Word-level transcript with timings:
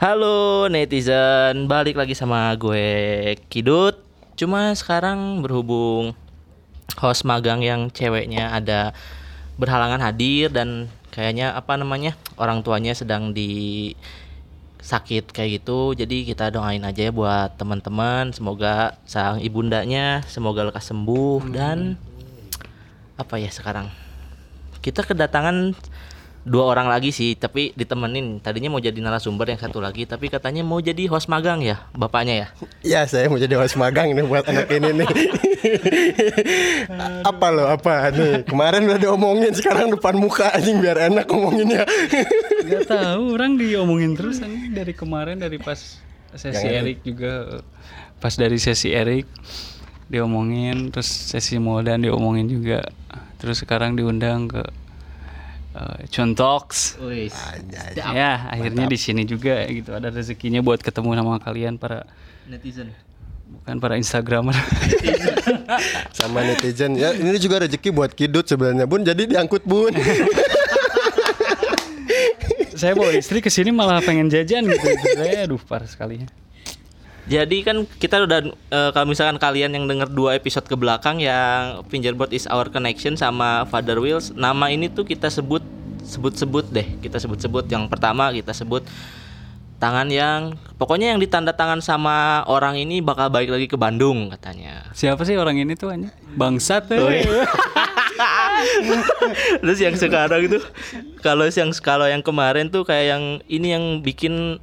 Halo 0.00 0.64
netizen, 0.72 1.68
balik 1.68 2.00
lagi 2.00 2.16
sama 2.16 2.56
gue 2.56 3.36
Kidut. 3.52 4.00
Cuma 4.32 4.72
sekarang 4.72 5.44
berhubung 5.44 6.16
host 6.96 7.28
magang 7.28 7.60
yang 7.60 7.92
ceweknya 7.92 8.48
ada 8.48 8.96
berhalangan 9.60 10.00
hadir 10.00 10.48
dan 10.48 10.88
kayaknya 11.12 11.52
apa 11.52 11.76
namanya 11.76 12.16
orang 12.40 12.64
tuanya 12.64 12.96
sedang 12.96 13.36
di 13.36 13.92
sakit 14.80 15.36
kayak 15.36 15.60
gitu. 15.60 15.92
Jadi 15.92 16.24
kita 16.24 16.48
doain 16.48 16.80
aja 16.80 17.04
ya 17.04 17.12
buat 17.12 17.60
teman-teman. 17.60 18.32
Semoga 18.32 18.96
sang 19.04 19.44
ibundanya 19.44 20.24
semoga 20.24 20.64
lekas 20.64 20.88
sembuh 20.88 21.44
dan 21.52 22.00
apa 23.20 23.36
ya 23.36 23.52
sekarang 23.52 23.92
kita 24.80 25.04
kedatangan 25.04 25.76
dua 26.40 26.72
orang 26.72 26.88
lagi 26.88 27.12
sih 27.12 27.36
tapi 27.36 27.76
ditemenin. 27.76 28.40
Tadinya 28.40 28.72
mau 28.72 28.80
jadi 28.80 28.96
narasumber 28.96 29.52
yang 29.52 29.60
satu 29.60 29.78
lagi 29.78 30.08
tapi 30.08 30.32
katanya 30.32 30.64
mau 30.64 30.80
jadi 30.80 31.04
host 31.12 31.28
magang 31.28 31.60
ya 31.60 31.84
bapaknya 31.92 32.34
ya? 32.34 32.48
Ya 32.80 33.00
saya 33.04 33.28
mau 33.28 33.36
jadi 33.36 33.60
host 33.60 33.76
magang 33.76 34.16
nih 34.16 34.24
buat 34.24 34.48
anak 34.48 34.68
ini 34.72 35.04
nih. 35.04 35.08
Apa 37.28 37.46
lo 37.52 37.68
apa? 37.68 38.08
Nih 38.12 38.48
Kemarin 38.48 38.88
udah 38.88 39.00
diomongin 39.00 39.52
sekarang 39.52 39.92
depan 39.92 40.16
muka 40.16 40.48
anjing 40.56 40.80
biar 40.80 41.12
enak 41.12 41.28
ngomonginnya. 41.28 41.84
Gak 42.64 42.88
tahu 42.88 43.36
orang 43.36 43.60
diomongin 43.60 44.16
terus 44.16 44.40
anjing 44.40 44.72
dari 44.72 44.96
kemarin 44.96 45.36
dari 45.36 45.60
pas 45.60 46.00
sesi 46.32 46.66
Yang 46.66 46.76
Erik 46.80 46.98
juga. 47.04 47.32
Pas 48.20 48.34
dari 48.36 48.56
sesi 48.56 48.92
Erik 48.92 49.28
diomongin 50.10 50.90
terus 50.90 51.06
sesi 51.06 51.60
Moldan 51.60 52.02
diomongin 52.02 52.48
juga. 52.48 52.80
Terus 53.40 53.64
sekarang 53.64 53.96
diundang 53.96 54.48
ke 54.48 54.60
uh, 55.74 55.98
Chontox 56.10 56.96
Wih, 57.02 57.30
ya 57.96 58.46
akhirnya 58.50 58.86
di 58.86 58.98
sini 58.98 59.24
juga 59.26 59.66
gitu. 59.70 59.94
Ada 59.94 60.10
rezekinya 60.10 60.62
buat 60.62 60.82
ketemu 60.82 61.14
sama 61.16 61.38
kalian 61.38 61.78
para 61.78 62.04
netizen. 62.50 62.90
bukan 63.50 63.82
para 63.82 63.98
instagramer. 63.98 64.54
Sama 66.14 66.46
netizen. 66.46 66.94
Ya 66.94 67.10
Ini 67.10 67.34
juga 67.42 67.66
rezeki 67.66 67.90
buat 67.90 68.14
kidut 68.14 68.46
sebenarnya 68.46 68.86
bun. 68.86 69.02
Jadi 69.02 69.26
diangkut 69.26 69.66
bun. 69.66 69.90
Saya 72.80 72.94
bawa 72.94 73.10
istri 73.12 73.42
ke 73.42 73.50
sini 73.50 73.74
malah 73.74 73.98
pengen 74.06 74.30
jajan 74.30 74.70
gitu. 74.70 74.86
Saya 75.18 75.50
aduh 75.50 75.58
parah 75.66 75.90
sekali. 75.90 76.22
ya 76.22 76.28
jadi 77.28 77.56
kan 77.66 77.76
kita 77.98 78.24
udah 78.24 78.40
eh, 78.48 78.90
kalau 78.94 79.06
misalkan 79.10 79.36
kalian 79.36 79.76
yang 79.76 79.84
denger 79.84 80.08
dua 80.12 80.38
episode 80.38 80.64
ke 80.64 80.76
belakang 80.78 81.20
yang 81.20 81.84
Fingerboard 81.90 82.32
is 82.32 82.48
our 82.48 82.70
connection 82.72 83.18
sama 83.18 83.68
Father 83.68 83.98
Wheels 83.98 84.32
nama 84.32 84.72
ini 84.72 84.88
tuh 84.88 85.04
kita 85.04 85.28
sebut 85.28 85.60
sebut-sebut 86.04 86.66
deh. 86.72 86.88
Kita 87.00 87.20
sebut-sebut. 87.20 87.68
Yang 87.68 87.88
pertama 87.92 88.32
kita 88.32 88.50
sebut 88.56 88.84
tangan 89.80 90.12
yang 90.12 90.60
pokoknya 90.76 91.16
yang 91.16 91.20
ditanda 91.20 91.56
tangan 91.56 91.80
sama 91.80 92.44
orang 92.44 92.76
ini 92.76 93.00
bakal 93.00 93.32
balik 93.32 93.48
lagi 93.48 93.66
ke 93.68 93.80
Bandung 93.80 94.28
katanya. 94.28 94.84
Siapa 94.92 95.24
sih 95.24 95.40
orang 95.40 95.56
ini 95.56 95.72
tuh 95.72 95.88
hanya 95.94 96.12
bangsat 96.36 96.92
eh. 96.92 97.24
Terus 99.64 99.80
yang 99.80 99.96
sekarang 99.96 100.52
itu 100.52 100.60
kalau 101.24 101.48
yang 101.48 101.72
kalau 101.80 102.04
yang 102.04 102.20
kemarin 102.20 102.68
tuh 102.68 102.84
kayak 102.84 103.16
yang 103.16 103.24
ini 103.48 103.72
yang 103.72 103.84
bikin 104.04 104.60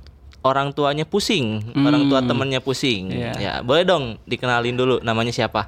orang 0.48 0.72
tuanya 0.72 1.04
pusing, 1.04 1.76
orang 1.76 2.08
tua 2.08 2.24
temennya 2.24 2.64
pusing. 2.64 3.12
Iya. 3.12 3.34
Ya, 3.36 3.54
boleh 3.60 3.84
dong 3.84 4.16
dikenalin 4.24 4.80
dulu 4.80 4.96
namanya 5.04 5.36
siapa? 5.36 5.68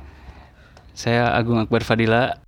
Saya 0.95 1.35
Agung 1.35 1.59
Akbar 1.59 1.83
Fadila. 1.83 2.39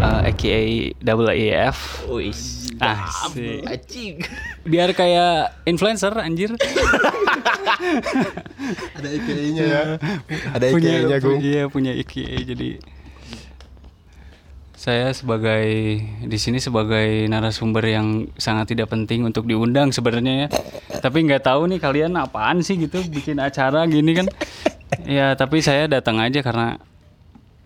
Uh, 0.00 0.28
AKA 0.28 0.92
double 1.00 1.32
AF. 1.32 2.04
Asik. 2.80 4.28
Biar 4.66 4.92
kayak 4.92 5.62
influencer 5.64 6.12
anjir. 6.18 6.52
Ada 8.96 9.08
IKI-nya 9.12 9.64
ya. 9.64 9.82
Ada 10.52 10.64
punya 10.72 10.90
IKI-nya 11.00 11.18
Gung. 11.20 11.40
iya 11.40 11.64
punya 11.70 11.92
IKA 11.94 12.36
jadi 12.42 12.70
saya 14.76 15.10
sebagai 15.10 15.98
di 16.22 16.38
sini 16.38 16.62
sebagai 16.62 17.26
narasumber 17.26 17.82
yang 17.90 18.30
sangat 18.38 18.70
tidak 18.76 18.92
penting 18.94 19.26
untuk 19.26 19.48
diundang 19.48 19.90
sebenarnya 19.90 20.46
ya. 20.46 20.48
Tapi 21.02 21.26
nggak 21.26 21.42
tahu 21.42 21.66
nih 21.66 21.80
kalian 21.82 22.14
apaan 22.14 22.62
sih 22.62 22.78
gitu 22.78 23.02
bikin 23.10 23.42
acara 23.42 23.82
gini 23.90 24.14
kan. 24.14 24.30
Ya 25.02 25.34
tapi 25.34 25.58
saya 25.58 25.90
datang 25.90 26.22
aja 26.22 26.38
karena 26.38 26.78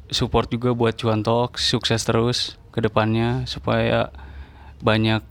support 0.09 0.49
juga 0.49 0.73
buat 0.73 0.97
Cuan 0.97 1.21
Talk 1.21 1.61
sukses 1.61 2.01
terus 2.09 2.57
ke 2.73 2.81
depannya 2.81 3.45
supaya 3.45 4.09
banyak 4.81 5.23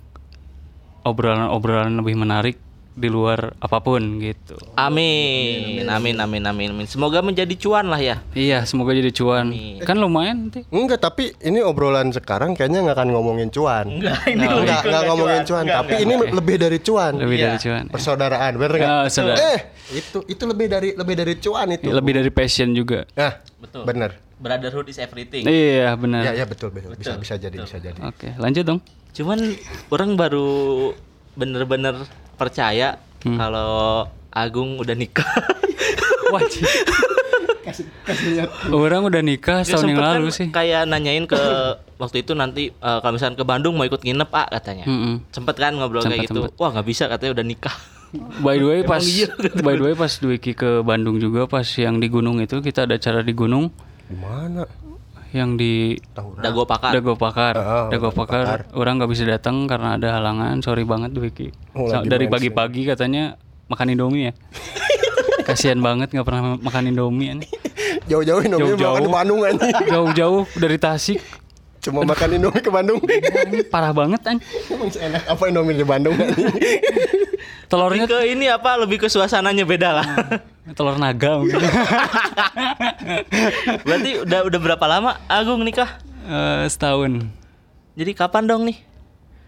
obrolan-obrolan 1.01 1.95
lebih 1.95 2.15
menarik 2.15 2.57
di 2.91 3.07
luar 3.07 3.55
apa 3.57 3.79
pun 3.79 4.19
gitu 4.19 4.59
Amin. 4.75 5.87
Amin 5.87 6.19
amin 6.19 6.43
amin 6.43 6.69
amin. 6.75 6.83
Semoga 6.83 7.23
menjadi 7.23 7.55
cuan 7.55 7.87
lah 7.87 7.95
ya. 7.95 8.19
Iya, 8.35 8.67
semoga 8.67 8.91
jadi 8.91 9.07
cuan. 9.09 9.55
Kan 9.79 9.95
lumayan 9.97 10.47
nanti. 10.47 10.67
Enggak 10.67 10.99
tapi 10.99 11.31
ini 11.39 11.63
obrolan 11.63 12.11
sekarang 12.11 12.59
kayaknya 12.59 12.83
nggak 12.83 12.97
akan 12.99 13.09
ngomongin 13.09 13.47
cuan 13.49 13.87
Enggak, 13.87 14.19
ini 14.27 14.43
Enggak, 14.43 14.55
lebih 14.59 14.75
ke 14.75 14.87
nggak 14.89 15.03
ngomongin 15.07 15.41
cuan 15.47 15.63
Tapi 15.63 15.93
ini 15.97 16.13
lebih 16.29 16.55
dari 16.59 16.79
cuan 16.79 17.13
Lebih 17.15 17.37
Iya. 17.39 17.45
dari 17.45 17.57
cuan. 17.57 17.83
Persaudaraan 17.87 18.51
bener 18.55 18.73
nggak? 18.75 18.91
Ah, 18.91 19.05
saudara. 19.07 19.37
Eh 19.39 19.59
itu 19.95 20.19
itu 20.27 20.43
lebih 20.43 20.67
dari 20.67 20.89
lebih 20.91 21.15
dari 21.15 21.33
cuan 21.39 21.67
itu 21.71 21.87
Lebih 21.87 22.13
dari 22.19 22.31
passion 22.35 22.75
juga. 22.75 23.07
Nah 23.15 23.33
Betul. 23.63 23.83
bener 23.87 24.11
Brotherhood 24.39 24.87
is 24.87 24.99
everything. 24.99 25.43
Iya, 25.43 25.95
benar. 25.95 26.23
Ya 26.23 26.43
ya 26.43 26.45
betul 26.47 26.71
betul 26.71 26.95
bisa 26.95 27.15
bisa 27.15 27.35
jadi 27.35 27.59
bisa 27.59 27.75
jadi 27.75 27.99
Oke, 28.03 28.35
lanjut 28.35 28.63
dong. 28.65 28.79
Cuman 29.13 29.39
orang 29.89 30.15
baru 30.15 30.91
bener-bener 31.33 31.95
percaya 32.35 32.99
kalau 33.19 34.05
Agung 34.29 34.77
udah 34.77 34.93
nikah. 34.93 35.25
Wajib. 36.33 36.65
Orang 38.69 39.09
udah 39.09 39.21
nikah 39.21 39.61
Dia 39.61 39.75
setahun 39.75 39.89
yang 39.89 40.01
lalu 40.01 40.27
kan 40.29 40.37
sih. 40.37 40.47
Kayak 40.49 40.89
nanyain 40.89 41.25
ke 41.25 41.37
waktu 42.01 42.23
itu 42.25 42.33
nanti 42.33 42.69
eh, 42.71 42.99
kalau 43.01 43.13
misalkan 43.17 43.37
ke 43.37 43.45
Bandung 43.45 43.77
mau 43.77 43.85
ikut 43.85 44.01
nginep 44.01 44.29
ah 44.33 44.47
katanya. 44.49 44.85
Mm-mm. 44.85 45.25
Sempet 45.33 45.55
kan 45.57 45.73
ngobrol 45.75 46.01
kayak 46.01 46.25
Sempet, 46.25 46.29
gitu. 46.29 46.41
sempet. 46.45 46.61
Wah 46.61 46.69
nggak 46.73 46.87
bisa 46.87 47.03
katanya 47.09 47.31
udah 47.41 47.45
nikah. 47.45 47.75
By 48.45 48.57
the 48.57 48.65
way 48.65 48.81
pas 48.81 49.05
iya, 49.05 49.29
by 49.61 49.77
the 49.77 49.85
way 49.85 49.93
pas 49.93 50.09
Dwiki 50.17 50.57
ke 50.57 50.81
Bandung 50.81 51.21
juga 51.21 51.45
pas 51.45 51.61
yang 51.77 52.01
di 52.01 52.09
gunung 52.09 52.41
itu 52.41 52.57
kita 52.57 52.89
ada 52.89 52.97
acara 52.97 53.21
di 53.21 53.37
gunung 53.37 53.69
Di 54.09 54.17
mana? 54.17 54.65
Yang 55.31 55.55
di 55.55 55.97
Dago 56.41 56.65
pakar. 56.65 56.91
Dago 56.97 57.13
Pakar. 57.13 57.53
Oh, 57.57 57.87
Dago 57.89 58.09
Pakar. 58.09 58.65
Orang 58.73 58.97
nggak 58.97 59.11
bisa 59.11 59.23
datang 59.25 59.69
karena 59.69 59.95
ada 59.95 60.17
halangan. 60.17 60.57
Sorry 60.61 60.83
banget 60.83 61.13
Dwiki. 61.13 61.53
Oh, 61.77 61.89
Dari 62.01 62.25
pagi-pagi 62.25 62.85
katanya 62.85 63.37
makan 63.69 63.93
Indomie 63.93 64.29
ya. 64.29 64.33
Kasihan 65.47 65.81
banget 65.81 66.13
nggak 66.13 66.25
pernah 66.25 66.57
makan 66.57 66.83
Indomie. 66.89 67.41
Jauh-jauh 68.09 68.41
Indomie 68.41 68.73
Jauh-jauh. 68.73 69.05
makan 69.05 69.05
di 69.05 69.11
Bandung. 69.11 69.39
Jauh-jauh 69.85 70.41
dari 70.57 70.77
Tasik. 70.77 71.21
Cuma 71.79 72.03
makan 72.03 72.35
Indomie 72.35 72.59
ke 72.59 72.67
Bandung. 72.67 72.99
Aneh, 72.99 73.63
Parah 73.63 73.95
banget. 73.95 74.19
Emang 74.27 74.91
enak 74.91 75.23
apa 75.23 75.43
Indomie 75.47 75.75
di 75.75 75.87
Bandung? 75.87 76.15
Telurnya 77.71 78.09
ke 78.09 78.25
ini 78.25 78.49
apa 78.49 78.81
lebih 78.81 78.97
ke 78.97 79.07
suasananya 79.07 79.63
beda 79.63 80.01
lah. 80.01 80.07
telur 80.73 80.97
naga 81.01 81.39
mungkin. 81.39 81.61
Berarti 83.85 84.09
udah 84.21 84.39
udah 84.45 84.59
berapa 84.59 84.85
lama 84.85 85.17
Agung 85.25 85.61
nikah? 85.61 85.97
Eh, 86.25 86.65
setahun. 86.69 87.25
Jadi 87.93 88.11
kapan 88.13 88.45
dong 88.45 88.63
nih 88.69 88.77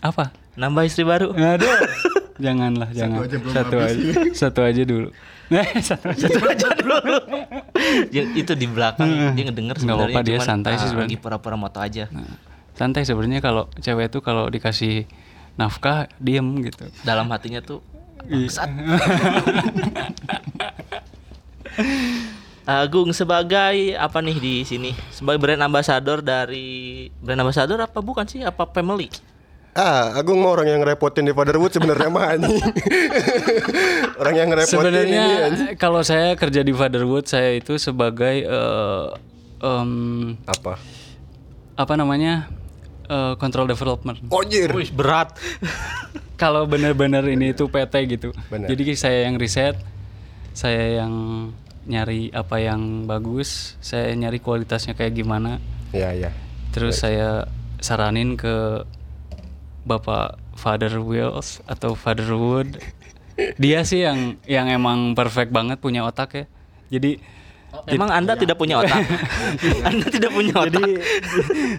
Apa? 0.02 0.34
nambah 0.58 0.84
istri 0.84 1.06
baru? 1.06 1.32
Aduh. 1.34 1.68
Janganlah, 2.38 2.90
jangan. 2.92 3.26
aja 3.26 3.38
belum 3.38 3.54
satu 3.54 3.76
habis. 3.76 3.92
aja. 3.92 4.12
Satu 4.32 4.60
aja 4.62 4.84
dulu. 4.86 5.10
Eh, 5.52 5.68
satu 5.84 6.08
aja. 6.08 6.32
Itu 6.32 6.40
aja 6.48 6.68
dulu. 6.80 6.96
Yang 8.16 8.28
itu 8.40 8.54
di 8.56 8.68
belakang 8.72 9.36
dia 9.36 9.44
ngedenger 9.52 9.76
Nggak 9.76 9.84
sebenarnya 9.84 10.16
apa-apa, 10.16 10.24
dia 10.24 10.38
cuman, 10.40 10.48
santai 10.48 10.72
sih 10.72 10.80
ah, 10.80 10.88
sebenarnya. 10.88 11.12
lagi 11.12 11.18
pura-pura 11.20 11.56
moto 11.60 11.80
aja. 11.84 12.04
Nah, 12.08 12.40
santai 12.72 13.04
sebenarnya 13.04 13.44
kalau 13.44 13.68
cewek 13.76 14.08
itu 14.08 14.20
kalau 14.24 14.48
dikasih 14.48 15.04
nafkah 15.60 16.08
diem 16.24 16.48
gitu. 16.64 16.88
Dalam 17.04 17.28
hatinya 17.28 17.60
tuh 17.60 17.84
Iya. 18.24 18.48
bangsat. 18.48 18.70
Agung 22.62 23.10
sebagai 23.12 23.98
apa 23.98 24.22
nih 24.22 24.38
di 24.38 24.56
sini? 24.62 24.94
Sebagai 25.10 25.42
brand 25.42 25.66
ambassador 25.66 26.22
dari 26.22 27.10
brand 27.20 27.42
ambassador 27.42 27.82
apa 27.82 28.00
bukan 28.00 28.24
sih? 28.24 28.46
Apa 28.46 28.70
family? 28.70 29.10
Ah, 29.72 30.20
Agung 30.20 30.44
mau 30.44 30.52
orang 30.52 30.68
yang 30.68 30.80
ngerepotin 30.84 31.24
di 31.24 31.32
Fatherwood 31.32 31.72
sebenarnya 31.72 32.12
mah 32.12 32.36
anjing. 32.36 32.60
orang 34.20 34.36
yang 34.36 34.48
ngerepotin 34.52 34.76
Sebenarnya 34.76 35.04
ini 35.08 35.36
anjing. 35.48 35.68
kalau 35.80 36.04
saya 36.04 36.36
kerja 36.36 36.60
di 36.60 36.76
Fatherwood 36.76 37.24
saya 37.24 37.56
itu 37.56 37.80
sebagai 37.80 38.44
eh, 38.44 39.08
em, 39.64 39.92
Apa? 40.44 40.76
apa 41.72 41.94
namanya 41.96 42.52
eh, 43.08 43.34
control 43.40 43.72
development. 43.72 44.20
Ojir. 44.28 44.76
Wih, 44.76 44.92
berat. 44.92 45.40
Kalau 46.42 46.66
bener-bener 46.66 47.22
ini 47.30 47.54
itu 47.54 47.70
PT 47.70 47.94
gitu. 48.10 48.30
Bener. 48.50 48.66
Jadi 48.66 48.98
saya 48.98 49.30
yang 49.30 49.38
riset, 49.38 49.78
saya 50.52 51.00
yang 51.00 51.14
nyari 51.86 52.34
apa 52.34 52.58
yang 52.58 53.06
bagus, 53.06 53.78
saya 53.78 54.10
nyari 54.18 54.42
kualitasnya 54.42 54.98
kayak 54.98 55.16
gimana. 55.16 55.62
Ya 55.94 56.12
ya. 56.12 56.34
Terus 56.74 56.98
saya 56.98 57.46
saranin 57.78 58.36
ke 58.42 58.82
Bapak 59.84 60.38
Father 60.58 61.02
Wills 61.02 61.60
atau 61.66 61.98
Father 61.98 62.30
Wood. 62.34 62.78
Dia 63.58 63.82
sih 63.82 64.06
yang 64.06 64.38
yang 64.46 64.70
emang 64.70 65.18
perfect 65.18 65.50
banget 65.50 65.82
punya 65.82 66.06
otak 66.06 66.36
ya. 66.38 66.46
Jadi 66.92 67.42
Emang 67.88 68.12
Anda 68.12 68.36
tidak 68.36 68.60
punya 68.60 68.84
otak? 68.84 69.00
anda 69.88 70.08
tidak 70.12 70.36
punya 70.36 70.54
otak? 70.60 70.76
jadi 70.76 70.92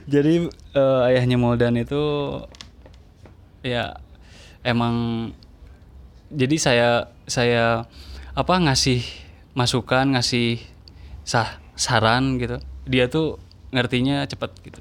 jadi 0.08 0.34
eh, 0.72 1.00
ayahnya 1.12 1.36
Moldan 1.36 1.76
itu 1.76 2.00
ya 3.60 4.00
emang 4.64 5.30
jadi 6.32 6.56
saya 6.56 6.90
saya 7.28 7.84
apa 8.32 8.54
ngasih 8.56 9.04
masukan 9.52 10.16
ngasih 10.16 10.64
sah 11.28 11.60
saran 11.76 12.40
gitu 12.40 12.56
dia 12.88 13.06
tuh 13.12 13.36
ngertinya 13.70 14.24
cepet 14.24 14.50
gitu 14.64 14.80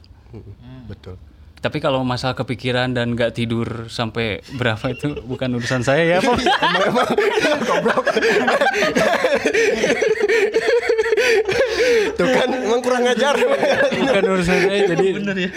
Betul. 0.88 1.19
Tapi 1.62 1.78
kalau 1.78 2.02
masalah 2.02 2.34
kepikiran 2.34 2.90
dan 2.98 3.13
nggak 3.13 3.38
tidur 3.38 3.86
sampai 3.86 4.42
berapa 4.58 4.81
itu 4.90 5.22
bukan 5.22 5.62
urusan 5.62 5.86
saya 5.86 6.18
ya 6.18 6.25
Pak. 6.25 6.42
Tuh 12.18 12.28
kan 12.28 12.50
emang 12.50 12.81
kurang 12.81 13.06
ajar. 13.06 13.38
bukan 13.94 14.24
urusan 14.25 14.58
saya 14.58 14.81
jadi 14.98 15.08
Bener 15.22 15.38
ya. 15.38 15.50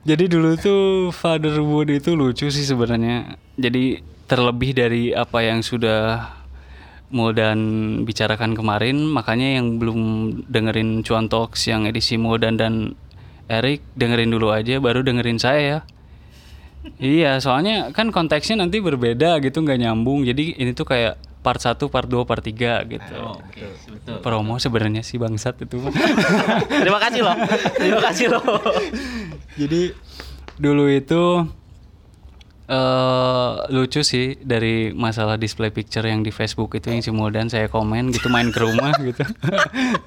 Jadi 0.00 0.24
dulu 0.32 0.56
tuh 0.56 1.12
Father 1.12 1.60
Wood 1.60 1.92
itu 1.92 2.16
lucu 2.16 2.48
sih 2.48 2.64
sebenarnya. 2.64 3.36
Jadi 3.60 4.00
terlebih 4.30 4.72
dari 4.72 5.12
apa 5.12 5.44
yang 5.44 5.60
sudah 5.60 6.30
Moldan 7.10 7.60
bicarakan 8.06 8.54
kemarin, 8.54 9.02
makanya 9.02 9.58
yang 9.58 9.82
belum 9.82 9.98
dengerin 10.46 11.02
Cuan 11.02 11.26
Talks 11.26 11.66
yang 11.66 11.84
edisi 11.90 12.14
Moldan 12.14 12.54
dan 12.54 12.94
Erik 13.50 13.82
dengerin 13.98 14.30
dulu 14.30 14.54
aja, 14.54 14.78
baru 14.78 15.02
dengerin 15.02 15.42
saya 15.42 15.60
ya. 15.60 15.78
iya, 17.02 17.32
soalnya 17.42 17.90
kan 17.90 18.14
konteksnya 18.14 18.62
nanti 18.62 18.78
berbeda 18.78 19.42
gitu, 19.42 19.66
nggak 19.66 19.82
nyambung. 19.82 20.22
Jadi 20.22 20.54
ini 20.54 20.70
tuh 20.70 20.86
kayak 20.86 21.18
part 21.42 21.58
1, 21.58 21.76
part 21.90 22.06
2, 22.06 22.22
part 22.24 22.44
3 22.46 22.86
gitu. 22.86 23.16
Oke, 23.18 23.66
betul. 23.90 24.16
Promo 24.22 24.56
sebenarnya 24.62 25.02
sih 25.02 25.18
bangsat 25.18 25.66
itu. 25.66 25.82
Terima 26.84 27.02
kasih 27.02 27.20
loh. 27.26 27.36
Terima 27.74 28.00
kasih 28.06 28.26
loh. 28.32 28.44
Jadi 29.58 29.82
dulu 30.60 30.86
itu 30.92 31.48
eh 32.70 33.50
lucu 33.68 34.00
sih 34.00 34.38
dari 34.38 34.94
masalah 34.94 35.34
display 35.34 35.74
picture 35.74 36.06
yang 36.06 36.22
di 36.22 36.30
Facebook 36.30 36.70
itu 36.72 36.86
yang 36.86 37.02
si 37.02 37.10
Moldan 37.10 37.50
saya 37.50 37.66
komen 37.66 38.14
gitu 38.14 38.30
main 38.30 38.54
ke 38.54 38.62
rumah 38.62 38.94
gitu. 39.10 39.26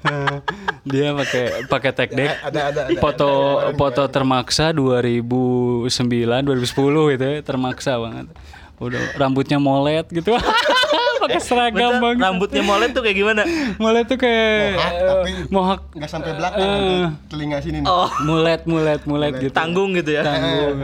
Dia 0.88 1.12
pakai 1.12 1.68
pakai 1.68 1.90
tag 1.92 2.10
deck. 2.10 2.40
Ada 2.40 2.60
ada 2.72 2.80
ada. 2.88 2.96
Foto 2.96 3.28
foto 3.76 4.02
termaksa 4.08 4.72
2009 4.72 5.92
2010 5.92 7.12
gitu 7.12 7.24
ya, 7.24 7.36
termaksa 7.40 8.00
banget. 8.00 8.32
Udah 8.80 9.12
rambutnya 9.14 9.60
molet 9.60 10.08
gitu. 10.08 10.32
pakai 11.24 11.40
seragam 11.40 11.88
Bentar, 11.88 12.02
banget. 12.04 12.20
Rambutnya 12.20 12.62
molet 12.64 12.90
tuh 12.92 13.00
kayak 13.00 13.16
gimana? 13.16 13.42
Molet 13.76 14.04
tuh 14.04 14.16
kayak 14.16 14.76
Mohak, 14.76 14.92
tapi 15.04 15.30
eh, 15.30 15.44
mohak 15.48 15.80
nggak 15.96 16.10
sampai 16.10 16.30
belakang 16.32 16.60
Eh. 16.60 16.68
nanti 16.68 16.92
telinga 17.28 17.58
sini 17.60 17.78
nih. 17.80 17.88
Oh, 17.88 18.08
mulet 18.24 18.60
mulet 18.64 19.00
mulet 19.04 19.32
gitu. 19.36 19.52
tanggung 19.52 19.92
gitu 19.92 20.16
ya. 20.16 20.24
tanggung 20.24 20.80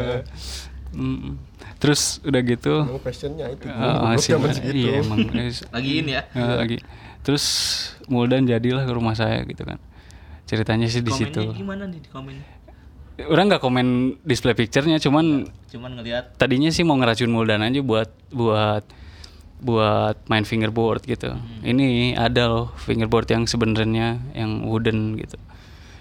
Mm. 0.90 1.38
Terus 1.80 2.20
udah 2.22 2.40
gitu 2.40 2.84
Emang 2.84 3.00
fashionnya 3.00 3.46
itu. 3.50 3.64
uh, 3.64 4.04
Goblok 4.04 4.20
sih, 4.20 4.30
zaman 4.30 4.50
segitu. 4.52 4.76
iya 4.78 4.92
emang 5.00 5.18
eh, 5.32 5.48
Lagi 5.72 5.92
ini 5.96 6.10
ya. 6.12 6.22
eh, 6.30 6.54
lagi 6.54 6.76
terus 7.20 7.44
Muldan 8.06 8.44
jadilah 8.44 8.84
ke 8.84 8.92
rumah 8.92 9.12
saya 9.12 9.40
gitu 9.42 9.64
kan 9.64 9.80
ceritanya 10.44 10.86
sih 10.86 11.00
di 11.00 11.08
situ 11.10 11.40
gimana 11.52 11.86
nih 11.86 12.00
di 12.00 12.08
komen? 12.08 12.36
orang 13.22 13.44
nggak 13.48 13.60
komen 13.60 13.86
display 14.22 14.52
picture-nya 14.52 14.96
cuman 14.96 15.44
Cuman 15.68 15.90
ngelihat 15.94 16.36
tadinya 16.36 16.68
sih 16.68 16.82
mau 16.82 16.96
ngeracun 16.96 17.28
Muldan 17.28 17.60
aja 17.60 17.80
buat 17.80 18.08
buat 18.28 18.84
buat 19.60 20.16
main 20.26 20.42
fingerboard 20.42 21.04
gitu. 21.04 21.36
Ini 21.60 22.16
ada 22.16 22.48
loh 22.48 22.66
fingerboard 22.80 23.28
yang 23.28 23.44
sebenarnya 23.44 24.16
yang 24.32 24.64
wooden 24.64 25.20
gitu. 25.20 25.36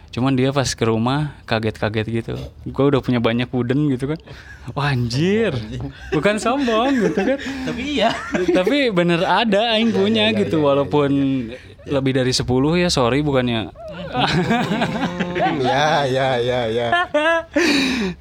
Cuman 0.09 0.33
dia 0.33 0.49
pas 0.49 0.65
ke 0.65 0.83
rumah 0.89 1.37
kaget-kaget 1.45 2.07
gitu. 2.09 2.33
Gue 2.65 2.85
udah 2.89 3.01
punya 3.01 3.21
banyak 3.21 3.45
wooden 3.53 3.93
gitu 3.93 4.09
kan. 4.09 4.19
Wah 4.73 4.89
anjir. 4.89 5.53
Bukan 6.09 6.41
sombong 6.41 6.97
gitu 6.97 7.19
kan. 7.21 7.37
tapi 7.69 7.81
iya. 8.01 8.17
Tapi 8.33 8.89
bener 8.89 9.21
ada 9.21 9.77
aing 9.77 9.93
punya 9.93 10.33
gitu 10.33 10.65
walaupun 10.65 11.11
lebih 11.85 12.11
dari 12.17 12.33
10 12.33 12.45
ya 12.81 12.89
sorry 12.89 13.21
bukannya. 13.21 13.69
Ya 15.61 16.09
ya 16.09 16.41
ya 16.41 16.61
ya. 16.73 16.87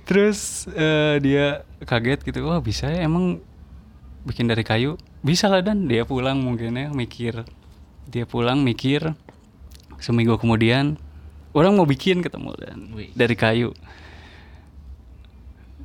Terus 0.05 0.69
eh, 0.77 1.17
dia 1.25 1.65
kaget 1.89 2.21
gitu. 2.21 2.45
Wah 2.45 2.61
bisa 2.61 2.93
ya 2.93 3.09
emang 3.09 3.41
bikin 4.29 4.45
dari 4.45 4.61
kayu? 4.61 5.01
Bisa 5.25 5.49
lah 5.49 5.65
dan 5.65 5.89
dia 5.89 6.05
pulang 6.05 6.45
mungkin 6.45 6.77
ya 6.77 6.93
mikir. 6.93 7.49
Dia 8.09 8.29
pulang 8.29 8.61
mikir 8.61 9.17
seminggu 9.99 10.37
kemudian 10.37 11.01
orang 11.57 11.73
mau 11.77 11.89
bikin 11.89 12.21
ketemu 12.21 12.51
dan 12.61 12.79
dari 13.17 13.37
kayu. 13.37 13.73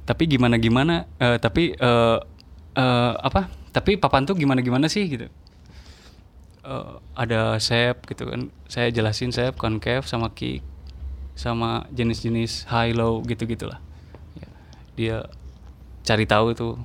Tapi 0.04 0.28
gimana 0.28 0.60
gimana 0.60 1.08
uh, 1.20 1.36
eh, 1.36 1.38
tapi 1.40 1.72
uh, 1.80 2.20
uh, 2.76 3.14
apa? 3.24 3.48
Tapi 3.72 3.96
papan 3.96 4.28
tuh 4.28 4.36
gimana 4.36 4.60
gimana 4.60 4.92
sih 4.92 5.08
gitu? 5.08 5.32
Uh, 6.64 7.00
ada 7.16 7.56
shape 7.60 8.04
gitu 8.12 8.28
kan. 8.28 8.52
Saya 8.68 8.92
jelasin 8.92 9.32
shape 9.32 9.56
concave 9.56 10.04
sama 10.08 10.32
kick 10.36 10.64
sama 11.34 11.90
jenis-jenis 11.90 12.70
high 12.70 12.94
low 12.94 13.26
gitu 13.26 13.50
gitulah 13.50 13.82
ya, 14.38 14.48
dia 14.94 15.18
cari 16.06 16.26
tahu 16.30 16.54
tuh. 16.54 16.76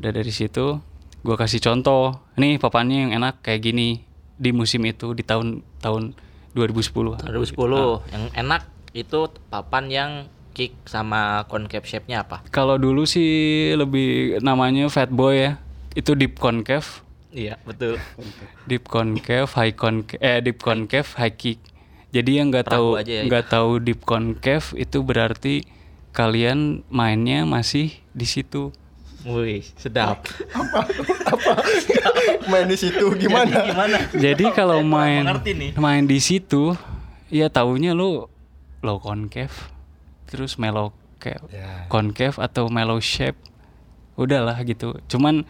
Udah 0.00 0.10
dari 0.10 0.32
situ 0.34 0.80
gue 1.22 1.36
kasih 1.38 1.62
contoh. 1.62 2.18
Nih 2.38 2.58
papannya 2.58 3.10
yang 3.10 3.12
enak 3.22 3.42
kayak 3.42 3.62
gini. 3.62 4.06
Di 4.42 4.50
musim 4.50 4.82
itu 4.82 5.14
di 5.14 5.22
tahun-tahun 5.22 6.18
2010. 6.54 7.24
2010 7.24 7.56
uh. 7.72 7.98
yang 8.12 8.24
enak 8.36 8.62
itu 8.92 9.28
papan 9.48 9.84
yang 9.88 10.10
kick 10.52 10.76
sama 10.84 11.48
concave 11.48 11.88
shape-nya 11.88 12.28
apa? 12.28 12.44
Kalau 12.52 12.76
dulu 12.76 13.08
sih 13.08 13.72
lebih 13.72 14.40
namanya 14.44 14.86
fat 14.92 15.08
boy 15.08 15.34
ya. 15.36 15.52
Itu 15.96 16.12
deep 16.16 16.36
concave. 16.40 17.04
Iya, 17.32 17.56
betul. 17.64 17.96
deep 18.68 18.84
concave, 18.84 19.48
high 19.56 19.72
concave, 19.72 20.20
eh 20.20 20.44
deep 20.44 20.60
concave, 20.60 21.08
high 21.16 21.32
kick. 21.32 21.58
Jadi 22.12 22.36
yang 22.36 22.52
nggak 22.52 22.68
tahu 22.68 23.00
ya. 23.00 23.24
nggak 23.24 23.44
ya 23.48 23.52
tahu 23.56 23.70
deep 23.80 24.04
concave 24.04 24.76
itu 24.76 25.00
berarti 25.00 25.64
kalian 26.12 26.84
mainnya 26.92 27.48
masih 27.48 27.96
di 28.12 28.28
situ 28.28 28.76
Wih, 29.24 29.62
sedap. 29.76 30.26
Main 32.44 32.66
di 32.66 32.76
situ 32.76 33.06
gimana? 33.14 33.54
Gimana? 33.64 33.98
Jadi 34.10 34.50
kalau 34.50 34.82
main 34.82 35.22
main 35.76 36.04
di 36.04 36.18
situ, 36.18 36.74
ya 37.28 37.46
taunya 37.46 37.94
lu 37.94 38.26
low 38.82 38.98
concave, 38.98 39.54
terus 40.26 40.58
mellow 40.58 40.90
cave, 41.16 41.38
Ya. 41.48 41.86
concave 41.86 42.34
atau 42.36 42.66
mellow 42.66 42.98
shape, 42.98 43.38
udahlah 44.14 44.58
gitu. 44.62 44.98
Cuman 45.06 45.46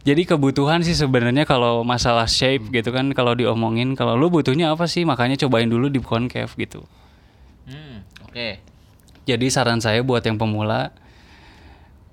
jadi 0.00 0.24
kebutuhan 0.24 0.80
sih 0.80 0.96
sebenarnya 0.96 1.44
kalau 1.44 1.84
masalah 1.84 2.24
shape 2.24 2.64
Hmm. 2.64 2.72
gitu 2.72 2.88
kan 2.88 3.12
kalau 3.12 3.36
diomongin 3.36 3.92
kalau 3.92 4.16
lu 4.16 4.32
butuhnya 4.32 4.72
apa 4.72 4.88
sih 4.88 5.04
makanya 5.04 5.36
cobain 5.38 5.68
dulu 5.68 5.92
di 5.92 6.00
concave 6.00 6.48
gitu. 6.56 6.80
Hmm, 7.68 8.00
oke. 8.24 8.56
Jadi 9.28 9.46
saran 9.52 9.84
saya 9.84 10.00
buat 10.00 10.24
yang 10.24 10.40
pemula 10.40 10.96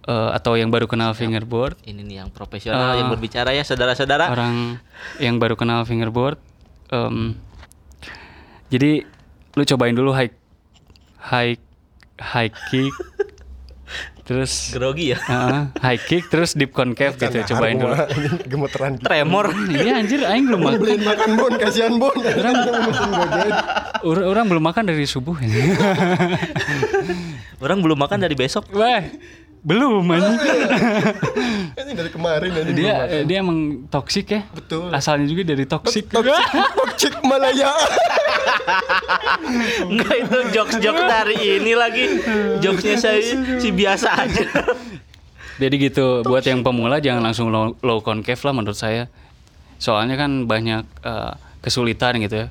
eh, 0.07 0.29
atau 0.33 0.55
yang 0.55 0.67
baru 0.67 0.85
kenal 0.85 1.11
fingerboard 1.11 1.75
Ini 1.81 2.01
nih 2.01 2.15
yang 2.17 2.29
profesional 2.29 2.79
Ah. 2.89 2.95
yang 2.95 3.07
berbicara 3.09 3.51
ya, 3.51 3.61
saudara-saudara. 3.61 4.27
orang 4.27 4.79
yang 5.17 5.35
baru 5.35 5.53
kenal 5.53 5.83
fingerboard 5.83 6.39
em, 6.87 7.35
jadi 8.67 9.03
lu 9.53 9.63
cobain 9.65 9.91
dulu 9.91 10.11
high 10.11 10.31
high 11.19 11.55
high 12.17 12.51
kick 12.67 12.93
terus 14.23 14.71
Grogi 14.71 15.11
ya. 15.11 15.19
Heeh, 15.21 15.61
high 15.77 15.95
kick 15.97 16.27
terus 16.27 16.51
deep 16.51 16.71
concave 16.71 17.15
gitu 17.15 17.31
cobain 17.47 17.75
dulu 17.75 17.95
Gemeteran 18.43 18.95
gitu. 18.95 19.07
Tremor. 19.07 19.45
iya 19.69 19.97
anjir 19.97 20.19
aing 20.21 20.45
belum 20.45 20.61
makan 20.61 20.79
Beliin 20.79 20.99
makan 21.01 21.29
bon, 21.33 21.51
kasihan 21.55 21.93
bon. 21.95 22.11
Orang 22.11 22.55
orang, 24.03 24.25
orang 24.27 24.45
belum 24.45 24.63
makan 24.65 24.83
dari 24.85 25.05
subuh 25.05 25.35
Orang 27.57 27.81
belum 27.81 27.97
makan 27.97 28.19
dari 28.19 28.35
besok. 28.35 28.69
wah 28.69 29.01
belum 29.67 30.07
anjing. 30.07 30.39
Ini 31.83 31.91
dari 31.91 32.07
kemarin 32.07 32.51
ini 32.55 32.71
dia 32.71 33.03
eh, 33.03 33.27
dia 33.27 33.43
emang 33.43 33.83
toksik 33.91 34.31
ya. 34.31 34.41
Betul. 34.55 34.87
Asalnya 34.95 35.27
juga 35.27 35.43
dari 35.43 35.67
toksik. 35.67 36.07
Toxic 36.79 37.19
Malaya. 37.27 37.67
Enggak 39.91 40.15
itu 40.23 40.37
jokes-jokes 40.55 41.03
dari 41.03 41.35
ini 41.59 41.73
lagi. 41.75 42.05
Jokesnya 42.63 42.97
saya 42.97 43.19
si 43.59 43.69
biasa 43.75 44.09
aja. 44.15 44.43
Jadi 45.59 45.75
gitu, 45.77 46.23
buat 46.23 46.47
yang 46.47 46.63
pemula 46.63 47.03
jangan 47.03 47.27
langsung 47.27 47.51
low, 47.51 47.75
low 47.83 47.99
concave 47.99 48.39
lah 48.39 48.53
menurut 48.55 48.79
saya. 48.79 49.11
Soalnya 49.77 50.15
kan 50.15 50.47
banyak 50.47 50.87
eh, 51.03 51.33
kesulitan 51.59 52.23
gitu 52.23 52.35
ya. 52.43 52.47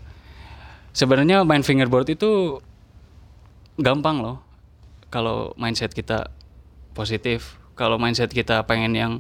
Sebenarnya 0.93 1.49
main 1.49 1.65
fingerboard 1.65 2.13
itu 2.13 2.61
gampang 3.81 4.21
loh. 4.21 4.37
Kalau 5.09 5.57
mindset 5.57 5.97
kita 5.97 6.36
positif, 6.97 7.61
kalau 7.77 8.01
mindset 8.01 8.33
kita 8.33 8.65
pengen 8.65 8.97
yang 8.97 9.13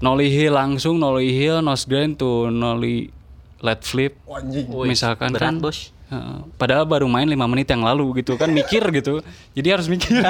nollie 0.00 0.32
heel 0.32 0.56
langsung, 0.56 0.96
nollie 0.96 1.36
heel, 1.36 1.60
nose 1.60 1.84
grind 1.84 2.16
tuh 2.16 2.48
nollie 2.48 3.12
let 3.60 3.84
flip. 3.84 4.16
Anjing. 4.24 4.68
Misalkan 4.88 5.36
berat, 5.36 5.52
kan 5.52 5.60
Bos. 5.60 5.92
Heeh. 6.06 6.38
padahal 6.54 6.86
baru 6.86 7.10
main 7.10 7.26
5 7.26 7.34
menit 7.50 7.66
yang 7.66 7.82
lalu 7.82 8.22
gitu 8.22 8.38
kan 8.38 8.46
mikir 8.48 8.78
gitu. 8.94 9.26
Jadi 9.58 9.68
harus 9.74 9.90
mikir. 9.90 10.22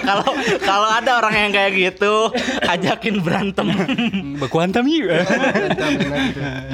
Kalau 0.00 0.24
kalau 0.58 0.88
ada 0.88 1.20
orang 1.20 1.34
yang 1.36 1.52
kayak 1.52 1.72
gitu, 1.76 2.32
ajakin 2.64 3.20
berantem. 3.20 3.68
Baku 4.40 4.56
hantam 4.56 4.88
yuk. 4.88 5.12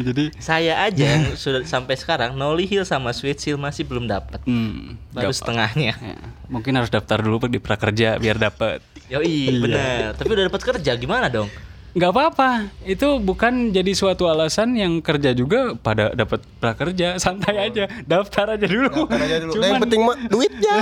Jadi 0.07 0.25
Saya 0.39 0.87
aja 0.87 1.05
yang 1.19 1.35
sudah 1.35 1.67
sampai 1.67 1.99
sekarang 1.99 2.35
Nolly 2.35 2.67
Hill 2.67 2.87
sama 2.87 3.11
Sweet 3.11 3.43
Seal 3.43 3.59
masih 3.59 3.83
belum 3.85 4.07
dapat. 4.07 4.39
hmm, 4.47 5.11
Baru 5.11 5.31
gampang. 5.31 5.35
setengahnya. 5.35 5.93
Ya, 5.99 6.17
mungkin 6.47 6.79
harus 6.79 6.91
daftar 6.91 7.19
dulu 7.19 7.43
di 7.47 7.59
prakerja 7.59 8.19
biar 8.19 8.39
dapat. 8.39 8.79
Yoi, 9.11 9.61
benar. 9.61 10.15
Tapi 10.15 10.31
udah 10.31 10.45
dapat 10.47 10.63
kerja 10.63 10.95
gimana 10.95 11.27
dong? 11.27 11.51
Nggak 11.95 12.11
apa-apa 12.11 12.51
itu 12.83 13.07
bukan 13.19 13.71
jadi 13.71 13.93
suatu 13.93 14.27
alasan 14.27 14.75
yang 14.75 14.99
kerja 14.99 15.31
juga 15.31 15.73
pada 15.75 16.11
dapat 16.11 16.43
prakerja 16.59 17.15
santai 17.23 17.55
aja 17.65 17.87
daftar 18.03 18.53
aja 18.53 18.67
dulu 18.67 18.91
Daftar 19.07 19.21
aja 19.21 19.37
dulu. 19.39 19.53
Nah, 19.55 19.57
Cuman- 19.57 19.71
yang 19.71 19.81
penting 19.81 20.01
mah 20.03 20.17
duitnya. 20.27 20.75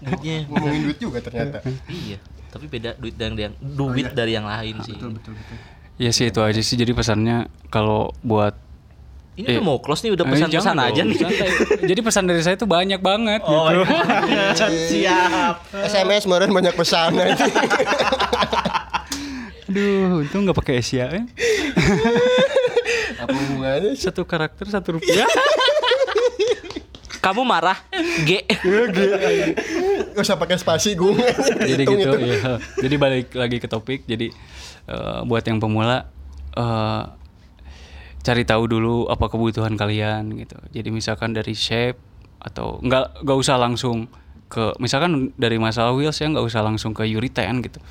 Duitnya. 0.00 0.36
Ngomongin 0.50 0.80
duit 0.82 0.98
juga 0.98 1.18
ternyata. 1.20 1.60
iya. 1.86 2.16
Tapi 2.48 2.64
beda 2.66 2.96
duit 2.96 3.12
dari 3.12 3.36
yang 3.38 3.54
duit 3.60 4.08
dari 4.10 4.32
yang 4.32 4.44
lain 4.44 4.80
sih. 4.80 4.96
ya 5.94 6.08
sih 6.08 6.26
itu 6.26 6.40
aja 6.40 6.56
sih 6.58 6.74
jadi 6.74 6.90
pesannya 6.90 7.38
kalau 7.68 8.08
buat 8.22 8.56
Ini 9.36 9.46
udah 9.52 9.62
mau 9.62 9.78
close 9.78 10.02
nih 10.02 10.10
udah 10.12 10.24
Eh, 10.24 10.30
pesan-pesan 10.32 10.56
jangan 10.66 10.76
aja 10.80 10.98
dong, 10.98 11.08
nih. 11.08 11.18
santai. 11.20 11.48
jadi 11.84 12.00
pesan 12.00 12.24
dari 12.24 12.40
saya 12.40 12.54
tuh 12.54 12.66
banyak 12.66 12.98
banget 12.98 13.38
Oh, 13.44 13.70
gitu 13.70 13.86
iya. 14.26 14.50
siap. 14.56 15.54
SMS 15.84 16.24
kemarin 16.24 16.50
banyak 16.50 16.72
pesan. 16.72 17.14
Aduh 19.68 20.24
untung 20.24 20.48
nggak 20.48 20.56
pakai 20.56 20.80
Asia 20.80 21.12
ya. 21.12 21.22
Apa 23.22 23.34
hubungannya 23.34 23.92
satu 23.98 24.24
karakter 24.24 24.70
satu 24.70 24.96
rupiah 24.96 25.26
Kamu 27.18 27.42
marah? 27.42 27.76
G. 28.24 28.46
Gak 30.14 30.22
usah 30.22 30.38
pakai 30.38 30.56
spasi 30.56 30.94
gue. 30.94 31.18
jadi 31.66 31.82
Hitung 31.84 32.00
gitu 32.00 32.16
itu. 32.16 32.30
ya 32.30 32.56
jadi 32.80 32.94
balik 32.96 33.28
lagi 33.36 33.58
ke 33.60 33.68
topik 33.68 34.08
jadi 34.08 34.32
eh, 34.88 35.20
buat 35.26 35.44
yang 35.44 35.60
pemula 35.60 36.08
eh, 36.56 37.02
cari 38.24 38.42
tahu 38.48 38.64
dulu 38.70 38.96
apa 39.12 39.28
kebutuhan 39.28 39.76
kalian 39.76 40.30
gitu 40.40 40.56
jadi 40.72 40.88
misalkan 40.88 41.36
dari 41.36 41.52
shape 41.52 42.00
atau 42.38 42.78
nggak 42.80 43.26
nggak 43.26 43.38
usah 43.38 43.58
langsung 43.58 44.06
ke 44.48 44.72
misalkan 44.80 45.34
dari 45.36 45.60
masalah 45.60 45.92
wheels 45.92 46.16
ya 46.16 46.30
nggak 46.30 46.46
usah 46.46 46.64
langsung 46.64 46.96
ke 46.96 47.04
urethane 47.04 47.60
gitu 47.66 47.82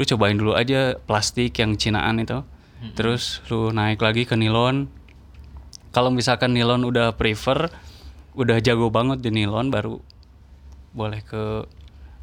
lu 0.00 0.08
cobain 0.08 0.32
dulu 0.32 0.56
aja 0.56 0.96
plastik 0.96 1.60
yang 1.60 1.76
cinaan 1.76 2.16
itu 2.16 2.40
terus 2.96 3.44
lu 3.52 3.68
naik 3.68 4.00
lagi 4.00 4.24
ke 4.24 4.32
nilon 4.32 4.88
kalau 5.92 6.08
misalkan 6.08 6.56
nilon 6.56 6.88
udah 6.88 7.12
prefer 7.12 7.68
udah 8.32 8.56
jago 8.64 8.88
banget 8.88 9.20
di 9.20 9.28
nilon 9.28 9.68
baru 9.68 10.00
boleh 10.96 11.20
ke 11.20 11.68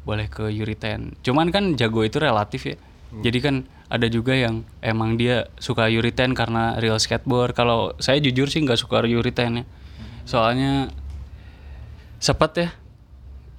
boleh 0.02 0.24
ke 0.24 0.48
urethane. 0.48 1.12
Cuman 1.20 1.52
kan 1.52 1.76
jago 1.76 2.00
itu 2.00 2.16
relatif 2.16 2.64
ya. 2.64 2.76
Jadi 3.20 3.38
kan 3.44 3.54
ada 3.92 4.08
juga 4.08 4.32
yang 4.32 4.64
emang 4.80 5.20
dia 5.20 5.52
suka 5.60 5.84
urethane 5.88 6.32
karena 6.32 6.80
real 6.80 6.96
skateboard. 6.96 7.52
Kalau 7.52 7.92
saya 8.00 8.16
jujur 8.16 8.48
sih 8.48 8.64
nggak 8.64 8.80
suka 8.80 9.04
urethane 9.04 9.62
ya. 9.62 9.64
Soalnya 10.24 10.88
sepet 12.18 12.52
ya, 12.56 12.68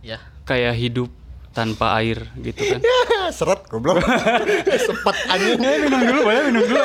Ya. 0.04 0.18
kayak 0.50 0.74
hidup 0.74 1.10
tanpa 1.50 1.98
air 2.00 2.30
gitu 2.40 2.62
kan. 2.62 2.80
Seret 3.38 3.66
goblok. 3.68 4.00
Sepet 4.88 5.18
anjing. 5.28 5.58
minum 5.60 6.02
dulu, 6.02 6.20
boleh 6.24 6.42
minum 6.50 6.64
dulu. 6.64 6.82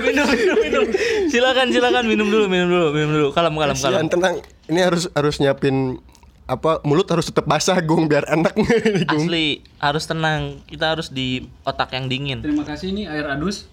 minum, 0.00 0.26
minum, 0.28 0.56
minum. 0.60 0.84
Silakan, 1.32 1.66
silakan 1.72 2.04
minum 2.04 2.28
dulu, 2.28 2.44
minum 2.46 2.68
dulu, 2.68 2.86
minum 2.92 3.10
dulu. 3.12 3.28
Kalem, 3.32 3.52
kalem, 3.56 3.76
kalem. 3.76 4.06
Tenang. 4.08 4.34
Ini 4.66 4.80
harus 4.82 5.08
harus 5.14 5.38
nyiapin 5.38 5.98
apa 6.46 6.78
mulut 6.86 7.10
harus 7.10 7.26
tetap 7.26 7.42
basah 7.42 7.74
gung 7.82 8.06
biar 8.06 8.22
enak 8.30 8.54
nih 8.54 9.02
gung. 9.10 9.26
Asli 9.26 9.66
harus 9.82 10.04
tenang. 10.06 10.62
Kita 10.62 10.94
harus 10.94 11.10
di 11.10 11.42
otak 11.66 11.90
yang 11.90 12.06
dingin. 12.06 12.38
Terima 12.38 12.62
kasih 12.62 12.94
ini 12.94 13.02
air 13.10 13.26
adus. 13.26 13.66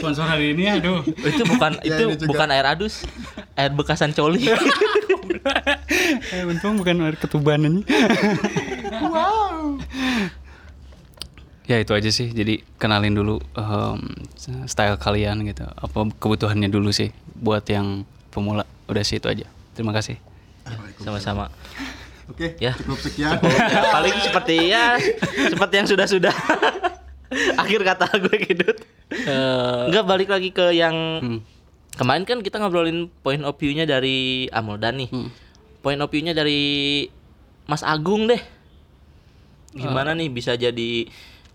Sponsor 0.00 0.24
hari 0.24 0.56
ini 0.56 0.80
aduh. 0.80 1.04
Itu 1.04 1.44
bukan 1.44 1.76
Ya, 1.84 2.00
itu 2.00 2.24
bukan 2.24 2.48
air 2.48 2.64
adus, 2.64 3.04
air 3.52 3.68
bekasan 3.76 4.16
coli. 4.16 4.48
eh, 6.32 6.44
untung 6.48 6.80
bukan 6.80 7.04
air 7.04 7.16
ketuban 7.20 7.84
ini. 9.00 9.08
Ya 11.64 11.80
itu 11.80 11.96
aja 11.96 12.10
sih. 12.12 12.28
Jadi 12.28 12.60
kenalin 12.76 13.16
dulu 13.16 13.40
em, 13.56 13.98
style 14.68 15.00
kalian 15.00 15.48
gitu. 15.48 15.64
Apa 15.64 16.08
kebutuhannya 16.20 16.68
dulu 16.68 16.92
sih 16.92 17.10
buat 17.40 17.64
yang 17.68 18.04
pemula. 18.28 18.68
Udah 18.84 19.00
sih 19.00 19.16
itu 19.16 19.28
aja. 19.32 19.48
Terima 19.72 19.96
kasih. 19.96 20.20
Sama-sama. 21.00 21.48
Oke, 22.24 22.56
Ya. 22.56 22.72
cukup 22.80 23.00
sekian. 23.04 23.36
Ya, 23.36 23.80
paling 23.96 24.16
seperti 24.16 24.56
ya 24.72 24.96
seperti 25.52 25.74
yang 25.76 25.88
sudah-sudah. 25.88 26.32
Akhir 27.60 27.80
kata 27.84 28.06
gue 28.16 28.36
kidut. 28.40 28.76
Eh, 29.12 29.80
Enggak 29.90 30.04
balik 30.08 30.28
lagi 30.32 30.48
ke 30.54 30.72
yang 30.72 30.94
hmm. 31.20 31.40
kemarin 32.00 32.24
kan 32.24 32.40
kita 32.40 32.56
ngobrolin 32.60 33.12
point 33.20 33.44
of 33.44 33.56
view-nya 33.60 33.84
dari 33.84 34.48
Amoldan 34.52 35.04
nih. 35.04 35.08
Hmm. 35.12 35.28
Point 35.84 36.00
of 36.00 36.08
view-nya 36.08 36.32
dari 36.32 37.04
Mas 37.68 37.84
Agung 37.84 38.24
deh. 38.24 38.40
Gimana 39.74 40.14
nih 40.14 40.30
bisa 40.30 40.54
jadi 40.54 41.10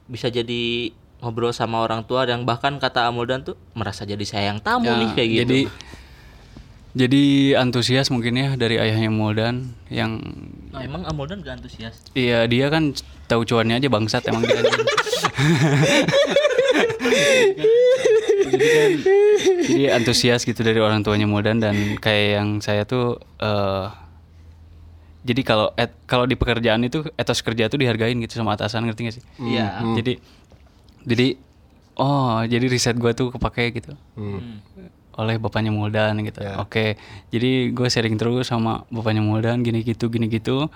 bisa 0.06 0.28
jadi 0.28 0.92
ngobrol 1.20 1.52
sama 1.52 1.84
orang 1.84 2.04
tua 2.04 2.24
yang 2.24 2.44
bahkan 2.44 2.80
kata 2.80 3.08
Amoldan 3.08 3.44
tuh 3.44 3.56
merasa 3.76 4.04
jadi 4.04 4.24
sayang 4.24 4.60
tamu 4.60 4.88
Ya, 4.88 4.96
nih 5.00 5.10
kayak 5.16 5.30
gitu. 5.30 5.42
Jadi 5.44 5.62
jadi 6.90 7.24
antusias 7.62 8.10
mungkin 8.10 8.34
ya 8.34 8.58
dari 8.58 8.82
ayahnya 8.82 9.14
Moldan 9.14 9.72
yang 9.94 10.18
Nah, 10.74 10.82
emang 10.82 11.06
Amoldan 11.06 11.42
gak 11.42 11.62
antusias? 11.62 12.02
Iya 12.14 12.50
dia 12.50 12.70
kan 12.70 12.94
tahu 13.30 13.46
cuannya 13.46 13.78
aja 13.78 13.90
bangsat 13.90 14.26
emang 14.26 14.42
dia. 14.42 14.58
jadi 18.50 18.68
kan 18.68 18.92
jadi 19.70 19.84
antusias 19.94 20.42
gitu 20.44 20.60
dari 20.66 20.80
orang 20.82 21.06
tuanya 21.06 21.30
Modan 21.30 21.62
dan 21.62 21.76
kayak 22.02 22.42
yang 22.42 22.50
saya 22.60 22.84
tuh 22.84 23.22
eh 23.40 23.86
jadi 25.22 25.42
kalau 25.42 25.68
et- 25.76 25.96
kalau 26.04 26.24
di 26.24 26.34
pekerjaan 26.34 26.82
itu 26.82 27.04
etos 27.14 27.40
kerja 27.40 27.66
tuh 27.66 27.78
dihargain 27.78 28.16
gitu 28.18 28.34
sama 28.34 28.54
atasan 28.54 28.84
ngerti 28.84 29.02
gak 29.04 29.16
sih? 29.16 29.24
Iya. 29.38 29.84
Jadi 29.94 30.14
jadi 31.02 31.28
oh 31.96 32.44
jadi 32.44 32.66
riset 32.66 32.96
gua 32.96 33.12
tuh 33.12 33.30
kepake 33.30 33.74
gitu 33.74 33.92
Hmm. 34.14 34.64
oleh 35.14 35.36
bapaknya 35.36 35.70
Muldan 35.70 36.16
gitu. 36.22 36.40
Ya. 36.40 36.56
Oke, 36.58 36.96
jadi 37.28 37.50
gue 37.70 37.88
sharing 37.88 38.16
terus 38.16 38.48
sama 38.48 38.88
bapaknya 38.88 39.20
Muldan 39.20 39.60
gini 39.60 39.82
gitu 39.82 40.08
gini 40.08 40.28
gitu. 40.28 40.72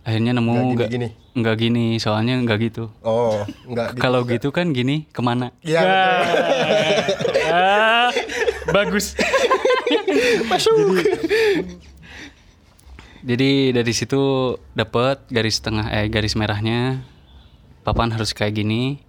Akhirnya 0.00 0.32
nemu 0.32 0.50
Nggak 0.50 0.64
nggak 0.72 0.88
gini-gini. 0.88 1.08
nggak 1.36 1.56
gini, 1.56 1.86
soalnya 1.96 2.34
nggak 2.40 2.58
gitu. 2.64 2.88
Oh, 3.00 3.38
enggak 3.64 3.92
di- 3.92 4.00
Kalau 4.02 4.24
gitu 4.24 4.48
kan 4.48 4.72
gini 4.72 5.06
ke 5.06 5.20
mana? 5.20 5.54
Iya. 5.60 5.78
betul. 5.78 7.46
Ah, 7.48 8.10
bagus. 8.68 9.14
Masuk. 10.50 10.76
Jadi 10.76 11.97
dari 13.22 13.92
situ 13.94 14.54
dapat 14.74 15.22
garis 15.28 15.58
tengah 15.58 15.90
eh 15.90 16.06
garis 16.06 16.38
merahnya. 16.38 17.02
Papan 17.82 18.12
harus 18.12 18.36
kayak 18.36 18.58
gini. 18.58 19.00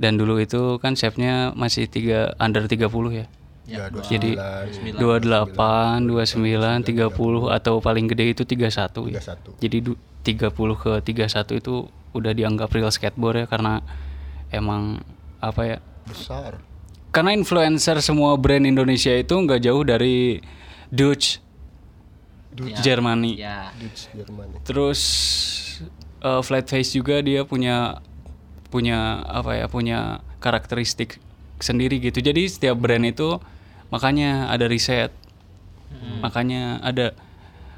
Dan 0.00 0.16
dulu 0.16 0.40
itu 0.40 0.80
kan 0.80 0.96
shape-nya 0.96 1.52
masih 1.52 1.84
tiga 1.84 2.32
under 2.40 2.64
30 2.64 2.88
ya. 3.12 3.26
Ya, 3.68 3.86
Jadi 3.86 4.34
28, 4.98 6.08
29, 6.08 6.82
30 6.82 7.54
atau 7.54 7.78
paling 7.78 8.08
gede 8.10 8.34
itu 8.34 8.42
31 8.42 9.06
ya. 9.12 9.20
31. 9.20 9.60
Jadi 9.60 9.78
du- 9.84 10.00
30 10.24 10.74
ke 10.74 10.92
31 11.04 11.60
itu 11.60 11.74
udah 12.16 12.32
dianggap 12.34 12.68
real 12.74 12.90
skateboard 12.90 13.44
ya 13.44 13.46
karena 13.46 13.84
emang 14.50 15.04
apa 15.38 15.62
ya? 15.62 15.78
besar. 16.08 16.58
Karena 17.14 17.34
influencer 17.34 18.02
semua 18.02 18.34
brand 18.34 18.66
Indonesia 18.66 19.14
itu 19.14 19.34
nggak 19.34 19.62
jauh 19.62 19.82
dari 19.86 20.42
Dutch, 20.90 21.38
Germany. 22.56 23.38
Ya. 23.38 23.70
Dutch 23.78 24.10
Jerman. 24.10 24.46
Terus 24.66 25.00
uh, 26.22 26.42
Flat 26.42 26.66
Face 26.66 26.92
juga 26.92 27.22
dia 27.22 27.46
punya 27.46 28.02
punya 28.70 29.26
apa 29.26 29.58
ya 29.58 29.66
punya 29.66 30.22
karakteristik 30.38 31.18
sendiri 31.58 31.98
gitu 31.98 32.22
jadi 32.22 32.46
setiap 32.46 32.78
brand 32.78 33.02
itu 33.02 33.36
makanya 33.90 34.46
ada 34.48 34.70
riset 34.70 35.10
makanya 36.22 36.78
ada 36.80 37.12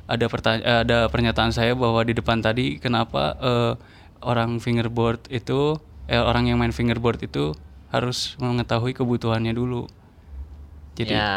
ada 0.04 0.26
ada 0.60 0.98
pernyataan 1.08 1.50
saya 1.50 1.72
bahwa 1.72 2.04
di 2.04 2.12
depan 2.12 2.44
tadi 2.44 2.76
kenapa 2.76 3.38
eh, 3.40 3.72
orang 4.20 4.60
fingerboard 4.60 5.24
itu 5.32 5.80
eh, 6.12 6.20
orang 6.20 6.52
yang 6.52 6.60
main 6.60 6.76
fingerboard 6.76 7.24
itu 7.24 7.56
harus 7.88 8.36
mengetahui 8.36 8.92
kebutuhannya 8.92 9.56
dulu 9.56 9.88
jadi 10.92 11.12
ya 11.16 11.32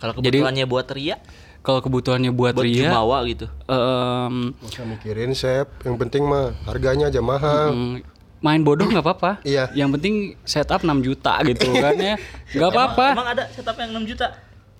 kalau 0.00 0.16
kebutuhannya 0.16 0.64
buat 0.64 0.88
ria, 0.96 1.20
kalau 1.60 1.80
kebutuhannya 1.84 2.32
buat, 2.32 2.56
buat 2.56 2.64
Ria 2.64 2.88
jumawa 2.88 3.20
gitu. 3.28 3.46
Gak 3.68 4.64
usah 4.64 4.84
mikirin 4.88 5.32
Sep, 5.36 5.68
yang 5.84 5.96
penting 6.00 6.24
mah 6.24 6.56
harganya 6.64 7.12
aja 7.12 7.20
mahal. 7.20 7.76
Mm, 7.76 7.94
main 8.40 8.60
bodoh 8.64 8.88
nggak 8.88 9.04
apa-apa. 9.04 9.32
Iya. 9.48 9.68
Yang 9.76 9.90
penting 10.00 10.14
setup 10.48 10.80
6 10.80 11.04
juta 11.04 11.36
gitu 11.44 11.68
kan 11.76 11.96
ya. 12.00 12.16
Nggak 12.56 12.70
apa-apa. 12.72 13.06
Emang 13.12 13.30
ada 13.36 13.44
setup 13.52 13.76
yang 13.76 13.92
6 13.92 14.10
juta? 14.16 14.26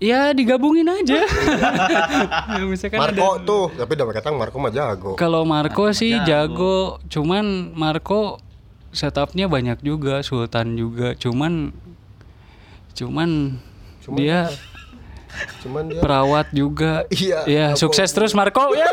Ya 0.00 0.32
digabungin 0.32 0.88
aja. 0.88 1.28
Misalkan 2.72 2.96
ada. 2.96 3.12
Marco 3.12 3.30
tuh, 3.44 3.64
tapi 3.76 4.00
udah 4.00 4.16
kata 4.16 4.32
Marco 4.32 4.56
mah 4.56 4.72
jago. 4.72 5.12
Kalau 5.20 5.44
Marco 5.44 5.92
sih 5.92 6.16
jago. 6.24 6.96
cuman 7.12 7.76
Marco 7.76 8.40
setupnya 8.96 9.44
banyak 9.52 9.84
juga, 9.84 10.24
Sultan 10.24 10.80
juga. 10.80 11.12
Cuman 11.20 11.76
cuman, 12.96 13.60
dia 14.16 14.48
Cuman 15.60 15.86
dia 15.86 16.00
perawat 16.00 16.46
juga. 16.50 17.04
Iya, 17.08 17.38
Ya, 17.44 17.66
apa- 17.68 17.78
sukses 17.78 18.08
terus 18.08 18.32
Marco. 18.32 18.72
Ya. 18.72 18.88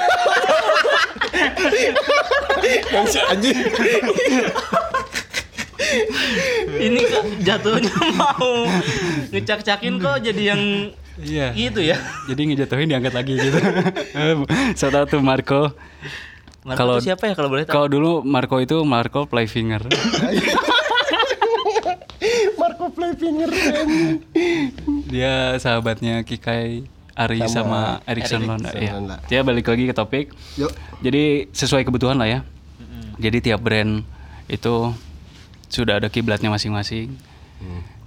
yang 2.90 3.06
si 3.06 3.20
anjing. 3.22 3.58
Ini 6.70 7.00
kok 7.06 7.24
jatuhnya 7.42 7.94
mau 8.14 8.68
ngecak-cakin 9.30 9.94
kok 9.98 10.18
jadi 10.20 10.44
yang 10.48 10.62
Iya. 11.18 11.50
itu 11.54 11.82
ya. 11.82 11.98
Jadi 12.28 12.42
ngejatuhin 12.46 12.88
diangkat 12.88 13.14
lagi 13.14 13.34
gitu. 13.36 13.58
Shout 14.76 14.94
out 14.94 15.08
to 15.08 15.18
Marco. 15.20 15.74
Marco 16.62 16.78
Kalau- 16.78 17.00
siapa 17.00 17.26
ya 17.26 17.34
kalau 17.34 17.48
boleh 17.48 17.64
tahu? 17.64 17.74
Kalau 17.74 17.88
dulu 17.88 18.12
Marco 18.22 18.60
itu 18.60 18.78
Marco 18.84 19.26
Playfinger. 19.26 19.88
Playfinger. 22.78 23.50
Dia 25.14 25.58
sahabatnya 25.58 26.22
Kikai 26.22 26.86
Ari 27.18 27.42
sama, 27.50 27.98
Erikson 28.06 28.46
Londa. 28.46 28.70
Erikson 28.70 28.82
Iya. 28.86 28.92
Londa. 28.94 29.16
Dia 29.26 29.42
balik 29.42 29.66
lagi 29.66 29.90
ke 29.90 29.94
topik. 29.98 30.38
Yuk. 30.62 30.70
Jadi 31.02 31.50
sesuai 31.50 31.82
kebutuhan 31.82 32.14
lah 32.14 32.30
ya. 32.30 32.40
Jadi 33.18 33.50
tiap 33.50 33.66
brand 33.66 34.06
itu 34.46 34.94
sudah 35.74 35.98
ada 35.98 36.14
kiblatnya 36.14 36.54
masing-masing. 36.54 37.18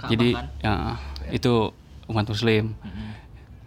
Jadi 0.07 0.39
ya, 0.63 0.95
itu 1.35 1.75
umat 2.07 2.31
Muslim. 2.31 2.79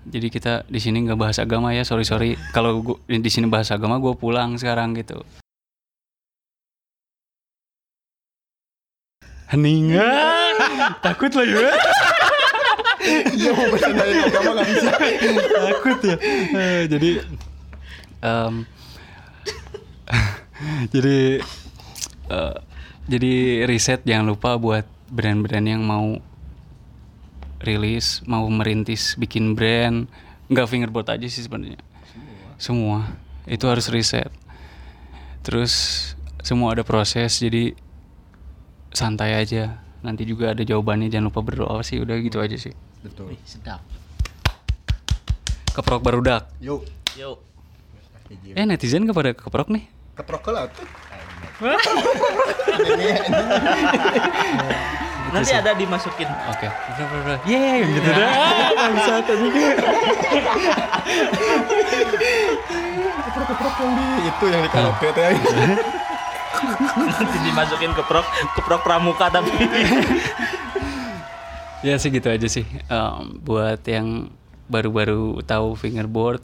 Jadi 0.04 0.28
kita 0.32 0.64
di 0.68 0.80
sini 0.80 1.04
nggak 1.04 1.20
bahas 1.20 1.38
agama 1.40 1.76
ya, 1.76 1.84
sorry 1.84 2.08
sorry. 2.08 2.40
Kalau 2.56 2.80
di 3.04 3.30
sini 3.32 3.52
bahas 3.52 3.68
agama, 3.72 4.00
gue 4.00 4.16
pulang 4.16 4.56
sekarang 4.56 4.96
gitu. 4.96 5.28
Hening. 9.54 9.94
Takut 11.06 11.30
lah 11.38 11.46
ya. 11.46 11.70
Iya 13.04 13.52
mau 13.54 13.68
bercandain 13.70 14.16
agama 14.26 14.52
gak 14.58 14.68
bisa. 14.72 14.92
takut 15.52 15.98
ya 16.08 16.16
Eh, 16.56 16.84
jadi 16.88 17.10
em, 18.24 18.54
jadi 20.96 21.44
eh, 22.32 22.56
jadi 23.12 23.34
riset 23.68 24.08
jangan 24.08 24.32
lupa 24.32 24.56
buat 24.56 24.88
brand-brand 25.12 25.68
yang 25.68 25.84
mau 25.84 26.24
rilis 27.60 28.24
mau 28.24 28.48
merintis 28.48 29.20
bikin 29.20 29.52
brand 29.52 30.08
nggak 30.48 30.68
fingerboard 30.72 31.12
aja 31.12 31.28
sih 31.28 31.44
sebenarnya 31.44 31.80
semua 32.56 33.20
itu 33.48 33.68
harus 33.68 33.92
riset 33.92 34.32
terus 35.44 35.74
semua 36.40 36.72
ada 36.72 36.88
proses 36.88 37.40
jadi 37.40 37.76
santai 38.94 39.36
aja 39.36 39.82
nanti 40.06 40.24
juga 40.24 40.54
ada 40.54 40.62
jawabannya 40.62 41.10
jangan 41.10 41.34
lupa 41.34 41.42
berdoa 41.42 41.82
sih 41.82 41.98
udah 42.00 42.16
gitu 42.22 42.40
aja 42.40 42.56
sih 42.56 42.74
Betul. 43.04 43.36
Wih, 43.36 43.42
sedap. 43.44 43.82
keprok 45.74 46.06
barudak 46.06 46.48
Yuk. 46.62 46.86
Yuk. 47.18 47.38
eh 48.54 48.64
netizen 48.64 49.04
kepada 49.04 49.34
keprok 49.34 49.70
nih 49.70 49.86
Keprok 50.14 50.46
lah 50.54 50.70
tuh. 50.70 50.86
Nanti 55.34 55.50
ada 55.58 55.74
dimasukin. 55.74 56.30
Oke. 56.54 56.70
Yeay 57.50 57.82
gitu 57.82 58.10
dah. 58.14 58.30
Bangsa 58.78 59.26
tadi. 59.26 59.50
Keprok-keprok 63.26 63.76
yang 63.82 63.92
di 63.98 64.06
itu 64.30 64.46
yang 64.54 64.62
di 64.62 64.70
karaoke 64.70 65.10
teh. 65.18 65.34
Nanti 66.98 67.38
dimasukin 67.44 67.92
ke 67.92 68.04
prok, 68.06 68.26
ke 68.56 68.62
prok 68.64 68.82
pramuka 68.82 69.28
tapi. 69.30 69.52
ya 71.88 72.00
sih 72.00 72.10
gitu 72.10 72.32
aja 72.32 72.48
sih. 72.48 72.66
Em, 72.66 73.24
buat 73.44 73.84
yang 73.84 74.32
baru-baru 74.72 75.44
tahu 75.44 75.76
fingerboard 75.76 76.42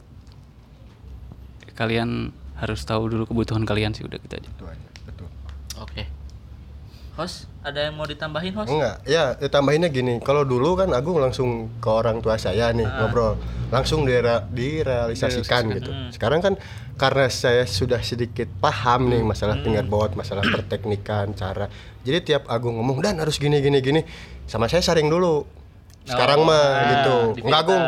kalian 1.74 2.36
harus 2.60 2.84
tahu 2.84 3.08
dulu 3.08 3.24
kebutuhan 3.24 3.64
kalian 3.64 3.96
sih 3.96 4.04
udah 4.04 4.20
gitu 4.20 4.34
aja. 4.36 4.50
Itu 4.52 4.64
aja. 4.68 4.88
Betul. 5.08 5.28
Oke. 5.80 6.04
Host, 7.20 7.44
ada 7.60 7.84
yang 7.84 8.00
mau 8.00 8.08
ditambahin 8.08 8.56
host? 8.56 8.72
Enggak, 8.72 9.04
ya 9.04 9.36
ya 9.36 9.48
tambahinnya 9.52 9.92
gini. 9.92 10.24
Kalau 10.24 10.40
dulu 10.40 10.72
kan 10.72 10.88
Agung 10.96 11.20
langsung 11.20 11.68
ke 11.76 11.90
orang 11.92 12.24
tua 12.24 12.40
saya 12.40 12.72
nih 12.72 12.88
ngobrol, 12.88 13.36
langsung 13.68 14.08
dira- 14.08 14.48
direalisasikan 14.48 15.68
gitu. 15.76 15.92
Sekarang 16.08 16.40
kan 16.40 16.56
karena 16.96 17.28
saya 17.28 17.68
sudah 17.68 18.00
sedikit 18.00 18.48
paham 18.56 19.12
nih 19.12 19.20
masalah 19.20 19.60
fingerboard, 19.60 20.16
masalah 20.16 20.40
perteknikan, 20.42 21.36
cara. 21.36 21.68
Jadi 22.00 22.32
tiap 22.32 22.48
Agung 22.48 22.80
ngomong 22.80 23.04
dan 23.04 23.20
harus 23.20 23.36
gini 23.36 23.60
gini 23.60 23.84
gini, 23.84 24.00
sama 24.48 24.64
saya 24.64 24.80
sharing 24.80 25.12
dulu. 25.12 25.44
Sekarang 26.08 26.40
mah 26.42 26.64
gitu. 26.88 27.16
di 27.36 27.40
Enggak 27.44 27.60
Agung. 27.68 27.82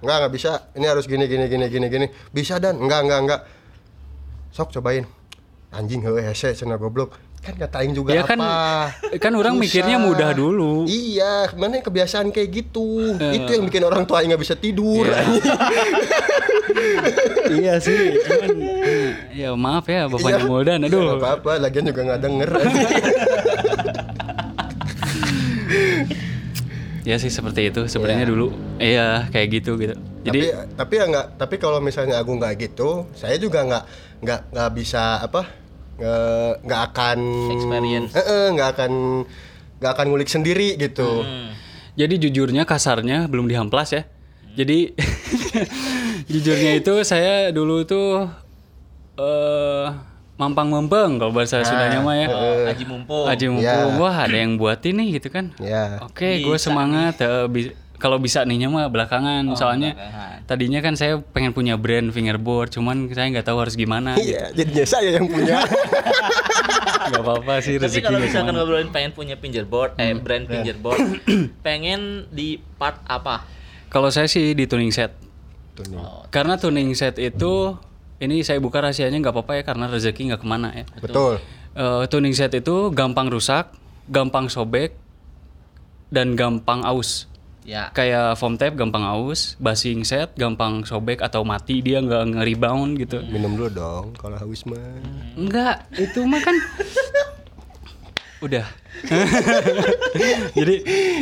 Enggak, 0.00 0.16
enggak 0.16 0.32
bisa. 0.32 0.50
Ini 0.72 0.86
harus 0.88 1.04
gini 1.04 1.24
gini 1.28 1.44
gini 1.44 1.66
gini 1.68 1.86
gini. 1.92 2.06
Bisa 2.32 2.56
dan 2.56 2.80
enggak 2.80 3.04
enggak 3.04 3.20
enggak. 3.20 3.40
Sok 4.48 4.72
cobain. 4.72 5.04
Anjing 5.68 6.00
heueuh 6.00 6.24
hese 6.24 6.56
cenah 6.56 6.80
goblok. 6.80 7.20
Kan 7.42 7.58
kata 7.58 7.82
aing 7.82 7.90
juga 7.90 8.14
Ya 8.14 8.22
apa? 8.22 8.30
kan 8.30 8.38
kan 9.18 9.32
orang 9.34 9.58
Susah. 9.58 9.64
mikirnya 9.66 9.98
mudah 9.98 10.30
dulu. 10.30 10.86
Iya, 10.86 11.50
mana 11.58 11.82
kebiasaan 11.82 12.30
kayak 12.30 12.48
gitu. 12.54 13.18
Eh. 13.18 13.42
Itu 13.42 13.50
yang 13.50 13.66
bikin 13.66 13.82
orang 13.82 14.06
tua 14.06 14.22
nggak 14.22 14.38
bisa 14.38 14.54
tidur. 14.54 15.10
iya 17.50 17.80
sih. 17.84 18.14
Cuman, 18.14 18.56
ya 19.34 19.58
maaf 19.58 19.90
ya 19.90 20.06
bapaknya 20.06 20.46
Moldan. 20.46 20.86
Aduh. 20.86 20.94
Iya. 20.94 21.02
Nggak 21.02 21.18
apa-apa, 21.18 21.52
lagian 21.58 21.84
juga 21.90 22.00
nggak 22.06 22.20
denger. 22.22 22.50
Ya 27.02 27.18
sih 27.18 27.34
seperti 27.34 27.66
itu 27.66 27.82
sebenarnya 27.90 28.30
dulu. 28.30 28.54
Iya 28.78 29.26
kayak 29.34 29.48
gitu 29.50 29.74
gitu. 29.74 29.98
tapi 30.22 30.22
Jadi 30.22 30.54
tapi 30.78 30.94
ya 30.94 31.04
nggak. 31.10 31.26
Tapi 31.34 31.54
kalau 31.58 31.82
misalnya 31.82 32.22
aku 32.22 32.38
nggak 32.38 32.54
gitu, 32.62 33.10
saya 33.10 33.34
juga 33.42 33.66
nggak 33.66 33.84
nggak 34.22 34.40
nggak 34.54 34.70
bisa 34.70 35.18
apa 35.18 35.50
nggak 35.94 36.52
nggak 36.62 36.80
akan 36.88 37.18
Experience. 37.50 38.12
Nggak 38.52 38.68
akan 38.74 38.92
nggak 39.78 39.92
akan 39.92 40.06
ngulik 40.08 40.26
sendiri 40.26 40.76
gitu. 40.76 41.22
Hmm. 41.22 41.52
Jadi 41.92 42.14
jujurnya 42.18 42.64
kasarnya 42.64 43.26
belum 43.26 43.46
dihamplas 43.46 43.92
ya. 43.92 44.02
Jadi 44.52 44.92
jujurnya 46.32 46.72
itu 46.74 46.92
saya 47.02 47.50
dulu 47.50 47.84
tuh 47.84 48.28
eh 49.14 49.86
mampang-mampeng 50.32 51.16
kalau 51.16 51.30
bahasa 51.30 51.62
Sundanya 51.62 52.00
mah 52.00 52.16
ya. 52.16 52.26
Oh, 52.28 52.64
Haji 52.66 52.84
mumpung. 52.84 53.24
Aji 53.24 53.46
mumpung, 53.46 53.90
Ya. 53.92 53.96
wah 53.96 54.16
ada 54.18 54.34
yang 54.34 54.56
buat 54.56 54.80
ini 54.82 55.14
gitu 55.14 55.28
kan. 55.28 55.54
Ya. 55.56 56.02
Oke, 56.02 56.40
gue 56.40 56.56
semangat. 56.58 57.20
eh, 57.20 57.46
bi- 57.46 57.72
kalau 57.96 58.18
bisa 58.18 58.42
nihnya 58.42 58.66
mah 58.66 58.88
belakangan. 58.88 59.46
Soalnya 59.54 59.94
belakangan. 59.94 60.31
Tadinya 60.52 60.84
kan 60.84 60.92
saya 60.92 61.24
pengen 61.32 61.56
punya 61.56 61.80
brand 61.80 62.12
fingerboard, 62.12 62.68
cuman 62.68 63.08
saya 63.08 63.32
nggak 63.32 63.48
tahu 63.48 63.56
harus 63.56 63.72
gimana. 63.72 64.12
gitu. 64.14 64.36
Iya, 64.36 64.52
jadinya 64.52 64.84
saya 64.84 65.08
yang 65.16 65.26
punya. 65.26 65.64
Gak 67.02 67.18
apa-apa 67.18 67.58
sih 67.58 67.76
Tapi 67.76 67.98
kalau 67.98 68.16
nggak 68.16 68.30
misalkan 68.30 68.54
ngobrolin 68.54 68.88
pengen 68.88 69.10
punya 69.10 69.34
fingerboard, 69.34 69.98
eh 69.98 70.14
Hmm. 70.14 70.22
brand 70.22 70.44
fingerboard, 70.46 71.00
pengen 71.66 72.30
di 72.30 72.62
part 72.78 73.02
apa? 73.04 73.42
Kalau 73.88 74.08
saya 74.08 74.30
sih 74.30 74.54
di 74.54 74.64
tuning 74.64 74.94
set. 74.94 75.12
Tuh 75.74 75.84
nih. 75.88 75.98
Karena 76.30 76.56
tuning 76.56 76.94
set 76.94 77.18
itu 77.18 77.74
ini 78.16 78.46
saya 78.46 78.62
buka 78.62 78.80
rahasianya 78.80 79.18
nggak 79.18 79.34
apa-apa 79.34 79.52
ya 79.58 79.62
karena 79.66 79.90
rezeki 79.90 80.30
nggak 80.30 80.40
ke 80.40 80.48
mana 80.48 80.68
ya. 80.72 80.84
Betul. 81.02 81.42
Eh, 81.74 82.04
tuning 82.06 82.32
set 82.32 82.54
itu 82.54 82.92
gampang 82.92 83.26
rusak, 83.26 83.74
gampang 84.06 84.46
sobek, 84.46 84.94
dan 86.08 86.38
gampang 86.38 86.84
aus. 86.84 87.26
Ya. 87.62 87.90
Kayak 87.90 88.34
foam 88.36 88.54
tape 88.54 88.74
gampang 88.74 89.02
aus, 89.02 89.54
basing 89.56 90.02
set 90.02 90.34
gampang 90.34 90.82
sobek 90.82 91.22
atau 91.22 91.42
mati 91.42 91.78
dia 91.78 91.98
nggak 91.98 92.34
nge-rebound 92.34 92.98
gitu. 92.98 93.22
Minum 93.24 93.54
dulu 93.54 93.70
dong 93.70 94.06
kalau 94.14 94.34
haus 94.34 94.66
mah. 94.66 94.82
Enggak, 95.34 95.86
itu 95.94 96.20
mah 96.22 96.40
kan 96.40 96.56
Udah. 98.44 98.66
Jadi 100.58 100.74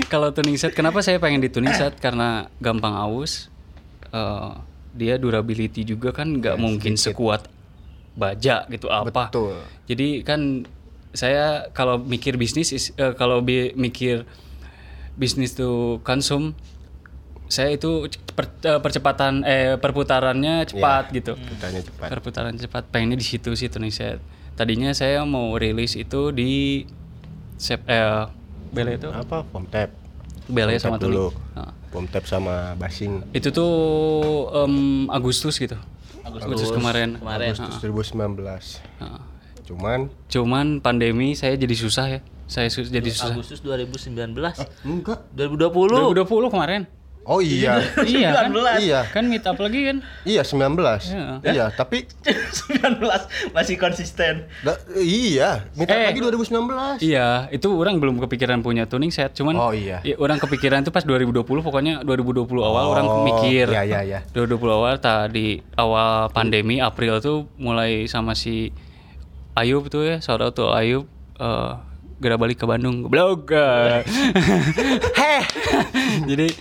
kalau 0.07 0.33
tuning 0.33 0.57
set, 0.57 0.73
kenapa 0.73 1.01
saya 1.01 1.21
pengen 1.21 1.41
di 1.41 1.53
tuning 1.53 1.73
set? 1.73 2.01
Karena 2.01 2.49
gampang 2.57 2.97
aus. 2.97 3.53
Eh, 4.09 4.51
dia 4.91 5.15
durability 5.15 5.85
juga 5.85 6.11
kan 6.11 6.27
nggak 6.33 6.57
mungkin 6.57 6.97
sekuat 6.97 7.47
baja 8.13 8.65
gitu 8.67 8.89
apa. 8.89 9.29
Betul. 9.29 9.61
Jadi 9.87 10.25
kan 10.25 10.65
saya 11.13 11.69
kalau 11.71 12.01
mikir 12.01 12.35
bisnis, 12.35 12.73
is- 12.73 12.97
eh, 12.97 13.13
kalau 13.13 13.39
bi- 13.39 13.77
mikir 13.77 14.25
bisnis 15.21 15.53
tuh 15.53 16.01
konsum, 16.01 16.57
saya 17.47 17.77
itu 17.77 18.09
per- 18.33 18.57
eh, 18.65 18.81
percepatan 18.81 19.45
eh 19.45 19.77
perputarannya 19.77 20.65
cepat 20.65 21.13
gitu. 21.13 21.37
Kitanya 21.37 21.85
cepat. 21.85 22.09
Perputaran 22.09 22.55
cepat. 22.57 22.89
Pengennya 22.89 23.21
di 23.21 23.27
situ 23.27 23.53
sih 23.53 23.69
tuning 23.69 23.93
set. 23.93 24.17
Tadinya 24.57 24.91
saya 24.91 25.21
mau 25.25 25.53
rilis 25.55 25.93
itu 25.95 26.33
di 26.33 26.85
sep 27.55 27.85
eh 27.85 28.25
bele 28.71 28.97
itu 28.97 29.09
Apa? 29.11 29.45
Pom 29.45 29.67
tap. 29.67 29.93
bele 30.49 30.75
Pom 30.75 30.83
sama 30.83 30.97
tap 30.97 31.05
dulu. 31.05 31.27
Nah, 31.53 31.71
Pom 31.93 32.05
tap 32.07 32.25
sama 32.25 32.73
basing. 32.75 33.21
itu 33.31 33.51
tuh 33.51 33.73
em, 34.57 34.75
Agustus 35.11 35.61
gitu. 35.61 35.77
Agustus, 36.25 36.71
kemarin. 36.71 37.19
Kemarin. 37.19 37.53
Agustus 37.59 37.77
2019. 37.83 38.79
Nah, 39.03 39.21
Cuman 39.67 40.01
Cuman 40.27 40.67
pandemi 40.79 41.35
saya 41.35 41.55
jadi 41.55 41.75
susah 41.75 42.07
ya. 42.09 42.21
Saya 42.51 42.67
jadi 42.67 43.07
susah. 43.07 43.31
Agustus 43.31 43.63
2019. 43.63 44.11
enggak. 44.83 45.23
2020. 45.33 46.11
2020 46.11 46.51
kemarin. 46.51 46.83
Oh 47.23 47.39
iya. 47.39 47.79
iya 48.03 48.33
kan? 48.43 48.51
19. 48.51 48.81
iya. 48.83 49.01
Kan 49.07 49.29
meet 49.29 49.45
up 49.45 49.55
lagi 49.55 49.87
kan? 49.87 49.97
Iya 50.25 50.43
19. 50.43 50.83
Iya. 51.05 51.25
Iya, 51.45 51.65
tapi 51.71 52.09
19 52.75 52.97
masih 53.53 53.77
konsisten. 53.77 54.49
da- 54.61 54.81
iya, 54.97 55.63
minta 55.77 55.95
Eh. 55.95 56.11
lagi 56.11 56.19
2019. 56.19 56.99
Iya, 56.99 57.47
itu 57.51 57.69
orang 57.71 58.01
belum 58.01 58.19
kepikiran 58.21 58.59
punya 58.61 58.89
tuning 58.89 59.13
set. 59.13 59.31
Cuman 59.31 59.55
Oh, 59.55 59.71
iya. 59.71 60.01
ya, 60.03 60.17
orang 60.17 60.41
kepikiran 60.41 60.81
itu 60.81 60.91
pas 60.91 61.05
2020 61.05 61.45
pokoknya 61.61 62.03
2020 62.03 62.51
awal 62.59 62.89
orang 62.89 63.07
Oh, 63.07 63.23
mikir. 63.23 63.69
iya, 63.69 63.85
iya, 63.85 64.01
iya. 64.03 64.21
2020 64.27 64.57
awal 64.73 64.99
tadi 64.99 65.63
awal 65.77 66.33
pandemi 66.33 66.81
April 66.81 67.21
tuh 67.21 67.47
mulai 67.55 68.09
sama 68.09 68.33
si 68.33 68.73
Ayub 69.53 69.87
tuh 69.87 70.09
ya, 70.09 70.17
out 70.19 70.51
tuh 70.51 70.73
Ayub 70.73 71.05
eh 71.37 71.73
gerak 72.21 72.37
balik 72.37 72.57
ke 72.57 72.69
Bandung 72.69 73.09
blog 73.09 73.49
eh. 73.49 74.05
heh 75.21 75.45
jadi 76.29 76.53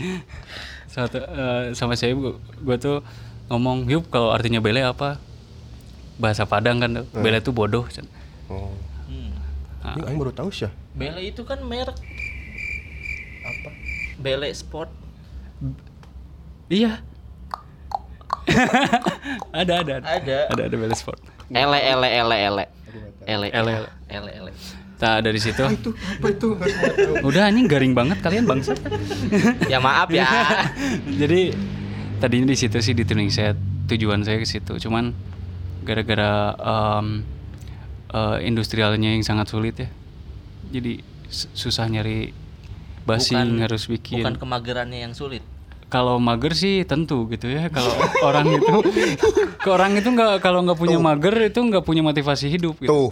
suatu, 0.88 1.20
eh, 1.20 1.64
sama 1.72 1.94
saya 1.94 2.16
gue 2.16 2.78
tuh 2.80 3.04
ngomong 3.48 3.86
yuk 3.86 4.08
kalau 4.08 4.32
artinya 4.32 4.58
bele 4.58 4.80
apa 4.80 5.20
bahasa 6.16 6.44
Padang 6.44 6.80
kan 6.80 6.90
tuh. 6.96 7.06
bele 7.14 7.40
tuh 7.40 7.52
bodoh 7.52 7.84
Oh. 8.50 8.74
Hmm. 9.06 9.30
Ini 9.94 10.10
aing 10.10 10.18
baru 10.18 10.34
tahu 10.34 10.50
sih. 10.50 10.66
ya. 10.66 10.74
Bele 10.92 11.22
itu 11.22 11.46
kan 11.46 11.62
merek 11.62 11.94
Apa? 13.40 13.70
Bele 14.18 14.50
Sport. 14.52 14.90
iya 16.68 17.02
ada 19.54 19.74
ada 19.82 19.94
Ada. 20.02 20.38
ada 20.50 20.62
ada 20.66 20.76
bele 20.76 20.94
sport 20.94 21.22
Ele 21.48 21.78
ele 21.78 22.10
ele 22.10 22.38
ele. 22.40 22.66
Ele 23.26 23.48
Ele, 23.48 23.48
ele 23.54 23.74
ele 24.10 24.32
ele. 24.34 24.52
Nah 25.00 25.18
dari 25.18 25.40
situ 25.40 25.64
Itu 25.64 25.96
apa 25.96 26.28
itu? 26.28 26.60
Udah 27.24 27.48
anjing 27.48 27.66
garing 27.66 27.94
banget 27.94 28.20
kalian 28.20 28.44
bangsa 28.44 28.76
Ya 29.66 29.80
maaf 29.80 30.08
ya. 30.10 30.28
jadi 31.22 31.56
tadinya 32.18 32.48
di 32.48 32.58
situ 32.58 32.76
sih 32.78 32.92
di 32.92 33.04
tuning 33.04 33.28
set 33.28 33.56
tujuan 33.88 34.22
saya 34.22 34.36
ke 34.36 34.46
situ 34.46 34.76
cuman 34.78 35.16
gara-gara 35.82 36.52
em, 36.54 37.24
eh, 38.10 38.38
industrialnya 38.44 39.10
yang 39.10 39.24
sangat 39.24 39.48
sulit 39.48 39.76
ya 39.78 39.90
jadi 40.68 41.00
susah 41.30 41.88
nyari 41.88 42.36
basing 43.02 43.40
Bukan- 43.40 43.64
harus 43.64 43.88
bikin 43.88 44.20
Bukan 44.20 44.36
kemagerannya 44.38 45.00
yang 45.00 45.14
sulit. 45.14 45.42
kalau 45.88 46.20
mager 46.20 46.54
sih 46.54 46.84
tentu 46.84 47.26
gitu 47.26 47.48
ya 47.48 47.72
kalau 47.72 47.90
orang 48.22 48.52
itu 48.52 48.76
ke 49.64 49.70
orang 49.70 49.96
itu 49.96 50.06
nggak 50.06 50.38
kalau 50.38 50.62
nggak 50.62 50.76
punya 50.76 51.00
mager 51.00 51.34
itu 51.42 51.58
nggak 51.58 51.82
punya 51.82 52.04
motivasi 52.04 52.46
hidup 52.48 52.78
gitu 52.78 52.92
Tuh. 52.92 53.10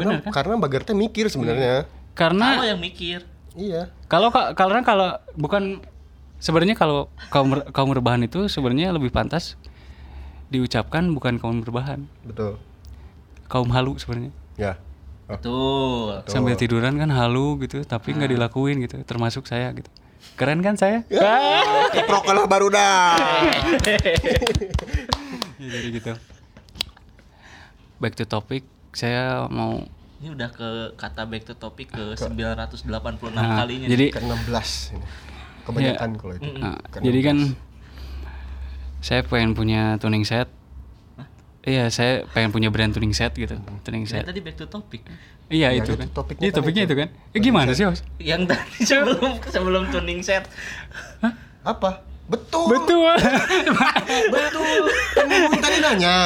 Karena 0.00 0.30
karena 0.30 0.54
Bagar 0.56 0.80
teh 0.82 0.94
mikir 0.94 1.26
sebenarnya. 1.26 1.84
karena 2.12 2.46
Kalau 2.52 2.66
yang 2.66 2.80
mikir. 2.80 3.18
Iya. 3.52 3.90
kalau 4.06 4.28
ka- 4.28 4.54
karena 4.54 4.80
kalau 4.80 5.08
bukan 5.34 5.82
sebenarnya 6.38 6.72
kalau 6.72 7.10
kaum 7.28 7.50
kaum 7.68 7.90
rebahan 7.90 8.22
itu 8.22 8.46
sebenarnya 8.46 8.90
lebih 8.90 9.08
pantas 9.08 9.58
diucapkan 10.48 11.02
bukan 11.08 11.36
kaum 11.36 11.60
rebahan 11.60 12.06
Betul. 12.22 12.54
kaum 13.46 13.66
halu 13.68 13.94
sebenarnya 13.96 14.30
Ya. 14.54 14.78
Oh, 15.26 15.36
Tuh. 15.36 16.22
sambil 16.24 16.54
tiduran 16.54 16.94
kan 16.94 17.10
halu 17.10 17.58
gitu 17.60 17.82
tapi 17.82 18.10
nggak 18.12 18.30
dilakuin 18.30 18.80
gitu 18.80 18.96
termasuk 19.02 19.44
saya 19.44 19.70
gitu 19.72 19.90
keren 20.34 20.58
kan 20.58 20.72
saya 20.72 21.02
Kiprok 21.90 22.24
lah 22.24 22.46
baru 22.46 22.70
dah. 22.70 23.18
ya, 25.58 25.68
jadi 25.74 25.88
gitu 25.92 26.12
back 27.96 28.14
to 28.14 28.24
topic 28.24 28.62
saya 28.90 29.46
mau 29.46 29.84
Ini 30.18 30.34
udah 30.34 30.50
ke 30.50 30.68
kata 30.94 31.22
back 31.24 31.44
to 31.44 31.54
topic 31.54 31.88
ke 31.88 32.04
986 32.12 32.90
Nah, 33.30 33.54
kalinya. 33.56 33.86
jadi 33.86 34.10
Ke 34.10 34.18
16 34.18 34.50
ini. 34.92 35.06
Kebanyakan 35.62 36.10
kalau 36.16 36.34
itu. 36.34 36.48
Nah, 36.54 36.74
Ke 36.82 36.98
jadi 36.98 37.18
16. 37.18 37.24
kan 37.24 37.38
saya 38.98 39.20
pengen 39.22 39.52
punya 39.52 39.94
tuning 39.96 40.22
set. 40.22 40.50
Iya, 41.60 41.86
saya 41.88 42.24
pengen 42.28 42.48
punya 42.48 42.66
brand 42.66 42.90
tuning 42.90 43.12
set 43.12 43.30
gitu. 43.32 43.54
Tuning 43.82 44.02
Ya, 44.02 44.10
set. 44.16 44.24
tadi 44.24 44.40
back 44.40 44.56
to 44.56 44.66
topic. 44.66 45.04
Iya, 45.46 45.70
Ya, 45.70 45.78
itu 45.78 45.92
itu 45.92 45.94
kan. 45.96 46.08
topiknya 46.10 46.42
Iya, 46.42 46.50
kan 46.50 46.58
topiknya 46.58 46.82
itu. 46.82 46.88
itu 46.88 46.98
kan. 46.98 47.08
Eh 47.30 47.40
gimana 47.40 47.70
sih, 47.70 47.84
Os? 47.84 48.00
Yang 48.18 48.42
tadi 48.48 48.78
sebelum 48.88 49.20
sebelum 49.44 49.82
tuning 49.88 50.20
set. 50.20 50.48
apa? 51.62 52.02
Betul. 52.26 52.74
Betul. 52.74 53.12
Betul. 54.34 54.82
Kan 55.88 55.96
Bun 55.96 56.04
tadi 56.04 56.04
nanya, 56.04 56.16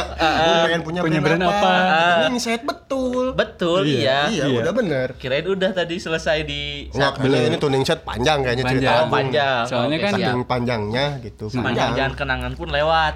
Bun 0.43 0.59
pengen 0.65 0.83
punya, 0.83 1.01
punya 1.01 1.21
brand, 1.21 1.39
brand 1.39 1.55
apa? 1.55 1.71
apa? 1.71 2.27
Ini 2.27 2.39
set 2.39 2.63
betul. 2.63 3.25
Betul, 3.33 3.81
iya. 3.87 4.27
Iya, 4.27 4.45
Iya. 4.45 4.59
udah 4.61 4.73
bener. 4.73 5.09
Kirain 5.17 5.47
udah 5.47 5.71
tadi 5.71 5.97
selesai 5.97 6.43
di 6.43 6.91
Enggak, 6.91 7.13
karena 7.17 7.39
ini 7.45 7.57
tuning 7.57 7.83
set 7.83 8.03
panjang 8.03 8.39
kayaknya 8.41 8.65
cerita 8.67 8.83
Panjang. 8.83 9.01
Bun. 9.01 9.13
panjang. 9.13 9.63
Soalnya 9.65 9.99
kan 9.99 10.11
siap. 10.11 10.21
Saking 10.23 10.41
panjangnya 10.45 11.05
gitu. 11.21 11.45
panjang 11.53 12.11
kenangan 12.13 12.53
pun 12.53 12.69
lewat. 12.69 13.15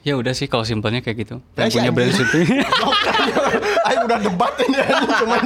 Ya 0.00 0.14
udah 0.14 0.32
sih 0.32 0.46
kalau 0.46 0.64
simpelnya 0.64 1.04
kayak 1.04 1.16
gitu. 1.20 1.36
Ya, 1.52 1.52
Pengen 1.58 1.68
si 1.68 1.76
punya 1.76 1.92
brand 1.92 2.12
shooting. 2.14 2.48
Ayo 3.88 3.98
udah 4.04 4.18
debat 4.18 4.52
ini 4.58 4.78
cuman 5.10 5.42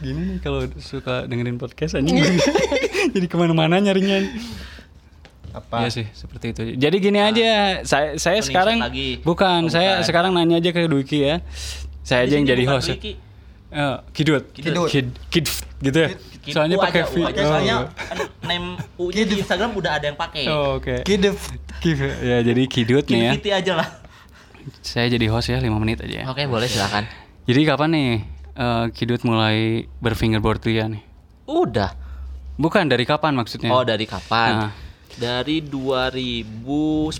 Gini 0.00 0.20
nih 0.26 0.38
kalau 0.40 0.60
suka 0.76 1.24
dengerin 1.24 1.54
podcast 1.54 1.94
anjing. 1.94 2.18
Jadi 3.14 3.26
ke 3.26 3.36
mana-mana 3.36 3.78
nyarinya. 3.78 4.18
Apa? 5.54 5.86
Iya 5.86 5.90
sih, 5.94 6.06
seperti 6.10 6.50
itu. 6.50 6.62
Jadi 6.74 6.96
gini 6.98 7.22
aja, 7.22 7.80
saya 7.86 8.18
saya 8.18 8.42
sekarang 8.42 8.82
lagi. 8.82 9.22
bukan, 9.22 9.70
Oh, 9.70 9.72
saya 9.72 10.02
bukan. 10.02 10.06
sekarang 10.10 10.30
nanya 10.34 10.58
aja 10.58 10.70
ke 10.74 10.90
Duki 10.90 11.22
ya. 11.22 11.38
Saya 12.02 12.26
aja 12.26 12.34
yang 12.36 12.44
jadi 12.44 12.66
host. 12.66 12.90
Eh, 12.90 13.96
kidut. 14.14 14.50
Kidut. 14.54 14.86
Kid, 14.86 15.08
kid, 15.30 15.46
gitu 15.82 15.98
ya. 15.98 16.08
Kipu 16.44 16.54
Soalnya 16.54 16.76
pakai 16.76 17.02
V. 17.08 17.14
U 17.16 17.20
aja. 17.24 17.40
Oh, 17.40 17.48
Soalnya 17.56 17.76
name 18.44 18.76
U-nya 19.00 19.24
di 19.24 19.34
Instagram 19.40 19.72
udah 19.74 19.96
ada 19.96 20.06
yang 20.12 20.18
pakai. 20.20 20.44
Oh, 20.46 20.76
oke. 20.78 21.02
Kidef. 21.02 21.50
Kid, 21.80 21.98
ya 22.22 22.44
jadi 22.44 22.62
kidut 22.68 23.08
nih 23.08 23.18
ya. 23.18 23.32
Kiviti 23.32 23.50
aja 23.50 23.72
lah. 23.80 23.88
Saya 24.84 25.08
jadi 25.08 25.26
host 25.32 25.48
ya 25.50 25.58
5 25.58 25.66
menit 25.80 26.04
aja 26.04 26.22
ya. 26.22 26.24
Oke, 26.28 26.44
boleh 26.44 26.68
silakan. 26.68 27.08
Jadi 27.48 27.60
kapan 27.64 27.88
nih 27.96 28.10
eh, 28.54 28.84
kidut 28.92 29.24
mulai 29.24 29.88
berfingerboard 29.98 30.60
pria 30.60 30.86
nih? 30.86 31.02
Udah. 31.48 31.96
Bukan 32.54 32.86
dari 32.86 33.02
kapan 33.02 33.34
maksudnya? 33.34 33.72
Oh, 33.74 33.82
dari 33.82 34.06
kapan? 34.06 34.50
Nah. 34.54 34.70
Dari 35.14 35.62
2010. 35.62 37.14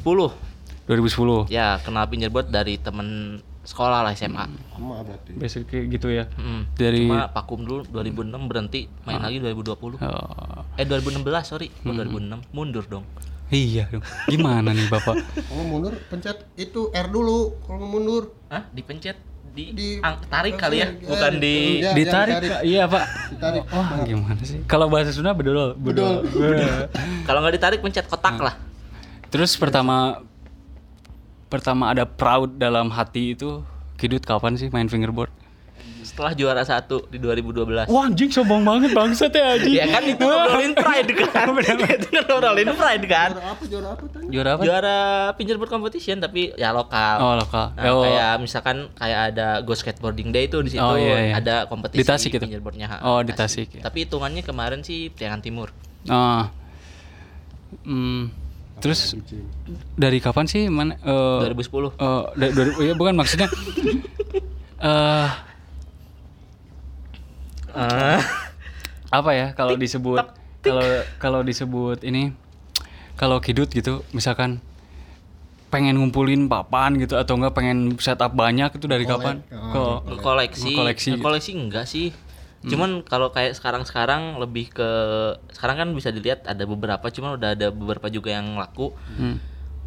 2010. 0.84 1.48
Ya, 1.48 1.78
kenal 1.80 2.04
fingerboard 2.10 2.50
dari 2.50 2.76
temen 2.76 3.38
sekolah 3.64 4.04
lah 4.04 4.12
SMA. 4.12 4.44
Sama 4.76 5.00
berarti. 5.00 5.32
Basic 5.34 5.64
kayak 5.64 5.86
gitu 5.96 6.12
ya. 6.12 6.28
Mm. 6.36 6.62
Dari 6.76 7.08
Cuma 7.08 7.32
vakum 7.32 7.64
dulu 7.64 7.82
2006 7.88 8.50
berhenti, 8.50 8.86
main 9.08 9.22
lagi 9.24 9.40
2020. 9.40 9.98
Oh, 10.04 10.60
Eh 10.76 10.84
2016, 10.84 11.24
sorry. 11.48 11.72
Oh, 11.88 11.96
2006. 11.96 12.52
Mundur 12.52 12.84
dong. 12.84 13.04
iya 13.54 13.88
dong. 13.88 14.04
Gimana 14.28 14.76
nih 14.76 14.88
Bapak? 14.90 15.16
Kalau 15.20 15.56
mau 15.64 15.78
mundur 15.78 15.94
pencet 16.12 16.44
itu 16.60 16.92
R 16.92 17.08
dulu 17.08 17.56
kalau 17.64 17.86
mau 17.86 17.96
mundur. 17.96 18.36
Hah? 18.52 18.68
Dipencet 18.74 19.16
di, 19.54 19.64
Di- 19.70 19.98
ang- 20.02 20.18
tarik 20.26 20.58
kali 20.58 20.82
ya, 20.82 20.90
Ya, 20.90 21.06
bukan 21.06 21.32
di 21.38 21.56
Ya, 21.78 21.94
ditarik. 21.94 22.34
Iya, 22.60 22.82
Pak. 22.84 23.04
Ditarik. 23.30 23.62
Wah, 23.70 23.88
gimana 24.02 24.42
sih? 24.42 24.58
Kalau 24.66 24.90
bahasa 24.90 25.14
Sunda 25.14 25.30
bedol, 25.30 25.78
bedol. 25.78 26.26
Kalau 27.26 27.38
nggak 27.38 27.54
ditarik 27.54 27.78
pencet 27.78 28.04
kotak 28.04 28.34
lah. 28.36 28.58
Terus 29.30 29.54
pertama 29.54 30.26
pertama 31.46 31.86
ada 31.88 32.02
proud 32.02 32.58
dalam 32.58 32.90
hati 32.90 33.32
itu 33.32 33.62
Kidut 33.94 34.26
kapan 34.26 34.58
sih 34.58 34.66
main 34.68 34.90
fingerboard? 34.90 35.30
Setelah 36.14 36.30
juara 36.32 36.62
satu 36.62 37.10
di 37.10 37.18
2012. 37.18 37.90
Wah 37.90 38.06
anjing 38.06 38.30
sombong 38.30 38.62
banget 38.62 38.94
bangsat 38.94 39.34
ya 39.34 39.58
anjing. 39.58 39.74
Ya 39.74 39.90
kan 39.90 40.02
itu 40.04 40.22
ngobrolin 40.22 40.72
pride 40.78 41.10
kan. 41.18 41.46
itu 41.98 42.06
ngobrolin 42.22 42.70
pride 42.70 43.04
kan. 43.04 43.30
apa 43.34 43.62
juara 43.66 43.88
apa 43.90 44.04
tadi 44.06 44.24
Juara 44.30 44.50
apa? 44.54 44.62
Juara 44.62 44.98
fingerboard 45.34 45.66
competition 45.68 46.16
tapi 46.18 46.54
ya 46.54 46.70
lokal. 46.70 47.18
Oh 47.18 47.34
lokal. 47.34 47.74
Nah, 47.74 47.82
oh, 47.90 48.06
kayak 48.06 48.32
misalkan 48.38 48.76
kayak 48.94 49.34
ada 49.34 49.58
Go 49.60 49.74
Skateboarding 49.74 50.30
Day 50.30 50.46
itu 50.46 50.62
di 50.62 50.70
situ 50.70 50.80
Oh, 50.80 50.94
iya, 50.94 51.18
iya. 51.20 51.32
ada 51.34 51.66
kompetisi 51.66 51.98
Di 51.98 52.06
Tasik 52.06 52.30
itu? 52.32 52.46
fingerboardnya. 52.46 52.86
ha, 52.86 52.96
Oh, 53.02 53.18
di 53.18 53.34
Tasik, 53.34 53.74
ya. 53.74 53.82
Tapi 53.82 54.06
hitungannya 54.06 54.40
kemarin 54.40 54.80
sih 54.80 55.10
Priangan 55.10 55.42
Timur. 55.42 55.74
oh. 56.06 56.46
Hmm, 57.82 58.30
terus 58.78 59.18
dari 59.92 60.22
kapan 60.22 60.46
sih 60.46 60.70
mana? 60.70 60.94
eh, 60.96 61.50
2010. 61.50 61.90
eh, 61.90 62.22
dari, 62.38 62.52
dari, 62.54 62.70
iya 62.80 62.94
bukan 62.94 63.18
maksudnya. 63.18 63.50
eh 64.80 65.28
Ah. 67.74 68.22
apa 69.10 69.30
ya 69.30 69.46
kalau 69.52 69.74
disebut 69.74 70.22
kalau 70.60 70.86
kalau 71.18 71.40
disebut 71.40 72.02
ini 72.02 72.34
kalau 73.14 73.38
kidut 73.38 73.68
gitu 73.68 74.02
misalkan 74.10 74.58
pengen 75.68 75.98
ngumpulin 75.98 76.46
papan 76.46 76.94
gitu 76.96 77.14
atau 77.14 77.34
enggak 77.34 77.52
pengen 77.52 77.98
setup 77.98 78.30
banyak 78.30 78.70
itu 78.70 78.86
dari 78.86 79.02
kapan? 79.02 79.42
Kok 79.50 80.06
koleksi 80.18 80.70
Koleksi 80.72 81.08
gitu. 81.12 81.22
koleksi 81.22 81.50
enggak 81.52 81.86
sih 81.86 82.14
cuman 82.64 83.04
kalau 83.04 83.28
kayak 83.28 83.52
sekarang-sekarang 83.52 84.40
lebih 84.40 84.72
ke 84.72 84.88
sekarang 85.52 85.76
kan 85.76 85.88
bisa 85.92 86.08
dilihat 86.08 86.48
ada 86.48 86.64
beberapa 86.64 87.04
cuman 87.06 87.36
udah 87.36 87.52
ada 87.52 87.68
beberapa 87.68 88.08
juga 88.08 88.32
yang 88.32 88.56
laku 88.56 88.88
Hmm. 89.12 89.36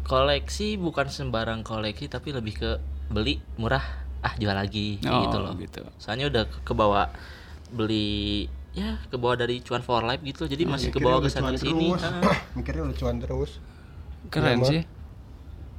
koleksi 0.04 0.78
bukan 0.78 1.10
sembarang 1.10 1.60
koleksi 1.60 2.06
tapi 2.06 2.30
lebih 2.30 2.54
ke 2.54 2.70
beli 3.08 3.42
murah 3.56 3.82
ah 4.20 4.30
jual 4.36 4.52
lagi 4.52 5.02
Oh, 5.04 5.26
gitu 5.26 5.36
loh 5.36 5.54
gitu. 5.56 5.82
soalnya 5.96 6.30
udah 6.30 6.42
ke 6.46 6.70
bawa 6.70 7.10
beli 7.70 8.46
ya 8.72 9.00
ke 9.04 9.16
bawah 9.16 9.34
dari 9.36 9.58
cuan 9.60 9.80
for 9.80 10.00
life 10.00 10.20
gitu. 10.20 10.44
Jadi 10.44 10.62
masih 10.64 10.88
ke 10.88 10.98
bawah 10.98 11.18
ke 11.18 11.28
sana 11.28 11.52
sini. 11.54 11.92
mikirnya 12.56 12.84
lucuan 12.84 13.18
terus. 13.18 13.58
Keren 14.28 14.60
Iya, 14.60 14.66
sih. 14.66 14.82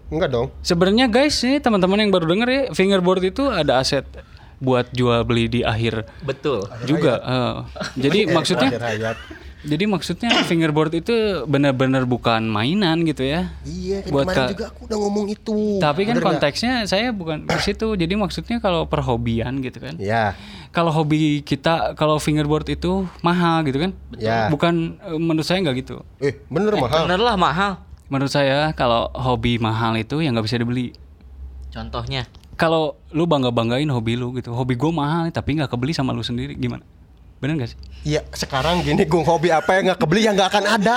enggak 0.09 0.29
dong. 0.29 0.47
Sebenarnya 0.59 1.05
guys, 1.05 1.37
ini 1.39 1.57
teman-teman 1.57 2.01
yang 2.01 2.09
baru 2.09 2.25
denger 2.25 2.47
ya, 2.47 2.61
fingerboard 2.71 3.21
itu 3.23 3.45
ada 3.45 3.77
aset 3.77 4.03
buat 4.57 4.91
jual 4.91 5.23
beli 5.23 5.47
di 5.47 5.61
akhir 5.63 6.03
betul. 6.19 6.67
Juga. 6.83 7.15
eh. 7.21 7.55
jadi 7.95 8.27
maksudnya 8.35 8.67
Akhir 8.67 8.83
hayat 8.83 9.17
jadi 9.59 9.83
maksudnya 9.91 10.31
fingerboard 10.49 10.95
itu 10.95 11.43
benar-benar 11.43 12.07
bukan 12.07 12.47
mainan 12.47 13.03
gitu 13.03 13.27
ya. 13.27 13.51
iya 13.67 13.99
Buat 14.07 14.31
kemarin 14.31 14.55
juga 14.55 14.65
aku 14.71 14.81
udah 14.87 14.97
ngomong 14.97 15.25
itu 15.27 15.57
Tapi 15.83 16.01
kan 16.07 16.15
Bener 16.15 16.25
konteksnya 16.25 16.73
saya 16.87 17.11
bukan 17.11 17.43
ke 17.43 17.59
situ. 17.59 17.91
Jadi 17.99 18.13
maksudnya 18.15 18.63
kalau 18.63 18.87
perhobian 18.87 19.59
gitu 19.59 19.83
kan. 19.83 19.99
ya 19.99 20.31
Kalau 20.71 20.93
hobi 20.95 21.43
kita 21.43 21.97
kalau 21.99 22.21
fingerboard 22.21 22.69
itu 22.71 23.03
mahal 23.19 23.67
gitu 23.67 23.83
kan. 23.83 23.91
Ya. 24.15 24.47
Bukan 24.47 24.95
eh, 25.03 25.19
menurut 25.19 25.43
saya 25.43 25.59
nggak 25.59 25.77
gitu. 25.83 26.07
eh 26.23 26.39
bener 26.47 26.79
mahal 26.79 27.03
bener 27.07 27.19
lah 27.19 27.35
mahal 27.35 27.71
Menurut 28.09 28.33
saya 28.33 28.73
kalau 28.73 29.05
hobi 29.13 29.61
mahal 29.61 29.93
itu 29.93 30.17
yang 30.23 30.33
nggak 30.33 30.49
bisa 30.49 30.57
dibeli. 30.57 30.97
contohnya 31.69 32.25
Kalau 32.57 32.97
lu 33.13 33.23
bangga 33.29 33.53
banggain 33.53 33.87
hobi 33.87 34.19
lu 34.19 34.35
gitu, 34.35 34.51
hobi 34.51 34.75
gue 34.75 34.91
mahal 34.91 35.29
tapi 35.31 35.55
nggak 35.55 35.69
kebeli 35.71 35.95
sama 35.95 36.11
lu 36.11 36.19
sendiri 36.25 36.57
gimana? 36.59 36.83
Bener 37.39 37.55
gak 37.55 37.71
sih? 37.71 37.79
Iya 38.07 38.23
sekarang 38.31 38.79
gini 38.83 39.03
gue 39.03 39.21
hobi 39.27 39.51
apa 39.51 39.75
yang 39.75 39.91
nggak 39.91 39.99
kebeli 39.99 40.21
yang 40.23 40.35
nggak 40.39 40.49
akan 40.55 40.65
ada 40.79 40.95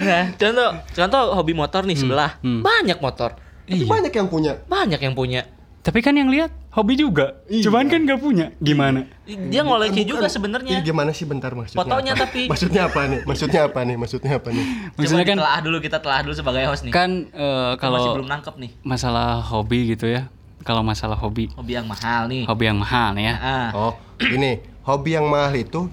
nah 0.00 0.24
contoh 0.32 0.68
contoh 0.96 1.22
hobi 1.36 1.52
motor 1.52 1.84
nih 1.84 1.96
sebelah 1.96 2.40
hmm. 2.40 2.64
banyak 2.64 2.96
motor 3.04 3.36
Tapi 3.68 3.84
banyak 3.84 4.12
yang 4.16 4.28
punya 4.32 4.52
banyak 4.64 4.96
yang 4.96 5.12
punya 5.12 5.44
Tapi 5.84 6.00
kan 6.04 6.12
yang 6.16 6.28
lihat 6.28 6.52
hobi 6.74 7.00
juga, 7.00 7.40
cuman 7.48 7.88
kan 7.88 8.04
nggak 8.04 8.20
punya. 8.20 8.52
Gimana? 8.60 9.08
dia 9.24 9.64
ngoleksi 9.64 10.04
Bukan. 10.04 10.10
juga 10.10 10.26
Ini 10.28 10.34
sebenarnya 10.36 10.76
gimana 10.84 11.10
sih 11.16 11.24
bentar 11.24 11.56
maksudnya 11.56 11.80
Fotonya 11.80 12.12
apa? 12.12 12.22
tapi. 12.28 12.42
maksudnya 12.44 12.82
apa 12.92 13.00
nih 13.08 13.20
maksudnya 13.24 13.60
apa 13.64 13.80
nih 13.88 13.96
maksudnya 13.96 14.32
apa 14.36 14.48
nih 14.52 14.64
Maksudnya 14.96 15.24
Coba 15.24 15.32
kan 15.32 15.36
telah 15.40 15.58
dulu 15.64 15.76
kita 15.80 15.98
telah 16.04 16.18
dulu 16.24 16.34
sebagai 16.36 16.62
host 16.68 16.82
nih 16.84 16.92
kan 16.92 17.10
eh, 17.32 17.70
masih 17.72 17.80
kalau 17.80 18.00
belum 18.20 18.28
nangkep 18.28 18.54
nih 18.60 18.70
masalah 18.84 19.40
hobi 19.40 19.96
gitu 19.96 20.08
ya. 20.08 20.28
Kalau 20.66 20.84
masalah 20.84 21.16
hobi, 21.16 21.48
hobi 21.56 21.72
yang 21.80 21.88
mahal 21.88 22.28
nih 22.28 22.44
hobi 22.44 22.64
yang 22.68 22.76
mahal 22.76 23.08
nih 23.16 23.24
ya. 23.32 23.34
ah 23.40 23.68
oh 23.72 23.92
ini 24.20 24.60
hobi 24.88 25.12
yang 25.12 25.28
mahal 25.28 25.52
itu 25.52 25.92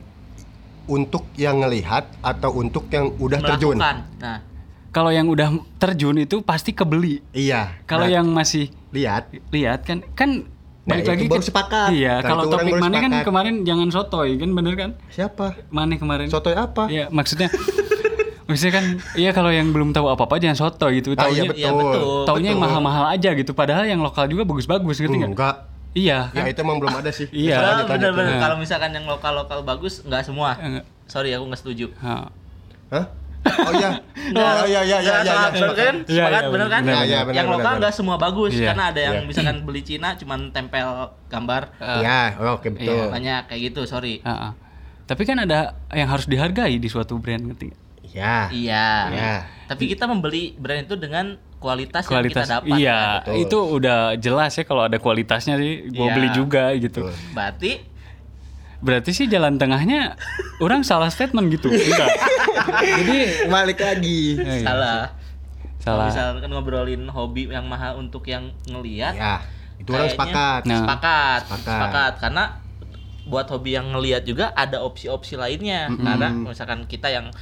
untuk 0.88 1.28
yang 1.36 1.60
ngelihat 1.60 2.08
atau 2.22 2.56
untuk 2.56 2.88
yang 2.88 3.12
udah 3.16 3.40
terjun 3.44 3.76
melakukan 3.76 3.98
nah 4.18 4.40
Kalau 4.90 5.12
yang 5.12 5.28
udah 5.28 5.52
terjun 5.76 6.16
itu 6.16 6.40
pasti 6.40 6.72
kebeli. 6.72 7.20
iya 7.30 7.84
Kalau 7.84 8.08
Nah, 8.08 8.16
yang 8.16 8.32
masih 8.32 8.72
lihat 8.90 9.28
lihat 9.52 9.84
kan 9.84 10.00
kan 10.10 10.48
Nah, 10.86 10.96
balik 10.96 11.04
itu 11.04 11.12
lagi 11.12 11.26
baru 11.28 11.42
ke- 11.42 11.50
sepakat. 11.52 11.90
Iya, 11.92 12.14
Nah, 12.16 12.30
kalau 12.30 12.44
topik 12.48 12.74
mana 12.78 12.98
kan 13.02 13.12
kemarin 13.22 13.56
jangan 13.64 13.90
sotoy 13.90 14.38
kan 14.38 14.50
bener 14.50 14.74
kan? 14.78 14.90
siapa 15.10 15.60
Mana 15.68 15.98
kemarin? 15.98 16.32
sotoy 16.32 16.56
apa 16.56 16.88
Iya, 16.88 17.10
maksudnya 17.10 17.52
maksudnya 18.48 18.74
kan 18.74 18.86
iya 19.14 19.34
kalau 19.34 19.50
yang 19.50 19.68
belum 19.70 19.92
tahu 19.92 20.08
apa-apa 20.08 20.40
jangan 20.40 20.56
sotoy 20.62 21.02
gitu. 21.02 21.12
Ah, 21.14 21.28
iya 21.28 21.44
Taunya 21.44 21.44
betul. 21.50 21.60
Iya, 21.60 21.72
betul. 21.76 22.04
taunya 22.24 22.50
yang 22.54 22.62
mahal-mahal 22.62 23.06
aja 23.10 23.30
gitu 23.34 23.52
padahal 23.52 23.84
yang 23.84 24.00
lokal 24.00 24.30
juga 24.30 24.46
bagus-bagus 24.46 24.96
gitu 24.96 25.12
nggak? 25.12 25.32
enggak 25.34 25.56
Iya, 25.96 26.28
ya 26.30 26.42
kan? 26.42 26.46
itu 26.46 26.60
emang 26.60 26.78
belum 26.78 26.94
ada 26.94 27.08
sih 27.10 27.28
Iya. 27.30 27.82
Bener-bener 27.82 28.12
lanjut. 28.30 28.44
kalau 28.44 28.56
misalkan 28.58 28.92
yang 28.92 29.06
lokal-lokal 29.06 29.64
bagus 29.64 30.00
nggak 30.02 30.22
semua 30.22 30.54
Enggak. 30.58 30.84
sorry 31.06 31.32
aku 31.32 31.46
nggak 31.46 31.62
setuju 31.62 31.88
Ha. 31.98 32.28
Hah? 32.92 33.06
oh 33.46 33.72
iya 33.72 33.90
oh 34.58 34.66
iya 34.66 34.82
iya 34.82 34.98
iya 35.00 35.16
iya 35.22 35.22
Nggak, 35.22 35.24
iya 35.24 35.48
bener 35.54 35.72
kan 35.72 35.96
Iya, 36.04 36.18
sepakat 36.20 36.42
iya, 36.42 36.52
bener 36.52 36.68
kan 36.68 36.82
iya, 36.82 37.20
bener, 37.22 37.34
yang 37.34 37.48
lokal 37.48 37.64
bener. 37.70 37.80
nggak 37.80 37.94
semua 37.94 38.16
bagus 38.18 38.52
Iya. 38.52 38.68
karena 38.68 38.84
ada 38.90 39.00
yang 39.00 39.16
Iya. 39.16 39.26
misalkan 39.26 39.58
beli 39.64 39.82
Cina 39.82 40.10
cuman 40.14 40.40
tempel 40.50 40.88
gambar 41.26 41.62
Iya, 41.80 42.20
oh, 42.38 42.58
oke 42.58 42.68
betul. 42.70 42.92
Iya. 42.92 43.06
banyak 43.08 43.42
kayak 43.48 43.62
gitu 43.66 43.82
sorry 43.86 44.20
Ha, 44.22 44.34
ha. 44.34 44.50
Tapi 45.06 45.22
kan 45.24 45.38
ada 45.38 45.60
yang 45.92 46.10
harus 46.10 46.26
dihargai 46.26 46.76
di 46.76 46.90
suatu 46.90 47.16
brand 47.16 47.40
ngerti? 47.40 47.70
Iya. 48.08 48.50
iya 48.50 48.88
Iya. 49.08 49.34
tapi 49.66 49.88
kita 49.88 50.06
membeli 50.06 50.56
brand 50.56 50.84
itu 50.84 50.96
dengan 50.96 51.38
kualitas, 51.58 52.04
Kualitas 52.04 52.46
yang 52.46 52.62
kita 52.62 52.62
dapat 52.62 52.78
iya, 52.78 52.98
kan? 52.98 53.10
Betul. 53.26 53.36
itu 53.42 53.58
udah 53.74 54.00
jelas 54.16 54.52
ya 54.52 54.64
kalau 54.64 54.84
ada 54.84 54.98
kualitasnya 54.98 55.56
sih 55.56 55.90
gua 55.90 56.06
Iya. 56.06 56.14
beli 56.14 56.30
juga 56.32 56.64
gitu. 56.76 57.02
Betul. 57.04 57.34
berarti 57.34 57.72
Berarti 58.78 59.12
sih 59.12 59.26
jalan 59.26 59.58
tengahnya 59.58 60.14
orang 60.60 60.84
salah 60.84 61.10
statement 61.10 61.50
gitu. 61.50 61.74
Enggak. 61.90 62.12
Jadi 63.02 63.18
Balik 63.48 63.80
lagi. 63.80 64.38
eh, 64.38 64.62
iya. 64.62 64.64
salah 64.64 65.02
Salah. 65.80 66.10
Kalau 66.10 66.34
misalkan 66.36 66.50
ngobrolin 66.52 67.04
hobi 67.08 67.46
yang 67.48 67.66
mahal 67.66 67.98
untuk 67.98 68.26
yang 68.26 68.50
ngelihat 68.66 69.14
Ya, 69.14 69.42
itu 69.76 69.90
orang 69.90 70.06
sepakat. 70.08 70.62
Nah. 70.66 70.80
sepakat 70.82 71.40
Sepakat. 71.46 71.66
sepakat 71.72 72.14
karena 72.20 72.44
buat 73.26 73.48
hobi 73.48 73.74
yang 73.74 73.90
ngelihat 73.90 74.22
juga 74.22 74.54
ada 74.54 74.78
opsi-opsi 74.80 75.34
lainnya 75.34 75.90
karena 75.90 76.30
misalkan 76.32 76.86
kita 76.86 77.10
yang 77.10 77.34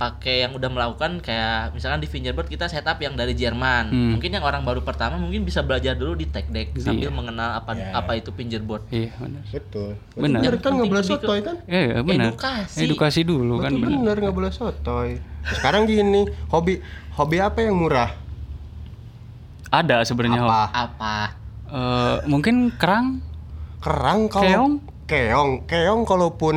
pakai 0.00 0.42
yang 0.42 0.56
udah 0.56 0.66
melakukan 0.66 1.20
kayak 1.20 1.76
misalkan 1.76 2.00
di 2.00 2.08
fingerboard 2.08 2.48
kita 2.48 2.64
setup 2.66 2.96
yang 2.96 3.12
dari 3.12 3.36
Jerman 3.36 3.92
Hmm. 3.92 4.10
mungkin 4.16 4.32
yang 4.32 4.40
orang 4.40 4.64
baru 4.64 4.80
pertama 4.80 5.14
mungkin 5.14 5.44
bisa 5.44 5.60
belajar 5.60 5.92
dulu 5.92 6.16
di 6.16 6.24
tech 6.24 6.48
deck 6.48 6.72
sambil 6.74 7.12
Iya. 7.12 7.12
mengenal 7.12 7.50
apa 7.54 7.76
Iya. 7.76 7.92
apa 7.92 8.16
itu 8.16 8.32
fingerboard 8.32 8.88
Iya, 8.88 9.12
benar. 9.14 9.42
Betul. 9.46 9.90
Benar. 10.16 10.40
Benar 10.40 10.54
kan 10.56 10.70
nggak 10.72 10.88
boleh 10.88 11.04
sotoy 11.04 11.38
kan? 11.40 11.56
Eh, 11.66 11.84
iya, 11.86 12.00
benar. 12.00 12.32
Edukasi. 12.32 12.78
Edukasi 12.80 13.20
dulu 13.22 13.60
kan 13.60 13.70
Betul 13.70 13.80
benar. 13.82 13.98
benar 14.00 14.16
nggak 14.18 14.34
boleh 14.34 14.50
sotoy. 14.50 15.10
Sekarang 15.52 15.84
gini, 15.84 16.22
hobi 16.48 16.80
hobi 17.14 17.36
apa 17.36 17.60
yang 17.60 17.76
murah? 17.76 18.16
Ada 19.68 20.02
sebenarnya. 20.02 20.42
Apa? 20.42 20.62
apa 20.72 21.16
Eh, 21.68 22.16
mungkin 22.26 22.72
kerang 22.74 23.20
Kerang 23.78 24.26
kalau 24.26 24.42
Keong? 24.42 24.72
Keong, 25.06 25.50
keong 25.64 26.02
kalaupun 26.04 26.56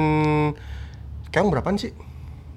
keong 1.29 1.49
berapaan 1.49 1.75
sih? 1.75 1.91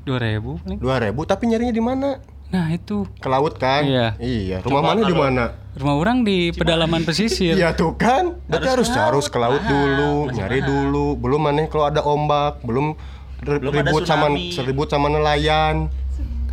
2000 0.07 0.63
paling. 0.63 0.79
2000 0.79 1.13
tapi 1.27 1.43
nyarinya 1.51 1.75
di 1.75 1.83
mana? 1.83 2.11
Nah, 2.47 2.71
itu 2.71 3.03
Ke 3.19 3.27
laut 3.27 3.59
kan? 3.59 3.83
Iya. 3.83 4.15
Iya. 4.23 4.63
Rumah 4.63 4.81
Coba 4.81 4.89
mana 4.95 5.03
di 5.03 5.17
mana? 5.19 5.45
rumah 5.77 5.97
orang 6.01 6.25
di 6.25 6.57
pedalaman 6.57 7.05
pesisir. 7.05 7.53
Iya 7.53 7.77
tuh 7.77 7.99
kan. 8.01 8.39
Berarti 8.49 8.69
harus 8.71 8.89
harus 8.89 9.27
ke 9.29 9.37
laut 9.37 9.61
mahal, 9.61 9.69
dulu, 9.69 10.13
masih 10.31 10.37
nyari 10.41 10.59
mahal. 10.63 10.71
dulu. 10.73 11.07
Belum 11.21 11.41
mana 11.43 11.67
kalau 11.69 11.85
ada 11.85 12.01
ombak, 12.01 12.65
belum 12.65 12.97
Belum 13.45 13.69
ada 13.69 13.85
ribut 13.85 14.09
sama 14.09 14.33
seribut 14.49 14.89
sama 14.89 15.13
nelayan. 15.13 15.93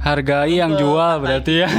Hargai 0.04 0.60
yang 0.60 0.76
jual 0.76 1.24
berarti 1.24 1.64
ya. 1.64 1.72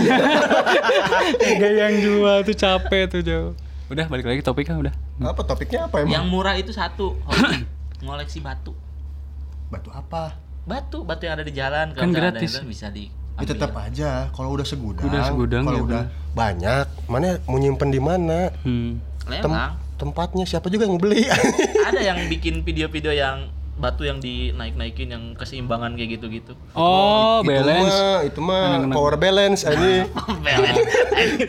Hargai 1.44 1.74
yang 1.76 1.94
jual 2.00 2.36
tuh 2.48 2.56
capek 2.56 3.02
tuh 3.12 3.20
jauh. 3.20 3.52
Udah 3.92 4.08
balik 4.08 4.24
lagi 4.24 4.40
topiknya 4.40 4.80
udah. 4.80 4.94
Apa 5.20 5.44
topiknya 5.44 5.84
apa 5.84 6.00
yang 6.00 6.24
emang? 6.24 6.32
murah 6.32 6.56
itu 6.56 6.72
satu 6.72 7.20
ngoleksi 8.00 8.40
batu 8.40 8.72
Batu 9.68 9.92
apa? 9.92 10.40
Batu 10.64 10.98
batu 11.00 11.22
yang 11.22 11.36
ada 11.36 11.44
di 11.44 11.52
jalan 11.52 11.92
Kan 11.92 12.08
ada 12.08 12.32
gratis. 12.32 12.56
itu 12.56 12.64
bisa 12.64 12.88
di 12.88 13.08
Ya 13.34 13.44
tetap 13.44 13.74
aja 13.74 14.30
kalau 14.30 14.54
udah 14.54 14.62
segudang. 14.62 15.04
Udah 15.04 15.26
segudang, 15.26 15.62
Kalau 15.62 15.74
ya 15.76 15.84
udah 15.84 16.02
banyak, 16.32 16.86
mana 17.04 17.42
mau 17.44 17.58
nyimpen 17.58 17.90
di 17.90 17.98
mana? 17.98 18.54
Hmm. 18.62 19.02
Tem- 19.24 19.74
tempatnya 19.96 20.44
siapa 20.44 20.70
juga 20.70 20.86
yang 20.86 20.96
beli? 20.96 21.26
ada 21.88 21.98
yang 21.98 22.30
bikin 22.30 22.62
video-video 22.66 23.10
yang 23.10 23.50
batu 23.74 24.06
yang 24.06 24.22
dinaik-naikin 24.22 25.10
yang 25.10 25.24
keseimbangan 25.34 25.98
kayak 25.98 26.14
gitu-gitu 26.14 26.54
Oh, 26.72 27.42
itu 27.42 27.50
balance. 27.50 27.90
mah, 27.90 28.18
itu 28.22 28.38
mah 28.40 28.64
power 28.88 29.18
balance 29.18 29.66
ini. 29.74 30.06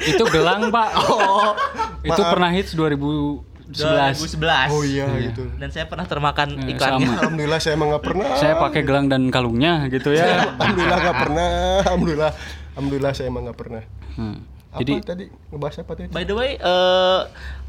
itu 0.10 0.24
gelang, 0.26 0.74
Pak. 0.74 0.90
oh, 1.06 1.54
itu 2.02 2.18
maaf. 2.18 2.34
pernah 2.34 2.50
hits 2.50 2.74
2010 2.74 3.55
2011. 3.68 4.70
Oh 4.70 4.82
iya 4.82 5.06
gitu. 5.22 5.44
Dan 5.56 5.70
saya 5.70 5.86
pernah 5.86 6.06
termakan 6.06 6.48
Eh, 6.60 6.72
iklannya. 6.72 7.06
sama. 7.06 7.18
Alhamdulillah 7.20 7.60
saya 7.60 7.74
emang 7.74 7.88
nggak 7.92 8.04
pernah. 8.04 8.28
Saya 8.36 8.54
pakai 8.56 8.82
gelang 8.82 9.08
dan 9.08 9.28
kalungnya 9.28 9.88
gitu 9.88 10.12
ya. 10.12 10.54
Alhamdulillah 10.54 11.00
nggak 11.02 11.18
pernah. 11.20 11.50
Alhamdulillah. 11.84 12.32
Alhamdulillah 12.72 13.12
saya 13.12 13.28
emang 13.28 13.44
nggak 13.46 13.58
pernah. 13.58 13.82
Hmm. 14.16 14.38
Apa 14.70 14.80
Jadi 14.82 14.94
tadi 15.02 15.24
ngebahas 15.50 15.76
apa 15.80 15.92
tadi? 15.96 16.08
By 16.10 16.24
the 16.24 16.36
way, 16.36 16.52
eh 16.56 17.20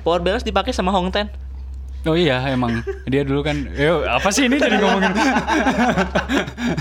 power 0.01 0.21
balance 0.21 0.43
dipakai 0.43 0.71
sama 0.71 0.91
Hong 0.91 1.09
Ten. 1.09 1.31
Oh 2.03 2.15
iya 2.15 2.39
emang 2.47 2.71
dia 3.05 3.27
dulu 3.27 3.43
kan. 3.43 3.67
Yo, 3.69 4.03
apa 4.05 4.31
sih 4.31 4.47
ini 4.47 4.59
jadi 4.59 4.79
ngomongin? 4.79 5.11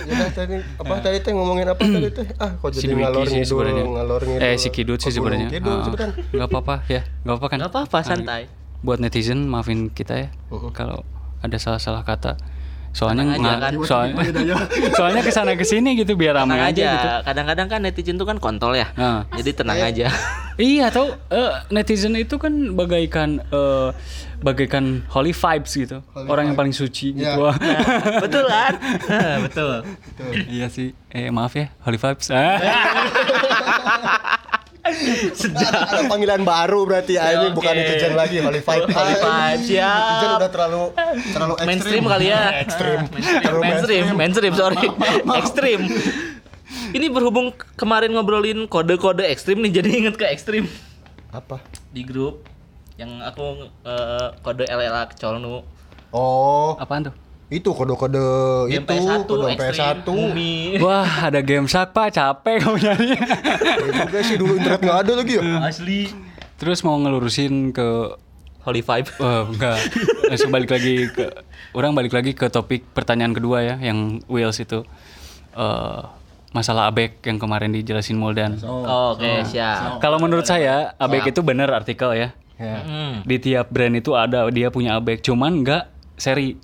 Ya 0.05 0.29
tadi 0.29 0.55
apa 0.77 0.93
tadi 0.99 1.17
teh 1.19 1.31
ngomongin 1.31 1.65
apa 1.65 1.81
tadi 1.81 2.09
teh? 2.11 2.27
Ah 2.37 2.53
kok 2.53 2.69
si 2.71 2.83
jadi 2.83 2.93
Dwiki 2.93 3.01
ngalor 3.01 3.23
sih 3.23 3.33
ngidul, 3.35 3.49
sebenarnya. 3.49 3.83
ngalor 3.87 4.21
ngidul. 4.23 4.41
Eh 4.43 4.55
si 4.55 4.67
Kidut 4.69 4.99
sih 4.99 5.09
sebenarnya. 5.09 5.47
Ah, 5.55 5.81
sebenarnya. 5.81 6.15
nggak 6.29 6.47
apa-apa 6.47 6.75
ya, 6.85 7.01
nggak 7.23 7.33
apa-apa 7.33 7.47
kan. 7.47 7.57
Gak 7.59 7.71
apa-apa, 7.71 7.97
santai. 8.01 8.41
Buat 8.85 9.01
netizen 9.01 9.49
maafin 9.49 9.89
kita 9.89 10.13
ya 10.15 10.27
Uh-uh. 10.47 10.69
kalau 10.69 11.01
ada 11.41 11.57
salah-salah 11.57 12.01
kata. 12.01 12.37
Soalnya 12.95 13.35
nga- 13.35 13.59
kan. 13.59 13.75
soalnya 13.83 14.23
soalnya 14.97 15.19
ke 15.19 15.27
sana 15.27 15.51
ke 15.53 15.67
sini 15.67 15.99
gitu 15.99 16.15
biar 16.15 16.31
ramai 16.31 16.63
aja, 16.63 16.71
aja. 16.71 16.87
gitu. 16.87 17.09
Kadang-kadang 17.27 17.67
kan 17.67 17.79
netizen 17.81 18.15
tuh 18.15 18.23
kan 18.23 18.39
kontol 18.39 18.71
ya. 18.71 18.87
Nah. 18.95 19.27
Jadi 19.33 19.51
tenang 19.51 19.81
aja. 19.81 20.07
Iya 20.55 20.87
tahu 20.87 21.11
eh, 21.27 21.51
netizen 21.67 22.15
itu 22.15 22.39
kan 22.39 22.47
bagaikan 22.71 23.43
eh, 23.43 23.89
bagaikan 24.39 25.03
holy 25.11 25.35
vibes 25.35 25.75
gitu. 25.75 25.99
Orang 26.15 26.47
yang 26.47 26.55
paling 26.55 26.71
suci 26.71 27.11
gitu. 27.11 27.27
Ya. 27.27 27.35
Wah. 27.35 27.59
Betul 28.23 28.47
kan? 28.47 28.73
Betul. 29.51 29.83
iya 30.47 30.71
sih. 30.71 30.95
Eh 31.11 31.27
maaf 31.27 31.51
ya, 31.51 31.75
holy 31.83 31.99
vibes. 31.99 32.31
Ah. 34.85 35.89
Ada 35.89 36.05
panggilan 36.05 36.41
baru 36.41 36.85
berarti 36.85 37.17
ya, 37.17 37.33
ini 37.33 37.49
Oke. 37.49 37.57
bukan 37.57 37.73
netizen 37.73 38.13
lagi, 38.13 38.37
Holy 38.37 38.61
Five. 38.61 38.85
Siap. 38.85 39.97
Netizen 39.97 40.29
udah 40.37 40.49
terlalu 40.49 40.81
terlalu 41.31 41.53
ekstrim. 41.55 41.67
mainstream 41.67 42.03
kali 42.05 42.25
ya. 42.27 42.41
Ekstrim. 42.63 42.97
mainstream, 43.03 43.41
Terlalu 43.41 43.61
mainstream, 43.61 44.05
mainstream, 44.13 44.53
sorry. 44.53 44.77
ekstrim. 45.35 45.79
Ini 46.91 47.09
berhubung 47.09 47.49
kemarin 47.75 48.13
ngobrolin 48.13 48.65
kode-kode 48.65 49.25
ekstrim 49.25 49.59
nih 49.59 49.81
jadi 49.81 49.89
inget 49.95 50.15
ke 50.15 50.25
ekstrim 50.25 50.65
Apa? 51.29 51.61
di 51.89 52.01
grup 52.01 52.41
yang 52.95 53.21
aku 53.21 53.43
eh, 53.83 54.29
kode 54.39 54.65
LLA 54.65 55.11
kecolnu 55.11 55.61
Oh, 56.09 56.73
Apaan 56.77 57.05
tuh? 57.05 57.15
Itu 57.45 57.69
kode-kode 57.69 58.17
itu, 58.17 58.73
Game 58.73 58.85
PS1, 58.89 59.29
kode 59.29 59.45
ekstrim, 59.53 59.97
PS1. 60.01 60.07
Mumi. 60.09 60.53
Wah, 60.81 61.29
ada 61.29 61.39
game 61.45 61.69
sak 61.69 61.93
pak, 61.93 62.09
capek 62.17 62.65
kamu 62.65 62.77
nyarinya. 62.81 63.21
Ya 63.85 63.91
juga 64.01 64.19
sih 64.25 64.35
dulu 64.35 64.57
internet 64.57 64.81
nggak 64.81 64.99
ada 65.05 65.13
lagi 65.13 65.33
ya. 65.37 65.43
Asli. 65.61 66.09
Terus 66.57 66.81
mau 66.81 66.97
ngelurusin 66.97 67.69
ke 67.69 68.17
Holy 68.65 68.81
Five. 68.81 69.13
Oh, 69.21 69.45
enggak. 69.53 69.77
Langsung 70.25 70.49
balik 70.49 70.73
lagi 70.73 71.05
ke 71.13 71.29
orang 71.77 71.93
balik 71.93 72.17
lagi 72.17 72.33
ke 72.33 72.49
topik 72.49 72.81
pertanyaan 72.97 73.37
kedua 73.37 73.61
ya, 73.61 73.75
yang 73.77 74.25
Wheels 74.25 74.57
itu. 74.57 74.81
Eh 75.53 76.01
masalah 76.55 76.87
abek 76.87 77.19
yang 77.27 77.35
kemarin 77.35 77.75
dijelasin 77.75 78.15
Moldan. 78.15 78.55
Oh, 78.63 79.11
Oke, 79.11 79.43
siap. 79.43 79.99
Kalau 79.99 80.23
menurut 80.23 80.47
saya 80.47 80.95
abek 80.95 81.35
itu 81.35 81.43
benar 81.43 81.67
artikel 81.75 82.15
ya. 82.15 82.31
Ya. 82.55 82.79
Hmm. 82.79 83.27
Di 83.27 83.35
tiap 83.43 83.67
brand 83.67 83.91
itu 83.99 84.15
ada 84.15 84.47
dia 84.47 84.71
punya 84.71 84.95
abek, 84.95 85.19
cuman 85.19 85.59
enggak 85.59 85.91
seri. 86.15 86.55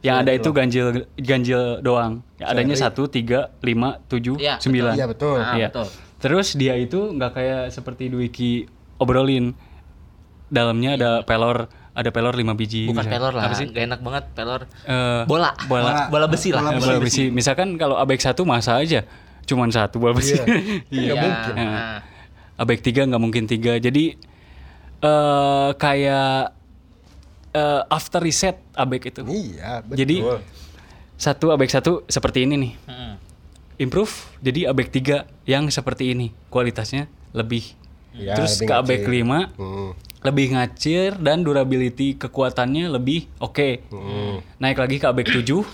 Yang 0.00 0.16
ada 0.16 0.32
itu 0.32 0.48
ganjil 0.50 0.86
ganjil 1.14 1.62
doang. 1.80 2.24
Ya, 2.36 2.48
adanya 2.48 2.72
satu, 2.74 3.04
tiga, 3.04 3.52
lima, 3.60 4.00
tujuh, 4.06 4.36
Iya, 4.36 4.56
sembilan. 4.56 4.96
Iya 4.96 5.06
betul. 5.06 5.36
Ah, 5.36 5.52
Iya. 5.54 5.68
betul. 5.68 5.86
Terus 6.16 6.48
dia 6.54 6.74
itu 6.74 7.12
nggak 7.12 7.32
kayak 7.32 7.62
seperti 7.68 8.08
Dwiki 8.08 8.64
obrolin. 8.96 9.52
Dalamnya 10.48 10.98
ada 10.98 11.10
pelor, 11.22 11.68
ada 11.92 12.10
pelor 12.10 12.34
5 12.34 12.52
biji. 12.54 12.88
Bukan 12.88 12.96
misalnya. 12.98 13.12
pelor 13.14 13.32
lah, 13.32 13.44
Apa 13.44 13.54
sih? 13.54 13.66
gak 13.68 13.84
enak 13.86 14.00
banget 14.00 14.24
pelor. 14.34 14.60
Eh, 14.82 15.22
Bola. 15.24 15.54
bola. 15.64 16.08
Bola 16.08 16.26
besi 16.26 16.50
lah. 16.50 16.64
Eh, 16.66 16.80
bola 16.80 16.98
besi. 16.98 17.30
Misalkan 17.30 17.76
kalau 17.76 17.94
abek 17.96 18.18
satu 18.18 18.42
masa 18.42 18.76
aja 18.76 19.06
cuman 19.46 19.68
satu 19.68 19.98
bola 19.98 20.12
besi. 20.12 20.34
Iya. 20.88 21.12
Nggak 21.12 21.16
mungkin. 21.18 21.52
Nah, 21.54 22.02
abek 22.56 22.78
tiga 22.80 23.04
nggak 23.04 23.20
mungkin 23.20 23.44
tiga. 23.46 23.76
Jadi 23.76 24.16
eh 25.00 25.68
kayak 25.74 26.59
eh, 27.52 27.82
after 27.86 28.18
reset 28.18 28.58
abek 28.72 29.10
itu. 29.10 29.20
Iya, 29.22 29.82
betul. 29.82 29.96
Jadi 29.96 30.16
satu 31.14 31.46
abek 31.50 31.68
satu 31.68 31.92
seperti 32.06 32.44
ini 32.44 32.54
nih. 32.56 32.72
hmm. 32.84 33.14
Improve 33.78 34.12
jadi 34.38 34.68
abek 34.68 34.88
tiga 34.90 35.16
yang 35.44 35.68
seperti 35.68 36.12
ini. 36.12 36.32
Kualitasnya 36.48 37.08
lebih. 37.32 37.64
Ya, 38.10 38.34
Terus 38.34 38.58
lebih 38.58 38.66
ke 38.66 38.74
abek 38.74 39.00
lima 39.06 39.38
Hmm. 39.54 39.94
lebih 40.20 40.52
ngacir 40.52 41.16
dan 41.16 41.40
durability 41.40 42.12
kekuatannya 42.14 42.90
lebih 42.90 43.30
oke. 43.38 43.86
Hmm. 43.88 44.44
Naik 44.58 44.76
lagi 44.76 44.96
ke 44.98 45.06
abek 45.06 45.32
7 45.32 45.64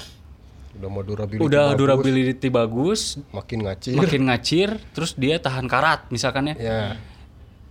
Udah 0.77 0.89
mau 0.89 1.01
durability 1.01 1.41
udah 1.41 1.65
bagus, 1.67 1.79
durability 1.81 2.49
bagus, 2.53 3.01
makin 3.33 3.65
ngacir. 3.65 3.97
makin 3.97 4.23
ngacir, 4.29 4.69
terus 4.93 5.17
dia 5.17 5.41
tahan 5.41 5.65
karat 5.65 6.05
misalkan 6.13 6.53
ya. 6.53 6.55
Ya. 6.61 6.81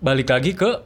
Balik 0.01 0.27
lagi 0.27 0.51
ke 0.51 0.81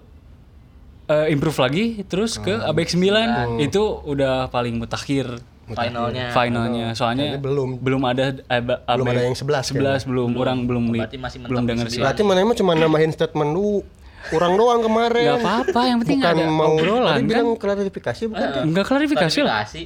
eh, 1.09 1.27
improve 1.29 1.57
lagi 1.59 1.85
terus 2.05 2.37
ke 2.37 2.53
Hmm. 2.53 2.69
ABX 2.69 2.89
9 2.93 3.57
itu 3.59 3.81
udah 4.03 4.47
paling 4.47 4.77
mutakhir 4.77 5.41
finalnya. 5.67 6.29
finalnya. 6.31 6.87
Soalnya 6.93 7.33
Kayaknya 7.33 7.41
belum. 7.43 7.69
belum 7.77 8.01
ada 8.03 8.25
AB, 8.43 8.67
Belum 8.87 9.05
ada 9.07 9.21
yang 9.23 9.33
11 9.33 9.69
11 9.69 10.01
belum 10.03 10.29
orang 10.35 10.57
belum 10.63 10.83
li- 10.87 10.97
Berarti 10.99 11.17
masih 11.17 11.37
mentok 11.39 11.49
belum 11.51 11.61
di 11.61 11.69
denger 11.71 11.85
sih. 11.87 11.99
Berarti 11.99 12.21
mana 12.23 12.39
emang 12.39 12.55
cuma 12.55 12.71
nambahin 12.73 13.09
statement 13.09 13.49
lu 13.51 13.81
kurang 14.27 14.53
doang 14.53 14.81
kemarin. 14.81 15.25
Gak 15.27 15.39
apa-apa, 15.39 15.81
yang 15.83 15.97
penting 15.99 16.19
Bukan 16.19 16.33
ada 16.35 16.43
mau 16.45 16.73
obrolan 16.73 17.15
kan. 17.15 17.21
bilang 17.23 17.47
klarifikasi 17.55 18.23
bukan? 18.27 18.49
Enggak 18.63 18.85
klarifikasi 18.85 19.39
lah. 19.41 19.63
Klarifikasi. 19.63 19.83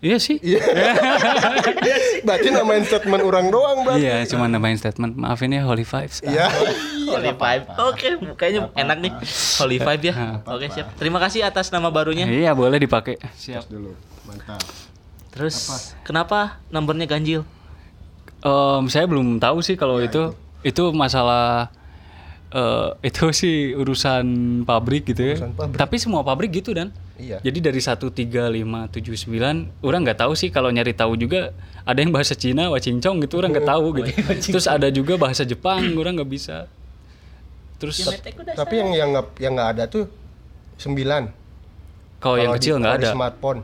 Iya 0.00 0.16
sih. 0.16 0.40
Iya. 0.40 0.60
berarti 2.22 2.48
namain 2.48 2.80
statement 2.82 3.20
orang 3.20 3.46
doang 3.48 3.78
berarti. 3.82 4.00
Iya, 4.00 4.24
cuma 4.26 4.44
nambahin 4.46 4.74
statement. 4.74 5.12
Maafin 5.14 5.52
ya 5.52 5.62
Holy 5.62 5.84
Vibes. 5.84 6.20
Iya. 6.22 6.48
Holy 7.10 7.34
Five. 7.34 7.62
Oke, 7.90 8.08
kayaknya 8.34 8.70
enak 8.74 8.98
nih. 9.02 9.12
Holy 9.58 9.78
Five 9.78 10.02
ya. 10.02 10.14
Oke, 10.46 10.66
siap. 10.70 10.94
Terima 10.94 11.18
kasih 11.18 11.42
atas 11.42 11.68
nama 11.68 11.90
barunya. 11.90 12.24
Iya, 12.24 12.54
boleh 12.54 12.78
dipakai. 12.78 13.18
Siap. 13.34 13.66
Dulu. 13.66 13.92
Mantap. 14.26 14.62
Terus 15.30 15.56
kenapa 16.02 16.58
nomornya 16.68 17.06
ganjil? 17.06 17.46
Em, 18.40 18.84
saya 18.90 19.06
belum 19.06 19.38
tahu 19.38 19.62
sih 19.62 19.78
kalau 19.78 20.02
itu 20.02 20.34
itu 20.60 20.90
masalah 20.90 21.70
eh, 22.50 22.88
itu 23.06 23.30
sih 23.30 23.78
urusan 23.78 24.26
pabrik 24.66 25.06
gitu 25.06 25.22
ya. 25.22 25.36
Urusan 25.38 25.54
pabrik. 25.54 25.78
Tapi 25.78 25.96
semua 26.02 26.26
pabrik 26.26 26.50
gitu 26.50 26.74
dan. 26.74 26.90
Iya. 27.20 27.36
Jadi 27.44 27.58
dari 27.60 27.80
13579 27.84 29.84
orang 29.84 30.00
nggak 30.08 30.24
tahu 30.24 30.32
sih 30.32 30.48
kalau 30.48 30.72
nyari 30.72 30.96
tahu 30.96 31.20
juga 31.20 31.52
ada 31.84 32.00
yang 32.00 32.16
bahasa 32.16 32.32
Cina 32.32 32.72
wacincong 32.72 33.20
gitu 33.20 33.44
orang 33.44 33.52
nggak 33.52 33.68
tahu 33.76 33.86
gitu. 34.00 34.10
Terus 34.56 34.66
ada 34.66 34.88
juga 34.88 35.20
bahasa 35.20 35.44
Jepang 35.44 35.84
orang 35.94 36.16
nggak 36.16 36.32
bisa. 36.32 36.64
Terus 37.80 37.96
Tapi 38.52 38.74
yang 38.76 38.90
yang 38.92 39.08
nggak 39.16 39.26
yang 39.40 39.52
nggak 39.56 39.70
ada 39.72 39.84
tuh 39.88 40.04
9. 40.76 40.92
kalau 42.20 42.36
yang 42.36 42.52
kecil 42.60 42.76
nggak 42.76 43.00
ada. 43.00 43.10
Smartphone. 43.16 43.60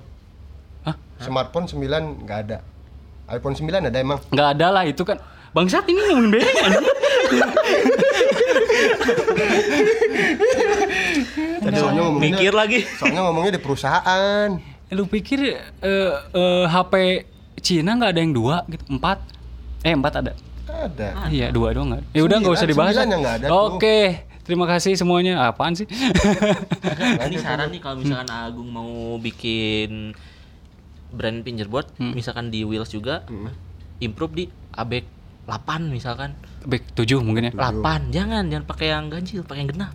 Hah? 0.88 0.96
Smartphone 1.20 1.66
9 1.68 2.24
nggak 2.24 2.38
ada. 2.48 2.58
iPhone 3.28 3.52
9 3.52 3.68
ada 3.68 3.98
emang. 4.00 4.18
Nggak 4.32 4.48
ada 4.56 4.66
lah 4.72 4.84
itu 4.88 5.04
kan. 5.04 5.20
Bangsat 5.52 5.84
ini 5.88 6.00
ngomongin 6.00 6.30
bereng 6.32 6.56
anjing. 6.64 6.84
Tadi 11.60 11.76
soalnya 11.76 12.02
ngomongnya, 12.06 12.28
Mikir 12.32 12.52
lagi. 12.56 12.78
soalnya 12.96 13.20
ngomongnya 13.28 13.52
di 13.56 13.62
perusahaan. 13.62 14.48
Lu 14.92 15.04
pikir 15.10 15.38
eh, 15.44 15.56
eh, 15.82 16.64
HP 16.68 16.94
Cina 17.60 17.96
nggak 17.98 18.10
ada 18.16 18.20
yang 18.20 18.32
dua 18.32 18.56
gitu? 18.70 18.84
Empat? 18.88 19.18
Eh 19.82 19.92
empat 19.92 20.12
ada. 20.24 20.32
Ada. 20.66 21.30
Iya 21.30 21.54
dua 21.54 21.72
doang 21.72 21.94
nggak? 21.94 22.02
Ya 22.12 22.22
udah 22.26 22.36
nggak 22.42 22.54
usah 22.54 22.68
dibahas. 22.68 22.94
ada. 22.98 23.46
Oke, 23.50 24.26
terima 24.42 24.66
kasih 24.66 24.98
semuanya. 24.98 25.46
Apaan 25.46 25.78
sih? 25.78 25.86
Ini 27.26 27.36
saran 27.38 27.70
nih 27.70 27.80
kalau 27.80 28.02
misalkan 28.02 28.28
Agung 28.30 28.68
mau 28.70 29.16
bikin 29.22 30.14
brand 31.14 31.40
fingerboard, 31.46 31.86
misalkan 31.98 32.50
di 32.50 32.66
Wheels 32.66 32.90
juga, 32.90 33.22
improve 34.02 34.32
di 34.34 34.44
ABEK 34.74 35.06
8 35.46 35.94
misalkan. 35.94 36.34
Baik 36.66 36.82
tujuh 36.98 37.22
mungkin 37.22 37.48
ya. 37.48 37.52
8, 37.54 38.10
jangan 38.10 38.50
jangan 38.50 38.64
pakai 38.66 38.86
yang 38.90 39.06
ganjil, 39.06 39.46
pakai 39.46 39.62
yang 39.62 39.70
genap. 39.70 39.94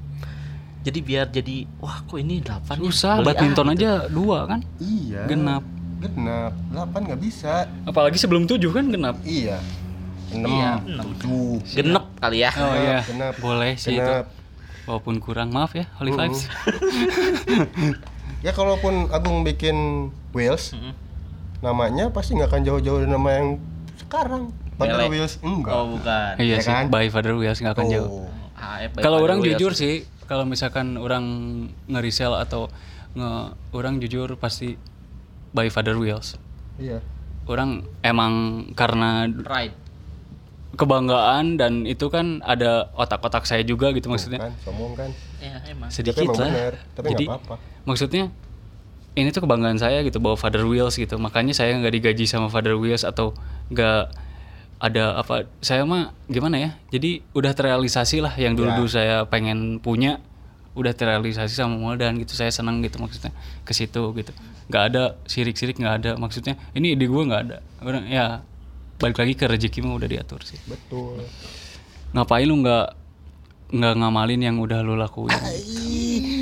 Jadi 0.81 0.99
biar 1.05 1.29
jadi 1.29 1.69
wah 1.77 2.01
kok 2.07 2.17
ini 2.17 2.41
8 2.41 2.81
ya. 2.81 2.89
Susah, 2.89 3.21
ah, 3.21 3.25
badminton 3.27 3.67
gitu. 3.75 3.86
aja 3.86 3.91
dua 4.10 4.38
kan? 4.49 4.60
Iya. 4.81 5.29
Genap. 5.29 5.63
Genap. 6.01 6.53
8 6.73 7.05
nggak 7.05 7.21
bisa. 7.21 7.69
Apalagi 7.86 8.17
sebelum 8.17 8.49
tujuh 8.49 8.71
kan 8.73 8.89
genap. 8.89 9.19
Iya. 9.21 9.62
6. 10.32 10.41
Iya, 10.41 10.72
7. 10.80 11.76
Genep 11.76 12.06
kali 12.17 12.38
ya. 12.39 12.52
Oh 12.56 12.74
iya, 12.74 13.00
genap. 13.02 13.34
boleh 13.38 13.76
sih 13.76 13.94
Genap. 13.94 14.26
itu. 14.26 14.39
Walaupun 14.84 15.15
kurang, 15.17 15.50
maaf 15.50 15.72
ya, 15.74 15.86
Holy 15.96 16.12
Vibes. 16.12 16.48
Ya 18.41 18.50
kalaupun 18.52 19.05
Agung 19.12 19.45
bikin 19.45 20.10
Wheels, 20.32 20.74
namanya 21.62 22.10
pasti 22.10 22.34
nggak 22.34 22.49
akan 22.49 22.62
jauh-jauh 22.64 22.97
dari 22.97 23.12
nama 23.12 23.30
yang 23.32 23.47
sekarang. 23.95 24.49
Padahal 24.74 25.05
Mele. 25.05 25.14
Wheels 25.14 25.38
enggak. 25.39 25.70
Oh, 25.72 25.93
bukan. 25.93 26.34
Iya 26.39 26.58
Ya 26.58 26.58
sih, 26.60 26.74
kan? 26.74 26.89
by 26.89 27.05
Father 27.08 27.38
Wheels 27.38 27.62
nggak 27.62 27.78
akan 27.78 27.86
Oh. 27.86 27.91
jauh. 27.91 28.10
Kalau 28.97 29.22
Father 29.22 29.22
orang 29.22 29.39
Wheels. 29.39 29.53
jujur 29.55 29.72
sih, 29.76 29.93
kalau 30.26 30.41
misalkan 30.43 30.97
orang 30.97 31.26
nge-resell 31.86 32.34
atau 32.34 32.74
nge 33.14 33.30
orang 33.72 34.01
jujur 34.01 34.34
pasti 34.36 34.74
by 35.51 35.70
Father 35.70 35.93
Wheels. 35.93 36.41
Iya. 36.76 36.97
Orang 37.45 37.86
emang 38.01 38.34
karena 38.74 39.30
Right. 39.30 39.78
Kebanggaan 40.76 41.59
dan 41.59 41.84
itu 41.84 42.07
kan 42.07 42.39
ada 42.47 42.91
otak-otak 42.95 43.43
saya 43.43 43.61
juga 43.67 43.91
gitu 43.91 44.07
maksudnya. 44.07 44.39
Kan, 44.39 44.53
sombong 44.63 44.93
kan. 44.95 45.09
Ya 45.43 45.59
emang. 45.67 45.91
Sedikit 45.91 46.24
emang 46.24 46.39
lah. 46.39 46.51
bener, 46.51 46.74
tapi 46.95 47.07
Jadi 47.11 47.26
apa-apa. 47.28 47.55
maksudnya 47.84 48.32
ini 49.11 49.28
tuh 49.36 49.43
kebanggaan 49.43 49.76
saya 49.76 49.99
gitu 50.07 50.24
bawa 50.24 50.39
Father 50.39 50.63
Wheels 50.63 50.95
gitu. 50.95 51.19
Makanya 51.19 51.51
saya 51.51 51.76
nggak 51.76 51.93
digaji 51.99 52.24
sama 52.24 52.47
Father 52.47 52.80
Wheels 52.80 53.03
atau 53.03 53.36
nggak 53.67 54.32
ada 54.82 55.22
apa 55.22 55.45
saya 55.61 55.86
mah 55.86 56.09
gimana 56.26 56.57
ya 56.57 56.69
jadi 56.89 57.22
udah 57.38 57.53
terrealisasi 57.53 58.17
lah 58.17 58.34
yang 58.34 58.57
dulu 58.57 58.74
dulu 58.82 58.89
saya 58.89 59.30
pengen 59.30 59.78
punya 59.78 60.17
udah 60.74 60.89
terrealisasi 60.97 61.53
sama 61.53 61.78
Moldan 61.78 62.17
gitu 62.17 62.34
saya 62.34 62.49
senang 62.49 62.82
gitu 62.82 62.97
maksudnya 62.97 63.30
ke 63.61 63.78
situ 63.78 64.01
gitu 64.17 64.34
nggak 64.74 64.84
ada 64.89 65.22
sirik-sirik 65.30 65.78
nggak 65.78 65.95
ada 66.01 66.11
maksudnya 66.17 66.57
ini 66.74 66.97
ide 66.97 67.05
gue 67.05 67.24
nggak 67.30 67.41
ada 67.45 67.57
ya 68.09 68.41
balik 69.02 69.18
lagi 69.18 69.34
ke 69.34 69.45
rezeki 69.45 69.82
mah 69.82 69.97
udah 69.97 70.06
diatur 70.08 70.39
sih 70.41 70.62
Betul. 70.64 71.26
ngapain 72.14 72.45
lu 72.45 72.62
nggak 72.62 72.88
nggak 73.72 73.93
ngamalin 73.97 74.41
yang 74.41 74.58
udah 74.58 74.80
lu 74.80 74.93
lakuin 74.93 75.34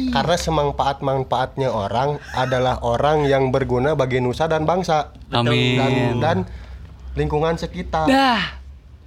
Karena 0.09 0.33
semanfaat-manfaatnya 0.35 1.69
orang 1.69 2.17
adalah 2.33 2.81
orang 2.81 3.23
yang 3.23 3.53
berguna 3.53 3.93
bagi 3.93 4.17
nusa 4.17 4.49
dan 4.49 4.65
bangsa. 4.65 5.13
Amin. 5.29 5.77
Dan, 6.17 6.17
dan 6.17 6.37
lingkungan 7.13 7.53
sekitar. 7.55 8.09
dah 8.09 8.57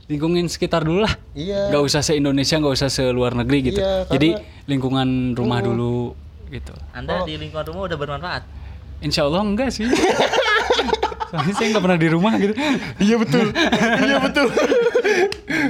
lingkungan 0.06 0.46
sekitar 0.46 0.82
dulu 0.82 1.02
lah 1.02 1.14
Iya. 1.32 1.74
nggak 1.74 1.82
usah 1.82 2.06
se 2.06 2.14
Indonesia 2.14 2.54
nggak 2.54 2.74
usah 2.74 2.86
se 2.86 3.02
luar 3.08 3.34
negeri 3.34 3.58
gitu 3.66 3.80
Iya, 3.80 4.06
jadi 4.08 4.28
lingkungan 4.66 5.34
rumah 5.34 5.58
dulu 5.58 6.14
gitu 6.48 6.70
Anda 6.94 7.26
di 7.26 7.34
lingkungan 7.34 7.66
rumah 7.66 7.82
udah 7.88 7.98
bermanfaat. 7.98 8.42
Insya 9.00 9.26
Allah 9.26 9.42
enggak 9.42 9.74
sih 9.74 9.82
soalnya 11.32 11.54
saya 11.54 11.66
nggak 11.70 11.80
pernah 11.80 11.96
di 11.96 12.08
rumah 12.08 12.32
gitu 12.36 12.52
Iya 13.00 13.16
betul. 13.16 13.46
iya 14.02 14.16
betul. 14.20 14.46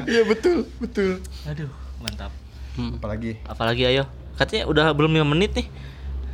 iya 0.05 0.23
betul, 0.23 0.57
betul. 0.77 1.11
Aduh, 1.45 1.71
mantap. 1.99 2.35
Apalagi 2.75 3.39
Apalagi 3.45 3.83
ayo. 3.87 4.05
Katanya 4.35 4.67
udah 4.67 4.87
belum 4.91 5.15
5 5.15 5.23
menit 5.29 5.55
nih. 5.55 5.67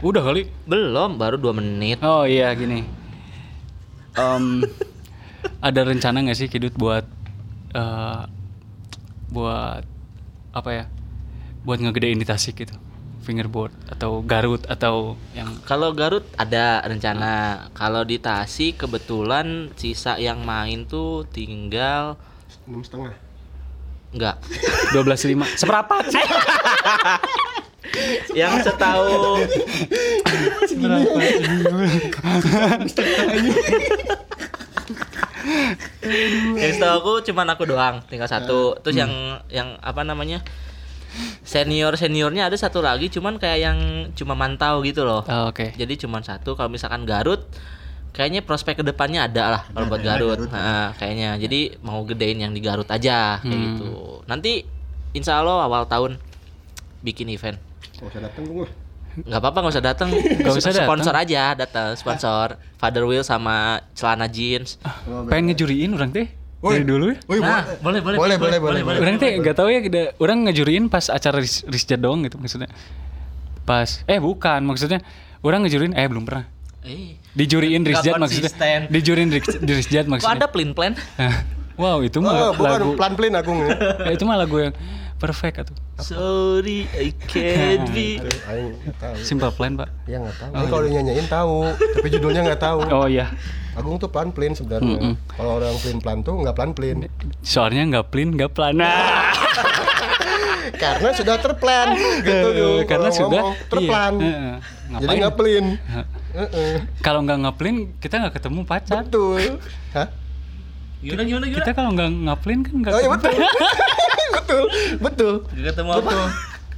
udah 0.01 0.23
kali 0.23 0.49
Belum, 0.65 1.15
baru 1.15 1.37
2 1.37 1.53
menit. 1.53 1.99
oh 2.01 2.23
iya 2.23 2.49
gini 2.53 2.89
Em, 4.15 4.65
ada 5.61 5.81
rencana 5.83 6.19
nggak 6.21 6.35
sih 6.35 6.49
Kidut 6.49 6.75
buat 6.75 7.05
eh, 7.71 8.23
buat 9.29 9.83
apa 10.51 10.71
ya 10.73 10.85
buat 11.63 11.79
ngegedein 11.79 12.17
di 12.17 12.25
Tasik 12.25 12.59
gitu 12.59 12.75
fingerboard 13.29 13.77
atau 13.93 14.25
Garut 14.25 14.65
atau 14.65 15.21
yang 15.37 15.53
Kalau 15.69 15.93
Garut 15.93 16.25
ada 16.41 16.81
rencana. 16.81 17.69
Kalau 17.77 18.09
di 18.09 18.17
Tasik 18.17 18.81
kebetulan 18.89 19.69
sisa 19.77 20.17
yang 20.17 20.41
main 20.49 20.89
tuh 20.89 21.29
tinggal 21.29 22.17
enam 22.65 22.81
setengah. 22.81 23.13
enggak. 24.17 24.41
12.5 24.97 25.61
seperempat 25.61 26.09
yang 28.41 28.61
setahu 28.65 29.41
yang 36.61 36.73
setahu 36.75 36.97
aku 37.01 37.13
cuman 37.31 37.47
aku 37.53 37.65
doang 37.65 38.01
tinggal 38.07 38.29
satu 38.29 38.77
terus 38.85 38.97
yang 38.97 39.41
yang 39.49 39.77
apa 39.81 40.05
namanya 40.05 40.45
senior 41.43 41.95
seniornya 41.97 42.49
ada 42.51 42.57
satu 42.57 42.83
lagi 42.85 43.09
cuman 43.09 43.37
kayak 43.37 43.59
yang 43.59 43.79
cuma 44.15 44.35
mantau 44.37 44.81
gitu 44.85 45.03
loh. 45.07 45.23
Oh, 45.25 45.51
oke. 45.51 45.75
Jadi 45.75 45.95
cuman 46.01 46.23
satu 46.23 46.55
kalau 46.55 46.69
misalkan 46.69 47.05
Garut 47.09 47.47
kayaknya 48.13 48.43
prospek 48.43 48.83
ke 48.83 48.85
depannya 48.85 49.31
ada 49.31 49.45
lah 49.55 49.63
kalau 49.71 49.87
buat 49.87 50.03
Garut. 50.03 50.49
Nah, 50.51 50.93
kayaknya. 50.99 51.39
Jadi 51.39 51.79
mau 51.87 52.03
gedein 52.03 52.43
yang 52.43 52.53
di 52.53 52.61
Garut 52.61 52.89
aja 52.91 53.39
kayak 53.43 53.59
gitu. 53.75 54.21
Nanti 54.27 54.67
insya 55.15 55.39
Allah 55.41 55.63
awal 55.65 55.87
tahun 55.87 56.19
bikin 57.03 57.31
event. 57.31 57.59
Gak 57.99 58.11
usah 58.11 58.23
datang 58.27 58.47
gue. 58.47 58.69
nggak 59.19 59.41
apa-apa 59.43 59.59
nggak 59.67 59.75
usah 59.75 59.83
datang 59.83 60.09
Nggak 60.15 60.55
usah 60.63 60.71
datang. 60.71 60.87
sponsor 60.87 61.15
aja 61.19 61.43
datang 61.59 61.91
sponsor 61.99 62.47
Father 62.79 63.03
Will 63.03 63.27
sama 63.27 63.83
celana 63.91 64.31
jeans. 64.31 64.79
Pengen 65.27 65.51
ngejuriin 65.51 65.91
orang 65.91 66.15
teh 66.15 66.31
Woi. 66.59 66.75
dari 66.75 66.85
dulu 66.85 67.07
ya? 67.09 67.19
Nah 67.39 67.63
boleh 67.79 68.01
boleh. 68.01 68.19
Boleh, 68.19 68.37
boleh, 68.37 68.59
boleh, 68.59 68.81
boleh. 68.83 68.99
orang 68.99 69.17
teh 69.17 69.31
nggak 69.33 69.55
tahu 69.55 69.69
ya 69.69 69.79
ada 69.81 70.03
orang 70.17 70.39
ngejuriin 70.45 70.87
pas 70.87 71.07
acara 71.07 71.39
ris 71.39 71.63
risjat 71.65 71.97
doang 71.97 72.21
gitu 72.21 72.35
maksudnya. 72.35 72.67
Pas 73.63 74.03
eh 74.05 74.19
bukan 74.19 74.61
maksudnya 74.63 74.99
orang 75.41 75.63
ngejuriin 75.63 75.93
eh 75.93 76.05
belum 76.05 76.25
pernah. 76.25 76.51
Eh. 76.83 77.15
Dijuriin 77.33 77.85
risjat 77.85 78.17
maksudnya. 78.17 78.89
dijuriin 78.89 79.31
ris- 79.31 79.61
di 79.61 79.73
risjat 79.73 80.05
kok 80.05 80.13
maksudnya. 80.13 80.35
ada 80.37 80.47
plan 80.49 80.71
plan 80.73 80.93
wow 81.79 82.01
itu 82.01 82.19
Oh, 82.19 82.25
mah 82.25 82.51
bukan 82.51 82.71
lagu 82.73 82.91
plan-plan 82.97 83.35
aku 83.37 83.51
nih. 83.55 83.71
eh, 84.03 84.13
itu 84.13 84.25
mah 84.25 84.37
lagu 84.37 84.57
yang 84.59 84.75
perfect 85.19 85.55
atuh 85.61 85.77
sorry 85.99 86.87
I 86.91 87.11
can't 87.21 87.91
be 87.91 88.23
simple 89.29 89.51
plan 89.51 89.75
pak 89.75 89.91
Ya 90.05 90.19
nggak 90.19 90.37
tahu. 90.39 90.51
Aing 90.53 90.69
kalau 90.69 90.83
dia 90.83 90.93
nyanyiin 90.97 91.27
tahu, 91.27 91.57
tapi 91.93 92.09
judulnya 92.09 92.41
nggak 92.45 92.61
tahu. 92.61 92.79
oh 92.89 93.05
iya 93.05 93.27
Agung 93.75 93.95
tuh 93.95 94.07
plan 94.07 94.31
plan 94.31 94.51
sebenarnya. 94.51 95.15
Kalau 95.29 95.59
orang 95.59 95.77
plan 95.77 95.99
plan 95.99 96.19
tuh 96.21 96.35
nggak 96.37 96.51
plan 96.53 96.71
plan. 96.73 96.99
soalnya 97.41 97.83
nggak 97.89 98.07
plan 98.09 98.29
nggak 98.33 98.51
plan 98.51 98.75
nah 98.75 99.31
Karena 100.79 101.11
sudah 101.11 101.37
terplan 101.37 101.89
gitu 102.21 102.49
dulu. 102.49 102.71
karena 102.85 103.09
Kalau 103.09 103.09
sudah 103.11 103.43
ngomong, 103.43 103.69
terplan. 103.69 104.13
iya. 104.21 104.43
Jadi 104.95 105.15
nggak 105.17 105.35
plan. 105.35 105.65
Heeh. 106.31 106.73
kalau 107.01 107.21
nggak 107.21 107.39
ngaplan 107.41 107.77
kita 107.99 108.15
nggak 108.19 108.35
ketemu 108.37 108.61
pacar 108.63 109.03
Betul. 109.03 109.59
Hah? 109.91 110.09
gimana 110.99 111.23
gimana 111.23 111.45
gimana 111.47 111.59
kita 111.59 111.71
kalau 111.73 111.91
nggak 111.93 112.11
ngaplan 112.25 112.59
kan 112.61 112.75
nggak 112.77 112.93
Oh 112.93 112.99
iya 112.99 113.09
ketemu 113.09 113.15
betul. 113.17 113.35
betul. 114.39 114.63
Betul. 114.99 115.33
Gak 115.51 115.63
ketemu 115.73 115.91
apa 115.95 116.11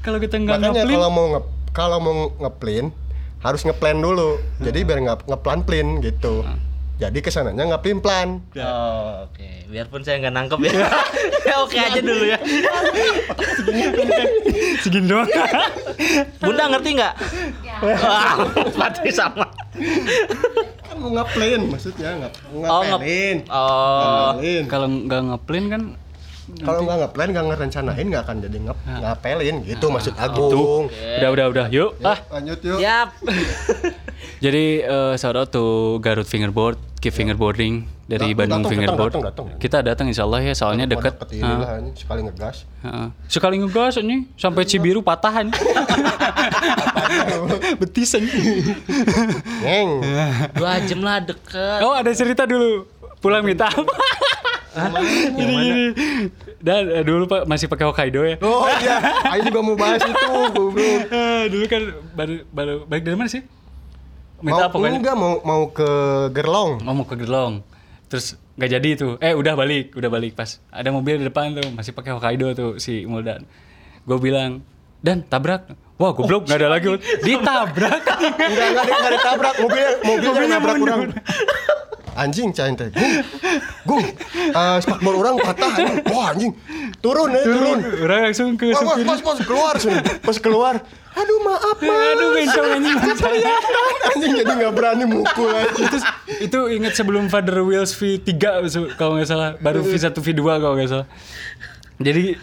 kalau 0.01 0.17
kita 0.17 0.35
nggak 0.39 0.57
Makanya 0.59 0.83
kalau 0.89 1.09
mau 1.11 1.25
nge 1.29 1.41
kalau 1.71 1.97
mau 1.99 2.15
ngeplan 2.39 2.87
harus 3.41 3.61
ngeplan 3.63 3.97
dulu. 3.99 4.39
Jadi 4.59 4.79
biar 4.83 4.99
nggak 5.01 5.19
ngeplan 5.27 5.61
plan 5.63 5.87
gitu. 6.01 6.43
Jadi 6.97 7.19
ke 7.19 7.29
sananya 7.29 7.67
nggak 7.67 7.81
plan 7.81 7.99
plan. 7.99 8.29
Oh, 8.55 9.25
oke. 9.25 9.49
Biarpun 9.67 10.01
saya 10.01 10.19
nggak 10.19 10.35
nangkep 10.35 10.59
ya. 10.61 10.71
Ya, 11.41 11.55
oke 11.65 11.75
aja 11.75 11.99
dulu 11.99 12.23
ya. 12.27 12.39
segini 14.81 15.07
doang 15.07 15.29
Bunda 16.39 16.65
ngerti 16.69 16.91
nggak? 16.97 17.15
Wah, 17.81 18.35
pasti 18.75 19.09
sama. 19.11 19.47
Kan 20.83 20.95
mau 20.99 21.11
ngeplan 21.15 21.61
maksudnya 21.69 22.09
nggak 22.19 22.33
Oh, 22.61 22.83
ngep- 22.83 23.01
ngeplan. 23.01 23.37
Oh, 23.49 24.35
Ngeplan. 24.35 24.63
kalau 24.69 24.87
nggak 24.91 25.21
ngaplan 25.23 25.65
kan 25.69 25.83
Kalau 26.57 26.80
nggak 26.82 26.96
ngeplan 27.01 27.26
nggak 27.30 27.44
ngerencanain 27.46 28.05
nggak 28.05 28.22
akan 28.22 28.36
jadi 28.40 28.57
ngep 28.61 28.76
ngapelin 28.96 29.55
gitu 29.62 29.84
maksud 29.86 30.12
itu 30.12 30.20
Agung. 30.20 30.84
udah 30.90 31.28
udah 31.30 31.46
udah 31.48 31.66
yuk 31.68 31.90
ah 32.01 32.18
Lanjut 32.30 32.59
yuk. 32.61 32.78
Yap. 32.78 33.09
jadi 34.44 34.62
eh, 34.82 35.12
shout 35.16 35.34
out 35.34 35.48
to 35.48 35.96
Garut 35.98 36.24
Fingerboard 36.24 36.76
Keep 36.98 37.14
Fingerboarding 37.14 37.86
dari 38.05 38.26
Datang, 38.26 38.36
Bandung 38.36 38.61
datang, 38.61 38.70
Fingerboard 38.70 39.11
datang, 39.11 39.24
datang, 39.24 39.46
datang. 39.46 39.59
kita 39.59 39.76
datang 39.80 40.07
insya 40.07 40.22
Allah 40.22 40.40
ya 40.42 40.53
soalnya 40.53 40.84
deket 40.84 41.14
Deket 41.16 41.28
ini 41.32 41.42
Ah, 41.42 41.57
lah 41.57 41.68
sekali 41.94 42.20
ngegas. 42.22 42.57
ah. 42.82 43.09
sekali 43.24 43.55
ngegas 43.57 43.94
ini 43.98 44.16
sampai 44.34 44.62
Cibiru 44.64 45.01
patah 45.01 45.32
ini 45.40 45.51
betis 47.80 48.11
ini. 48.14 48.28
Dua 50.53 50.72
jam 50.82 51.01
lah 51.01 51.18
deket. 51.20 51.78
oh 51.80 51.92
ada 51.92 52.11
cerita 52.11 52.44
dulu 52.44 52.84
pulang 53.18 53.42
minta 53.42 53.66
apa 53.66 53.92
gini 55.33 55.53
gini 55.53 55.85
dan 56.59 56.83
eh, 56.87 57.03
dulu 57.03 57.27
pak 57.27 57.43
masih 57.45 57.66
pakai 57.66 57.85
Hokkaido 57.85 58.23
ya 58.23 58.37
Oh 58.41 58.68
iya, 58.79 58.97
Aing 59.27 59.45
juga 59.45 59.61
mau 59.61 59.75
bahas 59.75 59.99
itu, 60.01 60.27
goblok. 60.53 61.03
Ah, 61.11 61.45
dulu 61.53 61.64
kan 61.66 61.83
baru 62.12 62.35
baru 62.49 62.75
balik 62.85 63.03
dari 63.03 63.16
mana 63.16 63.29
sih 63.29 63.43
Mau 64.39 64.45
minta 64.47 64.68
apa 64.68 64.77
kan 64.77 64.93
enggak 64.95 65.16
mau 65.16 65.33
mau 65.43 65.62
ke 65.68 65.89
Gerlong. 66.33 66.81
Oh, 66.81 66.95
mau 66.95 67.05
ke 67.05 67.12
Gerlong. 67.12 67.61
Terus 68.09 68.35
nggak 68.57 68.71
jadi 68.73 68.91
tuh. 68.97 69.12
Eh 69.21 69.37
udah 69.37 69.53
balik, 69.53 69.93
udah 69.93 70.09
balik 70.09 70.33
pas 70.33 70.57
ada 70.73 70.89
mobil 70.89 71.21
di 71.21 71.29
depan 71.29 71.53
tuh 71.53 71.68
masih 71.71 71.93
pakai 71.93 72.16
Hokkaido 72.16 72.49
tuh 72.57 72.71
si 72.81 73.05
Muldan. 73.05 73.45
Gue 74.03 74.16
bilang, 74.16 74.64
"Dan 74.99 75.23
tabrak." 75.23 75.68
Wah, 76.01 76.16
goblok 76.16 76.49
nggak 76.49 76.57
ada 76.57 76.73
lagi. 76.73 76.89
Ditabrak. 77.29 78.01
Enggak 78.01 78.66
enggak 78.73 78.85
di- 78.89 78.95
enggak 78.97 79.12
ditabrak, 79.21 79.55
mobil 79.61 79.87
mobilnya 80.01 80.49
nabrak 80.49 80.77
orang. 80.81 81.01
Anjing 82.13 82.51
cain 82.51 82.75
teh. 82.75 82.89
Gung. 82.89 83.15
Gung. 83.85 84.05
Eh 84.51 84.77
spakbor 84.79 85.15
orang 85.17 85.37
patah 85.37 85.71
anjing. 85.71 85.99
Wah 86.07 86.27
anjing. 86.31 86.53
Turun 86.99 87.31
ya, 87.31 87.43
turun. 87.43 87.79
Orang 88.01 88.21
langsung 88.25 88.55
ke 88.55 88.71
Wah, 88.71 88.83
supir. 88.95 89.05
pas 89.05 89.21
pas 89.21 89.39
keluar 89.39 89.75
sini. 89.77 89.99
Pas 90.19 90.37
keluar. 90.37 90.75
Aduh 91.11 91.39
maaf 91.43 91.79
mas. 91.83 91.97
Aduh, 92.13 92.29
bencong 92.33 92.67
anjing. 92.73 92.97
Anjing 94.07 94.33
jadi 94.37 94.53
nggak 94.53 94.73
berani 94.73 95.05
mukul 95.05 95.49
aja. 95.49 95.71
Terus 95.73 96.05
itu 96.39 96.59
inget 96.71 96.93
sebelum 96.93 97.27
Father 97.27 97.61
Wheels 97.61 97.93
V3 97.93 98.31
su- 98.67 98.91
kalau 98.95 99.17
nggak 99.17 99.27
salah, 99.27 99.55
baru 99.57 99.83
V1 99.83 100.11
V2 100.13 100.41
kalau 100.41 100.75
nggak 100.75 100.91
salah. 100.91 101.07
Jadi 101.97 102.39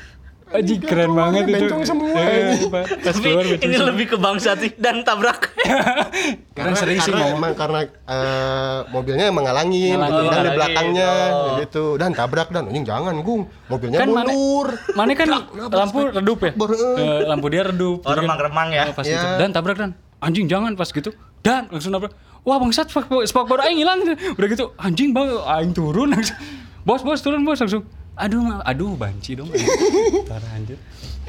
Aji 0.49 0.79
keren 0.79 1.11
banget 1.11 1.43
itu. 1.45 1.59
Bencong 1.59 1.83
semua. 1.83 2.07
Eh, 2.15 2.55
pas 2.71 2.87
Tapi 2.87 3.27
ini 3.57 3.75
semua. 3.75 3.87
lebih 3.89 4.05
ke 4.07 4.17
bangsa 4.17 4.55
sih 4.55 4.71
dan 4.73 5.03
tabrak. 5.03 5.51
Karena 6.57 6.73
sering 6.73 6.97
sih 6.97 7.11
karena 7.11 7.23
ngomong. 7.27 7.37
emang 7.37 7.53
karena 7.53 7.79
eh, 7.83 8.79
mobilnya 8.89 9.27
Ngalangin. 9.27 9.99
gitu. 9.99 10.23
dan 10.25 10.41
di 10.41 10.51
belakangnya 10.51 11.09
Oh. 11.27 11.55
gitu 11.59 11.85
dan 11.95 12.09
tabrak 12.11 12.47
dan 12.49 12.63
anjing 12.65 12.81
jangan 12.81 13.13
gung 13.19 13.45
mobilnya 13.67 13.99
Kan 13.99 14.09
mundur 14.09 14.67
Mana 14.93 15.11
kan 15.13 15.27
lampu 15.53 15.99
redup 16.09 16.39
ya? 16.39 16.51
Eh. 16.51 16.55
Eh, 16.97 17.19
lampu 17.25 17.45
dia 17.47 17.61
redup. 17.63 18.01
Oh, 18.01 18.07
kan- 18.07 18.17
remang-remang 18.17 18.69
ya. 18.71 18.83
Oh, 18.87 18.95
pas 18.95 19.03
Iya. 19.03 19.13
gitu. 19.13 19.27
Dan 19.37 19.49
tabrak 19.51 19.75
dan 19.75 19.91
anjing 20.17 20.45
jangan 20.45 20.73
pas 20.73 20.87
gitu. 20.87 21.11
Dan 21.39 21.67
langsung 21.67 21.91
nabrak. 21.91 22.15
Wah 22.41 22.55
bangsat 22.55 22.87
spak 22.87 23.05
spak 23.23 23.43
baru 23.45 23.67
aing 23.67 23.77
hilang. 23.77 23.99
Udah 24.33 24.47
gitu 24.47 24.71
anjing 24.77 25.11
bang 25.11 25.27
aing 25.27 25.71
turun 25.71 26.09
langsung. 26.09 26.39
Bos 26.81 27.03
bos 27.03 27.19
turun 27.19 27.43
bos 27.43 27.59
langsung. 27.59 27.83
Aduh 28.17 28.41
ma- 28.41 28.63
aduh 28.63 28.93
banci 28.93 29.33
dong. 29.33 29.47
Parah 30.29 30.51
anjir. 30.51 30.77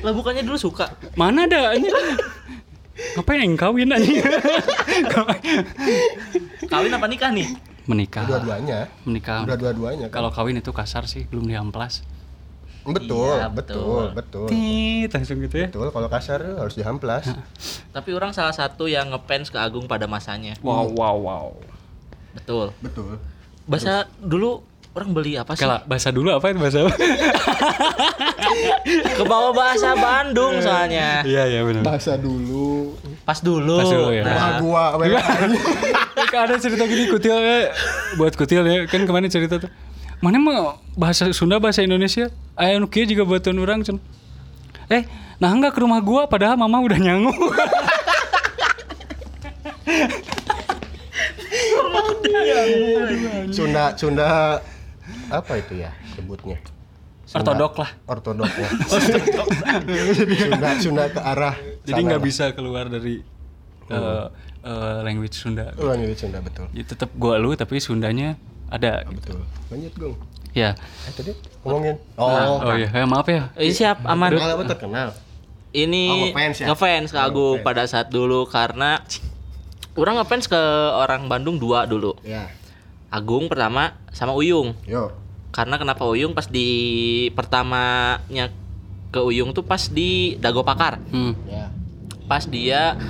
Lah 0.01 0.11
bukannya 0.11 0.41
dulu 0.41 0.57
suka. 0.57 0.89
Mana 1.15 1.45
ada 1.45 1.71
anjing? 1.71 1.93
Ngapain 3.15 3.39
yang 3.41 3.55
kawin 3.55 3.89
anjing? 3.89 4.19
Kawin 6.67 6.91
apa 6.91 7.07
nikah 7.07 7.31
nih? 7.31 7.47
Menikah. 7.85 8.25
dua-duanya 8.25 8.85
Menikah. 9.03 9.45
udah 9.45 9.57
dua-duanya 9.57 10.07
kan. 10.09 10.15
Kalau 10.15 10.31
kawin 10.31 10.57
itu 10.57 10.71
kasar 10.71 11.05
sih, 11.05 11.25
belum 11.25 11.47
diamplas. 11.47 12.05
betul, 12.85 13.37
Iya, 13.37 13.53
betul 13.53 14.09
betul. 14.09 14.17
betul 14.17 14.47
Tit 14.49 15.13
langsung 15.13 15.37
gitu 15.39 15.57
ya. 15.59 15.69
betul 15.69 15.93
kalau 15.93 16.09
kasar 16.09 16.41
harus 16.41 16.73
dihamplas 16.73 17.29
Tapi 17.93 18.17
orang 18.17 18.33
salah 18.33 18.57
satu 18.57 18.89
yang 18.89 19.13
ngefans 19.13 19.53
ke 19.53 19.61
Agung 19.61 19.85
pada 19.85 20.09
masanya. 20.09 20.57
Wow 20.61 20.89
wow 20.91 21.17
wow. 21.19 21.47
Betul. 22.33 22.73
betul 22.81 23.21
Bahasa 23.65 24.09
dulu 24.17 24.65
orang 24.99 25.11
beli 25.15 25.39
apa 25.39 25.55
sih? 25.55 25.63
Kalau 25.63 25.79
bahasa 25.87 26.11
dulu 26.11 26.35
apa 26.35 26.51
itu 26.51 26.59
bahasa? 26.59 26.79
Ke 29.19 29.25
bawah 29.25 29.53
bahasa 29.55 29.95
Bandung 29.95 30.59
soalnya. 30.59 31.23
Iya 31.23 31.43
iya 31.47 31.61
benar. 31.63 31.83
bahasa 31.87 32.19
dulu 32.19 32.99
Pas 33.23 33.39
dulu. 33.45 33.77
Pas 33.77 33.93
dulu, 33.93 34.09
ya. 34.11 34.25
Wah, 34.25 34.35
Nah, 34.35 34.61
gua 34.61 34.85
ada 36.49 36.55
cerita 36.59 36.85
gini 36.87 37.09
kutil 37.09 37.35
ya 37.35 37.71
buat 38.17 38.35
kutil 38.35 38.63
ya 38.65 38.87
kan 38.87 39.05
kemarin 39.07 39.31
cerita 39.31 39.59
tuh 39.59 39.71
mana 40.19 40.39
mau 40.39 40.79
bahasa 40.99 41.31
Sunda 41.31 41.63
bahasa 41.63 41.83
Indonesia 41.83 42.31
ayah 42.59 42.79
nukia 42.83 43.07
juga 43.07 43.23
buatan 43.23 43.59
orang 43.59 43.87
cen 43.87 43.99
eh 44.91 45.07
nah 45.39 45.51
enggak 45.55 45.75
ke 45.75 45.81
rumah 45.83 46.03
gua 46.03 46.27
padahal 46.27 46.59
mama 46.59 46.83
udah 46.83 46.99
nyangu 46.99 47.31
Sunda 53.55 53.95
Sunda 53.97 54.59
apa 55.29 55.53
itu 55.57 55.77
ya 55.77 55.93
sebutnya? 56.13 56.57
Sunda- 57.23 57.53
Ortodok 57.53 57.75
lah. 57.79 57.91
ortodok 58.07 58.49
ya. 58.51 58.69
Sunda 60.41 60.69
Sunda 60.79 61.05
ke 61.07 61.21
arah 61.21 61.55
jadi 61.83 62.01
nggak 62.03 62.23
bisa 62.23 62.45
keluar 62.53 62.87
dari 62.87 63.21
eh, 63.87 64.25
eh, 64.63 64.99
language 65.03 65.35
Sunda. 65.35 65.73
Oh, 65.77 65.89
lanjut 65.89 66.17
Sunda 66.17 66.41
betul. 66.41 66.67
Ya, 66.73 66.83
tetap 66.83 67.13
gua 67.15 67.37
lu 67.37 67.53
tapi 67.53 67.79
Sundanya 67.79 68.37
ada 68.67 69.05
gitu. 69.07 69.37
betul. 69.37 69.41
Lanjut 69.69 69.93
Gung. 69.95 70.17
Ya. 70.53 70.73
Eh 71.05 71.13
tadi 71.13 71.33
ngomongin? 71.63 71.97
Oh 72.17 72.59
oh 72.59 72.73
iya. 72.75 72.89
Eh, 72.91 73.05
maaf 73.05 73.27
ya. 73.27 73.53
Ini 73.55 73.73
siap 73.73 74.01
aman. 74.03 74.33
kenal 74.33 74.51
apa 74.51 74.65
terkenal 74.67 75.09
Ini 75.69 76.03
Oh, 76.09 76.17
ngefans 76.27 76.57
ya? 76.59 76.67
ngefans 76.67 77.09
ke 77.13 77.19
Oh, 77.19 77.27
Agung 77.29 77.57
pada 77.61 77.85
saat 77.85 78.09
dulu 78.09 78.49
karena 78.49 79.05
orang 79.95 80.17
ngefans 80.17 80.49
ke 80.49 80.61
orang 80.95 81.29
Bandung 81.29 81.57
dua 81.57 81.85
dulu. 81.85 82.17
ya 82.23 82.49
Agung 83.09 83.49
pertama 83.49 83.97
sama 84.13 84.37
Uyung. 84.37 84.77
yo 84.85 85.13
Karena 85.49 85.81
kenapa 85.81 86.05
Uyung 86.05 86.37
pas 86.37 86.45
di 86.45 86.69
pertamanya 87.33 88.53
ke 89.09 89.21
Uyung 89.25 89.57
tuh 89.57 89.65
pas 89.65 89.81
di 89.89 90.37
Dago 90.37 90.61
Pakar. 90.61 91.01
hmm. 91.01 91.33
ya 91.49 91.73
Pas 92.29 92.45
dia 92.45 93.01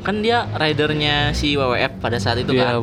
kan 0.00 0.22
dia 0.22 0.46
ridernya 0.54 1.34
si 1.34 1.58
WWF 1.58 1.98
pada 2.00 2.16
saat 2.16 2.38
itu 2.38 2.54
Iya, 2.54 2.78
kan. 2.78 2.80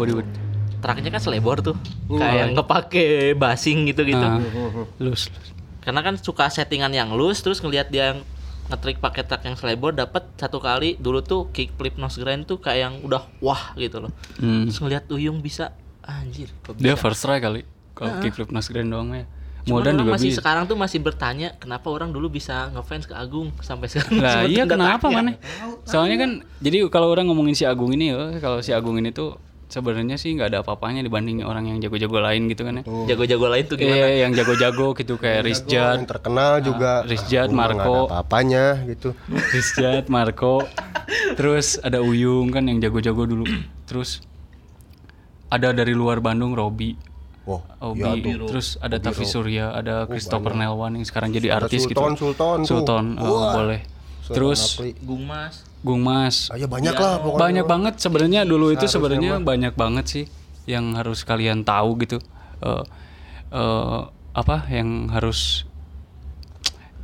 Traknya 0.78 1.10
kan 1.10 1.24
selebor 1.24 1.64
tuh. 1.66 1.74
Kayak 2.06 2.54
ngepake 2.54 3.34
basing 3.34 3.88
gitu-gitu. 3.90 4.22
Ah, 4.22 4.38
lus, 5.04 5.32
lus. 5.32 5.50
Karena 5.82 6.04
kan 6.04 6.20
suka 6.20 6.52
settingan 6.52 6.92
yang 6.92 7.16
loose 7.16 7.40
terus 7.42 7.64
ngelihat 7.64 7.88
dia 7.90 8.12
yang 8.14 8.20
ngetrik 8.68 9.00
pakai 9.00 9.24
truk 9.24 9.48
yang 9.48 9.56
selebor 9.56 9.96
dapat 9.96 10.28
satu 10.36 10.60
kali 10.60 11.00
dulu 11.00 11.24
tuh 11.24 11.48
kickflip 11.56 11.96
nose 11.96 12.20
grind 12.20 12.44
tuh 12.44 12.60
kayak 12.60 12.80
yang 12.84 12.94
udah 13.00 13.24
wah 13.40 13.72
gitu 13.80 14.04
loh. 14.04 14.12
Hmm. 14.38 14.68
Terus 14.68 14.78
ngelihat 14.84 15.08
Uyung 15.08 15.40
bisa 15.40 15.72
anjir 16.08 16.50
kok 16.64 16.80
Dia 16.80 16.96
first 16.96 17.22
try 17.22 17.38
kali. 17.38 17.68
Kalau 17.94 18.18
kickflip 18.24 18.50
nose 18.50 18.72
grind 18.72 18.90
doang 18.90 19.12
ya. 19.12 19.26
Orang 19.68 20.00
juga 20.00 20.16
masih 20.16 20.32
bisa. 20.32 20.40
sekarang 20.40 20.64
tuh 20.64 20.80
masih 20.80 21.04
bertanya 21.04 21.52
kenapa 21.60 21.92
orang 21.92 22.16
dulu 22.16 22.32
bisa 22.32 22.72
ngefans 22.72 23.04
ke 23.04 23.12
Agung 23.12 23.52
sampai 23.60 23.92
sekarang. 23.92 24.24
Lah 24.24 24.48
iya 24.48 24.64
kenapa 24.64 25.12
mana? 25.12 25.36
Soalnya 25.84 26.16
kan 26.24 26.32
jadi 26.64 26.88
kalau 26.88 27.12
orang 27.12 27.28
ngomongin 27.28 27.52
si 27.52 27.68
Agung 27.68 27.92
ini 27.92 28.16
ya, 28.16 28.40
kalau 28.40 28.64
si 28.64 28.72
Agung 28.72 28.96
ini 28.96 29.12
tuh 29.12 29.36
sebenarnya 29.68 30.16
sih 30.16 30.32
nggak 30.32 30.56
ada 30.56 30.60
apa-apanya 30.64 31.04
dibanding 31.04 31.44
orang 31.44 31.68
yang 31.68 31.84
jago-jago 31.84 32.24
lain 32.24 32.48
gitu 32.48 32.64
kan 32.64 32.80
ya. 32.80 32.84
Jago-jago 33.12 33.46
lain 33.52 33.64
tuh 33.68 33.76
gimana? 33.76 34.00
Iya, 34.00 34.08
yang 34.24 34.32
jago-jago 34.32 34.88
gitu 34.96 35.14
kayak 35.24 35.42
Rizjad, 35.44 36.00
yang 36.00 36.08
terkenal 36.08 36.52
juga 36.64 37.04
Rizjad, 37.04 37.52
Gua 37.52 37.68
nggak 37.68 37.76
Marco. 37.76 37.96
ada 38.00 38.08
apa-apanya 38.08 38.66
gitu 38.88 39.10
Rizjad, 39.28 40.08
Marco, 40.08 40.64
terus 41.38 41.76
ada 41.84 42.00
Uyung 42.00 42.56
kan 42.56 42.64
yang 42.64 42.80
jago-jago 42.80 43.28
dulu. 43.28 43.44
Terus 43.84 44.24
ada 45.48 45.72
dari 45.72 45.92
luar 45.92 46.20
Bandung 46.20 46.52
Robi, 46.52 46.96
Wah, 47.44 47.64
Obi, 47.82 48.04
iya 48.04 48.12
tuh. 48.36 48.48
terus 48.48 48.76
ada 48.78 48.98
Tavi 48.98 49.24
Surya, 49.24 49.72
ada 49.72 50.04
Christopher 50.04 50.52
Nelwan 50.52 50.94
yang 50.94 51.04
sekarang 51.04 51.32
jadi 51.32 51.56
artis 51.56 51.86
gitu. 51.86 51.96
Sultan, 51.96 52.16
Sultan 52.16 52.58
tuh. 52.58 52.68
Sultan, 52.68 53.06
oh, 53.18 53.52
boleh. 53.54 53.82
Sultan 54.20 54.36
Terus. 54.36 54.62
Gung 55.00 55.24
Mas. 55.24 55.64
Gung 55.80 56.02
Mas, 56.02 56.50
Ah, 56.50 56.58
ya 56.58 56.66
banyak 56.66 56.92
lah 56.92 57.16
pokoknya. 57.18 57.40
banyak 57.40 57.66
banget 57.66 57.94
sebenarnya 57.98 58.42
dulu 58.44 58.74
itu 58.74 58.86
sebenarnya 58.86 59.40
banyak 59.40 59.72
banget 59.74 60.06
sih 60.06 60.26
yang 60.66 60.92
harus 60.94 61.24
kalian 61.24 61.64
tahu 61.64 61.96
gitu 62.02 62.18
Eh 62.58 62.84
eh, 63.50 64.00
apa 64.34 64.68
yang 64.68 65.08
harus 65.08 65.64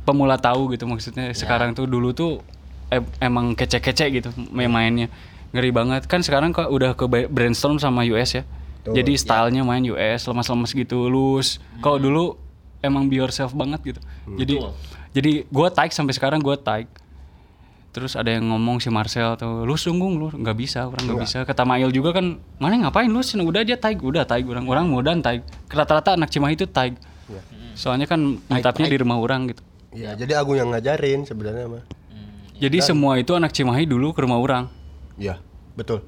pemula 0.04 0.36
tahu 0.36 0.68
gitu 0.70 0.84
maksudnya 0.84 1.32
sekarang 1.32 1.72
tuh 1.72 1.86
dulu 1.86 2.12
tuh 2.12 2.44
em- 2.90 3.08
emang 3.18 3.56
kece-kece 3.56 4.12
gitu 4.12 4.28
main 4.50 4.68
mainnya 4.68 5.08
ngeri 5.54 5.70
banget 5.70 6.02
kan 6.10 6.20
sekarang 6.20 6.50
kok 6.50 6.66
udah 6.66 6.98
ke 6.98 7.06
brainstorm 7.30 7.78
sama 7.78 8.02
US 8.10 8.34
ya 8.34 8.42
Betul. 8.82 9.00
jadi 9.00 9.12
stylenya 9.14 9.62
main 9.62 9.86
US 9.94 10.26
lemas-lemas 10.26 10.74
gitu 10.74 11.06
lus 11.06 11.62
kalau 11.78 11.96
dulu 12.02 12.24
emang 12.82 13.06
be 13.06 13.22
yourself 13.22 13.54
banget 13.54 13.94
gitu 13.94 14.00
jadi 14.34 14.54
jadi 15.14 15.32
gua 15.48 15.70
taik 15.70 15.94
sampai 15.94 16.12
sekarang 16.12 16.42
gua 16.42 16.58
taik 16.58 16.90
Terus 17.94 18.18
ada 18.18 18.26
yang 18.26 18.50
ngomong 18.50 18.82
si 18.82 18.90
Marcel 18.90 19.38
tuh, 19.38 19.62
lu 19.62 19.78
sungguh 19.78 20.10
lu 20.18 20.26
nggak 20.26 20.58
bisa, 20.58 20.90
orang 20.90 21.06
nggak 21.06 21.30
bisa. 21.30 21.38
Kata 21.46 21.62
Mail 21.62 21.94
juga 21.94 22.10
kan, 22.18 22.42
mana 22.58 22.74
ngapain 22.74 23.06
lu 23.06 23.22
sih? 23.22 23.38
Udah 23.38 23.62
aja 23.62 23.78
taik, 23.78 24.02
udah 24.02 24.26
taik 24.26 24.50
orang, 24.50 24.66
orang 24.66 24.90
mudah 24.90 25.14
taik. 25.22 25.46
Rata-rata 25.70 26.18
anak 26.18 26.26
Cimahi 26.26 26.58
itu 26.58 26.66
taik. 26.66 26.98
Iya. 27.30 27.42
Soalnya 27.78 28.10
kan 28.10 28.42
menetapnya 28.50 28.90
di 28.90 28.98
rumah 28.98 29.22
orang 29.22 29.54
gitu. 29.54 29.62
Iya, 29.94 30.18
jadi 30.18 30.42
Agung 30.42 30.58
yang 30.58 30.74
ngajarin 30.74 31.22
sebenarnya 31.22 31.70
mah. 31.70 31.86
Jadi 32.58 32.82
semua 32.82 33.14
itu 33.14 33.30
anak 33.38 33.54
Cimahi 33.54 33.86
dulu 33.86 34.10
ke 34.10 34.26
rumah 34.26 34.42
orang. 34.42 34.66
Iya, 35.16 35.38
betul. 35.74 36.02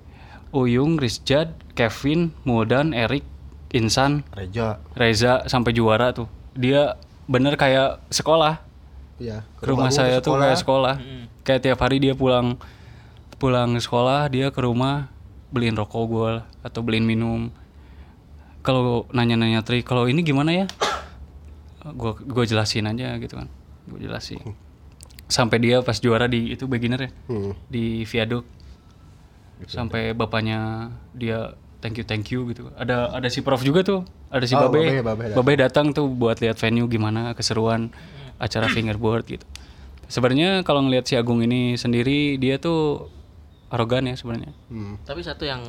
Uyung, 0.50 0.96
Rizjad, 0.96 1.52
Kevin, 1.74 2.32
Muldan, 2.42 2.94
Erik, 2.94 3.26
Insan, 3.74 4.22
Reja. 4.32 4.78
Reza 4.94 5.44
sampai 5.46 5.74
juara 5.74 6.14
tuh. 6.14 6.30
Dia 6.54 6.96
bener 7.26 7.58
kayak 7.58 8.00
sekolah. 8.08 8.62
Iya. 9.18 9.42
Ke 9.58 9.64
rumah 9.68 9.90
Agung 9.90 9.98
saya 9.98 10.22
tuh 10.22 10.38
kayak 10.38 10.58
sekolah. 10.60 10.94
Kayak 11.42 11.60
tiap 11.66 11.78
hari 11.82 11.98
dia 11.98 12.14
pulang 12.14 12.56
pulang 13.36 13.76
sekolah 13.76 14.32
dia 14.32 14.48
ke 14.48 14.60
rumah 14.64 15.12
beliin 15.52 15.76
rokok 15.76 16.04
gue 16.08 16.32
atau 16.64 16.80
beliin 16.80 17.04
minum. 17.04 17.52
Kalau 18.64 19.06
nanya-nanya 19.12 19.62
Tri, 19.62 19.86
kalau 19.86 20.08
ini 20.10 20.26
gimana 20.26 20.50
ya? 20.50 20.66
Gue 21.86 22.16
gue 22.18 22.44
jelasin 22.48 22.88
aja 22.88 23.14
gitu 23.20 23.34
kan. 23.38 23.46
Gue 23.86 24.02
jelasin. 24.02 24.42
Sampai 25.26 25.58
dia 25.58 25.82
pas 25.82 25.98
juara 25.98 26.26
di 26.26 26.54
itu 26.54 26.66
beginner 26.66 27.06
ya 27.06 27.10
Hmm. 27.28 27.52
di 27.66 28.02
viaduk. 28.06 28.46
Sampai 29.64 30.12
bapaknya 30.12 30.92
dia 31.16 31.56
thank 31.80 31.96
you 31.96 32.04
thank 32.04 32.28
you 32.28 32.44
gitu. 32.52 32.68
Ada 32.76 33.16
ada 33.16 33.28
si 33.32 33.40
Prof 33.40 33.64
juga 33.64 33.80
tuh. 33.80 34.04
Ada 34.28 34.44
si 34.44 34.52
Oh, 34.52 34.68
Babe. 34.68 35.00
Babe, 35.00 35.00
Babe 35.00 35.22
datang. 35.32 35.36
Babe 35.40 35.52
datang 35.56 35.86
tuh 35.96 36.06
buat 36.12 36.36
lihat 36.44 36.60
venue 36.60 36.84
gimana 36.92 37.32
keseruan 37.32 37.88
acara 38.36 38.68
fingerboard 38.68 39.24
gitu. 39.24 39.46
Sebenarnya 40.06 40.62
kalau 40.62 40.86
ngelihat 40.86 41.08
si 41.08 41.14
Agung 41.18 41.40
ini 41.42 41.74
sendiri 41.74 42.36
dia 42.36 42.60
tuh 42.60 43.08
arogan 43.72 44.06
ya 44.06 44.14
sebenarnya. 44.14 44.52
Hmm. 44.70 45.00
Tapi 45.02 45.20
satu 45.24 45.42
yang 45.48 45.62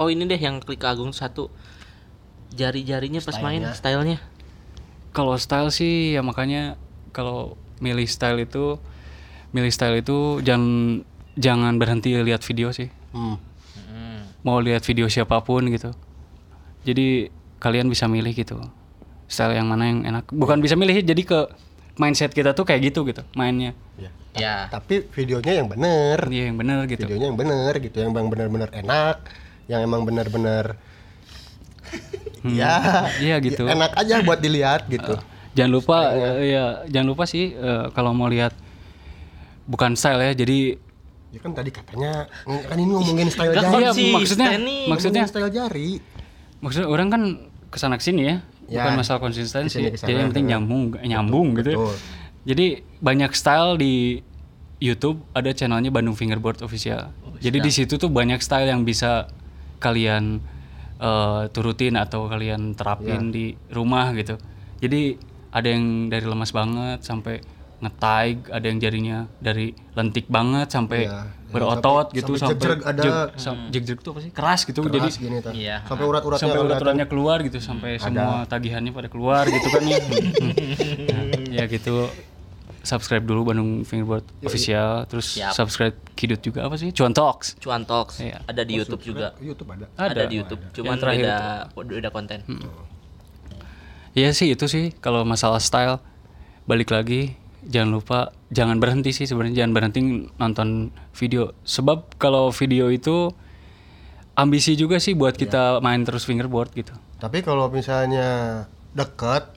Oh 0.00 0.08
ini 0.08 0.24
deh 0.24 0.40
yang 0.40 0.64
klik 0.64 0.80
Agung 0.80 1.12
satu 1.12 1.52
jari-jarinya 2.56 3.20
pas 3.20 3.36
main 3.44 3.60
stylenya. 3.76 4.16
Kalau 5.12 5.36
style 5.36 5.68
sih 5.68 6.16
ya 6.16 6.22
makanya 6.24 6.80
kalau 7.12 7.58
milih 7.84 8.06
style 8.06 8.40
itu 8.40 8.78
milih 9.50 9.68
style 9.68 9.98
itu 9.98 10.40
jangan 10.40 11.02
jangan 11.36 11.76
berhenti 11.78 12.14
lihat 12.16 12.42
video 12.42 12.70
sih. 12.74 12.90
Hmm. 13.14 13.36
Mau 14.40 14.56
lihat 14.58 14.80
video 14.86 15.04
siapa 15.06 15.36
pun 15.44 15.68
gitu. 15.68 15.92
Jadi 16.86 17.28
kalian 17.60 17.92
bisa 17.92 18.08
milih 18.08 18.32
gitu. 18.32 18.56
Style 19.28 19.54
yang 19.54 19.68
mana 19.68 19.84
yang 19.86 20.00
enak. 20.06 20.24
Bukan 20.32 20.64
bisa 20.64 20.74
milih 20.74 21.04
jadi 21.04 21.22
ke 21.22 21.38
mindset 22.00 22.32
kita 22.32 22.56
tuh 22.56 22.64
kayak 22.64 22.90
gitu 22.90 23.04
gitu 23.04 23.20
mainnya. 23.36 23.76
Ya. 24.00 24.10
Ya. 24.38 24.54
Tapi 24.70 25.04
videonya 25.10 25.60
yang 25.60 25.68
bener. 25.68 26.18
Iya 26.30 26.42
yang 26.48 26.56
bener 26.56 26.78
gitu. 26.88 27.04
Videonya 27.04 27.26
yang 27.34 27.38
bener 27.38 27.72
gitu, 27.82 27.96
yang 28.00 28.10
emang 28.14 28.26
bener-bener 28.30 28.70
enak, 28.72 29.16
yang 29.66 29.80
emang 29.82 30.02
bener-bener 30.06 30.78
ya, 32.46 33.10
Iya 33.18 33.36
gitu. 33.42 33.66
ya 33.66 33.74
enak 33.74 33.92
aja 33.98 34.22
buat 34.22 34.38
dilihat 34.38 34.86
gitu. 34.86 35.18
Jangan 35.58 35.70
lupa 35.74 36.14
eh, 36.14 36.54
ya 36.54 36.64
jangan 36.86 37.08
lupa 37.10 37.24
sih 37.26 37.52
eh, 37.52 37.84
kalau 37.90 38.14
mau 38.14 38.30
lihat 38.30 38.54
bukan 39.66 39.98
style 39.98 40.22
ya. 40.22 40.32
Jadi 40.32 40.78
Ya 41.30 41.38
kan 41.38 41.52
tadi 41.52 41.70
katanya 41.70 42.26
kan 42.44 42.74
ini 42.74 42.90
ngomongin 42.90 43.28
style 43.28 43.52
jari. 43.52 43.62
Iya, 43.62 43.70
konsisten 43.70 44.10
maksudnya 44.12 44.50
maksudnya 44.84 45.22
Ngomongin 45.22 45.30
style 45.30 45.50
jari. 45.50 45.88
maksudnya 46.58 46.88
orang 46.88 47.08
kan 47.08 47.22
ke 47.66 47.78
sana 47.78 47.94
ke 47.94 48.02
sini 48.02 48.22
ya, 48.24 48.36
Ya, 48.66 48.82
bukan 48.82 48.98
masalah 48.98 49.20
konsistensi. 49.20 49.78
ke 49.78 49.80
sini 49.80 49.88
ke 49.90 49.96
sana, 49.96 50.08
Jadi 50.08 50.16
yang 50.16 50.28
penting 50.28 50.44
betul. 50.44 50.52
nyambung 50.52 50.82
nyambung 51.00 51.48
gitu. 51.56 51.70
ya. 51.70 51.78
betul. 51.78 51.96
Jadi 52.42 52.66
banyak 52.98 53.30
style 53.32 53.70
di 53.76 53.94
YouTube 54.78 55.22
ada 55.30 55.50
channelnya 55.50 55.88
Bandung 55.88 56.14
Fingerboard 56.14 56.60
Official. 56.60 57.12
Jadi 57.38 57.58
di 57.58 57.70
situ 57.70 57.94
tuh 57.94 58.08
banyak 58.08 58.40
style 58.40 58.66
yang 58.66 58.82
bisa 58.82 59.28
kalian 59.78 60.40
eh, 60.98 61.42
turutin 61.48 61.94
atau 61.94 62.26
kalian 62.26 62.74
terapin 62.74 63.28
di 63.28 63.52
rumah 63.68 64.10
gitu. 64.12 64.34
Jadi 64.78 65.16
ada 65.50 65.66
yang 65.66 65.84
dari 66.06 66.24
lemas 66.24 66.50
banget 66.50 67.00
sampai 67.00 67.40
ngetai, 67.80 68.28
ada 68.46 68.62
yang 68.62 68.76
jarinya 68.76 69.18
dari 69.36 69.72
lentik 69.92 70.28
banget 70.28 70.68
sampai 70.68 71.08
Iya. 71.08 71.32
berotot 71.48 72.06
Sampai- 72.06 72.18
gitu 72.20 72.32
sampai 72.36 72.56
sampai 72.60 72.86
ada. 72.86 73.02
jeg- 73.34 73.72
jeg-jeg 73.72 73.96
itu 73.96 74.08
apa 74.08 74.20
sih? 74.20 74.30
Keras 74.30 74.60
gitu. 74.62 74.80
Jadi 74.82 74.98
Keras 75.00 75.16
gini 75.16 75.36
tuh. 75.40 75.52
Iya. 75.52 75.76
Sampai 75.82 76.04
urat-uratnya 76.04 76.42
sampai 76.44 76.60
urat-uratnya 76.62 77.06
keluar 77.06 77.38
gitu 77.40 77.58
sampai 77.58 77.96
semua 77.96 78.44
tagihannya 78.44 78.90
pada 78.90 79.08
keluar 79.08 79.44
gitu 79.46 79.66
kan 79.66 79.82
ya. 79.82 79.96
Nah, 79.96 81.24
ya 81.58 81.64
gitu 81.66 82.06
subscribe 82.80 83.20
dulu 83.20 83.44
Bandung 83.46 83.82
Fingerboard 83.82 84.24
official 84.40 85.04
terus 85.04 85.36
Siap. 85.36 85.52
subscribe 85.52 85.92
Kidut 86.14 86.40
juga 86.40 86.64
apa 86.64 86.76
sih 86.76 86.88
Cuan 86.90 87.12
Talks 87.12 87.56
Cuan 87.58 87.84
Talks 87.84 88.20
Iya. 88.20 88.40
ada 88.42 88.62
di 88.62 88.72
YouTube 88.74 89.00
juga. 89.02 89.36
YouTube 89.36 89.68
ada. 89.70 89.84
Ada, 89.94 90.24
di 90.24 90.36
YouTube, 90.36 90.60
cuman 90.70 90.88
Yang 90.90 91.00
terakhir 91.00 91.24
beda 91.26 91.40
beda 91.74 92.08
konten. 92.10 92.38
Iya 94.10 94.30
sih 94.30 94.50
itu 94.50 94.66
sih 94.66 94.90
kalau 94.96 95.22
masalah 95.22 95.58
style 95.58 96.02
balik 96.64 96.90
lagi 96.90 97.38
jangan 97.62 97.90
lupa 97.92 98.18
jangan 98.48 98.80
berhenti 98.80 99.12
sih 99.12 99.24
sebenarnya 99.24 99.64
jangan 99.64 99.72
berhenti 99.72 100.00
nonton 100.36 100.68
video 101.12 101.52
sebab 101.62 102.16
kalau 102.16 102.48
video 102.50 102.88
itu 102.88 103.30
ambisi 104.34 104.72
juga 104.74 104.96
sih 104.96 105.12
buat 105.12 105.36
kita 105.36 105.84
main 105.84 106.00
terus 106.02 106.24
fingerboard 106.24 106.72
gitu 106.72 106.94
Tapi 107.20 107.44
kalau 107.44 107.68
misalnya 107.68 108.64
dekat 108.96 109.52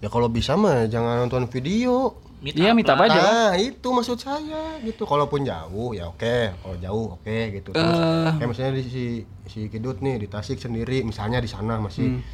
ya 0.00 0.08
kalau 0.08 0.32
bisa 0.32 0.56
mah 0.56 0.88
jangan 0.88 1.28
nonton 1.28 1.44
video. 1.46 2.16
Iya 2.40 2.72
minta 2.72 2.96
apa 2.96 3.04
lah. 3.04 3.12
aja? 3.12 3.20
Nah, 3.20 3.52
itu 3.60 3.84
maksud 3.84 4.16
saya 4.16 4.80
gitu. 4.80 5.04
Kalaupun 5.04 5.44
jauh 5.44 5.92
ya 5.92 6.08
oke, 6.08 6.56
kalau 6.56 6.76
jauh 6.80 7.06
oke 7.20 7.38
gitu. 7.52 7.68
Terus 7.76 8.00
Eh. 8.00 8.32
kayak 8.40 8.48
misalnya 8.48 8.72
di 8.80 8.84
si 8.88 9.04
si 9.44 9.68
Kidut 9.68 10.00
nih 10.00 10.16
di 10.16 10.24
Tasik 10.24 10.56
sendiri, 10.56 11.04
misalnya 11.04 11.36
di 11.36 11.50
sana 11.52 11.76
masih 11.76 12.16
Hmm. 12.16 12.24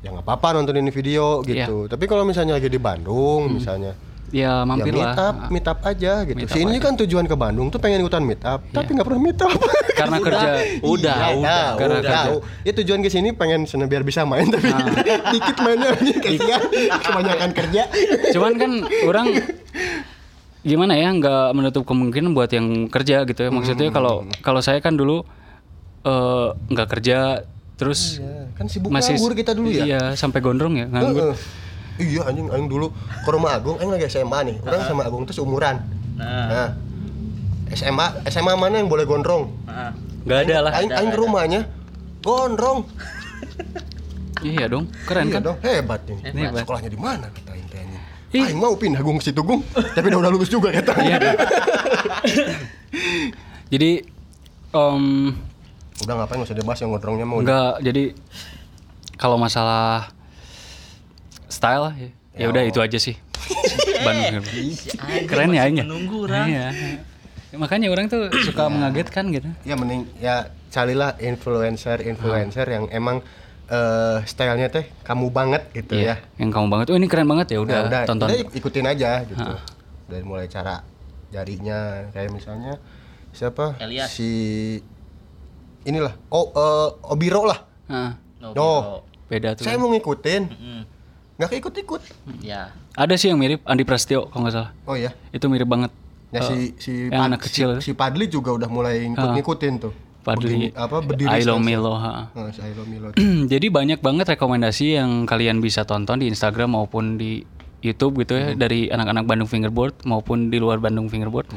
Ya 0.00 0.08
nggak 0.10 0.22
apa-apa 0.22 0.48
nonton 0.56 0.74
ini 0.74 0.88
video 0.88 1.40
Iya. 1.42 1.64
gitu. 1.64 1.84
Tapi 1.86 2.04
kalau 2.04 2.24
misalnya 2.24 2.54
lagi 2.54 2.66
di 2.66 2.78
Bandung 2.78 3.46
Hmm. 3.46 3.54
misalnya 3.54 3.92
ya 4.30 4.62
ya 4.62 4.62
mampir 4.62 4.94
meet 4.94 5.02
lah 5.02 5.26
up, 5.28 5.36
meet 5.48 5.66
up 5.66 5.78
aja 5.82 6.22
gitu. 6.22 6.38
Meet 6.38 6.48
Si 6.48 6.54
up 6.54 6.62
ini 6.62 6.72
aja. 6.72 6.84
kan 6.86 6.92
tujuan 6.96 7.24
ke 7.24 7.34
Bandung 7.34 7.66
tuh 7.66 7.76
pengen 7.76 7.98
ikutan 8.00 8.22
meet 8.22 8.38
up, 8.42 8.62
tapi 8.68 8.94
nggak 8.94 9.02
pernah 9.04 9.20
meet 9.20 9.40
up. 9.40 9.50
karena 10.00 10.16
kerja 10.18 10.50
Udah, 10.80 11.16
Iya, 11.18 11.26
udah. 11.34 11.58
tahu, 11.66 11.76
Karena 11.76 11.98
kerja. 11.98 12.14
tahu. 12.16 12.34
Ya 12.62 12.72
tujuan 12.72 13.00
ke 13.00 13.10
sini 13.10 13.28
pengen 13.32 13.60
sana 13.64 13.84
biar 13.84 14.00
bisa 14.00 14.22
main 14.22 14.46
tapi 14.46 14.70
Ah. 14.70 14.86
dikit 15.34 15.56
mainnya 15.58 15.92
kasihan 16.24 16.62
kebanyakan 16.96 17.50
kerja. 17.52 17.82
cuman 18.30 18.52
kan 18.54 18.70
orang 19.04 19.26
gimana 20.60 20.92
ya 20.94 21.08
nggak 21.10 21.46
menutup 21.50 21.82
kemungkinan 21.82 22.30
buat 22.30 22.48
yang 22.48 22.86
kerja 22.86 23.24
gitu 23.24 23.40
ya 23.40 23.50
maksudnya 23.50 23.88
kalau 23.90 24.24
kalau 24.38 24.60
saya 24.60 24.78
kan 24.78 24.92
dulu 24.92 25.24
eh, 26.02 26.48
nggak 26.66 26.88
kerja 26.88 27.44
terus 27.80 28.20
Ya, 28.20 28.44
kan 28.52 28.68
sibuk 28.68 28.92
masih 28.92 29.16
nganggur 29.16 29.32
kita 29.32 29.56
dulu 29.56 29.66
ya. 29.66 29.82
iya 29.82 30.00
sampai 30.12 30.38
gondrong 30.38 30.76
ya 30.76 30.86
nganggur 30.86 31.32
Heeh. 31.32 31.36
Iya 32.00 32.24
anjing 32.24 32.48
anjing 32.48 32.66
dulu 32.66 32.88
ke 32.96 33.28
rumah 33.28 33.54
Agung, 33.54 33.76
aing 33.76 33.88
lagi 33.88 34.06
SMA 34.06 34.38
nih. 34.42 34.56
Orang 34.62 34.82
sama 34.84 35.02
Agung 35.04 35.24
tuh 35.24 35.32
seumuran. 35.32 35.80
Nah, 36.16 36.46
Nah. 36.48 36.68
SMA 37.70 38.06
SMA 38.26 38.54
mana 38.54 38.76
yang 38.76 38.86
boleh 38.86 39.04
gondrong? 39.04 39.48
nggak 40.20 40.38
ada 40.44 40.56
lah 40.60 40.70
Aing 40.76 40.90
aing 40.90 41.08
ke 41.08 41.16
rumahnya 41.16 41.60
gondrong. 42.20 42.84
iya 44.42 44.64
dong 44.64 44.88
keren 45.04 45.28
Iya 45.28 45.34
kan 45.34 45.42
dong, 45.42 45.56
hebat 45.60 46.00
ini. 46.04 46.20
Hebat. 46.24 46.64
Sekolahnya 46.64 46.88
di 46.88 46.96
mana 46.96 47.24
teh 47.28 47.42
anjing. 47.44 47.88
Ih. 48.32 48.44
Aing 48.48 48.56
mau 48.56 48.72
pindah 48.74 49.00
Gung 49.00 49.16
ke 49.16 49.24
situ 49.26 49.40
Gung, 49.40 49.60
tapi 49.96 50.08
udah 50.08 50.18
udah 50.20 50.30
lulus 50.32 50.48
juga 50.48 50.72
kata. 50.72 50.92
Iya. 51.00 51.18
jadi 53.72 54.04
em, 54.72 55.04
Udah 56.00 56.14
ngapain 56.16 56.40
usah 56.40 56.52
dibahas 56.52 56.78
yang 56.78 56.90
gondrongnya 56.90 57.24
mau. 57.24 57.38
nggak 57.38 57.72
jadi 57.82 58.02
kalau 59.14 59.36
masalah 59.36 60.08
style 61.46 61.92
ya 61.92 62.08
ya 62.36 62.46
udah 62.48 62.62
itu 62.62 62.78
aja 62.78 62.96
sih 62.96 63.16
Bandung 64.06 64.40
keren 65.26 65.50
ya 65.50 65.62
Aing 65.62 65.76
ya 65.76 65.84
menunggu, 65.84 66.24
Ran. 66.24 66.46
iya 66.46 66.68
Ya, 67.50 67.58
makanya 67.58 67.90
orang 67.90 68.06
tuh 68.06 68.30
suka 68.40 68.70
mengagetkan 68.70 69.26
gitu 69.28 69.50
Ya 69.60 69.74
mending 69.74 70.06
ya 70.16 70.46
carilah 70.70 71.18
influencer-influencer 71.18 72.62
yang 72.64 72.86
emang 72.88 73.26
eh 73.66 74.18
stylenya 74.24 74.66
teh 74.68 74.86
kamu 75.02 75.30
banget 75.30 75.66
gitu 75.72 75.94
ya. 75.96 76.18
yang 76.36 76.48
kamu 76.48 76.66
banget 76.68 76.86
oh 76.88 76.96
ini 76.96 77.06
keren 77.06 77.26
banget 77.26 77.50
ya 77.50 77.58
Nah, 77.58 77.64
udah, 77.64 77.80
udah, 77.84 78.00
tonton 78.04 78.26
udah 78.26 78.38
ik- 78.40 78.54
ikutin 78.54 78.82
aja 78.84 79.22
gitu. 79.24 79.42
Dari 80.06 80.22
mulai 80.22 80.46
cara 80.46 80.82
jarinya 81.28 82.06
kayak 82.10 82.30
misalnya 82.30 82.78
siapa? 83.30 83.78
Elias. 83.78 84.10
Si 84.10 84.30
inilah. 85.82 86.14
Oh, 86.28 86.50
eh, 86.50 86.88
Obiro 87.06 87.44
lah. 87.44 87.64
No, 88.40 88.54
Oh. 88.56 88.82
beda 89.26 89.52
tuh 89.52 89.62
Saya 89.62 89.76
mau 89.76 89.88
ngikutin. 89.88 90.42
Mm, 90.48 90.82
Nggak 91.36 91.48
keikut-ikut. 91.50 92.00
ya. 92.40 92.72
ada 92.92 93.14
sih 93.14 93.28
yang 93.28 93.36
mirip 93.36 93.64
Andi 93.64 93.80
Prasetyo 93.82 94.28
kalau 94.28 94.44
nggak 94.44 94.54
salah 94.54 94.70
Oh 94.84 94.92
iya. 94.92 95.14
itu 95.30 95.46
mirip 95.46 95.64
banget 95.64 95.88
Ya 96.30 96.40
Eh, 96.40 96.44
si 96.44 96.56
si 96.76 96.92
yang 97.08 97.26
anak 97.26 97.42
kecil. 97.42 97.80
si, 97.80 97.90
si 97.90 97.92
Padli 97.92 98.26
juga 98.26 98.52
udah 98.52 98.68
mulai 98.68 99.02
ngikut 99.04 99.30
ngikutin 99.34 99.74
tuh. 99.78 99.92
Padli 100.20 100.46
Begini, 100.46 100.66
apa 100.70 101.00
berdiri 101.00 101.26
Ailo. 101.28 101.56
Milo 101.58 101.96
ha. 101.96 102.28
Oh, 102.30 102.46
si 102.48 102.60
Ailo 102.60 102.84
Milo. 102.84 103.08
Jadi 103.52 103.66
banyak 103.66 103.98
banget 103.98 104.30
rekomendasi 104.30 104.94
yang 104.94 105.24
kalian 105.24 105.58
bisa 105.58 105.82
tonton 105.82 106.20
di 106.20 106.28
Instagram 106.28 106.76
maupun 106.76 107.16
di 107.16 107.42
YouTube 107.80 108.20
gitu 108.20 108.36
ya 108.36 108.52
dari 108.54 108.86
anak-anak 108.86 109.24
Bandung 109.24 109.48
Fingerboard 109.48 110.04
maupun 110.04 110.52
di 110.52 110.60
luar 110.60 110.76
Bandung 110.76 111.08
Fingerboard. 111.08 111.48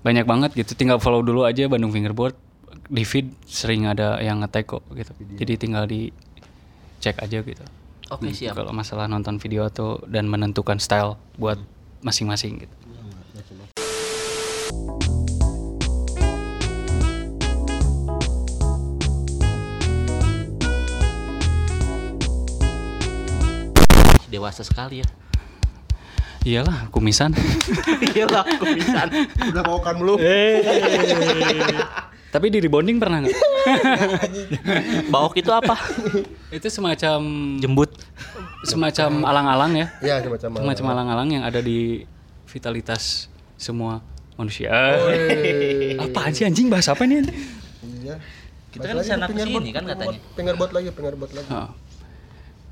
Banyak 0.00 0.24
banget 0.24 0.50
gitu. 0.54 0.74
Tinggal 0.74 0.98
follow 0.98 1.22
dulu 1.22 1.44
aja 1.44 1.64
Bandung 1.64 1.88
Fingerboard. 1.88 2.34
Di 2.90 3.06
feed 3.06 3.30
sering 3.46 3.86
ada 3.86 4.18
yang 4.18 4.42
nge-tag 4.42 4.66
kok 4.66 4.82
gitu. 4.98 5.14
Jadi 5.38 5.54
tinggal 5.54 5.86
di 5.86 6.10
cek 6.98 7.22
aja 7.22 7.38
gitu. 7.38 7.62
Oke, 8.10 8.34
siap. 8.34 8.58
Kalau 8.58 8.74
masalah 8.74 9.06
nonton 9.06 9.38
video 9.38 9.62
atau 9.62 10.02
dan 10.10 10.26
menentukan 10.26 10.82
style 10.82 11.14
buat 11.38 11.54
masing-masing 12.02 12.66
gitu. 12.66 12.74
Dewasa 24.34 24.66
sekali 24.66 25.06
ya. 25.06 25.08
Iyalah, 26.42 26.90
kumisan. 26.90 27.38
Iyalah, 28.18 28.42
kumisan. 28.58 29.14
udah 29.54 29.62
mau 29.62 29.78
kan 29.78 29.94
belum? 29.94 30.18
Tapi 32.30 32.46
di 32.46 32.58
rebonding 32.62 33.02
pernah 33.02 33.26
nggak? 33.26 33.34
Baok 35.12 35.34
itu 35.36 35.50
apa? 35.50 35.74
itu 36.54 36.66
semacam 36.70 37.18
Jembut. 37.58 37.90
semacam 38.62 39.26
alang-alang 39.26 39.72
ya. 39.74 39.86
Iya, 39.98 40.16
semacam 40.22 40.48
Semacam 40.62 40.86
alang-alang 40.94 41.28
yang 41.34 41.42
ada 41.42 41.58
di 41.58 42.06
vitalitas 42.46 43.26
semua 43.58 43.98
manusia. 44.38 44.70
Apaan 45.98 46.30
sih 46.30 46.46
anjing 46.46 46.70
bahas 46.70 46.86
apa 46.86 47.02
nih? 47.02 47.26
Iya. 47.82 48.16
Kita 48.70 48.86
kan 48.86 49.02
sana 49.02 49.26
ke 49.26 49.34
sini 49.34 49.70
kan 49.74 49.82
katanya. 49.82 50.14
Lagi, 50.14 50.20
fingerboard 50.38 50.70
lagi. 50.70 50.88
Ah, 51.50 51.74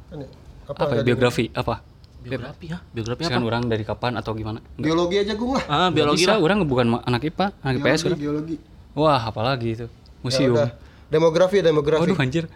Kan 0.09 0.25
ya, 0.25 0.29
apa, 0.71 0.83
ya, 0.95 1.03
biografi 1.03 1.51
apa? 1.53 1.83
Biografi 2.23 2.67
ya? 2.71 2.79
Biografi 2.95 3.21
Misalkan 3.27 3.43
apa? 3.43 3.51
orang 3.51 3.63
dari 3.67 3.85
kapan 3.85 4.13
atau 4.17 4.33
gimana? 4.39 4.63
Biologi 4.79 5.19
aja 5.19 5.35
gung 5.35 5.59
lah. 5.59 5.65
Ah, 5.67 5.91
biologi 5.91 6.23
Bisa, 6.23 6.39
lah. 6.39 6.47
orang 6.47 6.63
bukan 6.65 7.03
anak 7.03 7.27
IPA, 7.27 7.47
anak 7.61 7.75
IPS 7.83 8.01
Biologi, 8.07 8.23
biologi. 8.23 8.57
Wah, 8.99 9.31
apalagi 9.31 9.79
itu. 9.79 9.87
Museum. 10.27 10.59
Ya 10.59 10.67
udah. 10.67 10.71
Demografi, 11.09 11.63
demografi. 11.63 12.03
Waduh 12.03 12.19
anjir. 12.19 12.51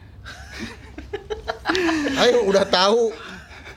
Ayo 2.22 2.44
udah 2.50 2.66
tahu 2.66 3.14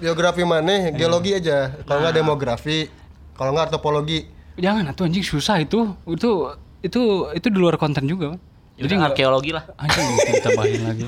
biografi 0.02 0.42
mana, 0.44 0.90
geologi 0.92 1.38
aja. 1.38 1.72
Kalau 1.86 2.02
nggak 2.02 2.16
demografi, 2.18 2.90
kalau 3.38 3.54
nggak 3.54 3.72
antropologi. 3.72 4.26
Jangan 4.58 4.92
atuh 4.92 5.06
anjing 5.06 5.24
susah 5.24 5.62
itu. 5.62 5.94
Itu 6.10 6.58
itu 6.82 7.02
itu 7.32 7.48
di 7.54 7.58
luar 7.62 7.78
konten 7.78 8.10
juga. 8.10 8.36
Pak. 8.36 8.42
Jadi 8.76 8.94
arkeologi 9.00 9.52
lah. 9.56 9.64
Anjing 9.80 10.04
ditambahin 10.36 10.82
lagi. 10.84 11.06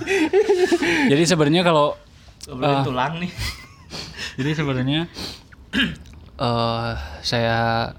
Jadi 1.11 1.23
sebenarnya 1.27 1.65
kalau 1.65 1.97
Belum 2.47 2.79
tulang 2.85 3.19
nih. 3.19 3.31
Jadi 4.39 4.51
sebenarnya 4.55 5.11
Eh, 6.37 6.91
saya 7.25 7.89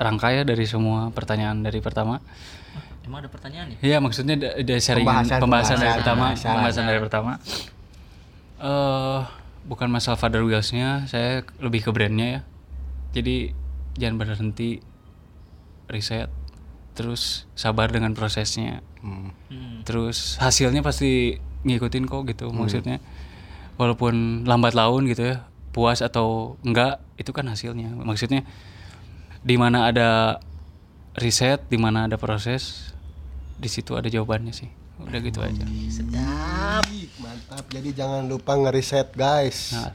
rangkai 0.00 0.40
ya 0.40 0.44
dari 0.48 0.64
semua 0.64 1.12
pertanyaan 1.12 1.60
dari 1.60 1.84
pertama. 1.84 2.24
Emang 3.02 3.18
ada 3.20 3.30
pertanyaan 3.30 3.74
ya? 3.74 3.78
Iya, 3.82 3.96
maksudnya 3.98 4.34
da- 4.38 4.54
dari 4.56 4.78
sharingan 4.78 5.26
Pembahasan, 5.26 5.38
pembahasan, 5.42 5.76
dari 5.76 5.82
pembahasan, 5.82 5.98
pertama, 5.98 6.24
pembahasan. 6.30 6.52
pembahasan 6.54 6.84
dari 6.86 7.00
pertama. 7.02 7.32
Eh, 8.62 9.20
bukan 9.66 9.88
masalah 9.90 10.18
father 10.18 10.42
wheels-nya, 10.46 11.06
saya 11.10 11.42
lebih 11.58 11.82
ke 11.82 11.90
brandnya 11.90 12.26
ya. 12.26 12.40
Jadi 13.12 13.50
jangan 13.98 14.16
berhenti 14.22 14.78
riset, 15.90 16.30
terus 16.94 17.44
sabar 17.52 17.90
dengan 17.90 18.14
prosesnya. 18.14 18.80
Hmm. 19.02 19.34
Terus 19.82 20.38
hasilnya 20.38 20.80
pasti 20.80 21.42
ngikutin 21.66 22.06
kok 22.06 22.22
gitu 22.30 22.54
maksudnya. 22.54 23.02
Walaupun 23.76 24.46
lambat 24.46 24.78
laun 24.78 25.10
gitu 25.10 25.34
ya, 25.34 25.36
puas 25.74 26.00
atau 26.00 26.54
enggak 26.62 27.02
itu 27.18 27.34
kan 27.34 27.50
hasilnya. 27.50 27.90
Maksudnya 27.98 28.46
di 29.42 29.58
mana 29.58 29.90
ada 29.90 30.38
riset, 31.14 31.60
di 31.64 31.76
mana 31.76 32.04
ada 32.04 32.16
proses, 32.16 32.92
di 33.54 33.66
situ 33.66 33.92
ada 33.92 34.06
jawabannya 34.06 34.50
sih. 34.50 34.68
Udah 34.98 35.18
gitu 35.18 35.38
aja. 35.38 35.64
Sedap. 35.88 36.84
Mantap 37.18 37.64
jadi 37.68 37.90
jangan 37.94 38.24
lupa 38.24 38.54
ngeriset 38.54 39.12
guys 39.12 39.72
Nah. 39.72 39.90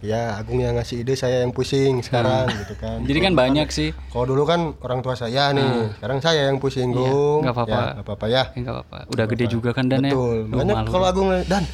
ya 0.00 0.32
Agung 0.34 0.58
yang 0.58 0.72
ngasih 0.74 1.00
ide 1.00 1.12
saya 1.12 1.42
yang 1.42 1.50
pusing 1.50 2.00
sekarang 2.00 2.48
gitu 2.56 2.72
kan 2.74 3.02
Jadi 3.02 3.18
kan 3.20 3.32
banyak 3.34 3.68
sih. 3.68 3.92
kalau 4.08 4.24
dulu 4.26 4.44
kan 4.44 4.72
orang 4.78 5.00
tua 5.00 5.12
saya 5.12 5.50
nih 5.50 5.92
sekarang 5.94 6.18
saya 6.18 6.48
yang 6.48 6.56
pusing 6.56 6.88
Gung 6.90 7.42
nggak 7.42 7.52
apa-apa. 7.52 7.68
ya, 7.70 7.84
nggak 7.92 8.06
apa-apa 8.06 8.26
ya 8.26 8.42
Ya 8.46 8.56
enggak 8.56 8.74
apa-apa. 8.78 8.96
Udah 9.08 9.24
gede 9.26 9.44
juga 9.46 9.70
kan 9.70 9.84
dan 9.86 10.00
ya. 10.00 10.08
betul 10.08 10.36
Duh, 10.42 10.56
banyak 10.56 10.76
kalau 10.86 11.06
Agung 11.06 11.28
dan 11.44 11.64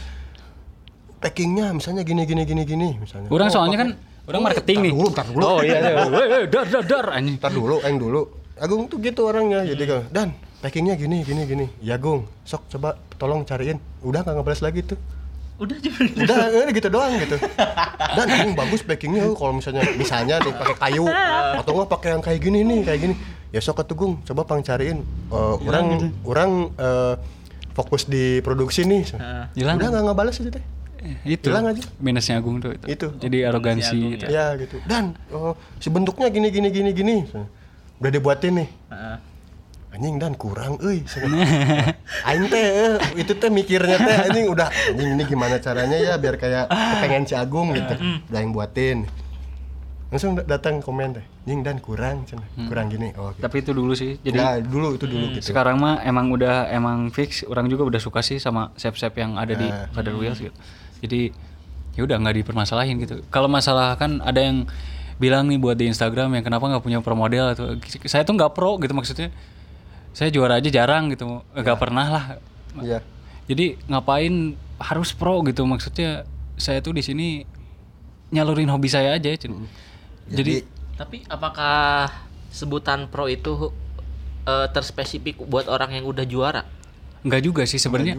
packingnya 1.16 1.66
misalnya 1.70 2.02
gini 2.02 2.22
gini 2.24 2.42
gini 2.42 2.62
gini 2.62 2.88
misalnya 2.96 3.28
Orang 3.28 3.46
Oh, 3.46 3.52
soalnya 3.52 3.78
kan 3.78 3.88
pakai- 3.92 4.26
orang 4.26 4.40
Oh, 4.40 4.44
marketing 4.44 4.76
tar 4.76 4.82
nih. 4.82 4.92
dulu 4.92 5.08
tar 5.12 5.26
dulu 5.28 5.44
Oh 5.44 5.58
iya, 5.60 5.78
iya. 5.78 5.92
Dar 6.46 6.66
dar 6.66 6.84
dar 6.84 7.06
anjing. 7.12 7.36
Ntar 7.36 7.52
dulu, 7.52 7.76
Eng 7.80 7.96
dulu. 7.96 8.22
Agung 8.56 8.88
tuh 8.88 8.96
gitu 9.04 9.28
orangnya. 9.28 9.68
Jadi 9.68 9.84
kan, 9.84 10.02
dan 10.08 10.28
packingnya 10.64 10.96
gini, 10.96 11.20
gini, 11.20 11.44
gini. 11.44 11.66
Ya 11.84 12.00
Gung, 12.00 12.24
sok 12.48 12.64
coba 12.72 12.96
tolong 13.20 13.44
cariin. 13.44 13.76
Udah 14.00 14.24
nggak 14.24 14.40
ngebales 14.40 14.64
lagi 14.64 14.80
tuh. 14.80 14.96
Udah 15.56 15.76
cuma 15.80 15.98
Udah 16.24 16.36
eh, 16.52 16.72
gitu 16.72 16.88
doang 16.88 17.12
gitu. 17.20 17.36
Dan 18.16 18.26
Gung 18.32 18.52
bagus 18.56 18.80
packingnya 18.80 19.28
oh, 19.28 19.36
kalau 19.36 19.60
misalnya 19.60 19.84
misalnya 19.96 20.40
nih 20.40 20.52
pakai 20.56 20.76
kayu 20.80 21.04
atau 21.60 21.70
nggak 21.76 21.90
pakai 21.92 22.08
yang 22.16 22.22
kayak 22.24 22.40
gini 22.40 22.58
nih, 22.64 22.78
kayak 22.84 23.00
gini. 23.04 23.14
Ya 23.52 23.60
sok 23.60 23.84
atuh 23.84 23.96
Gung, 23.96 24.24
coba 24.24 24.48
pang 24.48 24.64
cariin. 24.64 25.04
Eh, 25.04 25.54
orang 25.68 25.86
orang 26.24 26.50
eh, 26.80 27.14
fokus 27.76 28.08
di 28.08 28.40
produksi 28.40 28.88
nih. 28.88 29.04
Hilang. 29.52 29.76
Udah 29.76 29.88
nggak 29.92 30.04
ngebales 30.08 30.40
aja 30.40 30.48
teh. 30.48 30.64
Eh, 31.04 31.36
Itu. 31.36 31.52
Hilang 31.52 31.76
aja. 31.76 31.84
Minusnya 32.00 32.40
Agung 32.40 32.56
tuh 32.64 32.72
itu. 32.72 32.84
Itu. 32.88 33.06
Jadi 33.20 33.44
arogansi 33.44 33.96
Agung, 34.00 34.12
gitu. 34.16 34.24
Ya 34.32 34.56
gitu. 34.56 34.76
Dan 34.88 35.12
oh, 35.28 35.52
si 35.76 35.92
bentuknya 35.92 36.32
gini 36.32 36.48
gini 36.48 36.72
gini 36.72 36.90
gini. 36.96 37.16
Udah 37.96 38.10
dibuatin 38.10 38.52
nih. 38.56 38.68
Heeh. 38.88 39.18
anjing 39.88 40.20
dan 40.20 40.36
kurang 40.36 40.76
euy 40.78 41.00
aing 42.28 42.44
teh 42.46 42.60
eh, 42.60 42.94
itu 43.16 43.32
teh 43.32 43.48
mikirnya 43.48 43.96
teh 43.96 44.16
anjing 44.28 44.44
udah 44.46 44.68
anjing 44.68 45.16
ini 45.16 45.24
gimana 45.24 45.56
caranya 45.56 45.96
ya 45.96 46.14
biar 46.16 46.36
kayak 46.36 46.68
pengen 47.00 47.24
si 47.24 47.32
Agung 47.32 47.72
gitu 47.72 47.96
udah 48.28 48.36
yang 48.36 48.52
buatin 48.52 49.08
langsung 50.06 50.36
da- 50.36 50.44
datang 50.46 50.78
komen 50.78 51.16
teh 51.16 51.24
anjing 51.42 51.64
dan 51.64 51.76
kurang 51.78 52.22
cenah 52.22 52.44
kurang 52.62 52.86
gini 52.86 53.16
oh 53.16 53.32
gitu. 53.32 53.40
Tapi 53.40 53.56
itu 53.58 53.70
dulu 53.72 53.92
sih. 53.92 54.20
Jadi 54.20 54.36
ya 54.36 54.60
dulu 54.60 54.94
itu 54.94 55.08
dulu 55.08 55.24
gitu 55.32 55.48
sekarang 55.48 55.80
mah 55.80 56.04
emang 56.04 56.28
udah 56.28 56.68
emang 56.68 57.08
fix 57.08 57.40
orang 57.42 57.64
juga 57.66 57.88
udah 57.88 57.98
suka 57.98 58.20
sih 58.20 58.36
sama 58.36 58.76
sep-sep 58.76 59.16
yang 59.16 59.34
ada 59.34 59.56
di 59.56 59.64
Nah. 59.64 59.88
Father 59.90 60.12
Wheels 60.12 60.36
gitu. 60.38 60.52
Jadi 61.00 61.32
ya 61.96 62.04
udah 62.04 62.20
nggak 62.20 62.44
dipermasalahin 62.44 63.00
gitu. 63.00 63.24
Kalau 63.26 63.48
masalah 63.48 63.96
kan 63.96 64.20
ada 64.20 64.44
yang 64.44 64.68
bilang 65.16 65.48
nih 65.48 65.56
buat 65.56 65.76
di 65.76 65.88
Instagram 65.88 66.32
yang 66.36 66.44
kenapa 66.44 66.68
nggak 66.68 66.84
punya 66.84 66.98
pro 67.00 67.16
model 67.16 67.56
atau 67.56 67.76
saya 68.04 68.22
tuh 68.24 68.36
nggak 68.36 68.52
pro 68.52 68.76
gitu 68.80 68.92
maksudnya. 68.92 69.32
Saya 70.16 70.32
juara 70.32 70.56
aja 70.56 70.72
jarang 70.72 71.12
gitu, 71.12 71.44
nggak 71.52 71.76
pernah 71.76 72.06
lah. 72.08 72.24
iya 72.80 73.04
Jadi 73.44 73.76
ngapain 73.84 74.56
harus 74.80 75.12
pro 75.12 75.44
gitu 75.44 75.64
maksudnya 75.68 76.24
saya 76.56 76.80
tuh 76.80 76.96
di 76.96 77.04
sini 77.04 77.44
nyalurin 78.32 78.68
hobi 78.72 78.88
saya 78.88 79.16
aja. 79.16 79.28
Cun. 79.36 79.68
Jadi, 80.26 80.64
Tapi 80.96 81.22
apakah 81.28 82.08
sebutan 82.48 83.12
pro 83.12 83.28
itu 83.28 83.70
eh, 84.48 84.66
terspesifik 84.72 85.36
buat 85.44 85.68
orang 85.68 86.00
yang 86.00 86.08
udah 86.08 86.24
juara? 86.24 86.64
Enggak 87.26 87.42
juga 87.42 87.62
sih 87.68 87.76
sebenarnya. 87.76 88.16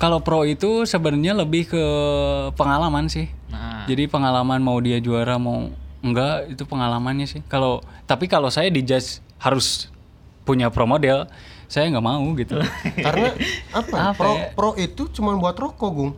Kalau 0.00 0.24
pro 0.24 0.42
itu 0.42 0.82
sebenarnya 0.88 1.36
lebih 1.36 1.70
ke 1.70 1.84
pengalaman 2.58 3.06
sih. 3.06 3.30
Nah, 3.52 3.84
Jadi 3.86 4.10
pengalaman 4.10 4.58
mau 4.58 4.80
dia 4.82 4.98
juara 4.98 5.38
mau 5.38 5.70
enggak 6.06 6.46
itu 6.50 6.62
pengalamannya 6.62 7.26
sih. 7.26 7.42
Kalau 7.50 7.82
tapi 8.06 8.30
kalau 8.30 8.48
saya 8.48 8.70
dijudge 8.70 9.18
harus 9.42 9.90
punya 10.46 10.70
pro 10.70 10.86
model, 10.86 11.26
saya 11.66 11.90
nggak 11.90 12.06
mau 12.06 12.22
gitu. 12.38 12.54
karena 13.06 13.34
apa, 13.74 13.96
Apa 14.14 14.14
pro 14.14 14.32
ya? 14.38 14.46
pro 14.54 14.70
itu 14.78 15.02
cuma 15.10 15.34
buat 15.34 15.58
rokok 15.58 15.90
Gung 15.90 16.12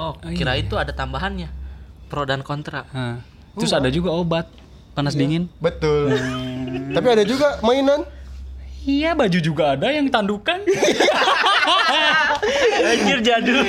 oh, 0.00 0.16
kira 0.32 0.56
itu 0.56 0.80
ada 0.80 0.90
tambahannya. 0.90 1.52
Pro 2.08 2.24
dan 2.24 2.40
kontra. 2.40 2.88
Nah, 2.92 3.20
terus 3.58 3.72
ada 3.72 3.88
juga 3.92 4.12
obat 4.12 4.48
panas 4.94 5.18
dingin. 5.18 5.50
betul 5.58 6.14
tapi 6.94 7.06
ada 7.10 7.26
juga 7.26 7.58
mainan 7.66 8.06
Iya 8.84 9.16
baju 9.16 9.38
juga 9.40 9.72
ada 9.72 9.88
yang 9.88 10.12
tandukan. 10.12 10.60
Anjir 12.92 13.18
jadul. 13.24 13.64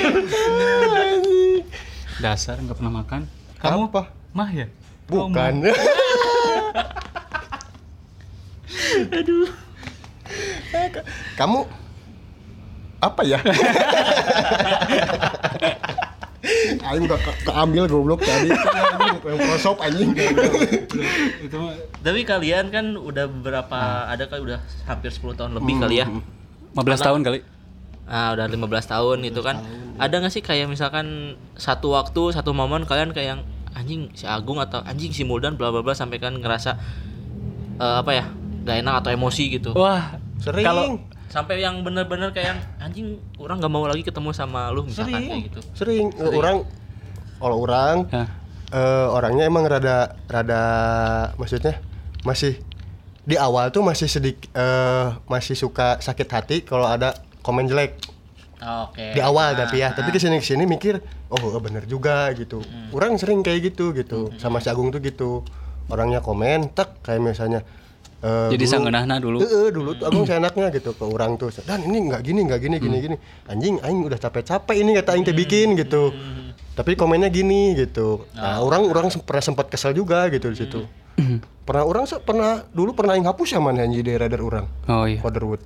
Dasar 2.20 2.60
nggak 2.60 2.76
pernah 2.76 3.00
makan. 3.00 3.24
Kamu 3.56 3.88
apa 3.88 4.12
mah 4.36 4.52
ya? 4.52 4.68
Bukan. 5.06 5.52
Aduh. 9.12 9.48
kamu 11.38 11.60
apa 12.98 13.22
ya? 13.22 13.38
Aing 16.86 17.02
udah 17.10 17.18
ke- 17.18 17.38
keambil 17.42 17.84
goblok 17.90 18.22
tadi. 18.22 18.50
Yang 18.50 19.38
prosop 19.42 19.82
anjing. 19.82 20.14
Itu 21.42 21.58
Tapi 21.98 22.20
kalian 22.22 22.70
kan 22.70 22.94
udah 22.94 23.26
beberapa 23.26 23.78
ada 24.06 24.30
kan 24.30 24.38
udah 24.42 24.58
hampir 24.86 25.10
10 25.10 25.34
tahun 25.34 25.52
lebih 25.58 25.74
kali 25.82 25.96
ya. 26.02 26.06
15 26.06 26.78
tahun 27.02 27.20
kali. 27.26 27.38
Ah, 28.06 28.38
udah 28.38 28.46
15 28.46 28.62
tahun 28.86 29.18
itu 29.26 29.42
kan. 29.42 29.58
Ada 29.98 30.22
nggak 30.22 30.32
sih 30.32 30.42
kayak 30.44 30.70
misalkan 30.70 31.34
satu 31.58 31.98
waktu, 31.98 32.30
satu 32.30 32.54
momen 32.54 32.86
kalian 32.86 33.10
kayak 33.10 33.28
yang 33.34 33.40
anjing 33.76 34.08
si 34.16 34.24
Agung 34.24 34.56
atau 34.56 34.80
anjing 34.82 35.12
si 35.12 35.22
Muldan 35.22 35.54
bla 35.54 35.68
bla 35.68 35.84
bla 35.84 35.92
sampai 35.92 36.16
kan 36.16 36.32
ngerasa 36.32 36.80
eh, 37.76 37.96
apa 38.00 38.10
ya? 38.10 38.24
gak 38.66 38.82
enak 38.82 38.94
atau 38.98 39.10
emosi 39.14 39.44
gitu. 39.52 39.70
Wah, 39.78 40.18
sering 40.42 40.66
Kalau- 40.66 40.98
Sampai 41.26 41.58
yang 41.58 41.82
bener-bener 41.82 42.30
kayak 42.30 42.46
yang 42.50 42.60
anjing 42.80 43.06
orang 43.36 43.60
gak 43.60 43.68
mau 43.68 43.84
lagi 43.84 44.02
ketemu 44.02 44.30
sama 44.32 44.70
lu 44.70 44.86
misalkan 44.86 45.12
sering 45.12 45.26
kayak 45.28 45.42
gitu. 45.52 45.60
sering 45.74 46.04
orang 46.16 46.56
kalau 47.36 47.56
orang 47.60 47.96
Hah. 48.08 48.26
eh, 48.72 49.06
orangnya 49.10 49.44
emang 49.44 49.66
rada 49.66 50.16
rada 50.26 50.62
maksudnya 51.36 51.78
masih 52.22 52.56
di 53.22 53.34
awal 53.36 53.68
tuh 53.70 53.82
masih 53.82 54.06
sedikit 54.06 54.48
masih 55.26 55.58
suka 55.58 55.98
sakit 55.98 56.28
hati 56.30 56.56
kalau 56.62 56.86
ada 56.86 57.14
komen 57.42 57.66
jelek 57.66 57.98
Oke. 58.66 59.14
di 59.14 59.20
awal 59.20 59.52
Nah, 59.52 59.62
tapi 59.62 59.78
ya 59.78 59.90
tapi 59.90 60.10
ke 60.10 60.18
sini 60.18 60.36
ke 60.36 60.44
sini 60.44 60.64
mikir 60.64 60.98
oh 61.28 61.38
bener 61.56 61.84
juga 61.84 62.28
gitu. 62.32 62.58
Orang 62.90 63.14
sering 63.14 63.40
kayak 63.40 63.62
gitu 63.64 63.90
gitu. 63.92 64.34
Sama 64.34 64.58
si 64.58 64.66
Agung 64.66 64.90
tuh 64.90 64.98
gitu. 64.98 65.46
Orangnya 65.86 66.18
komen 66.18 66.70
tak 66.70 66.98
kayak 67.00 67.22
misalnya 67.22 67.62
eh, 68.18 68.50
Jadi 68.50 68.58
dulu- 68.60 68.72
sangeunahna 68.72 69.14
dulu. 69.16 69.38
Heeh, 69.38 69.68
dulu 69.70 69.90
tuh 69.94 70.04
Agung 70.04 70.24
seenaknya 70.24 70.66
gitu 70.70 70.90
ke 70.90 71.04
orang 71.04 71.36
tuh. 71.36 71.54
Dan 71.60 71.84
ini 71.84 72.04
nggak 72.04 72.20
gini 72.20 72.42
nggak 72.42 72.60
gini 72.60 72.76
gini 72.76 72.96
gini. 73.00 73.16
Anjing 73.46 73.78
aing 73.78 74.02
udah 74.02 74.18
capek-capek 74.18 74.76
ini 74.76 74.90
kata 74.94 75.14
aing 75.14 75.22
teh 75.22 75.32
bikin 75.32 75.74
gitu. 75.76 76.10
Tapi 76.74 76.92
komennya 76.92 77.30
gini 77.30 77.72
gitu. 77.72 78.26
Nah 78.32 78.58
orang 78.60 78.82
orang 78.84 79.06
pernah 79.20 79.40
sempat 79.40 79.66
kesel 79.66 79.92
juga 79.92 80.26
gitu 80.26 80.48
di 80.48 80.58
situ. 80.58 80.82
Pernah 81.62 81.82
orang 81.82 82.04
se- 82.04 82.18
pernah 82.18 82.66
dulu 82.68 82.92
pernah 82.92 83.14
aing 83.14 83.24
hapus 83.24 83.48
ya 83.48 83.58
mana 83.58 83.80
anjing 83.80 84.02
di 84.02 84.12
radar 84.12 84.38
orang. 84.38 84.66
Oh 84.84 85.06
iya. 85.06 85.18
Fatherwood 85.18 85.62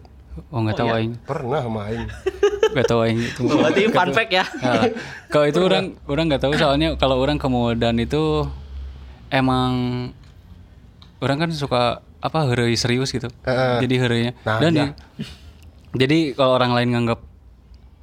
Oh 0.48 0.62
nggak 0.62 0.78
tahu 0.78 0.88
aing. 0.90 1.12
pernah 1.22 1.60
sama 1.60 1.90
Nggak 2.70 2.86
tahu 2.86 3.00
aing 3.02 3.20
itu. 3.20 3.40
Berarti 3.42 3.82
fun 3.90 4.10
fact 4.10 4.30
ya. 4.30 4.44
Nah, 4.60 4.82
kalau 5.26 5.46
itu 5.46 5.60
orang 5.60 5.84
orang 6.06 6.24
nggak 6.28 6.42
tahu 6.42 6.52
soalnya 6.54 6.94
kalau 6.94 7.18
orang 7.18 7.36
ke 7.36 7.46
Modan 7.46 7.96
itu 7.96 8.46
emang 9.28 9.72
orang 11.20 11.36
kan 11.38 11.50
suka 11.50 11.82
apa 12.20 12.38
heureuy 12.46 12.76
serius 12.76 13.10
gitu. 13.10 13.28
Heeh. 13.44 13.80
Jadi 13.82 13.94
heureunya. 13.96 14.32
Nah, 14.42 14.58
Dan 14.60 14.70
di- 14.72 14.94
jadi 15.96 16.18
kalau 16.32 16.54
orang 16.54 16.72
lain 16.72 16.88
nganggap 16.92 17.20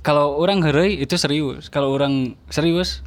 kalau 0.02 0.36
orang 0.36 0.64
heureuy 0.64 0.98
itu 0.98 1.16
serius, 1.16 1.68
kalau 1.68 1.92
orang 1.92 2.36
serius 2.48 3.04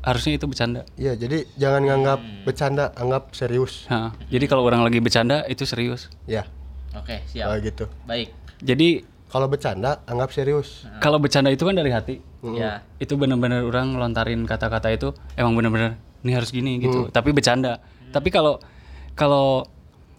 harusnya 0.00 0.34
itu 0.34 0.48
bercanda. 0.48 0.82
Iya, 0.96 1.12
jadi 1.14 1.44
jangan 1.54 1.82
nganggap 1.84 2.20
bercanda, 2.42 2.84
anggap 2.96 3.30
serius. 3.36 3.84
Nah, 3.86 4.16
jadi 4.26 4.44
kalau 4.48 4.64
orang 4.64 4.80
lagi 4.80 4.98
bercanda 4.98 5.44
itu 5.46 5.62
serius. 5.62 6.08
Ya, 6.24 6.48
Oke, 6.96 7.20
kayak 7.20 7.22
siap. 7.28 7.48
gitu. 7.60 7.84
Baik. 8.02 8.32
Jadi 8.60 9.04
Kalau 9.30 9.46
bercanda, 9.46 10.02
anggap 10.10 10.34
serius. 10.34 10.90
kalau 10.98 11.22
bercanda 11.22 11.54
itu 11.54 11.62
kan 11.62 11.78
dari 11.78 11.94
hati. 11.94 12.18
Ya. 12.42 12.82
Itu 12.98 13.14
benar-benar 13.14 13.62
orang 13.62 13.94
lontarin 13.94 14.42
kata-kata 14.42 14.90
itu 14.90 15.14
emang 15.38 15.54
benar-benar 15.54 15.94
ini 16.26 16.32
harus 16.34 16.50
gini 16.50 16.82
gitu. 16.82 17.06
Tapi 17.14 17.30
bercanda. 17.30 17.78
Tapi 18.10 18.28
kalau 18.34 18.58
kalau 19.14 19.64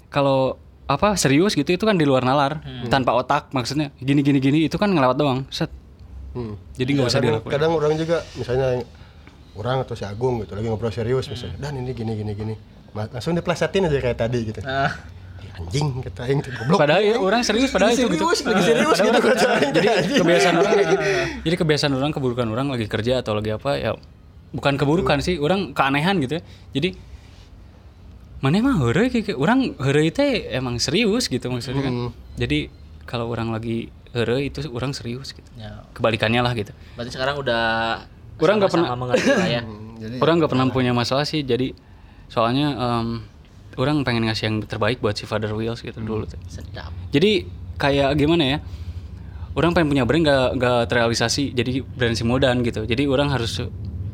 kalau 0.07 0.55
apa 0.87 1.15
serius 1.15 1.55
gitu 1.55 1.71
itu 1.75 1.83
kan 1.83 1.99
di 1.99 2.07
luar 2.07 2.23
nalar. 2.23 2.63
Tanpa 2.87 3.11
otak 3.19 3.51
maksudnya. 3.51 3.91
Gini 3.99 4.23
gini 4.23 4.39
gini 4.39 4.59
itu 4.71 4.79
kan 4.79 4.87
ngelewat 4.87 5.17
doang. 5.19 5.43
Set. 5.51 5.69
Hmm. 6.31 6.55
jadi 6.79 6.95
nggak 6.95 7.07
usah 7.11 7.19
kadang, 7.19 7.27
dilakuin. 7.43 7.51
kadang 7.51 7.71
orang 7.75 7.93
juga 7.99 8.17
misalnya 8.39 8.79
orang 9.59 9.83
atau 9.83 9.99
si 9.99 10.07
Agung 10.07 10.39
gitu 10.39 10.55
lagi 10.55 10.71
ngobrol 10.71 10.87
serius 10.87 11.27
misalnya 11.27 11.59
dan 11.59 11.75
ini 11.75 11.91
gini 11.91 12.15
gini 12.15 12.31
gini. 12.31 12.55
Langsung 12.95 13.35
diplesetin 13.35 13.91
aja 13.91 13.99
kayak 13.99 14.15
tadi 14.15 14.39
gitu. 14.47 14.63
Ah, 14.63 14.87
"Ih, 14.87 14.93
anjing 15.51 15.87
kata 16.01 16.21
aing 16.25 16.39
tuh 16.39 16.51
goblok 16.53 16.77
padahal 16.77 17.01
ya, 17.01 17.15
orang 17.15 17.41
serius 17.41 17.69
padahal 17.69 17.91
itu 17.91 18.07
gitu 18.07 18.25
serius, 18.27 18.39
lagi 18.41 18.61
serius 18.63 18.87
Padahal 18.87 19.05
gitu 19.07 19.19
kata 19.21 19.45
aing. 19.51 19.71
jadi 19.71 19.87
kebiasaan 20.17 20.55
orang 20.55 20.73
gitu. 20.73 20.95
jadi 21.41 21.55
kebiasaan 21.57 21.93
orang 21.93 22.11
keburukan 22.11 22.47
orang 22.47 22.67
lagi 22.69 22.85
kerja 22.85 23.13
atau 23.19 23.33
lagi 23.33 23.51
apa 23.51 23.71
ya 23.75 23.91
bukan 24.51 24.73
keburukan 24.75 25.17
sih 25.19 25.35
orang 25.37 25.71
keanehan 25.71 26.19
gitu 26.19 26.37
ya 26.37 26.43
jadi 26.71 26.89
mana 28.41 28.57
emang 28.57 28.81
heureuy 28.81 29.07
kayak 29.07 29.37
orang 29.37 29.77
heureuy 29.77 30.09
teh 30.09 30.49
emang 30.49 30.81
serius 30.81 31.29
gitu 31.29 31.45
maksudnya 31.47 31.81
kan 31.81 31.93
Hmm. 31.93 32.11
jadi 32.35 32.73
kalau 33.05 33.29
orang 33.29 33.53
lagi 33.53 33.87
heureuy 34.11 34.49
itu 34.49 34.65
orang 34.67 34.91
serius 34.91 35.31
gitu 35.31 35.45
ya. 35.55 35.85
kebalikannya 35.93 36.41
lah 36.41 36.51
gitu 36.51 36.73
Berarti 36.93 37.11
sekarang 37.11 37.37
udah 37.37 37.63
Orang 38.41 38.57
nggak 38.57 38.73
mengerti 38.97 39.29
lah 39.29 39.45
ya. 39.47 39.61
Hmm, 39.61 39.93
jadi 40.01 40.17
orang 40.17 40.41
nggak 40.41 40.49
pernah 40.49 40.65
punya 40.67 40.91
masalah 40.91 41.21
sih 41.23 41.45
jadi 41.45 41.77
soalnya 42.25 42.73
em, 42.73 43.07
orang 43.79 44.03
pengen 44.03 44.27
ngasih 44.27 44.49
yang 44.51 44.57
terbaik 44.63 44.99
buat 44.99 45.15
si 45.15 45.23
Father 45.23 45.51
Wheels 45.55 45.79
gitu 45.83 45.99
dulu 46.01 46.27
teh. 46.27 46.39
Sedap. 46.51 46.91
jadi 47.13 47.45
kayak 47.79 48.17
gimana 48.19 48.43
ya? 48.43 48.57
Orang 49.51 49.75
pengen 49.75 49.91
punya 49.91 50.03
brand 50.07 50.23
gak, 50.23 50.47
gak 50.55 50.81
terrealisasi 50.87 51.51
jadi 51.51 51.83
brand 51.83 52.15
si 52.15 52.23
Modan 52.23 52.63
gitu. 52.63 52.87
Jadi 52.87 53.03
orang 53.03 53.35
harus 53.35 53.59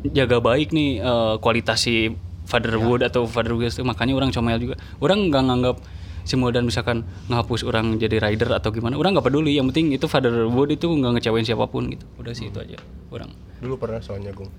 jaga 0.10 0.42
baik 0.42 0.74
nih 0.74 0.98
eh, 0.98 1.36
kualitas 1.38 1.86
si 1.86 2.10
Fatherwood 2.48 3.04
atau 3.04 3.28
Father 3.28 3.54
Wheels 3.54 3.78
itu 3.78 3.86
makanya 3.86 4.18
orang 4.18 4.34
comel 4.34 4.58
juga. 4.58 4.76
Orang 5.04 5.30
nggak 5.30 5.44
nganggap 5.46 5.78
si 6.24 6.40
Modan 6.40 6.66
misalkan 6.66 7.04
ngehapus 7.28 7.68
orang 7.68 8.00
jadi 8.00 8.18
rider 8.24 8.50
atau 8.56 8.72
gimana. 8.72 8.96
Orang 8.96 9.14
nggak 9.14 9.28
peduli. 9.28 9.54
Yang 9.60 9.76
penting 9.76 9.88
itu 9.94 10.08
Fatherwood 10.08 10.74
itu 10.74 10.88
nggak 10.88 11.20
ngecewain 11.20 11.46
siapa 11.46 11.68
pun 11.70 11.92
gitu. 11.92 12.08
Udah 12.18 12.34
sih 12.34 12.50
itu 12.50 12.58
aja 12.58 12.80
orang. 13.12 13.30
Dulu 13.62 13.76
pernah 13.78 14.00
soalnya 14.00 14.32
Gung 14.34 14.50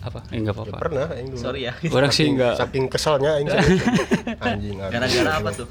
apa? 0.00 0.20
Eh, 0.32 0.40
nggak 0.40 0.54
apa-apa. 0.56 0.76
Pernah 0.80 1.06
aing 1.12 1.28
dulu. 1.36 1.40
Sorry 1.40 1.60
ya. 1.68 1.72
orang 1.92 2.10
sih 2.10 2.24
saking, 2.24 2.34
nggak 2.40 2.54
saking 2.56 2.84
keselnya 2.88 3.30
aing 3.36 3.48
serius. 3.48 3.82
anjing. 4.48 4.76
Gara-gara 4.80 5.30
apa 5.36 5.50
tuh? 5.52 5.68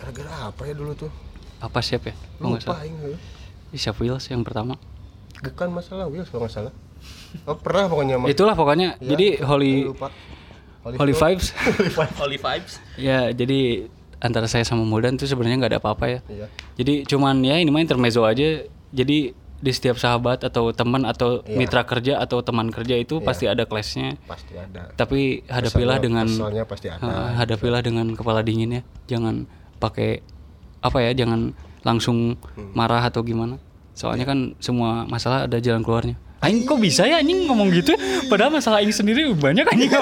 gara-gara 0.00 0.32
apa 0.48 0.62
ya 0.64 0.74
dulu 0.74 0.92
tuh? 0.96 1.10
Apa 1.60 1.78
siapa 1.84 2.10
ya? 2.10 2.16
Nggak 2.40 2.50
lupa 2.50 2.64
salah. 2.64 2.82
aing 2.82 2.96
Ih, 3.70 3.78
siapa 3.78 3.98
Wheels 4.02 4.26
yang 4.32 4.42
pertama? 4.42 4.74
Bukan 5.40 5.68
masalah 5.70 6.10
Wheels 6.10 6.28
kalau 6.32 6.48
nggak 6.48 6.54
salah. 6.54 6.72
Oh 7.46 7.56
pernah 7.56 7.86
pokoknya 7.86 8.16
mah 8.18 8.28
itulah 8.28 8.54
pokoknya. 8.58 8.98
Ya, 8.98 9.14
jadi 9.14 9.26
aing 9.38 9.46
Holy 9.46 9.74
lupa. 9.88 10.08
Holy 10.80 11.12
Vibes 11.12 11.52
Holy 12.16 12.40
vibes. 12.40 12.80
ya 12.96 13.28
jadi 13.36 13.84
antara 14.20 14.48
saya 14.48 14.64
sama 14.64 14.84
Modan 14.84 15.16
tuh 15.16 15.28
sebenarnya 15.28 15.56
nggak 15.60 15.72
ada 15.76 15.80
apa-apa 15.80 16.06
ya. 16.08 16.20
Iya. 16.28 16.46
Jadi 16.76 17.08
cuman 17.08 17.40
ya 17.40 17.56
ini 17.56 17.72
mah 17.72 17.80
intermezzo 17.80 18.22
aja. 18.22 18.64
Jadi 18.92 19.32
di 19.60 19.70
setiap 19.70 19.96
sahabat 19.96 20.40
atau 20.40 20.72
teman 20.72 21.04
atau 21.04 21.44
Iya. 21.44 21.52
mitra 21.54 21.84
kerja 21.84 22.16
atau 22.16 22.40
teman 22.40 22.68
kerja 22.68 22.96
itu 22.96 23.20
pasti 23.20 23.44
ada 23.44 23.64
clashnya. 23.64 24.16
Pasti 24.24 24.56
ada. 24.56 24.88
Tapi 24.90 25.44
hadapilah 25.46 26.00
Keselnya- 26.00 26.00
dengan 26.00 26.26
keselnya 26.26 26.64
pasti 26.64 26.88
ada 26.88 27.04
Eh, 27.04 27.30
hadapilah 27.36 27.80
dengan 27.80 28.06
kepala 28.12 28.40
dingin 28.40 28.72
ya. 28.72 28.82
Jangan 29.06 29.44
pakai 29.76 30.24
apa 30.80 30.98
ya 31.00 31.12
jangan 31.14 31.52
langsung 31.80 32.40
Hmm. 32.56 32.72
marah 32.72 33.04
atau 33.04 33.20
gimana. 33.20 33.60
Soalnya 33.92 34.24
Iya. 34.24 34.32
kan 34.32 34.38
semua 34.58 35.04
masalah 35.04 35.44
ada 35.44 35.60
jalan 35.60 35.80
keluarnya. 35.80 36.16
Aing 36.40 36.64
kok 36.64 36.80
bisa 36.80 37.04
ya 37.04 37.20
anjing 37.20 37.44
ngomong 37.44 37.68
gitu? 37.70 37.92
Padahal 38.26 38.48
masalah 38.50 38.80
Aing 38.80 38.88
sendiri 38.90 39.28
banyak 39.30 39.60
anjing. 39.62 39.92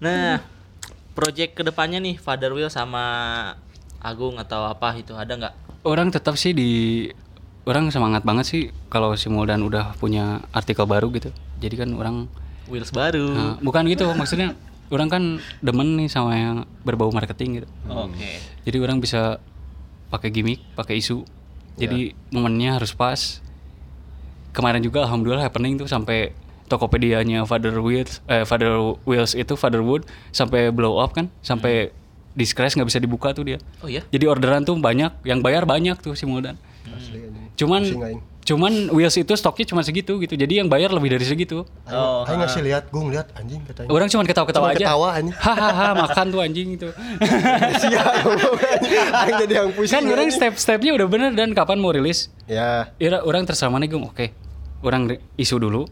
Nah, 0.00 0.40
project 1.12 1.54
ke 1.54 1.62
depannya 1.62 1.98
nih 1.98 2.16
Father 2.16 2.52
Will 2.52 2.68
sama 2.68 3.04
Agung 4.04 4.36
atau 4.36 4.68
apa 4.68 4.92
itu 5.00 5.16
ada 5.16 5.32
nggak? 5.32 5.54
orang 5.84 6.08
tetap 6.08 6.34
sih 6.40 6.56
di 6.56 7.06
orang 7.68 7.92
semangat 7.92 8.24
banget 8.24 8.44
sih 8.48 8.62
kalau 8.88 9.12
si 9.16 9.28
Moldan 9.28 9.64
udah 9.64 9.96
punya 10.00 10.40
artikel 10.52 10.88
baru 10.88 11.12
gitu. 11.12 11.30
Jadi 11.60 11.74
kan 11.76 11.88
orang 11.94 12.28
Wheels 12.64 12.92
baru. 12.96 13.28
nah, 13.28 13.54
bukan 13.60 13.84
gitu 13.92 14.08
maksudnya 14.16 14.56
orang 14.88 15.08
kan 15.12 15.22
demen 15.60 16.00
nih 16.00 16.08
sama 16.08 16.32
yang 16.32 16.56
berbau 16.80 17.12
marketing 17.12 17.60
gitu. 17.60 17.68
Oke. 17.88 18.40
jadi 18.64 18.80
orang 18.80 19.04
bisa 19.04 19.36
pakai 20.08 20.32
gimmick 20.32 20.64
pakai 20.72 21.00
isu. 21.00 21.24
Jadi 21.76 22.16
momennya 22.32 22.80
harus 22.80 22.96
pas. 22.96 23.42
Kemarin 24.54 24.80
juga 24.80 25.02
alhamdulillah 25.02 25.42
happening 25.42 25.74
tuh 25.74 25.90
sampai 25.90 26.30
Tokopedia-nya 26.70 27.44
Father 27.44 27.76
Wheels 27.76 28.24
eh, 28.30 28.46
Father 28.46 28.78
Wheels 29.04 29.36
itu 29.36 29.52
Fatherwood 29.58 30.06
sampai 30.32 30.72
blow 30.72 30.96
up 30.96 31.12
kan 31.12 31.28
sampai 31.44 31.90
di 31.90 32.03
scratch 32.42 32.74
nggak 32.74 32.90
bisa 32.90 32.98
dibuka 32.98 33.30
tuh 33.30 33.46
dia. 33.46 33.62
Oh 33.78 33.86
iya. 33.86 34.02
jadi 34.10 34.26
orderan 34.26 34.66
tuh 34.66 34.74
banyak 34.74 35.22
yang 35.22 35.38
bayar 35.38 35.62
banyak 35.62 35.94
tuh 36.02 36.18
si 36.18 36.26
asli 36.26 36.50
anjing. 37.22 37.46
Cuman 37.54 37.82
cuman 38.44 38.72
Wheels 38.92 39.16
itu 39.16 39.32
stoknya 39.38 39.64
cuma 39.72 39.80
segitu 39.80 40.20
gitu. 40.20 40.34
Jadi 40.36 40.60
yang 40.60 40.68
bayar 40.68 40.92
lebih 40.92 41.16
dari 41.16 41.24
segitu. 41.24 41.64
Oh, 41.88 42.28
aing 42.28 42.44
ngasih 42.44 42.60
lihat 42.60 42.92
Gung 42.92 43.08
lihat 43.08 43.32
anjing 43.38 43.62
katanya. 43.64 43.88
Orang 43.88 44.10
cuman 44.10 44.26
ketawa-ketawa 44.28 44.66
aja. 44.74 44.84
ketawa, 44.84 45.08
anjing. 45.16 45.32
hahaha 45.46 45.88
makan 45.96 46.26
tuh 46.28 46.40
anjing 46.44 46.68
itu 46.76 46.88
Sia, 47.80 48.04
aing 49.24 49.36
jadi 49.48 49.54
yang 49.64 49.70
pusing 49.72 49.94
kan 49.94 50.02
orang 50.04 50.28
anjing. 50.28 50.36
step-stepnya 50.36 50.92
udah 50.92 51.06
bener 51.08 51.30
dan. 51.32 51.56
Kapan 51.56 51.78
mau 51.80 51.94
rilis? 51.94 52.28
Ya. 52.50 52.90
Ira, 53.00 53.22
orang 53.22 53.46
terserah 53.48 53.72
nih 53.78 53.88
Gung 53.88 54.10
oke 54.10 54.26
orang 54.84 55.08
ri- 55.08 55.22
isu 55.38 55.56
dulu. 55.56 55.86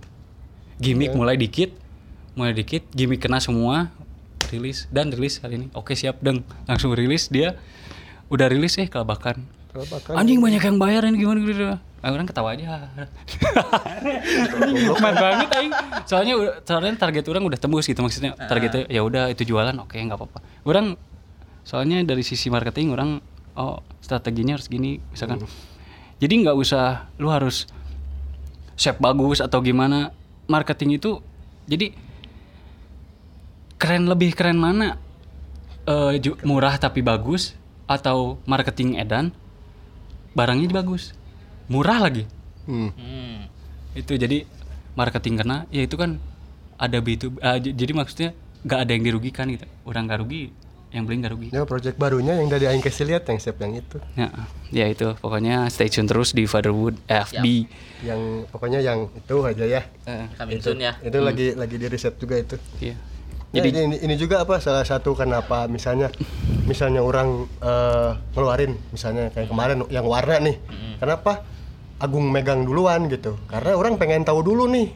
Gimmick 0.76 1.14
mulai 1.14 1.38
dikit 1.38 1.72
mulai 2.32 2.53
dikit 2.53 2.84
gimmick 2.90 3.22
kena 3.22 3.38
semua 3.38 3.93
rilis 4.53 4.84
dan 4.88 5.09
rilis 5.09 5.40
hari 5.40 5.57
ini. 5.57 5.66
Oke 5.72 5.96
siap 5.96 6.20
deng. 6.20 6.44
Langsung 6.68 6.92
rilis 6.92 7.26
dia 7.26 7.57
udah 8.28 8.46
rilis 8.46 8.76
eh 8.76 8.86
kelabakan. 8.86 9.48
Kalau 9.72 9.88
bahkan 9.88 10.12
anjing 10.14 10.36
banyak 10.38 10.61
yang 10.61 10.76
bayar 10.76 11.09
ini 11.09 11.16
gimana 11.16 11.40
gitu 11.42 11.64
Ah, 12.03 12.11
orang 12.11 12.26
ketawa 12.26 12.53
aja. 12.53 12.90
Nikmat 14.59 15.14
banget 15.14 15.48
aing? 15.55 15.72
Soalnya 16.05 16.34
udah- 16.34 16.57
soalnya 16.62 16.92
target 16.96 17.24
orang 17.26 17.46
udah 17.46 17.57
tembus 17.57 17.86
gitu 17.86 18.00
maksudnya 18.00 18.34
targetnya 18.36 18.84
ya 18.88 19.00
udah 19.00 19.30
itu 19.30 19.46
jualan 19.46 19.72
oke 19.78 19.94
nggak 19.94 20.18
apa-apa. 20.18 20.38
Orang 20.62 20.98
soalnya 21.62 22.03
dari 22.03 22.20
sisi 22.20 22.50
marketing 22.50 22.90
orang 22.90 23.22
oh 23.55 23.80
strateginya 23.98 24.59
harus 24.59 24.66
gini 24.66 24.98
misalkan. 25.09 25.46
Jadi 26.18 26.34
nggak 26.38 26.55
usah 26.55 27.07
lu 27.16 27.30
harus 27.30 27.70
shape 28.74 28.98
bagus 28.98 29.38
atau 29.38 29.62
gimana. 29.62 30.11
Marketing 30.44 30.98
itu 30.98 31.22
jadi 31.64 31.94
keren 33.83 34.07
lebih 34.07 34.30
keren 34.33 34.55
mana? 34.57 34.95
Eh, 35.83 36.14
ju- 36.16 36.39
murah 36.43 36.78
tapi 36.78 37.03
bagus 37.03 37.59
atau 37.85 38.39
marketing 38.45 38.95
edan? 38.97 39.35
Barangnya 40.33 40.70
bagus. 40.72 41.11
Murah 41.66 41.99
lagi. 41.99 42.24
Hmm. 42.62 42.95
Hmm. 42.95 43.51
itu 43.93 44.14
jadi 44.14 44.47
marketing 44.95 45.35
kena 45.37 45.68
ya 45.68 45.83
itu 45.83 45.99
kan 45.99 46.16
ada 46.78 46.97
B2 46.97 47.37
ah, 47.41 47.59
j- 47.59 47.74
jadi 47.74 47.93
maksudnya 47.93 48.30
nggak 48.62 48.78
ada 48.78 48.91
yang 48.91 49.05
dirugikan 49.05 49.51
gitu. 49.51 49.66
Orang 49.83 50.07
nggak 50.07 50.22
rugi 50.22 50.49
yang 50.89 51.05
beli 51.05 51.20
nggak 51.20 51.33
rugi. 51.33 51.49
Ya 51.51 51.66
project 51.66 51.99
barunya 51.99 52.33
yang 52.33 52.47
dari 52.47 52.64
aing 52.66 52.80
kasih 52.80 53.05
lihat 53.05 53.26
yang 53.26 53.37
siap 53.37 53.59
yang 53.59 53.74
itu. 53.74 53.99
Ya 54.14 54.30
ya 54.70 54.87
itu. 54.87 55.12
Pokoknya 55.18 55.68
stay 55.68 55.91
tune 55.91 56.07
terus 56.07 56.33
di 56.33 56.47
Fatherwood 56.47 56.97
FB 57.05 57.45
yang 58.01 58.47
pokoknya 58.49 58.80
yang 58.80 59.11
itu 59.11 59.37
aja 59.43 59.64
ya. 59.66 59.83
Eh, 60.07 60.24
Coming 60.39 60.61
soon 60.61 60.78
ya. 60.78 60.97
itu 61.03 61.18
lagi 61.18 61.47
lagi 61.53 61.76
di 61.76 61.87
riset 61.87 62.14
juga 62.16 62.39
itu. 62.39 62.57
Iya 62.78 62.97
jadi 63.53 63.68
ini, 63.84 63.96
ini 64.00 64.14
juga 64.16 64.40
apa 64.40 64.57
salah 64.64 64.80
satu 64.80 65.12
kenapa 65.12 65.68
misalnya 65.68 66.09
misalnya 66.64 67.05
orang 67.05 67.44
eh, 67.61 68.11
ngeluarin 68.32 68.72
misalnya 68.88 69.28
kayak 69.28 69.53
kemarin 69.53 69.84
yang 69.92 70.09
warna 70.09 70.40
nih. 70.40 70.57
Kenapa 70.96 71.44
Agung 72.03 72.32
megang 72.32 72.66
duluan 72.66 73.07
gitu? 73.07 73.38
Karena 73.46 73.78
orang 73.78 73.94
pengen 74.00 74.26
tahu 74.26 74.42
dulu 74.42 74.66
nih 74.72 74.90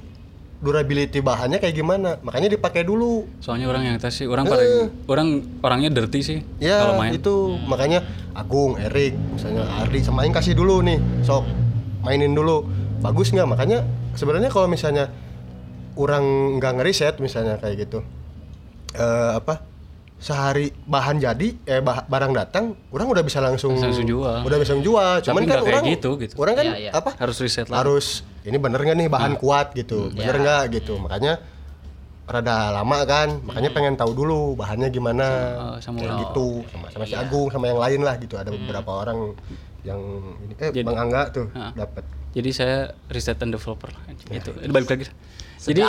durability 0.59 1.21
bahannya 1.21 1.61
kayak 1.61 1.77
gimana. 1.77 2.17
Makanya 2.25 2.49
dipakai 2.57 2.83
dulu. 2.83 3.29
Soalnya 3.45 3.69
orang 3.69 3.93
yang 3.93 3.97
tes 4.01 4.17
sih 4.17 4.27
orang 4.27 4.49
paling 4.49 4.89
orang 5.05 5.29
orangnya 5.61 5.91
dirty 5.93 6.21
sih 6.25 6.39
kalau 6.59 6.97
ya 6.97 6.99
main. 6.99 7.13
itu. 7.13 7.61
Makanya 7.69 8.01
Agung 8.33 8.81
Erik 8.81 9.15
misalnya 9.37 9.69
Ardi 9.85 10.01
sama 10.01 10.25
Aing 10.25 10.33
kasih 10.33 10.57
dulu 10.57 10.81
nih. 10.81 10.97
Sok 11.23 11.45
mainin 12.01 12.33
dulu. 12.33 12.65
Bagus 13.05 13.31
nggak? 13.37 13.47
Makanya 13.47 13.85
sebenarnya 14.17 14.49
kalau 14.49 14.67
misalnya 14.67 15.13
orang 16.01 16.57
nggak 16.57 16.73
ngeriset 16.81 17.21
misalnya 17.21 17.61
kayak 17.61 17.89
gitu 17.89 18.01
eh 18.93 19.33
apa 19.35 19.55
sehari 20.17 20.73
bahan 20.83 21.19
jadi 21.19 21.49
eh 21.63 21.81
bah- 21.81 22.03
barang 22.03 22.33
datang 22.33 22.73
orang 22.89 23.07
udah 23.07 23.21
bisa 23.21 23.37
langsung 23.39 23.77
Langsung 23.77 24.03
jual. 24.03 24.41
udah 24.43 24.59
bisa 24.59 24.73
jual. 24.77 25.21
Cuman 25.21 25.41
nggak 25.43 25.53
kan 25.53 25.61
kayak 25.61 25.75
orang 25.75 25.85
gitu, 25.91 26.11
gitu. 26.17 26.35
orang 26.37 26.55
kan 26.55 26.65
Iya, 26.67 26.77
iya. 26.79 26.91
apa 26.91 27.11
harus 27.15 27.37
riset 27.37 27.67
lah 27.67 27.79
harus 27.79 28.07
ini 28.43 28.57
bener 28.57 28.81
nggak 28.81 28.97
nih 28.97 29.09
bahan 29.09 29.37
kuat? 29.37 29.75
gitu. 29.75 30.09
Bener 30.11 30.33
Ya. 30.33 30.41
nggak? 30.41 30.63
gitu. 30.73 30.97
Makanya 30.97 31.37
rada 32.27 32.57
lama 32.73 32.99
kan. 33.05 33.29
Makanya 33.41 33.71
pengen 33.71 33.95
tahu 33.95 34.11
dulu 34.13 34.41
bahannya 34.55 34.89
gimana. 34.89 35.27
Sama- 35.77 35.79
sama 35.79 35.97
kayak 35.97 36.09
orang. 36.09 36.23
gitu. 36.25 36.49
Sama 36.67 36.87
sama 36.91 37.05
si 37.05 37.15
Agung 37.15 37.49
sama 37.51 37.65
yang 37.67 37.79
lain 37.79 38.01
lah 38.01 38.15
gitu. 38.17 38.35
Ada 38.35 38.51
beberapa 38.51 38.91
orang 38.97 39.19
yang 39.83 40.01
ini 40.41 40.55
eh 40.57 40.71
Jadi- 40.73 40.83
Bang 40.83 40.99
Angga 40.99 41.23
tuh 41.29 41.47
dapat 41.53 42.03
Jadi 42.33 42.51
saya 42.51 42.77
riset 43.07 43.37
and 43.39 43.49
developer. 43.51 43.93
Itu. 44.27 44.51
Balik 44.65 44.89
lagi. 44.91 45.05
Jadi 45.59 45.81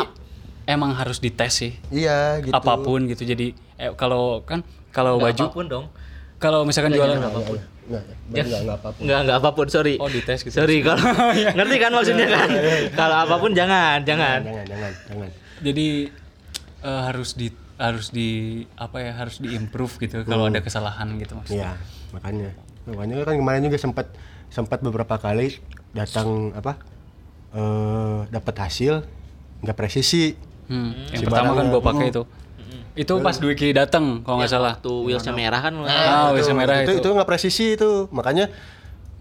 emang 0.68 0.91
harus 0.93 1.18
dites 1.18 1.63
sih 1.63 1.74
Iya 1.89 2.43
gitu. 2.43 2.53
apa 2.53 2.76
pun 2.78 3.07
gitu. 3.07 3.24
Jadi 3.24 3.55
eh, 3.80 3.91
kalau 3.95 4.43
kan 4.43 4.61
kalau 4.91 5.18
baju 5.18 5.43
apa 5.47 5.55
pun 5.55 5.65
dong. 5.65 5.86
kalau 6.38 6.68
misalkan 6.68 6.93
jualan 6.93 7.18
Enggak, 7.18 7.32
enggak, 7.34 7.63
enggak, 7.88 8.03
enggak, 8.28 8.59
enggak 8.61 8.78
apa-apa. 8.84 8.99
Enggak, 8.99 9.20
enggak 9.24 9.38
apa 9.39 9.49
pun, 9.55 9.65
sorry. 9.72 9.95
oh 9.95 10.09
dites 10.11 10.39
gitu. 10.43 10.55
Sorry 10.59 10.84
kalau 10.84 10.99
ngerti 11.57 11.76
kan 11.80 11.91
maksudnya 11.95 12.28
kan? 12.28 12.49
Kalau 12.91 13.15
apa 13.24 13.36
pun 13.39 13.51
jangan, 13.55 14.03
jangan. 14.03 14.39
Jangan, 14.43 14.65
jangan, 14.68 14.91
jangan. 15.07 15.30
Jadi 15.63 15.88
eh, 16.84 17.01
harus 17.07 17.30
di 17.39 17.47
harus 17.78 18.09
di 18.09 18.30
apa 18.76 18.97
ya 18.99 19.13
harus 19.15 19.38
diimprove 19.38 20.01
gitu 20.01 20.26
kalau 20.28 20.51
ada 20.51 20.59
kesalahan 20.59 21.15
gitu 21.15 21.39
mas. 21.39 21.47
Iya, 21.47 21.80
makanya. 22.11 22.51
Makanya 22.89 23.24
kan 23.24 23.36
kemarin 23.39 23.61
juga 23.63 23.78
sempat 23.80 24.07
sempat 24.51 24.84
beberapa 24.84 25.15
kali 25.15 25.55
datang 25.95 26.51
apa? 26.53 26.76
eh 27.55 28.20
dapat 28.28 28.55
hasil 28.59 29.07
nggak 29.63 29.78
presisi. 29.80 30.36
Hmm. 30.68 30.91
Yang 31.15 31.20
Si 31.20 31.26
pertama 31.26 31.51
kan 31.55 31.65
gua 31.72 31.82
pakai 31.84 32.07
itu. 32.11 32.24
Itu 32.97 33.13
pas 33.22 33.38
Dwiki 33.38 33.72
datang 33.78 34.26
kalau 34.26 34.41
nggak 34.41 34.51
salah. 34.51 34.74
Waktu 34.82 34.93
wheelsnya 35.05 35.34
merah 35.34 35.61
kan 35.61 35.74
Ah, 35.86 36.34
itu, 36.34 36.41
WC 36.41 36.49
merah 36.57 36.82
itu 36.82 36.97
itu. 36.97 37.09
nggak 37.13 37.30
presisi 37.30 37.78
itu. 37.78 38.09
Makanya 38.09 38.49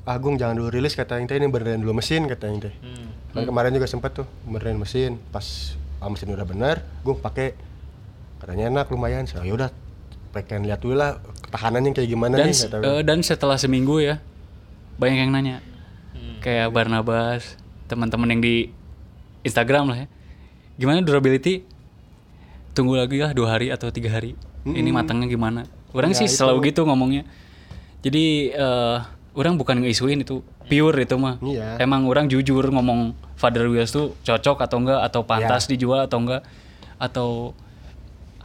Agung 0.07 0.39
jangan 0.39 0.55
dulu 0.55 0.71
rilis 0.71 0.95
kata 0.95 1.19
yang 1.19 1.27
teh 1.27 1.35
ini 1.35 1.51
benerin 1.51 1.83
dulu 1.83 1.99
mesin 1.99 2.31
kata 2.31 2.47
yang 2.47 2.63
teh. 2.63 2.75
Hmm. 2.79 3.11
Kan 3.35 3.43
kemarin 3.43 3.75
juga 3.75 3.91
sempat 3.91 4.15
tuh 4.15 4.27
benerin 4.47 4.79
mesin 4.79 5.19
pas 5.35 5.75
ah, 5.99 6.07
mesin 6.07 6.31
udah 6.31 6.47
bener, 6.47 6.79
gue 7.03 7.15
pakai 7.19 7.59
katanya 8.39 8.71
enak 8.71 8.87
lumayan. 8.95 9.27
So, 9.27 9.43
yaudah 9.43 9.75
pengen 10.31 10.71
lihat 10.71 10.79
dulu 10.79 10.95
lah 10.95 11.19
ketahanannya 11.49 11.91
kayak 11.97 12.09
gimana 12.13 12.39
Dan 12.39 12.49
nih 12.49 12.57
kata 12.69 12.77
eh, 12.85 13.01
dan 13.03 13.19
setelah 13.27 13.59
seminggu 13.59 13.99
ya 13.99 14.23
banyak 14.97 15.27
yang 15.27 15.33
nanya. 15.35 15.59
Hmm. 16.15 16.39
Kayak 16.41 16.71
Barnabas, 16.71 17.59
teman-teman 17.91 18.31
yang 18.31 18.41
di 18.41 18.71
Instagram 19.43 19.91
lah 19.91 19.99
ya. 20.05 20.09
Gimana 20.77 21.01
durability? 21.01 21.65
Tunggu 22.77 22.97
lagi 22.97 23.17
lah 23.17 23.33
dua 23.33 23.57
hari 23.57 23.73
atau 23.73 23.89
tiga 23.89 24.13
hari. 24.13 24.37
Ini 24.67 24.93
matangnya 24.93 25.25
gimana? 25.27 25.65
Orang 25.97 26.13
Ya, 26.13 26.19
sih 26.21 26.29
selalu 26.29 26.69
gitu 26.73 26.85
ngomongnya. 26.85 27.25
Jadi 28.05 28.53
eh 28.53 28.99
orang 29.33 29.57
bukan 29.57 29.81
ngeisuin 29.81 30.21
itu 30.21 30.45
pure 30.69 30.99
itu 31.01 31.17
mah. 31.17 31.41
Iya. 31.41 31.81
Emang 31.81 32.05
orang 32.05 32.29
jujur 32.29 32.69
ngomong 32.69 33.17
Father 33.37 33.65
Wheels 33.67 33.93
tuh 33.93 34.13
cocok 34.21 34.61
atau 34.61 34.77
enggak 34.81 35.01
atau 35.03 35.21
Iya. 35.23 35.29
pantas 35.29 35.65
dijual 35.67 36.05
atau 36.05 36.19
enggak 36.21 36.43
atau 36.97 37.29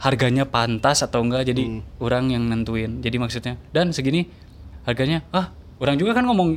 harganya 0.00 0.44
pantas 0.44 1.04
atau 1.04 1.20
enggak 1.20 1.46
jadi 1.46 1.62
Hmm. 1.68 1.80
orang 2.00 2.24
yang 2.30 2.44
nentuin. 2.48 3.00
Jadi 3.00 3.16
maksudnya 3.16 3.54
dan 3.70 3.92
segini 3.92 4.26
harganya 4.82 5.22
ah 5.30 5.52
orang 5.78 5.94
juga 5.94 6.12
kan 6.12 6.24
ngomong 6.24 6.56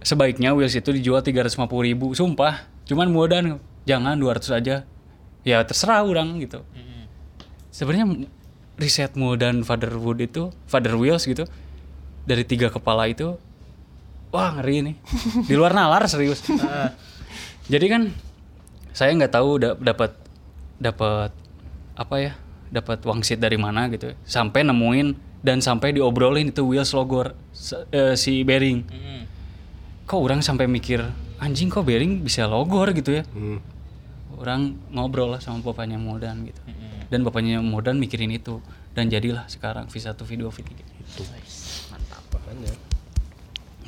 sebaiknya 0.00 0.52
wheels 0.52 0.72
itu 0.72 0.92
dijual 0.92 1.20
350.000 1.20 1.56
ribu 1.82 2.12
sumpah 2.12 2.68
cuman 2.84 3.08
mudahan 3.08 3.56
jangan 3.84 4.16
200 4.16 4.58
aja. 4.58 4.76
Ya 5.44 5.58
terserah 5.60 6.00
orang 6.02 6.40
gitu. 6.40 6.64
Sebenarnya 7.68 8.28
riset 8.80 9.12
dan 9.38 9.62
fatherwood 9.62 10.18
itu 10.18 10.50
father 10.66 10.96
wheels 10.98 11.26
gitu 11.26 11.44
dari 12.24 12.42
tiga 12.42 12.72
kepala 12.72 13.06
itu 13.06 13.38
wah 14.34 14.50
ngeri 14.58 14.82
nih 14.82 14.96
di 15.50 15.54
luar 15.54 15.74
nalar 15.76 16.08
serius. 16.08 16.42
Jadi 17.68 17.86
kan 17.86 18.02
saya 18.94 19.10
nggak 19.14 19.32
tahu 19.32 19.50
da- 19.60 19.78
dapat 19.78 20.10
dapat 20.78 21.30
apa 21.94 22.14
ya 22.18 22.32
dapat 22.72 23.04
wangsit 23.06 23.38
dari 23.38 23.58
mana 23.60 23.86
gitu. 23.92 24.14
Sampai 24.24 24.64
nemuin 24.64 25.14
dan 25.44 25.60
sampai 25.60 25.92
diobrolin 25.92 26.48
itu 26.50 26.64
wheels 26.64 26.90
logo 26.96 27.30
se- 27.52 27.84
eh, 27.92 28.16
si 28.16 28.40
bearing. 28.42 28.80
Hmm. 28.88 29.22
kok 30.04 30.20
orang 30.20 30.44
sampai 30.44 30.68
mikir 30.68 31.00
anjing 31.40 31.72
kok 31.72 31.84
bearing 31.84 32.20
bisa 32.20 32.44
logor 32.44 32.92
gitu 32.92 33.20
ya? 33.20 33.22
Hmm. 33.32 33.56
Orang 34.36 34.60
ngobrol 34.88 35.28
lah 35.28 35.38
sama 35.38 35.60
bapaknya 35.60 35.96
Modan 35.96 36.44
gitu 36.44 36.60
dan 37.06 37.20
bapaknya 37.20 37.58
Modan 37.58 37.96
mikirin 37.96 38.30
itu 38.30 38.58
dan 38.92 39.06
jadilah 39.06 39.44
sekarang 39.46 39.86
V1 39.86 40.14
V2 40.14 40.44
V3 40.44 40.70
Mantap. 41.90 42.22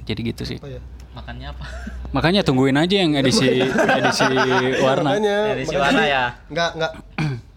jadi 0.03 0.20
gitu 0.24 0.42
sih 0.44 0.59
Apa 0.59 0.70
ya? 0.70 0.80
Makannya 1.12 1.49
apa? 1.49 1.64
makanya 2.12 2.40
tungguin 2.42 2.76
aja 2.76 2.97
yang 2.99 3.16
edisi 3.16 3.64
edisi 3.99 4.24
warna 4.78 5.16
Makanya, 5.16 5.36
Dari 5.49 5.62
si 5.62 5.72
makanya 5.72 5.80
warna 5.80 6.05
ya. 6.05 6.24
nggak 6.47 6.70
nggak 6.76 6.92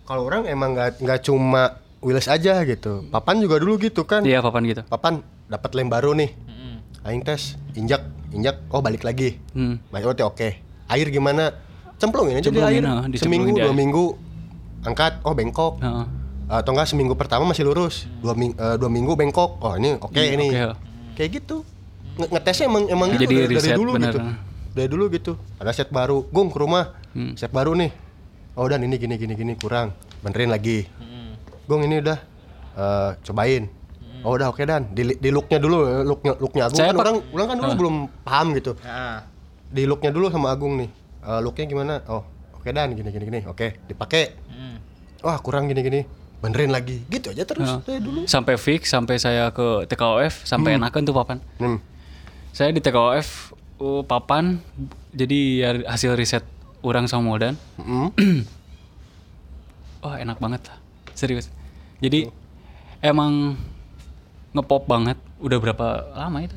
kalau 0.04 0.22
orang 0.26 0.48
emang 0.48 0.74
nggak 0.74 0.90
nggak 0.98 1.20
cuma 1.22 1.64
wheels 2.00 2.26
aja 2.26 2.64
gitu. 2.64 3.04
Papan 3.12 3.44
juga 3.44 3.60
dulu 3.60 3.76
gitu 3.78 4.08
kan. 4.08 4.24
iya 4.24 4.40
papan 4.40 4.64
gitu 4.64 4.82
Papan 4.88 5.20
dapat 5.46 5.70
lem 5.76 5.86
baru 5.86 6.16
nih. 6.16 6.32
Hmm. 6.48 6.80
Aing 7.04 7.22
tes, 7.22 7.60
injak, 7.76 8.02
injak, 8.32 8.64
oh 8.72 8.80
balik 8.80 9.04
lagi. 9.04 9.36
hmm. 9.52 9.92
Baik, 9.92 10.16
oke 10.16 10.24
oke. 10.24 10.50
Air 10.88 11.08
gimana? 11.12 11.52
Cemplungin 12.00 12.34
aja 12.34 12.42
di 12.42 12.48
Cemplungin, 12.50 12.80
air. 12.80 12.88
ah, 12.88 13.04
dicemplungin 13.04 13.20
seminggu, 13.20 13.50
di 13.52 13.60
dua 13.60 13.68
air. 13.68 13.78
minggu, 13.78 14.06
angkat, 14.82 15.14
oh 15.22 15.34
bengkok. 15.34 15.74
Heeh. 15.78 16.06
Atau 16.50 16.72
enggak 16.72 16.88
seminggu 16.88 17.14
pertama 17.14 17.44
masih 17.46 17.62
lurus, 17.62 18.08
dua, 18.18 18.34
ming- 18.34 18.56
eh, 18.56 18.76
dua 18.76 18.88
minggu 18.88 19.14
bengkok. 19.14 19.60
Oh 19.60 19.76
ini 19.76 19.94
oke 19.96 20.16
Hmm, 20.16 20.34
ini. 20.34 20.48
oke. 20.50 20.80
Kayak 21.14 21.30
gitu. 21.38 21.62
Nge- 22.16 22.32
ngetesnya 22.32 22.66
emang 22.66 22.84
emang 22.88 23.08
gitu 23.12 23.22
Jadi 23.22 23.36
dari, 23.38 23.54
dari 23.54 23.70
dulu 23.76 23.90
bener. 23.94 24.10
gitu. 24.10 24.20
Dari 24.72 24.88
dulu 24.88 25.04
gitu. 25.10 25.32
Ada 25.58 25.72
set 25.74 25.90
baru, 25.90 26.26
gung 26.26 26.48
ke 26.48 26.58
rumah. 26.58 26.96
Hmm. 27.12 27.36
Set 27.36 27.52
baru 27.52 27.76
nih. 27.76 27.92
Oh 28.56 28.66
dan 28.66 28.80
ini 28.80 28.96
gini 28.96 29.16
gini 29.16 29.34
gini 29.34 29.54
kurang. 29.54 29.92
Benerin 30.20 30.50
lagi. 30.50 30.88
Hmm. 30.96 31.36
Gung 31.66 31.84
ini 31.84 32.00
udah 32.00 32.18
eh, 32.74 33.12
cobain. 33.22 33.64
Oh 34.20 34.36
udah 34.36 34.50
oke 34.50 34.60
dan 34.62 34.84
di, 34.90 35.16
di 35.16 35.30
looknya 35.30 35.60
dulu 35.60 35.80
looknya 36.04 36.36
looknya 36.36 36.64
Agung 36.66 36.76
Saya 36.78 36.92
kan 36.92 37.00
orang 37.00 37.16
orang 37.32 37.48
kan 37.48 37.58
dulu 37.58 37.72
belum 37.78 37.96
paham 38.20 38.52
gitu 38.52 38.76
Nah, 38.78 39.24
di 39.66 39.88
looknya 39.88 40.12
dulu 40.12 40.28
sama 40.28 40.52
Agung 40.52 40.76
nih 40.76 40.92
Eh, 41.20 41.40
looknya 41.44 41.66
gimana? 41.68 41.94
Oh 42.08 42.24
oke 42.56 42.70
dan 42.72 42.96
gini 42.96 43.10
gini 43.12 43.26
gini. 43.28 43.40
Oke 43.48 43.80
dipakai. 43.88 44.36
Hmm. 44.48 44.78
wah 45.20 45.36
kurang 45.44 45.68
gini 45.68 45.82
gini. 45.84 46.02
Benerin 46.40 46.72
lagi. 46.72 47.04
Gitu 47.12 47.36
aja 47.36 47.44
terus 47.44 47.68
Heeh. 47.68 47.84
dari 47.84 48.00
dulu. 48.00 48.20
Sampai 48.24 48.56
fix 48.56 48.88
sampai 48.88 49.20
saya 49.20 49.52
ke 49.52 49.84
TKOF 49.92 50.48
sampai 50.48 50.80
enakan 50.80 51.02
tuh 51.04 51.16
papan. 51.16 51.38
Hmm. 51.60 51.80
saya 52.50 52.74
di 52.74 52.82
TKOF 52.82 53.54
uh, 53.78 54.02
papan 54.04 54.58
jadi 55.14 55.40
ya 55.62 55.70
hasil 55.92 56.16
riset 56.16 56.44
orang 56.80 57.06
sama 57.12 57.36
Modan. 57.36 57.56
Hmm. 57.76 58.16
wah 60.04 60.16
enak 60.16 60.40
banget. 60.40 60.72
Lah 60.72 60.80
serius. 61.12 61.52
Jadi 62.00 62.32
emang 63.04 63.60
ngepop 64.56 64.88
banget. 64.88 65.20
Udah 65.40 65.60
berapa 65.60 66.16
lama 66.16 66.40
itu 66.44 66.56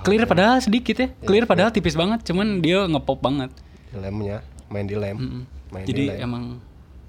clear 0.00 0.24
padahal 0.24 0.58
sedikit 0.58 0.94
ya. 0.94 1.06
Clear 1.20 1.44
padahal 1.44 1.68
tipis 1.68 1.92
banget 1.92 2.22
cuman 2.22 2.58
dia 2.58 2.84
ngepop 2.84 3.18
banget. 3.18 3.48
Di 3.86 3.96
lemnya 3.96 4.40
main 4.66 4.84
di 4.84 4.94
lem. 4.94 5.44
Main 5.68 5.82
di 5.82 5.86
jadi 5.86 6.02
lem. 6.10 6.22
emang 6.22 6.42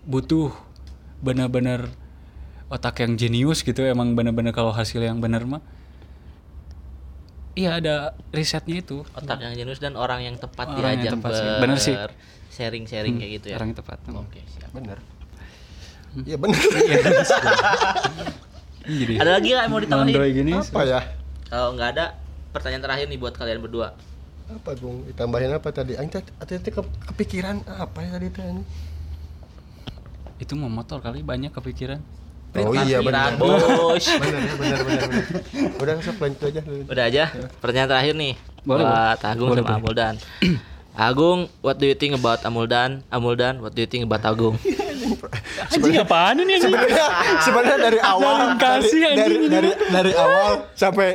butuh 0.04 0.52
benar-benar 1.18 1.88
otak 2.66 3.00
yang 3.00 3.16
jenius 3.16 3.62
gitu 3.62 3.82
emang 3.82 4.14
benar-benar 4.14 4.52
kalau 4.52 4.70
hasil 4.70 5.00
yang 5.00 5.18
benar 5.18 5.44
mah 5.44 5.60
iya 7.54 7.76
ada 7.76 8.14
risetnya 8.30 8.78
itu. 8.78 9.02
Otak 9.10 9.40
yang 9.40 9.54
jenius 9.54 9.78
dan 9.78 9.96
orang 9.96 10.22
yang 10.22 10.36
tepat 10.36 10.70
Orang 10.70 10.92
yang 10.92 11.00
diajak 11.00 11.12
tepat 11.16 11.32
sih. 11.32 11.46
ber- 11.46 11.60
Bener 11.62 11.80
sih. 11.80 11.96
Sharing-sharing 12.52 13.18
kayak 13.18 13.32
gitu 13.34 13.46
ya. 13.52 13.56
orang 13.56 13.68
yang 13.70 13.78
tepat 13.78 13.98
Oke, 14.10 14.40
siap. 14.46 14.72
bener 14.72 14.98
Hmm. 16.08 16.24
iya 16.24 16.38
bener 16.40 16.56
jadi 18.86 19.14
Ada 19.18 19.32
lagi 19.34 19.48
nggak 19.50 19.62
yang 19.62 19.68
mau 19.68 19.82
ditambahin? 19.82 20.16
Apa 20.56 20.82
ya? 20.86 21.02
Kalau 21.46 21.70
nggak 21.76 21.90
ada, 21.92 22.06
pertanyaan 22.56 22.80
terakhir 22.82 23.06
nih 23.06 23.20
buat 23.20 23.36
kalian 23.36 23.60
berdua. 23.60 23.92
apa 24.46 24.78
Gung 24.78 25.02
ditambahin 25.06 25.50
apa 25.52 25.74
tadi 25.74 25.98
Aing 25.98 26.08
tadi 26.08 26.30
ke- 26.70 26.94
kepikiran 27.10 27.66
apa 27.66 27.98
ya 28.00 28.14
tadi 28.14 28.30
teh 28.30 28.46
itu 30.38 30.54
mau 30.54 30.70
motor 30.70 31.02
kali 31.02 31.26
banyak 31.26 31.50
kepikiran 31.50 31.98
oh 32.54 32.72
iya 32.78 33.02
Pikiran, 33.02 33.42
bos. 33.42 34.06
bener 34.22 34.42
bener 34.54 34.80
bener 34.80 35.02
bener 35.10 35.24
udah 35.76 35.94
sok 36.00 36.22
lanjut 36.22 36.42
aja 36.46 36.62
Udah 36.62 37.04
aja. 37.04 37.24
Pertanyaan 37.58 37.90
terakhir 37.90 38.14
nih 38.16 38.34
Boleh, 38.62 38.86
buat 38.86 39.20
Agung 39.26 39.50
Boleh, 39.50 39.60
sama 39.60 39.68
boleh. 39.68 39.80
Amuldan. 39.82 40.16
Agung, 41.10 41.40
what 41.60 41.76
do 41.76 41.86
you 41.86 41.98
think 41.98 42.14
about 42.14 42.40
Amuldan? 42.42 43.04
Amuldan, 43.10 43.60
what 43.60 43.74
do 43.74 43.82
you 43.82 43.90
think 43.90 44.06
about 44.06 44.24
Agung? 44.24 44.56
anjing 45.66 45.98
apaan 45.98 46.38
ini 46.38 46.56
anjing? 46.56 46.70
sebenarnya 46.70 47.06
sebenarnya 47.42 47.78
dari 47.82 48.00
awal 48.00 48.56
dari, 48.56 48.90
dari, 49.14 49.36
dari 49.50 49.70
dari 49.92 50.12
awal 50.14 50.70
sampai 50.74 51.14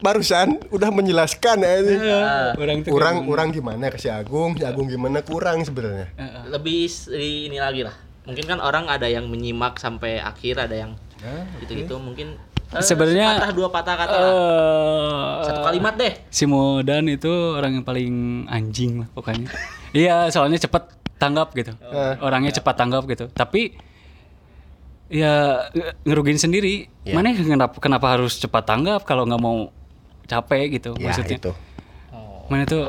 barusan 0.00 0.48
udah 0.68 0.88
menjelaskan 0.88 1.56
ya 1.58 1.72
ini. 1.78 1.96
orang 2.54 2.78
tuh 2.80 2.90
Kurang 2.90 3.16
kurang 3.24 3.48
gimana? 3.50 3.88
Ke 3.88 3.96
si 3.96 4.08
Agung, 4.08 4.52
si 4.54 4.64
Agung 4.64 4.86
gimana? 4.86 5.20
Kurang 5.20 5.60
sebenarnya. 5.60 6.08
Lebih 6.46 6.84
s- 6.84 7.06
di 7.06 7.46
ini 7.46 7.56
lagi 7.56 7.80
lah. 7.80 7.92
Mungkin 8.22 8.44
kan 8.44 8.58
orang 8.58 8.86
ada 8.86 9.06
yang 9.06 9.26
menyimak 9.26 9.76
sampai 9.76 10.18
akhir, 10.18 10.60
ada 10.60 10.76
yang 10.78 10.92
Nah, 11.20 11.44
gitu-gitu. 11.58 11.96
Mungkin 11.96 12.32
eh, 12.70 12.80
Sebenarnya, 12.80 13.36
patah 13.36 13.52
dua 13.52 13.68
patah 13.68 13.94
kata 13.94 14.14
lah. 14.14 14.32
Eh, 14.32 15.44
Satu 15.44 15.60
kalimat 15.62 15.94
deh. 15.94 16.12
si 16.28 16.44
Modan 16.44 17.04
itu 17.06 17.28
orang 17.28 17.76
yang 17.76 17.84
paling 17.84 18.14
anjing 18.46 19.04
lah 19.04 19.08
pokoknya. 19.10 19.52
Iya 19.90 20.28
soalnya 20.28 20.56
cepat 20.56 20.88
tanggap 21.16 21.52
gitu. 21.52 21.76
Orangnya 22.18 22.52
cepat 22.52 22.72
tanggap 22.74 23.04
gitu. 23.04 23.28
Tapi 23.28 23.76
ya 25.08 25.66
nge- 25.68 25.94
ngerugin 26.04 26.38
sendiri. 26.38 26.88
Iya. 27.02 27.12
mana 27.12 27.32
kenapa 27.34 27.76
kenapa 27.76 28.06
harus 28.10 28.36
cepat 28.36 28.62
tanggap 28.62 29.02
kalau 29.02 29.24
nggak 29.24 29.40
mau 29.40 29.72
capek 30.30 30.62
gitu 30.72 30.90
ya 30.94 31.10
maksudnya. 31.10 31.36
itu. 31.36 31.52
mana 32.46 32.62
tuh 32.64 32.86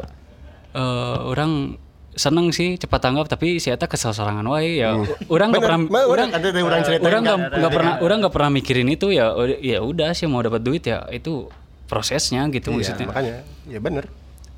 eh, 0.72 1.18
orang 1.24 1.76
seneng 2.12 2.52
sih 2.52 2.76
cepat 2.76 3.00
tanggap 3.02 3.26
tapi 3.26 3.56
si 3.56 3.68
eta 3.68 3.86
kesel 3.86 4.12
sorangan 4.12 4.44
wae 4.46 4.78
ya. 4.78 4.94
Orang 5.26 5.50
nggak 5.50 5.64
pernah 5.64 5.80
mah, 5.82 6.04
orang 6.06 6.28
ada 6.30 6.44
dari 6.46 6.60
orang 6.60 6.82
cerita 6.82 7.02
orang 7.02 7.22
nggak 7.24 7.72
pernah 7.72 7.94
orang 8.00 8.18
nggak 8.20 8.34
pernah 8.34 8.52
mikirin 8.52 8.88
itu 8.88 9.10
ya 9.10 9.32
udah- 9.32 9.60
ya 9.60 9.78
udah 9.80 10.10
sih 10.12 10.26
mau 10.26 10.40
dapat 10.40 10.60
duit 10.60 10.84
ya 10.84 11.08
itu 11.10 11.48
prosesnya 11.86 12.46
gitu 12.50 12.70
Iya, 12.70 12.78
maksudnya. 12.78 13.08
makanya. 13.08 13.36
Ya 13.66 13.80
bener. 13.80 14.06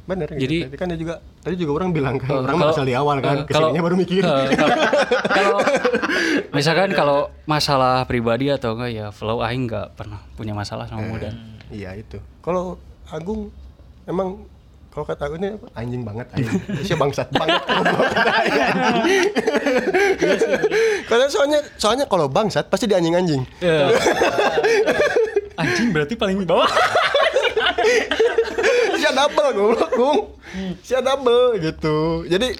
Bener 0.03 0.27
gitu. 0.29 0.41
Jadi- 0.41 0.61
tadi 0.65 0.75
kan 0.75 0.87
dia 0.87 0.99
juga 0.99 1.15
tadi 1.39 1.55
juga 1.55 1.71
orang 1.75 1.89
bilang 1.91 2.15
kan 2.17 2.27
Eh, 2.27 2.41
orang 2.41 2.57
kalau- 2.57 2.83
di 2.83 2.93
awal 2.93 3.17
kan 3.19 3.35
eh, 3.35 3.45
ke 3.45 3.51
sininya 3.53 3.81
baru 3.81 3.95
mikir. 3.95 4.21
eh, 4.21 4.45
kalau, 4.51 4.75
kalau 5.29 5.57
misalkan 6.57 6.89
kalau 6.91 7.17
masalah 7.45 8.03
pribadi 8.03 8.49
atau 8.49 8.73
enggak 8.73 8.91
ya 8.91 9.05
flow 9.09 9.39
aing 9.39 9.63
nggak 9.63 9.93
pernah 9.93 10.19
punya 10.33 10.51
masalah 10.51 10.85
sama 10.85 11.05
Mudan 11.05 11.31
iya 11.73 11.97
itu 11.97 12.21
kalau 12.45 12.77
Agung 13.09 13.49
emang 14.07 14.45
kalau 14.93 15.09
kata 15.09 15.25
aku 15.25 15.41
ini 15.41 15.57
apa? 15.57 15.67
anjing 15.73 16.05
banget 16.05 16.27
anjing 16.37 16.53
Siapa 16.85 17.01
bangsat 17.01 17.27
banget 17.33 17.61
kalau 17.69 17.81
bawa 17.81 18.05
kata 18.13 18.31
anjing. 18.93 19.25
Karena 21.09 21.25
soalnya 21.33 21.59
soalnya 21.81 22.05
kalau 22.05 22.29
bangsat 22.29 22.69
pasti 22.69 22.85
di 22.85 22.93
anjing 22.93 23.17
anjing 23.17 23.41
anjing 25.61 25.89
berarti 25.89 26.13
paling 26.13 26.45
bawah 26.45 26.69
Sia 28.99 29.11
double 29.11 29.49
goblok 29.51 29.91
Gung. 29.91 30.19
Sia 30.79 30.99
double 31.03 31.59
gitu. 31.59 32.23
Jadi 32.27 32.55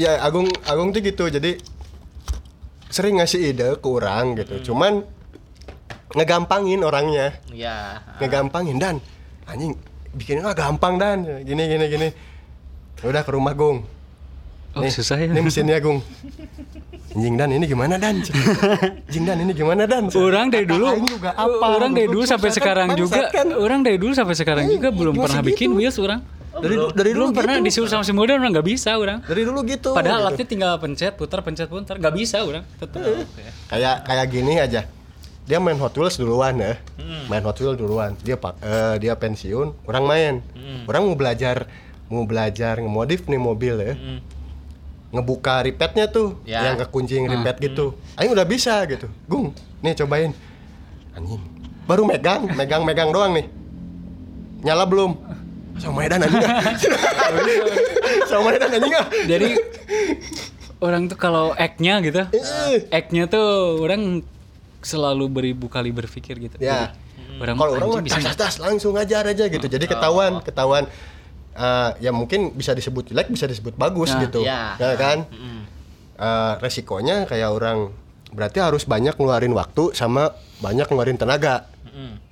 ya 0.00 0.24
Agung 0.24 0.48
Agung 0.64 0.96
tuh 0.96 1.04
gitu. 1.04 1.28
Jadi 1.28 1.60
sering 2.88 3.20
ngasih 3.20 3.52
ide 3.52 3.76
ke 3.76 3.88
orang 3.88 4.40
gitu. 4.40 4.72
Cuman 4.72 5.04
ngegampangin 6.14 6.80
orangnya. 6.80 7.34
Ya. 7.50 8.00
Ngegampangin 8.22 8.78
dan 8.78 8.96
anjing 9.44 9.74
bikinnya 10.14 10.46
ah, 10.46 10.54
gampang 10.54 10.96
dan 10.96 11.26
gini 11.42 11.62
gini 11.66 11.84
gini. 11.90 12.08
Udah 13.02 13.20
ke 13.20 13.34
rumah 13.34 13.52
Gung. 13.52 13.82
oh 14.74 14.82
susah 14.90 15.18
ya 15.22 15.30
Ini 15.30 15.38
mesinnya 15.42 15.78
Gung. 15.78 16.00
Anjing 17.14 17.38
dan 17.38 17.46
ini 17.54 17.62
gimana 17.70 17.94
dan? 17.94 18.18
Anjing 19.06 19.22
dan 19.22 19.38
ini 19.38 19.54
gimana 19.54 19.86
dan? 19.86 20.10
orang 20.10 20.50
dari 20.50 20.66
dulu 20.66 20.98
juga 21.06 21.30
apa? 21.30 21.66
orang 21.78 21.94
dari 21.94 22.10
dulu 22.10 22.26
sampai 22.26 22.50
sekarang 22.50 22.88
juga 22.98 23.30
kan. 23.30 23.54
orang 23.54 23.86
dari 23.86 24.02
dulu 24.02 24.10
sampai 24.18 24.34
sekarang 24.34 24.66
juga 24.66 24.90
belum 24.90 25.14
pernah 25.14 25.38
gitu. 25.42 25.50
bikin 25.54 25.70
wheels 25.78 25.98
orang 26.02 26.22
Dari 26.54 26.74
dari 26.94 27.10
dulu 27.14 27.34
pernah 27.34 27.58
gitu. 27.58 27.66
disuruh 27.66 27.90
sama 27.90 28.02
si 28.06 28.14
Mudan 28.14 28.38
orang 28.42 28.50
nggak 28.54 28.66
bisa 28.66 28.94
orang 28.98 29.22
Dari 29.26 29.42
dulu 29.46 29.62
gitu. 29.62 29.90
padahal 29.94 30.22
gitu. 30.22 30.26
alatnya 30.26 30.46
tinggal 30.46 30.72
pencet 30.82 31.14
putar 31.14 31.42
pencet 31.46 31.66
putar 31.70 31.98
nggak 32.02 32.14
bisa 32.14 32.42
orang 32.42 32.62
tetap 32.82 32.98
kayak 33.70 33.94
kayak 34.06 34.26
gini 34.30 34.54
aja 34.58 34.82
dia 35.44 35.60
main 35.60 35.76
Hot 35.76 35.92
Wheels 35.92 36.16
duluan 36.16 36.56
ya. 36.56 36.80
Main 37.28 37.42
Hot 37.42 37.56
Wheels 37.56 37.76
duluan. 37.76 38.16
Dia 38.20 38.34
pak 38.34 38.56
eh, 38.60 38.96
dia 38.98 39.12
pensiun 39.12 39.76
orang 39.84 40.04
main. 40.04 40.34
Orang 40.84 41.04
mau 41.04 41.14
belajar 41.14 41.68
mau 42.08 42.24
belajar 42.24 42.78
ngemodif 42.78 43.24
nih 43.24 43.36
mobil 43.36 43.74
ya. 43.76 43.94
Ngebuka 45.10 45.62
repadnya 45.62 46.08
tuh 46.08 46.40
Ya. 46.42 46.64
yang 46.66 46.76
kekuncing 46.76 47.24
repad 47.24 47.60
gitu. 47.60 47.94
Aing 48.14 48.32
udah 48.32 48.42
bisa 48.42 48.82
gitu. 48.84 49.06
Gung 49.24 49.52
nih 49.78 49.94
cobain. 49.94 50.32
Anjing. 51.12 51.38
Baru 51.84 52.02
megang 52.02 52.48
megang 52.50 52.82
megang 52.82 53.12
doang 53.12 53.32
nih. 53.32 53.46
Nyala 54.60 54.84
belum? 54.84 55.12
Sama 55.74 56.00
Medan 56.00 56.22
anjing 56.22 56.38
ah. 56.40 56.62
sama 58.30 58.46
Medan 58.48 58.70
anjing 58.70 58.94
ah. 58.94 59.06
jadi 59.26 59.58
orang 60.78 61.10
tuh 61.10 61.18
kalau 61.18 61.50
act-nya 61.52 61.98
gitu 61.98 62.22
Eh. 62.30 62.86
act-nya 62.88 63.26
tuh 63.26 63.82
orang 63.82 64.22
selalu 64.84 65.24
beribu 65.26 65.66
kali 65.66 65.90
berpikir 65.90 66.36
gitu 66.38 66.56
Ya. 66.56 66.92
Jadi, 66.94 67.40
orang 67.40 67.56
Kalau 67.56 67.72
orang 67.74 67.88
bisa 68.00 68.16
tas, 68.16 68.24
tas, 68.30 68.36
tas, 68.36 68.54
langsung 68.60 68.94
ajar 68.94 69.26
aja 69.26 69.44
gitu. 69.44 69.64
Jadi 69.64 69.84
ketahuan, 69.84 70.38
ketahuan 70.40 70.84
eh, 71.52 71.90
ya 72.00 72.10
mungkin 72.10 72.52
bisa 72.52 72.70
disebut 72.70 73.08
jelek, 73.08 73.26
bisa 73.28 73.44
disebut 73.44 73.74
bagus 73.74 74.10
Nah, 74.10 74.22
gitu. 74.22 74.40
iya. 74.42 74.76
Ya 74.76 74.94
kan? 74.94 75.26
Eh, 76.14 76.52
resikonya 76.60 77.24
kayak 77.24 77.50
orang 77.50 77.90
berarti 78.30 78.58
harus 78.58 78.84
banyak 78.84 79.14
ngeluarin 79.14 79.50
waktu 79.52 79.90
sama 79.92 80.30
banyak 80.58 80.86
ngeluarin 80.86 81.18
tenaga. 81.18 81.66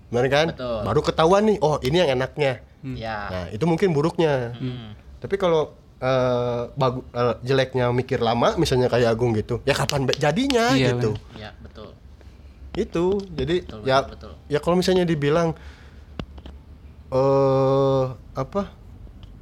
Benar 0.07 0.27
kan? 0.29 0.47
Betul. 0.53 0.81
Baru 0.85 1.01
ketahuan 1.01 1.43
nih, 1.47 1.57
oh 1.59 1.81
ini 1.81 1.97
yang 1.99 2.11
enaknya. 2.13 2.63
Ya. 2.85 3.19
Nah, 3.27 3.45
itu 3.49 3.65
mungkin 3.65 3.91
buruknya. 3.91 4.55
Tapi 5.19 5.35
kalau 5.35 5.75
eh, 5.99 6.63
bagu- 6.75 7.07
eh, 7.09 7.35
jeleknya 7.43 7.91
mikir 7.91 8.19
lama 8.19 8.55
misalnya 8.57 8.87
kayak 8.87 9.15
Agung 9.15 9.31
gitu. 9.33 9.63
Ya 9.63 9.71
kapan 9.73 10.03
be- 10.03 10.15
jadinya 10.15 10.75
Iya, 10.75 10.99
gitu. 10.99 11.15
Ya, 11.35 11.55
betul. 11.59 11.95
Itu 12.75 13.05
jadi 13.31 13.61
Betul, 13.61 13.81
ya 13.85 13.99
betul, 14.01 14.33
betul. 14.33 14.33
ya 14.49 14.59
kalau 14.59 14.77
misalnya 14.77 15.05
dibilang 15.05 15.53
eh 17.09 18.05
apa 18.33 18.73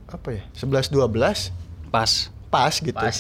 apa 0.06 0.28
ya 0.28 0.42
11 0.58 0.90
12 0.90 1.54
pas 1.88 2.10
pas 2.50 2.74
gitu 2.74 2.90
Pas. 2.92 3.16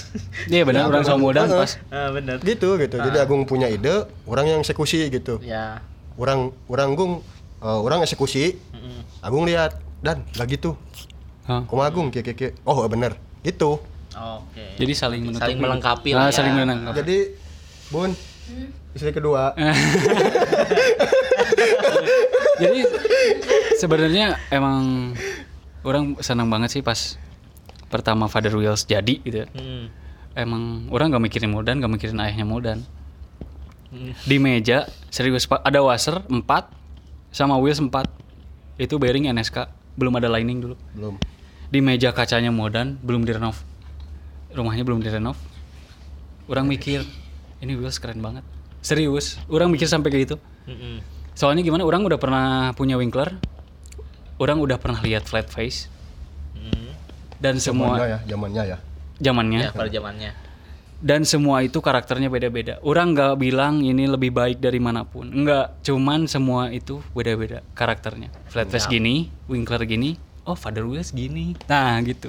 iya 0.50 0.66
benar 0.66 0.82
Ya, 0.82 0.90
orang 0.90 1.04
sama 1.04 1.22
benar. 1.22 1.46
Mudan 1.46 1.48
pas 1.56 1.72
Ah, 1.88 2.10
bener. 2.10 2.36
gitu 2.40 2.74
gitu 2.76 2.96
jadi 2.98 3.18
Agung 3.20 3.46
punya 3.46 3.66
ide 3.66 3.94
orang 4.24 4.46
yang 4.48 4.58
eksekusi 4.58 5.06
gitu 5.06 5.38
Ya. 5.40 5.78
orang 6.16 6.50
orang 6.66 6.88
Agung 6.90 7.12
eh, 7.60 7.78
orang 7.78 8.02
eksekusi 8.02 8.58
Mm-mm. 8.74 9.06
Agung 9.20 9.46
lihat 9.46 9.78
dan 10.02 10.26
gak 10.32 10.50
gitu 10.50 10.74
Hah. 11.46 11.62
Kuma 11.64 11.86
Agung 11.86 12.10
kiki 12.10 12.26
kiki 12.28 12.58
oh 12.64 12.82
bener 12.84 13.14
gitu 13.40 13.78
Oke. 14.10 14.74
jadi 14.74 14.92
saling 14.92 15.22
menutup 15.22 15.46
saling 15.46 15.62
melengkapi 15.62 16.10
ah, 16.10 16.16
lah 16.16 16.24
ya. 16.26 16.34
saling 16.34 16.52
melengkapi 16.52 16.96
jadi 16.98 17.18
Bun 17.88 18.10
istri 18.94 19.10
kedua. 19.14 19.54
Jadi 22.62 22.80
sebenarnya 23.80 24.36
emang 24.52 25.12
orang 25.80 26.20
senang 26.20 26.52
banget 26.52 26.76
sih 26.76 26.82
pas 26.84 27.16
pertama 27.88 28.28
Father 28.28 28.52
Wheels 28.52 28.84
jadi 28.84 29.18
gitu 29.24 29.44
ya. 29.44 29.48
Hmm. 29.56 29.88
emang 30.36 30.86
orang 30.94 31.10
nggak 31.10 31.24
mikirin 31.26 31.50
Modan 31.50 31.82
nggak 31.82 31.90
mikirin 31.90 32.20
ayahnya 32.22 32.46
Modan 32.46 32.84
Hmm. 33.90 34.14
di 34.22 34.38
meja 34.38 34.86
serius 35.10 35.50
ada 35.50 35.82
washer 35.82 36.22
4 36.22 36.46
sama 37.34 37.58
wheels 37.58 37.82
4 37.82 37.90
itu 38.78 38.94
bearing 39.02 39.26
NSK 39.26 39.66
belum 39.98 40.14
ada 40.14 40.30
lining 40.30 40.62
dulu. 40.62 40.78
Belum. 40.94 41.18
Di 41.74 41.82
meja 41.82 42.14
kacanya 42.14 42.54
Modan 42.54 43.02
belum 43.02 43.26
direnov. 43.26 43.58
Rumahnya 44.54 44.86
belum 44.86 45.02
direnov. 45.02 45.34
Orang 46.46 46.70
mikir 46.70 47.02
ini 47.58 47.74
wheels 47.74 47.98
keren 47.98 48.22
banget 48.22 48.46
serius 48.80 49.36
orang 49.46 49.68
mikir 49.68 49.84
sampai 49.84 50.08
kayak 50.08 50.22
gitu 50.24 50.36
Mm-mm. 50.66 51.00
soalnya 51.32 51.60
gimana 51.60 51.82
orang 51.82 52.02
udah 52.02 52.16
pernah 52.16 52.46
punya 52.72 52.96
winkler 52.96 53.36
orang 54.36 54.56
udah 54.56 54.76
pernah 54.76 55.00
lihat 55.00 55.24
flat 55.24 55.46
face 55.46 55.86
Hmm. 56.50 56.92
dan 57.38 57.56
zamannya 57.56 57.96
semua 57.96 58.04
ya 58.04 58.18
zamannya 58.26 58.62
ya 58.66 58.78
zamannya 59.16 59.60
Ya, 59.60 59.70
pada 59.70 59.88
zamannya. 59.88 60.30
dan 61.00 61.24
semua 61.24 61.60
itu 61.60 61.80
karakternya 61.80 62.28
beda-beda. 62.28 62.76
Orang 62.80 63.12
nggak 63.12 63.36
bilang 63.36 63.80
ini 63.80 64.04
lebih 64.04 64.28
baik 64.30 64.60
dari 64.60 64.76
mana 64.76 65.04
pun. 65.04 65.32
Enggak, 65.32 65.80
cuman 65.80 66.28
semua 66.28 66.68
itu 66.68 67.00
beda-beda 67.12 67.64
karakternya. 67.72 68.28
Flat 68.48 68.68
face 68.68 68.84
Ya. 68.84 68.92
gini, 68.92 69.32
Winkler 69.44 69.80
gini, 69.84 70.20
oh 70.44 70.52
Father 70.52 70.84
Wheels 70.84 71.12
gini. 71.12 71.56
Nah, 71.64 71.96
gitu. 72.04 72.28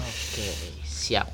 Oke, 0.00 0.48
siap. 0.82 1.28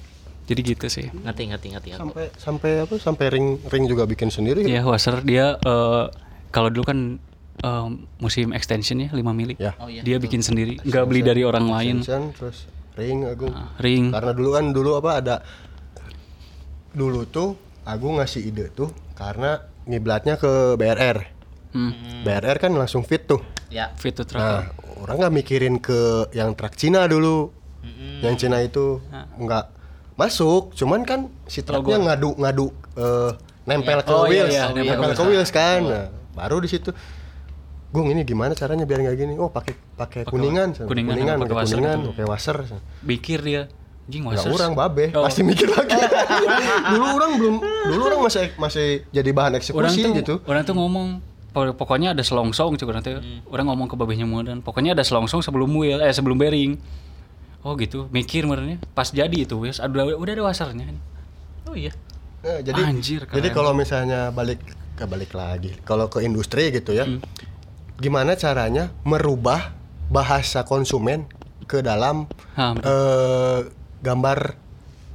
Jadi 0.48 0.60
gitu 0.64 0.86
sih. 0.88 1.06
Ngerti, 1.06 1.42
ngerti, 1.46 1.66
ngerti. 1.70 1.88
sampai 1.94 2.24
sampai 2.34 2.70
apa 2.82 2.94
sampai 2.96 3.26
ring 3.28 3.46
ring 3.64 3.84
juga 3.84 4.02
bikin 4.04 4.28
sendiri 4.28 4.64
Ya, 4.64 4.80
Wasser 4.82 5.20
dia 5.20 5.54
eh, 5.56 6.04
kalau 6.48 6.68
dulu 6.68 6.82
kan 6.82 7.20
eh, 7.58 7.86
musim 8.16 8.50
extension 8.50 8.96
ya 8.96 9.08
5 9.08 9.20
mili. 9.30 9.54
Ya. 9.56 9.76
Oh 9.76 9.86
iya. 9.86 10.00
Dia 10.00 10.16
bikin 10.16 10.40
sendiri, 10.40 10.80
nggak 10.80 11.04
beli 11.04 11.20
dari 11.20 11.42
orang 11.42 11.66
lain. 11.66 12.00
Extension, 12.00 12.32
terus 12.32 12.64
ring 12.94 13.22
Agung 13.22 13.52
Nah, 13.52 13.76
ring. 13.76 14.08
karena 14.08 14.32
dulu 14.32 14.50
kan 14.50 14.64
dulu 14.70 14.90
apa 14.96 15.10
ada 15.14 15.36
dulu 16.90 17.24
tuh 17.24 17.54
Agung 17.84 18.16
ngasih 18.16 18.42
ide 18.44 18.68
tuh 18.70 18.88
karena 19.14 19.60
ngiblatnya 19.84 20.36
ke 20.36 20.52
BRR 20.74 21.36
Hmm. 21.68 21.92
BRR 22.24 22.56
kan 22.58 22.72
langsung 22.72 23.04
fit 23.04 23.20
tuh 23.22 23.44
Ya. 23.68 23.92
Fit 23.94 24.16
to 24.16 24.24
truck. 24.24 24.40
nah 24.40 24.72
orang 24.98 25.20
nggak 25.20 25.34
mikirin 25.36 25.76
ke 25.76 26.24
yang 26.32 26.56
truk 26.56 26.72
Cina 26.72 27.04
dulu 27.04 27.52
Mm-mm. 27.84 28.24
yang 28.24 28.34
Cina 28.34 28.56
itu 28.58 29.04
nggak 29.36 29.64
masuk 30.18 30.74
cuman 30.74 31.00
kan 31.02 31.20
si 31.46 31.62
truknya 31.62 31.96
ngadu 32.02 32.34
ngadu 32.34 32.66
eh, 32.92 33.30
nempel 33.64 34.02
ke 34.02 34.10
Oh, 34.10 34.26
iya, 34.26 34.44
wheels 34.44 34.52
iya, 34.52 34.64
nempel 34.68 34.84
nempel 34.92 35.10
ke 35.10 35.16
ke 35.16 35.24
wheels 35.24 35.50
kan 35.50 35.80
Nah, 35.80 36.06
baru 36.34 36.58
di 36.58 36.68
situ 36.68 36.90
Gung 37.88 38.10
ini 38.10 38.20
gimana 38.20 38.52
caranya 38.52 38.84
biar 38.84 39.00
nggak 39.00 39.16
gini 39.16 39.34
oh 39.34 39.48
pakai 39.48 39.72
pakai 39.94 40.26
kuningan 40.26 40.76
kuningan, 40.76 41.14
kuningan 41.14 41.36
pakai 41.40 41.54
kuningan 41.64 41.96
gitu. 41.96 42.10
pakai 42.12 42.26
washer 42.26 42.56
Mikir 43.00 43.40
dia. 43.40 43.62
Anjing 44.08 44.24
Nggak 44.24 44.40
Wasser. 44.40 44.52
orang 44.56 44.72
babe, 44.72 45.04
Oh. 45.12 45.20
pasti 45.20 45.44
mikir 45.44 45.68
lagi. 45.68 45.92
dulu 46.90 47.04
orang 47.12 47.30
belum, 47.36 47.54
dulu 47.60 48.02
orang 48.08 48.20
masih 48.24 48.48
masih 48.56 48.88
jadi 49.12 49.30
bahan 49.30 49.52
orang 49.52 49.60
eksekusi 49.60 50.00
tuh 50.00 50.12
gitu. 50.16 50.34
orang 50.44 50.64
tuh 50.64 50.72
ngomong 50.72 51.20
"Pok- 51.48 51.76
pokoknya 51.76 52.16
ada 52.16 52.24
selongsong 52.24 52.76
cuy 52.76 52.88
orang 52.88 53.04
tuh 53.04 53.20
orang 53.46 53.68
ngomong 53.68 53.84
ke 53.84 54.00
babehnya 54.00 54.24
Modan 54.24 54.64
pokoknya 54.64 54.96
ada 54.96 55.04
selongsong 55.04 55.44
sebelum 55.44 55.68
wheel 55.70 56.00
eh 56.00 56.08
sebelum 56.08 56.36
bearing 56.36 56.80
oh 57.62 57.74
gitu 57.74 58.06
mikir 58.08 58.46
merenya 58.46 58.78
pas 58.94 59.10
jadi 59.10 59.34
itu 59.34 59.58
wheels 59.58 59.78
udah 59.78 60.14
udah 60.14 60.32
ada 60.34 60.44
wasarnya 60.44 60.94
Oh 61.68 61.76
iya. 61.76 61.92
Nah, 62.40 62.64
jadi 62.64 62.80
Anjir, 62.80 63.28
keren. 63.28 63.36
jadi 63.36 63.52
kalau 63.52 63.76
misalnya 63.76 64.32
balik 64.32 64.56
ke 64.96 65.04
balik 65.04 65.36
lagi, 65.36 65.76
kalau 65.84 66.08
ke 66.08 66.24
industri 66.24 66.72
gitu 66.72 66.96
ya, 66.96 67.04
Hmm. 67.04 67.20
gimana 68.00 68.40
caranya 68.40 68.88
merubah 69.04 69.76
bahasa 70.08 70.64
konsumen 70.64 71.28
ke 71.68 71.84
dalam 71.84 72.24
eh 72.56 73.68
gambar 74.00 74.56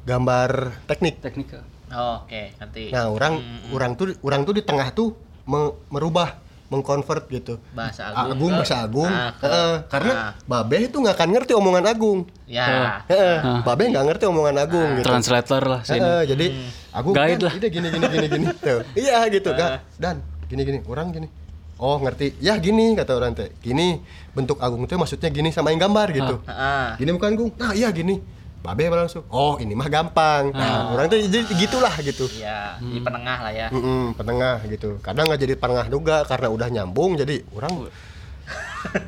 gambar 0.06 0.50
teknik. 0.86 1.26
teknik 1.26 1.58
Oh, 1.90 2.22
Oke, 2.26 2.54
nanti 2.58 2.94
Nah, 2.94 3.10
orang 3.10 3.42
Hmm, 3.42 3.74
orang 3.74 3.92
tuh 3.98 4.14
orang 4.22 4.46
tuh 4.46 4.54
di 4.54 4.62
tengah 4.62 4.94
tuh 4.94 5.18
me- 5.46 5.74
merubah 5.90 6.38
mengkonvert 6.74 7.30
gitu. 7.30 7.62
bahasa 7.72 8.10
Agung, 8.10 8.34
Agung. 8.34 8.50
ke- 8.50 8.58
bahasa 8.58 8.76
Agung. 8.82 9.06
Ah, 9.08 9.30
ke- 9.32 9.46
Heeh, 9.46 9.74
karena 9.88 10.14
Babe 10.44 10.78
itu 10.82 10.98
nggak 10.98 11.14
akan 11.14 11.30
ngerti 11.32 11.52
omongan 11.54 11.86
Agung. 11.86 12.20
ya. 12.44 12.66
Heeh, 13.06 13.38
Babe 13.62 13.84
nggak 13.88 14.06
ngerti 14.08 14.24
omongan 14.26 14.56
Agung 14.60 14.90
gitu. 14.98 15.06
translator 15.06 15.62
lah 15.62 15.80
sini 15.82 16.02
Heeh, 16.02 16.22
jadi 16.26 16.46
Agung 16.92 17.14
Guide 17.14 17.38
kan, 17.38 17.46
lah. 17.46 17.54
ide 17.54 17.68
gini 17.70 17.88
gini 17.88 18.06
gini 18.08 18.28
gini. 18.28 18.46
Tuh. 18.56 18.82
Iya 18.94 19.30
gitu, 19.30 19.50
Kak. 19.52 19.70
Dan 19.96 20.16
gini 20.46 20.62
gini, 20.64 20.80
orang 20.84 21.10
gini. 21.10 21.28
Oh, 21.76 21.98
ngerti. 21.98 22.38
Ya 22.40 22.56
gini 22.56 22.94
kata 22.94 23.14
orang 23.14 23.34
teh. 23.34 23.50
Gini 23.60 24.00
bentuk 24.32 24.58
Agung 24.58 24.86
teh 24.86 24.96
maksudnya 24.96 25.28
gini 25.28 25.50
samain 25.50 25.76
gambar 25.76 26.08
gitu. 26.12 26.36
Ah, 26.46 26.96
Gini 26.96 27.12
bukan 27.12 27.34
Gung. 27.34 27.52
Nah, 27.56 27.74
iya 27.74 27.90
gini. 27.90 28.18
Babe 28.64 28.88
langsung. 28.88 29.28
Oh, 29.28 29.60
ini 29.60 29.76
mah 29.76 29.92
gampang. 29.92 30.56
Nah, 30.56 30.96
orang 30.96 31.12
tuh 31.12 31.20
jadi 31.20 31.44
gitulah 31.52 31.92
gitu. 32.00 32.32
ya, 32.40 32.80
di 32.80 33.04
penengah 33.04 33.44
lah 33.44 33.52
ya. 33.52 33.68
Mm-mm, 33.68 34.16
penengah 34.16 34.64
gitu. 34.72 35.04
Kadang 35.04 35.28
nggak 35.28 35.42
jadi 35.44 35.54
penengah 35.60 35.88
juga 35.92 36.24
karena 36.24 36.48
udah 36.48 36.68
nyambung 36.72 37.20
jadi 37.20 37.44
orang 37.52 37.92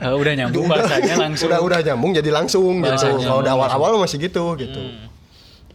Eh, 0.03 0.15
udah 0.23 0.33
nyambung 0.35 0.67
bahasanya 0.67 1.15
langsung 1.27 1.51
udah 1.51 1.59
udah 1.63 1.79
nyambung 1.87 2.11
jadi 2.11 2.29
langsung 2.35 2.83
gitu. 2.83 2.87
Bahasanya 2.91 3.27
Kalau 3.27 3.39
udah 3.39 3.53
awal-awal 3.55 3.91
masih 4.03 4.27
gitu 4.27 4.59
gitu. 4.59 4.79
Hmm. 4.79 5.07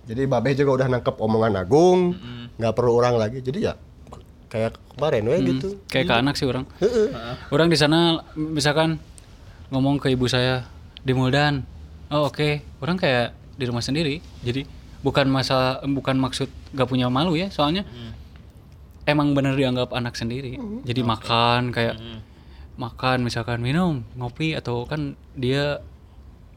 Jadi 0.05 0.23
Babe 0.29 0.53
juga 0.53 0.85
udah 0.85 0.87
nangkep 0.93 1.17
omongan 1.17 1.57
Agung, 1.57 2.17
nggak 2.61 2.73
perlu 2.77 3.01
orang 3.01 3.17
lagi. 3.17 3.41
Jadi 3.41 3.65
ya 3.65 3.73
kayak 4.51 4.75
kemarin 4.99 5.23
we 5.31 5.37
gitu. 5.47 5.79
kayak 5.87 6.11
ke 6.11 6.15
anak 6.19 6.35
sih 6.35 6.43
orang 6.43 6.67
orang 7.55 7.71
di 7.71 7.79
sana 7.79 8.19
misalkan 8.35 8.99
ngomong 9.71 10.03
ke 10.03 10.11
ibu 10.11 10.27
saya 10.27 10.67
di 11.07 11.15
Muldan 11.15 11.63
oh 12.11 12.27
oke 12.27 12.59
orang 12.83 12.99
kayak 12.99 13.31
di 13.61 13.69
rumah 13.69 13.85
sendiri. 13.85 14.25
Jadi 14.41 14.65
bukan 15.01 15.29
masa 15.29 15.85
bukan 15.85 16.17
maksud 16.17 16.49
gak 16.73 16.85
punya 16.85 17.09
malu 17.09 17.33
ya 17.33 17.49
soalnya 17.49 17.85
emang 19.05 19.33
bener 19.33 19.53
dianggap 19.53 19.93
anak 19.93 20.17
sendiri. 20.17 20.57
Jadi 20.83 21.01
makan 21.03 21.71
kayak 21.71 21.97
makan 22.75 23.21
misalkan 23.21 23.61
minum 23.61 24.01
ngopi 24.17 24.57
atau 24.57 24.89
kan 24.89 25.13
dia 25.37 25.85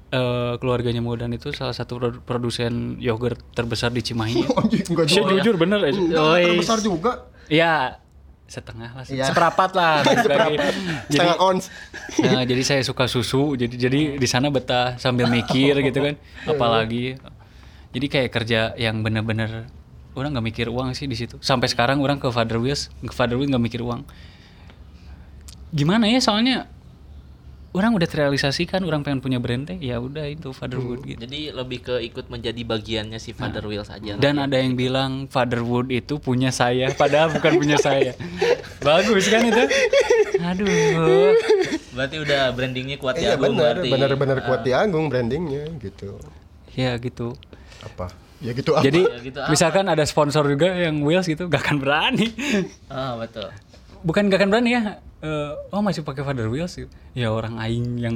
eh, 0.10 0.54
keluarganya 0.56 1.04
Muldan 1.04 1.34
itu 1.34 1.52
salah 1.52 1.74
satu 1.74 2.00
produ- 2.00 2.22
produsen 2.24 2.96
yogurt 2.98 3.42
terbesar 3.52 3.92
di 3.92 4.00
Cimahi 4.00 4.40
Anjing 4.46 4.86
enggak 4.94 5.06
Saya 5.10 5.28
jujur 5.36 5.56
bener 5.58 5.84
aja. 5.84 6.00
Terbesar 6.40 6.80
juga. 6.80 7.28
Iya, 7.52 8.00
setengah 8.46 8.92
lah, 8.92 9.04
Iya. 9.04 9.26
seperempat 9.28 9.72
lah. 9.74 10.02
bagi- 10.06 10.24
jadi, 10.26 10.58
Setengah 11.10 11.38
ons. 11.40 11.64
nah, 12.24 12.44
jadi 12.44 12.62
saya 12.62 12.82
suka 12.82 13.08
susu, 13.08 13.56
jadi 13.56 13.74
jadi 13.74 14.02
di 14.16 14.28
sana 14.28 14.48
betah 14.48 14.96
sambil 14.98 15.26
mikir 15.28 15.80
gitu 15.80 16.00
kan, 16.00 16.16
apalagi. 16.52 17.18
Jadi 17.94 18.06
kayak 18.10 18.30
kerja 18.32 18.74
yang 18.74 19.02
bener-bener 19.02 19.70
orang 20.14 20.34
nggak 20.34 20.46
mikir 20.46 20.68
uang 20.68 20.94
sih 20.94 21.06
di 21.06 21.14
situ. 21.14 21.38
Sampai 21.40 21.70
sekarang 21.70 21.98
orang 21.98 22.18
ke 22.18 22.30
Father 22.30 22.58
Wheels, 22.58 22.90
ke 23.00 23.10
Father 23.10 23.38
Wheels 23.38 23.50
nggak 23.50 23.64
mikir 23.64 23.82
uang. 23.82 24.06
Gimana 25.74 26.06
ya 26.06 26.22
soalnya 26.22 26.70
orang 27.74 27.98
udah 27.98 28.06
terrealisasikan 28.06 28.86
orang 28.86 29.02
pengen 29.02 29.20
punya 29.20 29.42
brand 29.42 29.66
teh, 29.66 29.78
ya 29.82 29.98
udah 29.98 30.30
itu 30.30 30.54
Fatherwood 30.54 31.02
gitu. 31.04 31.18
Jadi 31.18 31.50
lebih 31.50 31.80
ke 31.82 31.96
ikut 32.06 32.30
menjadi 32.30 32.62
bagiannya 32.62 33.18
si 33.18 33.34
Father 33.34 33.66
Wheels 33.66 33.90
aja. 33.90 34.14
Dan 34.16 34.38
ada 34.38 34.56
yang 34.56 34.78
bilang 34.78 35.26
Fatherwood 35.26 35.90
itu 35.90 36.22
punya 36.22 36.54
saya, 36.54 36.94
padahal 36.94 37.34
bukan 37.34 37.58
punya 37.58 37.82
saya. 37.82 38.14
Bagus 38.88 39.26
kan 39.28 39.42
itu? 39.42 39.64
Aduh. 40.38 41.34
Berarti 41.94 42.16
udah 42.22 42.54
brandingnya 42.54 42.98
kuat 42.98 43.18
Iya 43.18 43.34
ya 43.34 43.36
Agung 43.38 43.58
benar, 43.58 43.74
berarti. 43.82 43.90
benar-benar 43.90 44.38
kuat 44.46 44.62
di 44.62 44.72
Agung 44.74 45.06
brandingnya 45.10 45.66
gitu. 45.82 46.18
Ya 46.74 46.94
gitu. 46.98 47.34
Apa? 47.82 48.14
Ya 48.44 48.52
gitu 48.54 48.76
apa? 48.76 48.84
Jadi 48.86 49.02
Ya 49.02 49.18
gitu 49.24 49.40
apa? 49.40 49.50
misalkan 49.50 49.86
ada 49.90 50.04
sponsor 50.06 50.46
juga 50.46 50.70
yang 50.74 51.02
Wheels 51.02 51.26
gitu, 51.26 51.50
gak 51.50 51.64
akan 51.66 51.78
berani. 51.82 52.28
Ah, 52.86 53.18
betul. 53.18 53.50
Bukan 54.04 54.28
gak 54.28 54.38
akan 54.38 54.50
berani 54.50 54.70
ya. 54.74 54.82
eh, 55.20 55.52
oh 55.70 55.80
masih 55.80 56.04
pakai 56.04 56.22
Father 56.22 56.46
Wheels. 56.46 56.76
Ya 57.14 57.32
orang 57.32 57.56
aing 57.58 57.96
yang 57.98 58.16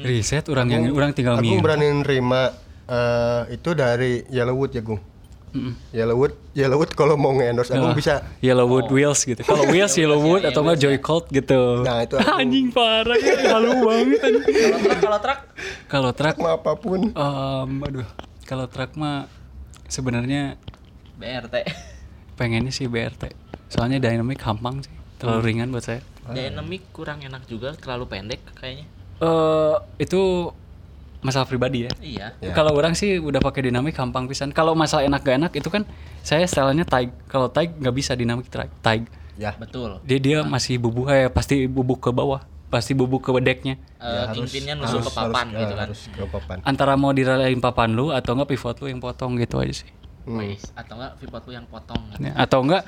riset, 0.00 0.46
orang 0.46 0.68
yang 0.68 0.82
orang 0.90 1.10
tinggal 1.10 1.34
Agung 1.34 1.58
mirip. 1.58 1.64
berani 1.64 1.86
nerima 1.96 2.54
eh, 2.86 3.50
itu 3.50 3.70
dari 3.72 4.22
Yellowwood 4.26 4.70
ya, 4.70 4.80
Gung. 4.80 5.02
Mm-mm. 5.50 5.74
Yellowwood, 5.90 6.54
Yellowwood 6.54 6.94
kalau 6.94 7.18
mau 7.18 7.34
nge-endorse 7.34 7.74
Agung 7.74 7.90
Oh, 7.90 7.96
bisa. 7.96 8.22
Yellowwood 8.38 8.86
Wheels 8.88 9.18
gitu. 9.20 9.42
Kalau 9.42 9.66
Wheels 9.66 9.90
Yellowwood 9.92 10.46
atau 10.46 10.62
enggak 10.62 10.78
Joy 10.78 10.96
Colt 11.00 11.26
gitu. 11.28 11.82
Nah, 11.82 12.06
itu 12.06 12.14
aku. 12.14 12.38
anjing 12.38 12.70
parah 12.70 13.18
ya, 13.18 13.34
halu 13.50 13.70
banget 13.82 14.20
anjing. 14.20 14.44
Kalau 15.00 15.18
truk, 15.18 15.40
kalau 15.88 16.10
truk 16.14 16.36
Kalau 16.36 16.50
apa 16.54 16.72
pun. 16.76 17.00
em, 17.10 17.70
aduh, 17.82 18.06
kalau 18.44 18.70
truk 18.70 18.94
mah 18.94 19.26
sebenarnya 19.86 20.54
BRT. 21.16 21.66
pengennya 22.38 22.70
sih 22.70 22.86
BRT. 22.86 23.34
Soalnya 23.66 23.98
dynamic 23.98 24.38
gampang 24.38 24.80
sih. 24.80 24.94
Terlalu 25.20 25.40
ringan 25.44 25.68
buat 25.68 25.84
saya. 25.84 26.00
Dynamic 26.32 26.88
kurang 26.96 27.20
enak 27.20 27.44
juga, 27.44 27.76
terlalu 27.76 28.08
pendek 28.08 28.40
kayaknya. 28.56 28.88
eh 29.20 29.76
itu 30.00 30.48
masalah 31.20 31.44
pribadi 31.44 31.84
ya. 31.84 31.92
Iya. 32.00 32.26
Ya. 32.40 32.52
Kalau 32.56 32.72
orang 32.72 32.96
sih 32.96 33.20
udah 33.20 33.38
pakai 33.44 33.68
dinamik 33.68 33.92
gampang 33.92 34.24
pisan. 34.24 34.48
Kalau 34.56 34.72
masalah 34.72 35.04
enak 35.04 35.20
gak 35.20 35.36
enak 35.36 35.52
itu 35.52 35.68
kan 35.68 35.84
saya 36.24 36.48
stylenya 36.48 36.88
Taig. 36.88 37.12
Kalau 37.28 37.52
Taig 37.52 37.76
nggak 37.76 37.92
bisa 37.92 38.16
dinamik 38.16 38.48
Taig. 38.48 38.72
Taig. 38.80 39.04
Ya. 39.36 39.52
Betul. 39.60 40.00
Dia 40.08 40.16
dia 40.16 40.38
masih 40.40 40.80
bubuk 40.80 41.12
eh 41.12 41.28
pasti 41.28 41.68
bubuk 41.68 42.00
ke 42.00 42.08
bawah. 42.08 42.40
Pasti 42.72 42.96
bubuk 42.96 43.20
ke 43.20 43.30
decknya. 43.44 43.76
Eh, 44.00 44.24
kingpinnya 44.32 44.78
nusuk 44.78 45.04
ke 45.04 45.12
papan 45.12 45.52
harus, 45.52 45.60
gitu 45.60 45.74
ya, 45.74 45.80
kan. 45.84 45.86
Harus 45.90 46.02
ke 46.08 46.24
papan. 46.24 46.56
Antara 46.64 46.94
mau 46.96 47.12
diralain 47.12 47.60
papan 47.60 47.92
lu 47.92 48.14
atau 48.14 48.32
enggak 48.32 48.56
pivot 48.56 48.76
lu 48.80 48.86
yang 48.88 49.02
potong 49.02 49.36
gitu 49.36 49.60
aja 49.60 49.84
sih. 49.84 49.90
Wis, 50.28 50.68
atau 50.76 51.00
enggak 51.00 51.12
pivot 51.16 51.42
lu 51.48 51.52
yang 51.56 51.66
potong. 51.66 52.02
Ya, 52.20 52.36
atau 52.36 52.60
enggak 52.60 52.84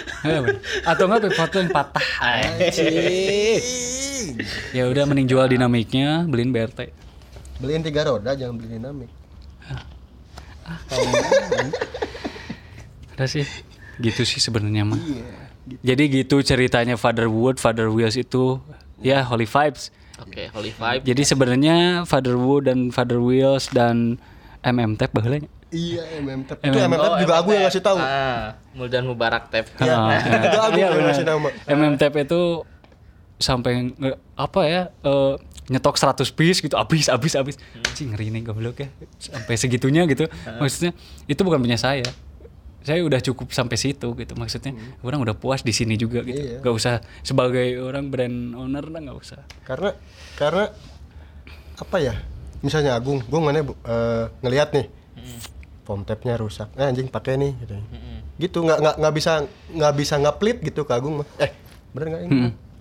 atau 0.90 1.04
enggak 1.04 1.20
pivot 1.28 1.50
lu 1.52 1.58
yang 1.60 1.72
patah. 1.72 2.06
Ya 4.72 4.88
udah 4.88 5.04
mending 5.04 5.28
jual 5.28 5.46
dinamiknya, 5.52 6.24
beliin 6.24 6.50
BRT. 6.56 6.88
Beliin 7.60 7.84
tiga 7.84 8.08
roda 8.08 8.32
jangan 8.32 8.56
beli 8.56 8.80
dinamik. 8.80 9.10
Udah 13.16 13.28
sih. 13.28 13.44
Gitu 13.96 14.28
sih 14.28 14.40
sebenarnya 14.40 14.84
mah. 14.84 15.00
Jadi 15.80 16.22
gitu 16.22 16.44
ceritanya 16.44 17.00
Father 17.00 17.26
Wood, 17.26 17.58
Father 17.58 17.88
Wheels 17.88 18.16
itu 18.16 18.60
ya 19.00 19.24
Holy 19.24 19.48
Vibes. 19.48 19.90
Oke, 20.20 20.48
Holy 20.52 20.72
Vibe. 20.72 21.02
Jadi 21.04 21.22
sebenarnya 21.24 22.08
Father 22.08 22.36
Wood 22.36 22.72
dan 22.72 22.88
Father 22.88 23.20
Wheels 23.20 23.68
dan 23.72 24.16
MM 24.64 24.96
Tap 24.96 25.12
baheula 25.12 25.44
nya. 25.44 25.50
Iya, 25.68 26.02
MMTap. 26.16 26.58
MM. 26.58 26.68
Itu 26.68 26.78
MMTap 26.80 27.10
Oh, 27.10 27.18
juga 27.18 27.34
aku 27.36 27.48
yang 27.50 27.64
ngasih 27.64 27.82
tahu. 27.82 27.98
Ah, 27.98 28.54
Muldan 28.72 29.04
Mubarak 29.04 29.50
Tap. 29.50 29.66
Iya. 29.76 29.94
Ah, 29.94 30.18
Itu 30.46 30.58
aku 30.60 30.72
iya 30.72 30.84
yang 30.84 30.94
benar. 30.94 31.06
ngasih 31.10 31.24
nama. 31.24 31.48
MM 31.66 31.94
Tap 31.96 32.14
itu 32.14 32.40
sampai 33.36 33.90
nge- 33.90 34.18
apa 34.34 34.60
ya 34.62 34.82
eh, 35.02 35.34
nyetok 35.66 35.96
100 35.96 36.22
piece 36.30 36.58
gitu 36.60 36.74
habis 36.74 37.06
habis 37.06 37.34
habis. 37.34 37.56
Cing 37.92 38.10
ngeri 38.10 38.30
nih 38.30 38.42
goblok 38.44 38.78
ya. 38.78 38.88
Sampai 39.16 39.54
segitunya 39.54 40.06
gitu. 40.06 40.30
Maksudnya 40.56 40.94
itu 41.24 41.40
bukan 41.40 41.58
punya 41.58 41.76
saya. 41.76 42.06
Saya 42.80 43.02
udah 43.02 43.18
cukup 43.18 43.50
sampai 43.50 43.74
situ 43.74 44.06
gitu 44.14 44.32
maksudnya. 44.32 44.70
Orang 45.00 45.18
udah 45.20 45.34
puas 45.34 45.60
di 45.60 45.74
sini 45.74 45.94
juga 45.94 46.22
gitu. 46.22 46.38
Iya. 46.38 46.58
Gak 46.60 46.72
usah 46.72 46.94
sebagai 47.20 47.82
orang 47.82 48.06
brand 48.06 48.54
owner 48.54 48.86
lah 48.86 49.02
nggak 49.02 49.18
usah. 49.18 49.42
Karena 49.62 49.90
karena 50.34 50.70
apa 51.76 51.96
ya? 51.98 52.14
Misalnya 52.56 52.94
Agung, 52.94 53.20
gue 53.20 53.36
mana 53.36 53.60
bu- 53.60 53.76
eh, 53.80 54.30
ngelihat 54.40 54.70
nih, 54.72 54.86
pom 55.86 56.02
tapnya 56.02 56.34
rusak. 56.34 56.66
Eh, 56.74 56.82
anjing 56.82 57.06
pakai 57.06 57.38
nih, 57.38 57.54
gitu. 57.62 57.74
Gitu 58.36 58.58
nggak 58.58 58.78
nggak 58.82 58.94
nggak 58.98 59.14
bisa 59.14 59.32
nggak 59.70 59.92
bisa 59.94 60.14
nggak 60.18 60.36
pelit 60.36 60.58
gitu 60.60 60.82
ke 60.82 60.92
Agung 60.92 61.22
mah. 61.22 61.28
Eh, 61.38 61.54
bener 61.94 62.06
nggak 62.10 62.22
ini? 62.26 62.30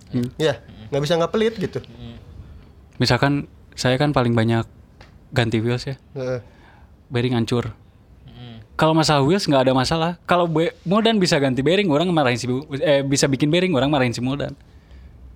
Hmm. 0.10 0.28
Iya, 0.42 0.54
nggak 0.90 1.02
bisa 1.06 1.14
nggak 1.16 1.32
pelit 1.32 1.54
gitu. 1.56 1.80
Misalkan 2.98 3.46
saya 3.78 4.02
kan 4.02 4.10
paling 4.10 4.34
banyak 4.34 4.66
ganti 5.30 5.62
wheels 5.62 5.86
ya. 5.86 5.96
Heeh. 6.18 6.42
bearing 7.06 7.38
hancur. 7.38 7.70
Kalau 8.76 8.92
masalah 8.92 9.24
wheels 9.24 9.48
nggak 9.48 9.72
ada 9.72 9.74
masalah. 9.78 10.12
Kalau 10.28 10.52
Muldan 10.84 11.16
bisa 11.16 11.40
ganti 11.40 11.64
bearing, 11.64 11.88
orang 11.88 12.12
marahin 12.12 12.36
si 12.36 12.44
Bu- 12.44 12.68
eh 12.76 13.06
bisa 13.08 13.24
bikin 13.30 13.48
bearing, 13.48 13.72
orang 13.72 13.88
marahin 13.88 14.12
si 14.12 14.20
Muldan. 14.20 14.52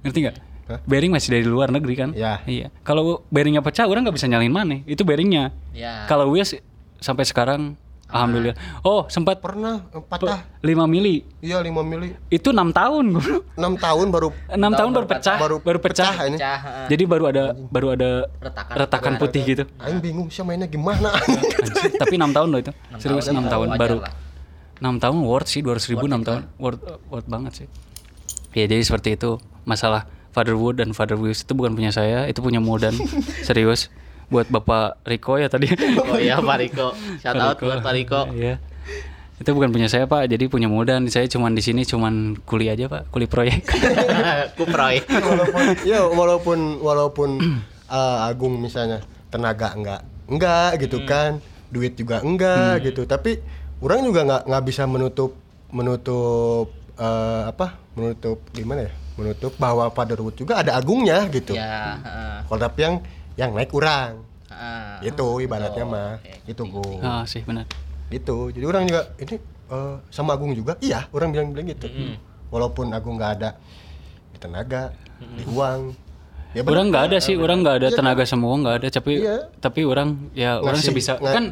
Ngerti 0.03 0.19
nggak? 0.27 0.37
Bearing 0.83 1.09
masih 1.15 1.29
dari 1.33 1.45
luar 1.47 1.71
negeri 1.71 1.93
kan? 1.95 2.09
Ya. 2.11 2.43
Iya. 2.43 2.67
Kalau 2.83 3.23
bearingnya 3.31 3.63
pecah, 3.63 3.87
orang 3.87 4.03
nggak 4.03 4.17
bisa 4.19 4.27
nyalain 4.27 4.51
mana. 4.51 4.83
Itu 4.83 5.07
bearingnya. 5.07 5.55
Ya. 5.71 6.03
Kalau 6.11 6.27
wheels 6.27 6.51
sampai 6.99 7.23
sekarang, 7.25 7.73
alhamdulillah. 8.07 8.55
Oh 8.83 9.07
sempat 9.07 9.39
Pernah 9.39 9.85
eh, 9.91 10.03
patah. 10.03 10.43
5 10.59 10.85
mili. 10.85 11.23
Iya 11.39 11.59
5 11.59 11.71
mili. 11.83 12.13
Itu 12.27 12.51
enam 12.51 12.69
tahun, 12.75 13.15
6 13.15 13.57
tahun 13.57 14.05
baru 14.11 14.29
6 14.51 14.59
tahun 14.59 14.89
baru 14.91 15.05
pecah, 15.07 15.37
baru 15.39 15.55
baru 15.63 15.79
pecah. 15.79 16.11
pecah 16.11 16.27
ini. 16.27 16.37
Pecah, 16.37 16.59
ah. 16.59 16.87
Jadi 16.91 17.03
baru 17.07 17.23
ada 17.31 17.43
baru 17.55 17.87
ada 17.95 18.09
Retakan. 18.43 18.75
retakan 18.75 19.13
putih 19.17 19.41
gitu. 19.45 19.63
Aing 19.79 19.99
bingung 20.03 20.27
sih 20.27 20.43
mainnya 20.43 20.67
gimana. 20.67 21.15
Tapi 22.01 22.13
enam 22.19 22.31
tahun 22.35 22.47
loh 22.51 22.59
itu. 22.59 22.71
Enam 22.91 22.99
Serius 22.99 23.25
tahun, 23.25 23.33
enam 23.39 23.45
tahun 23.47 23.67
lah. 23.71 23.77
baru. 23.79 23.97
6 24.79 25.03
tahun 25.03 25.17
worth 25.27 25.49
sih 25.51 25.59
200 25.59 25.91
ribu 25.91 26.05
6 26.07 26.23
tahun 26.23 26.41
worth 26.55 26.81
worth 27.11 27.27
banget 27.27 27.51
sih. 27.63 27.67
Ya 28.55 28.65
jadi 28.65 28.81
seperti 28.81 29.19
itu 29.19 29.37
masalah 29.63 30.07
Fatherwood 30.33 30.79
dan 30.79 30.95
Father 30.95 31.17
Wheels 31.19 31.41
itu 31.43 31.53
bukan 31.53 31.73
punya 31.75 31.91
saya, 31.91 32.25
itu 32.25 32.39
punya 32.39 32.57
Muldan. 32.61 32.95
Serius. 33.47 33.91
Buat 34.29 34.47
Bapak 34.47 35.01
Riko 35.03 35.37
ya 35.37 35.49
tadi. 35.49 35.69
Oh 35.97 36.17
iya 36.17 36.37
Pak 36.37 36.57
Riko. 36.61 36.87
Shout 37.21 37.35
out 37.35 37.57
buat 37.57 37.81
Pak 37.81 37.93
Riko. 37.93 38.21
Iya. 38.33 38.61
Itu 39.39 39.55
bukan 39.55 39.71
punya 39.71 39.87
saya 39.87 40.03
Pak, 40.03 40.27
jadi 40.27 40.51
punya 40.51 40.67
Muldan. 40.67 41.07
Saya 41.07 41.23
cuman 41.25 41.55
di 41.55 41.63
sini 41.63 41.87
cuman 41.87 42.35
kuli 42.43 42.67
aja 42.67 42.91
Pak, 42.91 43.07
kuli 43.09 43.23
proyek. 43.23 43.63
Kuproy. 44.59 44.99
walaupun 45.07 45.63
ya 45.87 46.03
walaupun 46.05 46.59
walaupun 46.79 47.29
eh, 47.87 48.27
Agung 48.27 48.59
misalnya 48.59 48.99
tenaga 49.29 49.71
enggak 49.73 50.01
enggak 50.29 50.71
gitu 50.83 51.05
kan 51.05 51.39
duit 51.69 51.93
juga 51.95 52.21
enggak 52.21 52.81
gitu 52.81 53.05
tapi 53.05 53.37
orang 53.79 54.01
juga 54.03 54.21
nggak 54.25 54.41
nggak 54.49 54.63
bisa 54.65 54.83
menutup 54.89 55.37
menutup 55.69 56.69
eh, 56.97 57.41
apa 57.47 57.77
menutup 57.95 58.41
gimana 58.51 58.89
ya 58.89 58.93
menutup 59.15 59.53
bahwa 59.55 59.87
Fatherhood 59.91 60.35
juga 60.35 60.59
ada 60.63 60.75
Agungnya 60.75 61.27
gitu 61.29 61.51
Ya, 61.53 61.99
heeh. 61.99 62.37
kalau 62.47 62.59
tapi 62.59 62.79
yang 62.83 62.95
yang 63.39 63.55
naik 63.55 63.71
kurang. 63.71 64.27
Heeh. 64.49 65.07
itu 65.07 65.25
ibaratnya 65.39 65.85
mah. 65.85 66.19
itu 66.43 66.59
Gung 66.65 66.99
ah, 66.99 67.23
sih 67.23 67.39
benar. 67.39 67.63
itu 68.09 68.49
jadi 68.49 68.65
orang 68.65 68.83
juga 68.83 69.01
ini 69.17 69.35
eh, 69.69 69.95
sama 70.09 70.33
Agung 70.33 70.51
juga? 70.51 70.75
Iya 70.79 71.07
orang 71.09 71.29
bilang 71.29 71.47
bilang 71.49 71.69
gitu. 71.69 71.87
Walaupun 72.49 72.89
Agung 72.89 73.15
nggak 73.15 73.31
ada 73.39 73.49
di 74.27 74.37
tenaga 74.37 74.91
di 75.31 75.45
uang. 75.45 75.93
Ya 76.49 76.65
bener. 76.65 76.73
Orang 76.73 76.85
nggak 76.89 77.03
ada 77.05 77.17
sih, 77.19 77.37
orang 77.37 77.61
nggak 77.61 77.75
ada 77.77 77.87
tenaga 77.93 78.23
semua 78.25 78.57
nggak 78.57 78.75
ada, 78.75 78.87
tapi 78.89 79.21
Iya. 79.21 79.37
tapi 79.61 79.85
orang 79.85 80.09
ya 80.33 80.57
orang 80.57 80.75
Ngasih, 80.75 80.89
sebisa 80.89 81.13
nga- 81.15 81.29
kan 81.29 81.43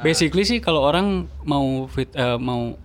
basically 0.00 0.46
sih 0.46 0.62
kalau 0.62 0.80
orang 0.80 1.26
mau 1.42 1.66
fit 1.86 2.06
eh, 2.14 2.38
mau 2.38 2.78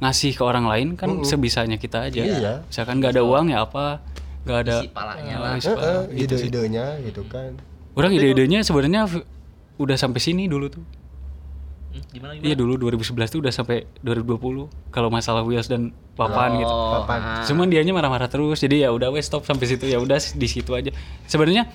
ngasih 0.00 0.32
ke 0.32 0.42
orang 0.42 0.64
lain 0.64 0.88
kan 0.96 1.20
sebisanya 1.22 1.76
kita 1.76 2.08
aja. 2.08 2.22
Iya. 2.24 2.52
Misalkan 2.64 2.96
nggak 2.96 3.12
ada 3.12 3.22
uang 3.22 3.46
ya 3.46 3.62
apa, 3.62 4.00
nggak 4.42 4.58
ada 4.58 4.76
Isi 4.80 4.88
palanya 4.88 5.34
Ah, 5.36 5.42
lah. 5.44 5.52
isi 5.54 5.68
pala, 5.68 5.84
eh, 5.84 6.02
gitu 6.16 6.34
sih. 6.34 6.48
ide-idenya 6.48 6.86
gitu 7.04 7.22
kan 7.28 7.52
Orang 7.92 8.10
ide-idenya 8.10 8.60
sebenarnya 8.60 9.04
udah 9.76 9.96
sampai 9.96 10.18
sini 10.18 10.46
dulu 10.46 10.68
tuh. 10.68 10.84
Hmm, 11.92 12.00
Gimana 12.08 12.32
Iya 12.34 12.56
gimana? 12.56 12.56
dulu 12.56 12.72
2011 12.88 13.28
tuh 13.28 13.40
udah 13.44 13.52
sampai 13.52 13.84
2020 14.00 14.68
kalau 14.88 15.08
masalah 15.08 15.44
Wheels 15.44 15.68
dan 15.68 15.92
Papan 16.12 16.56
gitu. 16.56 16.68
Oh, 16.68 17.00
Papan. 17.00 17.20
ah. 17.20 17.44
Cuman 17.44 17.68
dianya 17.68 17.92
marah-marah 17.92 18.28
terus. 18.28 18.58
Jadi 18.58 18.80
ya 18.80 18.88
udah 18.88 19.08
wes 19.08 19.24
stop 19.24 19.44
sampai 19.44 19.64
situ 19.66 19.84
ya 19.84 19.96
udah 19.96 20.16
di 20.16 20.44
situ 20.46 20.72
aja. 20.72 20.88
Sebenarnya 21.24 21.68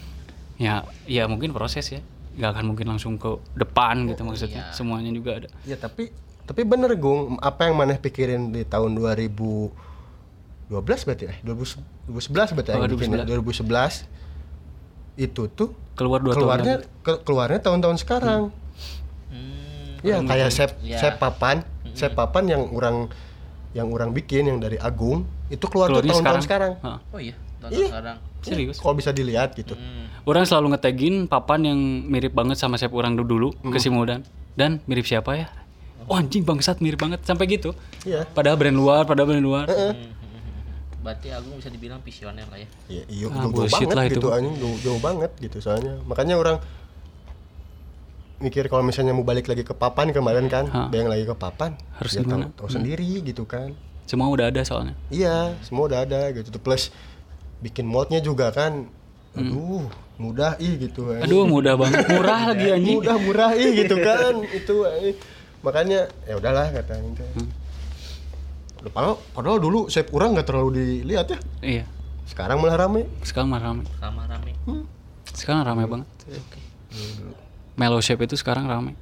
ya 0.57 0.81
ya 1.05 1.25
mungkin 1.25 1.53
proses 1.53 1.85
ya. 1.87 2.01
nggak 2.37 2.53
akan 2.53 2.65
mungkin 2.69 2.85
langsung 2.87 3.17
ke 3.17 3.29
depan 3.53 4.05
gitu 4.07 4.21
maksudnya. 4.21 4.69
Semuanya 4.69 5.09
juga 5.09 5.37
ada. 5.37 5.49
ya 5.65 5.73
tapi 5.73 6.13
tapi 6.45 6.61
bener 6.63 6.93
Gung 6.93 7.41
apa 7.41 7.65
yang 7.65 7.73
maneh 7.75 7.97
pikirin 7.97 8.53
di 8.53 8.61
tahun 8.61 8.93
2012 8.93 9.73
berarti 11.01 11.25
eh 11.27 11.37
2000 11.41 12.09
2011 12.09 12.53
berarti 12.53 12.69
Oh, 12.71 12.77
yang 12.79 12.93
bikin 12.93 13.09
ya? 13.11 13.25
2011 13.25 14.05
itu 15.17 15.49
tuh 15.49 15.73
Keluar 15.93 16.21
dua 16.21 16.31
tahun 16.31 16.39
keluarnya 16.39 16.75
ke- 17.01 17.21
keluarnya 17.21 17.59
tahun-tahun 17.59 17.97
sekarang 17.99 18.41
Hmm. 19.27 19.97
Iya 19.99 20.21
kayak 20.21 20.49
sep 20.49 20.71
Ya. 20.79 20.97
sep 20.97 21.17
papan, 21.17 21.65
sep 21.91 22.13
papan 22.13 22.47
yang 22.47 22.63
orang 22.69 23.09
yang 23.73 23.89
orang 23.89 24.09
bikin 24.09 24.45
yang 24.45 24.57
dari 24.57 24.77
Agung 24.77 25.25
itu 25.47 25.65
keluar 25.65 25.89
tuh 25.89 25.99
tahun-tahun 25.99 26.41
sekarang. 26.41 26.71
Hah. 26.79 26.97
Oh 27.09 27.17
iya, 27.17 27.35
tahun 27.59 27.71
Iya. 27.73 27.87
sekarang. 27.89 28.17
Serius. 28.39 28.77
Kalau 28.77 28.93
bisa 28.93 29.11
dilihat 29.11 29.51
gitu. 29.53 29.73
Hmm. 29.73 30.07
Orang 30.23 30.45
selalu 30.45 30.71
ngetegin 30.71 31.25
papan 31.25 31.65
yang 31.65 31.79
mirip 32.05 32.31
banget 32.31 32.55
sama 32.55 32.77
Sep 32.77 32.93
orang 32.93 33.17
dulu 33.17 33.51
ke 33.65 33.77
si 33.77 33.89
Muldan. 33.89 34.23
Dan 34.53 34.79
mirip 34.85 35.03
siapa 35.03 35.35
ya? 35.35 35.49
Oh 36.05 36.15
anjing 36.15 36.41
bangsat 36.41 36.79
mirip 36.79 36.95
banget 36.97 37.19
sampai 37.21 37.49
gitu. 37.49 37.75
Iya. 38.01 38.23
Padahal 38.29 38.55
brand 38.55 38.73
luar, 38.73 39.03
padahal 39.03 39.27
brand 39.27 39.43
luar. 39.43 39.65
Berarti 41.07 41.31
Agung 41.31 41.55
bisa 41.55 41.71
dibilang 41.71 42.03
visioner 42.03 42.43
lah 42.45 42.59
ya. 42.59 42.67
Iya, 42.89 43.03
iya 43.07 43.25
Ah, 43.29 43.47
jauh, 43.47 43.55
banget 43.55 43.87
lah 43.89 44.03
itu. 44.03 44.19
gitu 44.19 44.27
anjing, 44.29 44.55
jauh, 44.59 44.77
jauh 44.83 44.99
banget 44.99 45.31
gitu 45.39 45.57
soalnya. 45.57 45.95
Makanya 46.03 46.35
orang 46.35 46.59
mikir 48.37 48.67
kalau 48.67 48.83
misalnya 48.83 49.15
mau 49.15 49.23
balik 49.23 49.47
lagi 49.47 49.63
ke 49.63 49.71
papan 49.73 50.11
kemarin 50.11 50.45
kan, 50.45 50.67
Ha. 50.67 50.91
bayang 50.91 51.07
lagi 51.07 51.23
ke 51.23 51.31
papan, 51.33 51.79
Harus 51.95 52.11
ya 52.11 52.21
gimana? 52.21 52.51
tahu, 52.51 52.67
tahu 52.67 52.75
sendiri 52.75 53.23
gitu 53.23 53.47
kan. 53.47 53.71
Semua 54.03 54.27
udah 54.27 54.51
ada 54.51 54.61
soalnya. 54.61 54.99
Iya, 55.07 55.55
semua 55.61 55.87
udah 55.87 56.03
ada 56.03 56.27
gitu. 56.31 56.51
Plus 56.57 56.91
bikin 57.57 57.83
moldnya 57.83 58.19
juga 58.19 58.51
kan, 58.51 58.91
Hmm. 59.31 59.47
aduh 59.47 59.87
mudah 60.17 60.59
ih 60.59 60.75
gitu. 60.77 61.07
anjing. 61.07 61.23
Aduh 61.23 61.43
mudah 61.45 61.73
banget, 61.73 62.03
murah 62.09 62.41
lagi 62.47 62.67
anjing. 62.69 62.97
mudah 62.99 63.15
murah 63.17 63.51
ih 63.53 63.69
gitu 63.75 63.95
kan 63.97 64.33
itu 64.49 64.75
eh. 64.83 65.15
makanya 65.59 65.99
ya 66.23 66.35
udahlah 66.35 66.69
kata 66.69 66.93
itu 66.99 67.25
Hmm. 67.33 67.49
Padahal 68.87 69.15
padahal 69.31 69.57
dulu 69.57 69.79
shape 69.87 70.09
orang 70.11 70.33
nggak 70.33 70.47
terlalu 70.47 70.69
dilihat 70.75 71.27
ya 71.27 71.39
Iya. 71.59 71.83
sekarang 72.25 72.57
malah 72.57 72.77
rame 72.77 73.07
Sekarang 73.21 73.47
mah 73.47 73.59
rame. 73.59 73.83
Sama 73.97 74.23
rame. 74.25 74.51
Sekarang 75.27 75.61
rame 75.63 75.83
banget. 75.85 76.07
Oke. 76.27 76.59
Mellow 77.75 78.01
Shape 78.01 78.23
itu 78.23 78.33
sekarang 78.33 78.65
rame. 78.65 78.97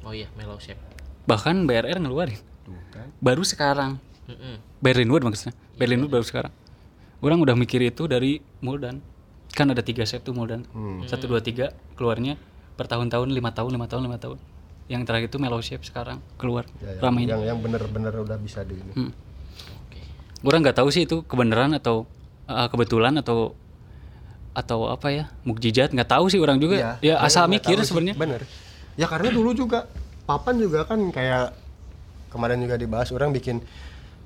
Oh 0.00 0.14
iya, 0.14 0.30
Mellow 0.38 0.56
Shape. 0.56 0.78
Bahkan 1.26 1.66
BRR 1.66 1.98
ngeluarin. 1.98 2.38
kan. 2.88 3.10
Baru 3.18 3.42
sekarang. 3.42 3.98
Mm-mm. 4.26 4.62
Berlin 4.78 5.10
Wood 5.10 5.22
maksudnya. 5.22 5.54
Berlin 5.74 6.00
Wood 6.00 6.12
baru 6.12 6.22
sekarang. 6.22 6.52
Orang 7.18 7.42
udah 7.42 7.58
mikir 7.58 7.82
itu 7.82 8.06
dari 8.06 8.38
Muldan. 8.60 9.02
Kan 9.50 9.72
ada 9.72 9.82
tiga 9.82 10.06
shape 10.06 10.22
tuh 10.22 10.36
Muldan. 10.36 10.62
Satu 11.04 11.26
dua 11.26 11.40
tiga 11.40 11.74
keluarnya 11.96 12.38
per 12.76 12.86
tahun-tahun 12.86 13.32
lima 13.32 13.50
tahun 13.50 13.74
lima 13.74 13.86
tahun 13.86 14.02
lima 14.06 14.18
tahun. 14.18 14.38
Yang 14.86 15.02
terakhir 15.06 15.26
itu 15.34 15.38
Mellow 15.42 15.62
Shape 15.62 15.82
sekarang 15.82 16.22
keluar 16.38 16.64
Ya, 16.78 16.98
ramai. 17.02 17.26
yang 17.26 17.42
yang 17.42 17.58
bener-bener 17.58 18.14
udah 18.14 18.38
bisa 18.38 18.62
di 18.62 18.78
ini. 18.78 18.92
Hmm. 18.94 19.12
Orang 20.46 20.62
nggak 20.62 20.78
tahu 20.78 20.88
sih 20.94 21.08
itu 21.08 21.26
kebenaran 21.26 21.74
atau 21.74 22.06
uh, 22.46 22.66
kebetulan 22.70 23.18
atau 23.18 23.56
atau 24.56 24.88
apa 24.88 25.12
ya 25.12 25.24
mukjizat 25.44 25.92
nggak 25.92 26.08
tahu 26.08 26.32
sih 26.32 26.40
orang 26.40 26.56
juga 26.56 26.80
ya 26.80 26.96
bener, 26.96 27.20
asal 27.20 27.44
mikir 27.44 27.76
sebenarnya 27.84 28.16
bener 28.16 28.40
ya 28.96 29.04
karena 29.04 29.28
dulu 29.28 29.52
juga 29.52 29.84
papan 30.24 30.56
juga 30.56 30.88
kan 30.88 30.96
kayak 31.12 31.52
kemarin 32.32 32.64
juga 32.64 32.80
dibahas 32.80 33.12
orang 33.12 33.36
bikin 33.36 33.60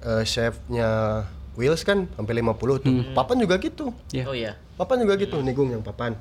eh, 0.07 0.23
chefnya 0.23 1.25
Wheels 1.59 1.83
kan 1.83 2.07
sampai 2.15 2.39
50 2.47 2.57
tuh 2.79 2.95
papan 3.11 3.37
juga 3.43 3.59
gitu 3.59 3.91
Ya. 4.15 4.23
Oh 4.31 4.35
iya. 4.35 4.55
Papan 4.79 5.05
juga 5.05 5.19
gitu, 5.21 5.37
nih 5.45 5.53
Gung 5.53 5.69
yang 5.77 5.85
papan. 5.85 6.17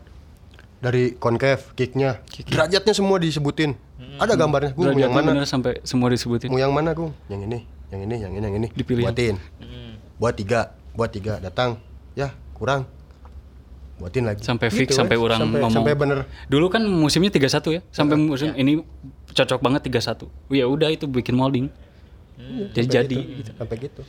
Dari 0.79 1.19
concave, 1.19 1.75
kicknya, 1.75 2.23
derajatnya 2.47 2.93
semua 2.95 3.19
disebutin. 3.19 3.75
Ada 4.15 4.39
gambarnya, 4.39 4.71
Gung 4.71 4.95
mau 4.95 4.99
yang 4.99 5.11
mana? 5.11 5.31
bener 5.35 5.47
sampai 5.47 5.83
semua 5.83 6.07
disebutin 6.07 6.47
Mau 6.47 6.59
yang 6.59 6.71
mana, 6.71 6.95
Gung? 6.95 7.11
Yang 7.27 7.41
ini, 7.51 7.59
yang 7.91 8.01
ini, 8.03 8.15
yang 8.15 8.31
ini, 8.31 8.45
yang 8.47 8.55
ini. 8.63 8.67
Dipilih. 8.71 9.03
Buatin. 9.03 9.35
Hmm. 9.59 9.99
Buat 10.15 10.39
tiga, 10.39 10.71
buat 10.95 11.11
tiga, 11.11 11.39
datang. 11.43 11.83
Ya, 12.15 12.31
kurang. 12.55 12.87
Buatin 13.99 14.23
lagi. 14.23 14.39
Sampai 14.39 14.71
fix, 14.71 14.91
Gitu, 14.91 14.95
sampai 14.95 15.19
orang 15.19 15.43
sampai, 15.43 15.59
ngomong. 15.59 15.75
Sampai 15.75 15.93
bener. 15.99 16.23
Dulu 16.47 16.71
kan 16.71 16.79
musimnya 16.87 17.31
31 17.31 17.75
ya, 17.75 17.81
sampai 17.91 18.15
musim 18.15 18.55
ini 18.55 18.79
cocok 19.35 19.59
banget 19.59 19.91
31. 19.91 20.31
Ya 20.55 20.63
udah 20.63 20.87
itu 20.95 21.03
bikin 21.11 21.35
molding. 21.35 21.67
Jadi 22.71 22.87
jadi 22.87 23.19
gitu. 23.43 23.51
Sampai 23.51 23.75
gitu. 23.83 24.01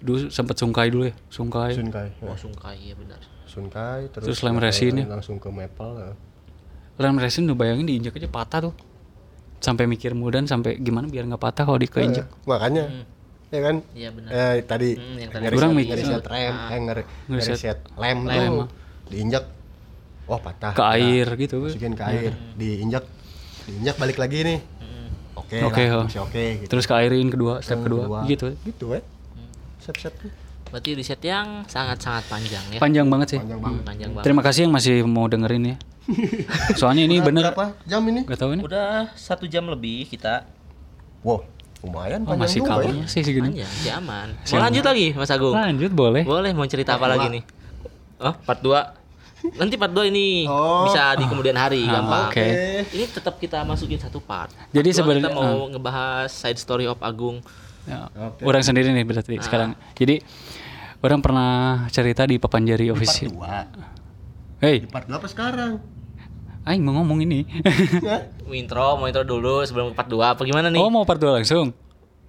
Dulu 0.00 0.28
sempat 0.28 0.56
sungkai 0.60 0.92
dulu 0.92 1.08
ya, 1.08 1.14
sungkai. 1.32 1.72
Sunkai. 1.72 2.08
Oh, 2.20 2.36
Sungkai 2.36 2.76
ya 2.84 2.96
benar. 2.96 3.20
Sunkai, 3.50 4.06
terus, 4.08 4.24
Terus 4.24 4.38
lem 4.40 4.56
resin 4.56 4.94
ya. 4.94 5.04
Langsung 5.04 5.36
ke 5.36 5.50
maple. 5.50 5.92
ya. 5.98 6.12
Lem 6.96 7.16
resin 7.16 7.44
lu 7.44 7.52
bayangin 7.52 7.84
diinjak 7.84 8.14
aja 8.14 8.30
patah 8.30 8.70
tuh. 8.70 8.74
Sampai 9.58 9.84
mikir 9.84 10.14
mudan 10.14 10.46
sampai 10.46 10.78
gimana 10.78 11.04
biar 11.04 11.26
nggak 11.26 11.42
patah 11.42 11.64
kalau 11.64 11.76
dikeinjak. 11.76 12.24
Eh, 12.24 12.46
makanya. 12.46 12.84
Ya 13.50 13.60
kan? 13.60 13.76
Iya 13.92 14.08
benar. 14.08 14.30
Eh 14.30 14.56
tadi 14.62 14.94
Hmm, 14.94 15.16
yang 15.18 15.28
tadi 15.28 15.42
ngeriset, 15.42 15.58
Orang 15.58 15.72
mikir. 15.74 15.90
ngeriset 15.92 16.24
rem, 16.24 16.54
eh 16.54 16.78
ngeri, 16.80 17.02
Ngeriset. 17.26 17.78
lem, 17.98 18.18
Lem. 18.22 18.52
tuh 18.54 18.68
diinjak, 19.10 19.44
wah 20.24 20.38
patah. 20.38 20.72
Ke 20.72 20.84
air 20.94 21.26
gitu. 21.34 21.58
Masukin 21.60 21.92
ke 21.92 22.04
air, 22.06 22.32
diinjak, 22.54 23.04
diinjak 23.66 23.96
balik 23.98 24.16
lagi 24.16 24.38
nih. 24.46 24.60
Oke, 25.32 25.66
Oke, 25.66 25.82
lah, 25.84 25.96
oh. 25.96 26.04
masih 26.06 26.22
oke. 26.22 26.44
Gitu. 26.62 26.70
Terus 26.70 26.84
ke 26.86 26.94
airin 26.94 27.26
kedua, 27.26 27.58
step 27.58 27.82
kedua, 27.82 28.22
gitu. 28.24 28.54
Gitu 28.62 28.86
ya. 28.88 29.02
Set-set 29.80 30.14
tuh. 30.14 30.30
Berarti 30.70 30.90
riset 30.94 31.18
yang 31.20 31.66
sangat-sangat 31.66 32.24
panjang 32.26 32.64
ya. 32.70 32.78
Panjang 32.78 33.06
banget 33.06 33.28
sih. 33.28 33.38
Panjang 33.38 33.60
banget. 33.60 33.82
Panjang 33.82 34.10
banget. 34.10 34.24
Terima 34.24 34.42
kasih 34.42 34.60
yang 34.64 34.72
masih 34.72 34.94
mau 35.04 35.26
dengerin 35.26 35.64
ya. 35.66 35.76
Soalnya 36.80 37.04
ini 37.04 37.16
Udah 37.16 37.26
bener 37.26 37.42
Berapa 37.48 37.66
jam 37.84 38.02
ini? 38.04 38.20
Gak 38.24 38.38
tahu 38.38 38.50
ini. 38.52 38.62
Udah 38.62 39.10
satu 39.14 39.44
jam 39.44 39.66
lebih 39.66 40.06
kita. 40.06 40.46
Wow, 41.20 41.44
lumayan 41.80 42.22
Oh, 42.22 42.32
panjang 42.32 42.40
masih 42.40 42.58
juga 42.60 42.82
ya. 42.82 43.04
sih 43.04 43.20
segini. 43.20 43.50
Panjang, 43.52 43.70
sih 43.76 43.90
aman. 43.92 44.28
Mau 44.32 44.58
lanjut 44.58 44.84
lagi 44.84 45.06
Mas 45.12 45.30
Agung? 45.30 45.52
Lanjut 45.52 45.92
boleh. 45.92 46.22
Boleh 46.24 46.50
mau 46.50 46.64
cerita 46.64 46.96
apa 46.96 47.06
lagi 47.06 47.26
nih? 47.30 47.42
Oh, 48.18 48.34
part 48.38 48.60
2. 48.60 48.98
Nanti 49.56 49.74
part 49.74 49.88
2 49.90 50.06
ini 50.06 50.44
Oh. 50.44 50.84
bisa 50.84 51.16
di 51.16 51.24
kemudian 51.24 51.56
hari 51.56 51.82
Ah, 51.82 51.98
gampang. 51.98 52.28
oke. 52.28 52.46
Ini 52.86 53.04
tetap 53.08 53.34
kita 53.36 53.64
masukin 53.64 53.96
satu 53.96 54.18
part. 54.18 54.52
Jadi 54.68 54.68
Part 54.70 54.84
dua 54.86 54.92
sebenarnya- 54.94 55.30
kita 55.30 55.40
mau 55.40 55.66
ngebahas 55.66 56.28
side 56.28 56.58
story 56.58 56.84
of 56.84 57.00
Agung. 57.00 57.40
Ya, 57.82 58.12
Orang 58.38 58.60
sendiri 58.60 58.92
nih 58.92 59.02
berarti 59.02 59.40
sekarang. 59.40 59.72
Jadi 59.94 60.20
orang 61.00 61.20
pernah 61.20 61.50
cerita 61.88 62.24
di 62.24 62.36
Papanjari 62.36 62.86
Part 62.86 62.94
Official. 62.94 63.32
dua. 63.32 63.64
Hey, 64.60 64.84
Di 64.84 64.88
part 64.88 65.04
dua 65.04 65.16
apa 65.16 65.26
sekarang? 65.26 65.80
aing 66.60 66.84
mau 66.84 66.92
ngomong 66.94 67.24
ini. 67.24 67.48
Mau 68.44 68.52
intro, 68.52 68.98
mau 68.98 69.06
intro 69.06 69.22
dulu 69.22 69.62
sebelum 69.62 69.90
ke 69.90 69.94
part 69.94 70.04
2 70.06 70.20
apa 70.26 70.42
gimana 70.42 70.68
nih? 70.68 70.76
oh, 70.76 70.90
mau 70.90 71.06
part 71.06 71.16
2 71.16 71.38
langsung? 71.40 71.70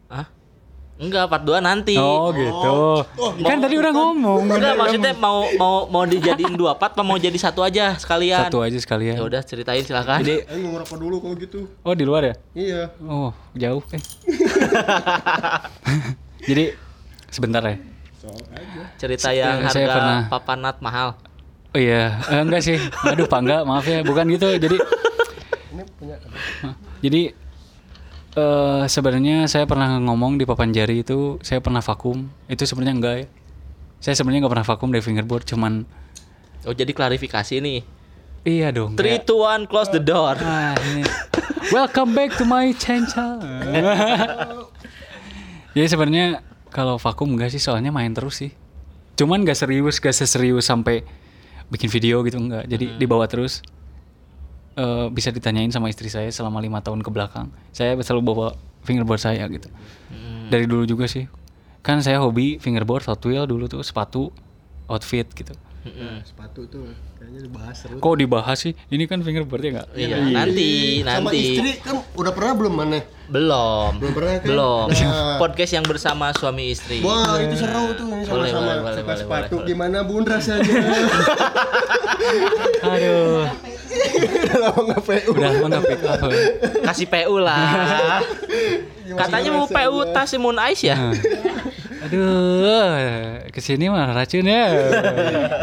Hah? 0.08 0.30
Enggak, 0.96 1.28
part 1.28 1.42
2 1.42 1.58
nanti. 1.60 1.98
Oh 1.98 2.30
gitu. 2.32 3.02
kan 3.42 3.58
tadi 3.58 3.76
udah 3.76 3.90
ngomong. 3.92 4.48
Enggak, 4.48 4.78
maksudnya 4.78 5.12
mau 5.14 5.50
mau 5.58 5.90
mau 5.90 6.04
dijadiin 6.06 6.54
dua 6.54 6.78
part 6.78 6.94
apa 6.94 7.02
mau 7.02 7.18
jadi 7.18 7.34
satu 7.36 7.60
aja 7.60 7.98
sekalian? 7.98 8.48
Satu 8.48 8.62
aja 8.62 8.72
Ya 8.72 8.80
sekalian. 8.80 9.16
udah 9.20 9.42
ceritain 9.42 9.82
silakan. 9.82 10.22
Jadi 10.22 10.46
Ayo 10.48 10.60
mau 10.62 10.78
ngerokok 10.78 10.96
dulu 10.96 11.16
kalau 11.20 11.36
gitu. 11.36 11.60
oh 11.82 11.94
di 11.94 12.06
luar 12.06 12.22
ya? 12.24 12.36
Iya. 12.54 12.82
Oh 13.04 13.34
jauh 13.52 13.82
eh. 13.92 14.02
Jadi 16.48 16.64
sebentar 17.28 17.66
ya. 17.66 17.76
Cerita 18.96 19.30
yang 19.32 19.66
Saya 19.66 19.86
harga 19.88 19.96
pernah- 19.96 20.24
papanat 20.30 20.76
mahal. 20.80 21.18
Oh 21.72 21.80
iya, 21.80 22.20
eh, 22.28 22.42
enggak 22.42 22.62
sih. 22.62 22.78
Aduh, 23.08 23.26
Pak 23.26 23.40
enggak, 23.40 23.62
maaf 23.64 23.84
ya. 23.84 24.04
Bukan 24.04 24.28
gitu. 24.30 24.48
Jadi 24.54 24.78
Ini 25.72 25.84
punya 25.96 26.16
jadi 27.00 27.32
eh 28.32 28.84
sebenarnya 28.86 29.44
saya 29.46 29.64
pernah 29.66 29.96
ngomong 29.98 30.36
di 30.36 30.44
papan 30.44 30.72
jari 30.72 31.02
itu 31.02 31.40
saya 31.42 31.60
pernah 31.60 31.80
vakum. 31.80 32.28
Itu 32.46 32.64
sebenarnya 32.64 32.96
enggak 32.96 33.16
ya. 33.18 33.26
Saya 34.00 34.16
sebenarnya 34.16 34.44
nggak 34.44 34.54
pernah 34.54 34.68
vakum 34.68 34.90
dari 34.90 35.00
fingerboard, 35.00 35.46
cuman 35.46 35.88
Oh, 36.62 36.72
jadi 36.72 36.92
klarifikasi 36.92 37.58
nih. 37.58 37.82
iya 38.44 38.70
dong. 38.70 38.94
3 38.94 39.02
kayak- 39.18 39.26
2 39.26 39.48
1 39.58 39.66
close 39.66 39.90
the 39.90 39.98
door. 39.98 40.38
Ah, 40.38 40.76
ini. 40.86 41.02
Welcome 41.70 42.12
back 42.12 42.36
to 42.36 42.44
my 42.44 42.70
channel. 42.74 43.40
Jadi 45.72 45.88
sebenarnya 45.88 46.44
kalau 46.72 46.96
vakum 46.98 47.28
enggak 47.36 47.52
sih 47.52 47.62
soalnya 47.62 47.92
main 47.92 48.10
terus 48.16 48.42
sih. 48.42 48.52
Cuman 49.20 49.44
gak 49.44 49.60
serius, 49.60 50.00
gak 50.00 50.16
seserius 50.16 50.66
sampai 50.66 51.04
bikin 51.70 51.92
video 51.92 52.24
gitu 52.24 52.40
enggak. 52.40 52.66
Jadi 52.66 52.96
dibawa 52.98 53.28
terus. 53.28 53.62
Eh, 54.72 55.08
bisa 55.12 55.36
ditanyain 55.36 55.68
sama 55.68 55.92
istri 55.92 56.08
saya 56.08 56.32
selama 56.32 56.64
lima 56.64 56.80
tahun 56.80 57.04
ke 57.04 57.12
belakang. 57.12 57.52
Saya 57.76 57.94
selalu 58.00 58.24
bawa 58.24 58.48
fingerboard 58.88 59.20
saya 59.20 59.44
gitu. 59.52 59.68
Dari 60.48 60.64
dulu 60.64 60.88
juga 60.88 61.12
sih. 61.12 61.28
Kan 61.84 62.00
saya 62.00 62.24
hobi 62.24 62.56
fingerboard, 62.56 63.04
Hot 63.12 63.20
Wheel 63.28 63.44
dulu 63.46 63.68
tuh 63.68 63.84
sepatu, 63.84 64.32
outfit 64.88 65.28
gitu. 65.36 65.52
Nah, 65.82 66.22
sepatu 66.22 66.70
tuh 66.70 66.94
kayaknya 67.18 67.42
dibahas 67.50 67.76
seru. 67.84 67.98
Kok 67.98 68.16
dibahas 68.16 68.58
sih? 68.64 68.78
Ini 68.94 69.10
kan 69.10 69.26
fingerboardnya 69.26 69.70
enggak? 69.82 69.88
Iya, 69.98 70.18
nanti, 70.30 71.02
Sama 71.02 71.30
nanti. 71.34 71.40
istri 71.42 71.72
kan 71.82 71.96
udah 72.16 72.32
pernah 72.38 72.54
belum 72.54 72.74
mana? 72.74 73.00
Belum. 73.32 73.96
Belum 73.96 74.12
pernah 74.12 74.34
kan? 74.38 74.48
Belum. 74.52 74.86
Nah. 74.92 75.40
Podcast 75.44 75.72
yang 75.72 75.86
bersama 75.88 76.36
suami 76.36 76.76
istri. 76.76 77.00
Wah 77.00 77.40
itu 77.40 77.56
seru 77.56 77.96
tuh 77.96 78.12
sama-sama 78.28 78.28
boleh, 78.28 78.52
boleh, 78.52 78.96
suka 79.00 79.08
boleh, 79.08 79.20
sepatu. 79.24 79.56
boleh. 79.56 79.68
Gimana 79.72 79.98
bun 80.04 80.24
rasanya? 80.28 80.68
Aduh, 82.92 83.48
Udah 84.12 84.58
lama 84.60 84.82
nggak 84.84 85.02
PU. 85.04 85.32
udah 85.32 85.52
mana 85.64 85.80
pick 85.80 86.04
up. 86.04 86.28
Kasih 86.92 87.08
PU 87.08 87.36
lah. 87.40 88.20
Katanya 89.16 89.50
mau 89.56 89.68
PU 89.68 90.00
tas 90.12 90.32
Moon 90.36 90.60
Ice 90.76 90.92
ya? 90.92 90.98
Aduh, 92.02 93.48
ke 93.48 93.60
sini 93.64 93.88
mah 93.88 94.12
racun 94.12 94.44
ya. 94.44 94.68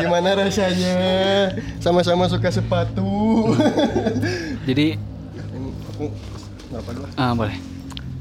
Gimana 0.00 0.40
rasanya? 0.40 0.96
Sama-sama 1.84 2.24
suka 2.32 2.48
sepatu. 2.48 3.52
Jadi, 4.64 4.96
Ah 7.18 7.34
boleh. 7.34 7.56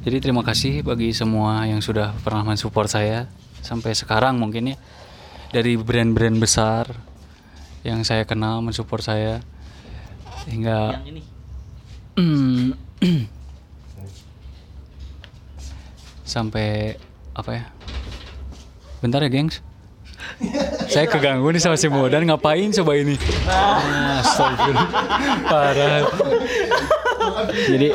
Jadi 0.08 0.18
terima 0.24 0.42
kasih 0.42 0.82
bagi 0.82 1.12
semua 1.12 1.68
yang 1.68 1.84
sudah 1.84 2.16
pernah 2.24 2.42
mensupport 2.48 2.88
saya 2.88 3.28
sampai 3.60 3.92
sekarang 3.92 4.40
mungkin 4.40 4.74
ya. 4.74 4.78
Dari 5.48 5.80
brand-brand 5.80 6.38
besar 6.40 6.92
yang 7.88 8.04
saya 8.04 8.28
kenal 8.28 8.60
mensupport 8.60 9.04
saya 9.04 9.34
hingga 10.48 11.00
Yang 11.00 11.08
ini. 11.08 11.22
Hmm. 12.18 12.68
sampai 16.28 17.00
apa 17.32 17.52
ya? 17.56 17.64
Bentar 19.00 19.22
ya, 19.24 19.30
gengs. 19.30 19.62
Saya 20.90 21.06
keganggu 21.06 21.50
nih 21.54 21.62
sama 21.62 21.78
si 21.78 21.88
Modan 21.88 22.26
ngapain 22.26 22.74
coba 22.74 22.98
ini? 22.98 23.16
Astagfirullah. 24.22 24.90
Parah. 25.46 26.02
Jadi 27.70 27.88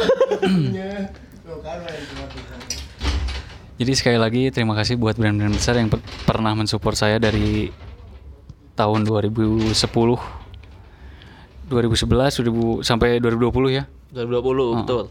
Jadi 3.73 3.93
sekali 3.95 4.19
lagi 4.19 4.43
terima 4.51 4.75
kasih 4.75 4.95
buat 4.95 5.15
brand-brand 5.15 5.51
besar 5.51 5.75
yang 5.75 5.91
per- 5.91 6.03
pernah 6.23 6.55
mensupport 6.55 6.95
saya 6.95 7.17
dari 7.19 7.73
tahun 8.73 9.03
2010 9.03 9.75
2011 11.67 11.67
2000 11.67 12.85
sampai 12.85 13.19
2020 13.19 13.71
ya. 13.73 13.85
2020 14.13 14.79
betul. 14.83 15.05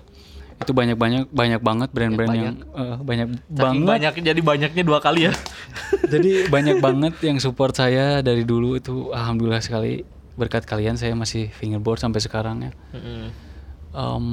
Itu 0.61 0.71
banyak-banyak 0.71 1.33
banyak 1.33 1.59
banget 1.59 1.89
brand-brand 1.89 2.31
yang 2.31 2.55
eh, 2.71 2.95
banyak 3.01 3.27
Saking 3.49 3.57
banget. 3.81 3.87
banyak 3.87 4.13
jadi 4.21 4.41
banyaknya 4.41 4.83
dua 4.85 5.01
kali 5.01 5.25
ya. 5.25 5.33
Jadi 6.11 6.51
banyak 6.51 6.83
banget 6.83 7.15
yang 7.23 7.39
support 7.39 7.71
saya 7.71 8.19
dari 8.19 8.43
dulu 8.43 8.75
itu 8.75 9.09
alhamdulillah 9.09 9.63
sekali 9.63 10.03
berkat 10.35 10.67
kalian 10.67 10.99
saya 10.99 11.15
masih 11.15 11.47
fingerboard 11.49 11.97
sampai 11.97 12.19
sekarang 12.19 12.67
ya. 12.67 12.71
Mm-mm. 12.91 13.31
Em, 13.91 14.25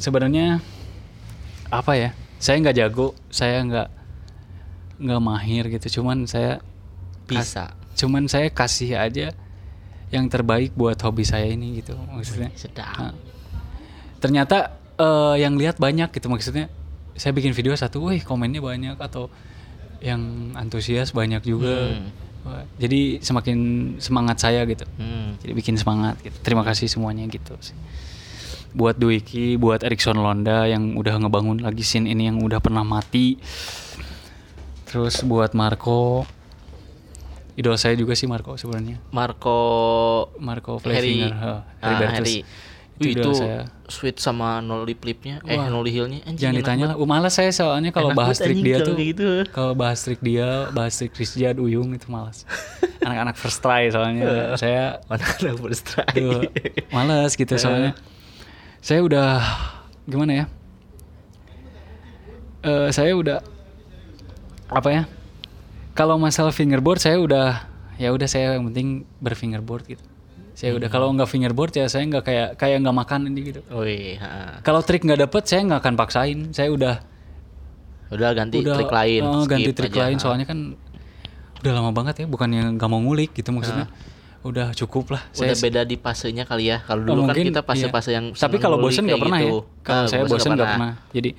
sebenarnya 0.00 0.64
apa 1.68 1.92
ya? 1.94 2.10
Saya 2.40 2.56
nggak 2.64 2.76
jago, 2.80 3.12
saya 3.28 3.60
nggak 3.60 3.88
nggak 5.00 5.20
mahir 5.20 5.64
gitu. 5.68 6.00
Cuman 6.00 6.24
saya 6.24 6.64
Bisa. 7.28 7.76
cuman 7.94 8.26
saya 8.26 8.48
kasih 8.48 8.96
aja 8.96 9.36
yang 10.10 10.26
terbaik 10.26 10.74
buat 10.74 10.98
hobi 11.04 11.22
saya 11.22 11.46
ini 11.46 11.84
gitu 11.84 11.94
maksudnya. 12.10 12.50
Sedap. 12.56 12.96
Nah, 12.98 13.14
ternyata 14.18 14.74
eh, 14.98 15.36
yang 15.44 15.54
lihat 15.54 15.78
banyak 15.78 16.10
gitu 16.10 16.26
maksudnya. 16.32 16.72
Saya 17.20 17.36
bikin 17.36 17.52
video 17.52 17.76
satu, 17.76 18.08
wih 18.08 18.24
komennya 18.24 18.64
banyak 18.64 18.96
atau 18.96 19.28
yang 20.00 20.52
antusias 20.56 21.12
banyak 21.12 21.44
juga. 21.44 21.92
Hmm. 21.92 22.64
Jadi 22.80 23.20
semakin 23.20 23.58
semangat 24.00 24.40
saya 24.40 24.64
gitu. 24.64 24.88
Hmm. 24.96 25.36
Jadi 25.44 25.52
bikin 25.52 25.76
semangat 25.76 26.16
gitu. 26.24 26.32
Terima 26.40 26.64
kasih 26.64 26.88
semuanya 26.88 27.28
gitu 27.28 27.52
sih. 27.60 27.76
Buat 28.70 28.96
Dwiki, 28.96 29.58
buat 29.58 29.82
Erikson 29.82 30.16
Londa 30.16 30.64
yang 30.64 30.94
udah 30.94 31.18
ngebangun 31.18 31.58
lagi 31.58 31.82
scene 31.82 32.06
ini 32.06 32.30
yang 32.30 32.38
udah 32.38 32.62
pernah 32.62 32.86
mati. 32.86 33.34
Terus 34.86 35.22
buat 35.22 35.54
Marco. 35.54 36.26
Idol 37.54 37.76
saya 37.76 37.92
juga 37.94 38.14
sih 38.14 38.24
Marco 38.24 38.54
sebenarnya. 38.54 39.02
Marco 39.10 39.58
Marco 40.38 40.78
Harry. 40.80 41.18
Flevinger, 41.20 41.32
ha, 41.34 41.52
Ah, 41.82 41.98
Bertus. 41.98 42.14
Harry. 42.14 42.38
Itu, 43.00 43.16
itu 43.16 43.30
saya. 43.32 43.64
sweet 43.88 44.20
sama 44.20 44.60
nolly 44.60 44.92
flipnya, 44.92 45.40
eh 45.48 45.56
nolly 45.56 45.88
hillnya. 45.88 46.20
Anjing, 46.20 46.36
Jangan 46.36 46.54
ditanya 46.60 46.84
lah. 46.92 46.96
Uh, 47.00 47.08
malas 47.08 47.32
saya 47.32 47.48
soalnya 47.48 47.96
kalau 47.96 48.12
bahas 48.12 48.36
trik 48.36 48.60
dia 48.60 48.84
tuh. 48.84 48.92
gitu. 48.92 49.48
Kalau 49.56 49.72
bahas 49.72 50.04
trik 50.04 50.20
dia, 50.20 50.68
bahas 50.68 51.00
trik 51.00 51.16
Rizjad, 51.16 51.56
Uyung 51.56 51.96
itu 51.96 52.12
malas. 52.12 52.44
Anak-anak 53.00 53.40
first 53.40 53.64
try 53.64 53.88
soalnya 53.88 54.52
saya 54.60 55.00
Mana 55.08 55.24
ada 55.24 55.52
first 55.56 55.88
try. 55.88 56.12
Males 56.92 57.32
gitu 57.40 57.56
soalnya. 57.56 57.96
Saya 58.80 59.04
udah 59.04 59.28
gimana 60.08 60.32
ya? 60.32 60.44
Eh 62.64 62.88
saya 62.92 63.12
udah 63.16 63.38
apa 64.72 64.88
ya? 64.88 65.02
Kalau 65.92 66.16
masalah 66.16 66.52
fingerboard 66.52 67.00
saya 67.00 67.20
udah 67.20 67.68
ya 68.00 68.08
udah 68.12 68.28
saya 68.28 68.56
yang 68.56 68.72
penting 68.72 69.04
berfingerboard 69.20 69.84
gitu. 69.84 70.04
Saya 70.56 70.76
udah 70.76 70.88
kalau 70.92 71.08
nggak 71.16 71.28
fingerboard 71.28 71.72
ya 71.72 71.88
saya 71.88 72.04
nggak 72.08 72.24
kayak 72.24 72.48
kayak 72.56 72.84
nggak 72.84 72.96
makan 72.96 73.20
ini 73.32 73.40
gitu. 73.52 73.60
Wih, 73.72 74.20
ha. 74.20 74.60
Kalau 74.60 74.80
trik 74.84 75.04
nggak 75.04 75.28
dapet 75.28 75.42
saya 75.48 75.64
nggak 75.64 75.80
akan 75.80 75.94
paksain. 75.96 76.38
Saya 76.52 76.68
udah 76.72 76.94
udah 78.10 78.30
ganti 78.34 78.58
udah 78.60 78.74
trik 78.76 78.90
lain. 78.92 79.22
eh, 79.22 79.44
ganti 79.46 79.70
trik 79.70 79.92
aja, 79.94 80.02
lain 80.10 80.18
soalnya 80.18 80.46
kan 80.48 80.74
udah 81.60 81.72
lama 81.76 81.92
banget 81.94 82.24
ya 82.24 82.26
bukan 82.26 82.48
yang 82.50 82.68
nggak 82.74 82.90
mau 82.90 83.00
ngulik 83.00 83.30
gitu 83.36 83.52
maksudnya. 83.52 83.86
Udah 84.40 84.72
cukup 84.72 85.12
lah. 85.12 85.22
Udah 85.30 85.52
beda 85.52 85.84
di 85.84 85.96
fasenya 85.96 86.44
kali 86.44 86.68
ya. 86.68 86.80
Kalau 86.80 87.04
Oh, 87.04 87.06
dulu 87.12 87.20
kan 87.22 87.36
mungkin, 87.36 87.46
kita 87.48 87.60
fase-fase 87.60 88.08
iya. 88.08 88.16
yang 88.16 88.26
tapi 88.32 88.56
kalau 88.56 88.76
bosen 88.76 89.04
nggak 89.04 89.20
pernah 89.20 89.38
gitu. 89.38 89.58
ya 89.60 89.82
kalau 89.82 90.00
Ah, 90.00 90.08
saya 90.08 90.22
bosen 90.24 90.50
nggak 90.52 90.70
pernah 90.70 90.92
jadi 91.10 91.30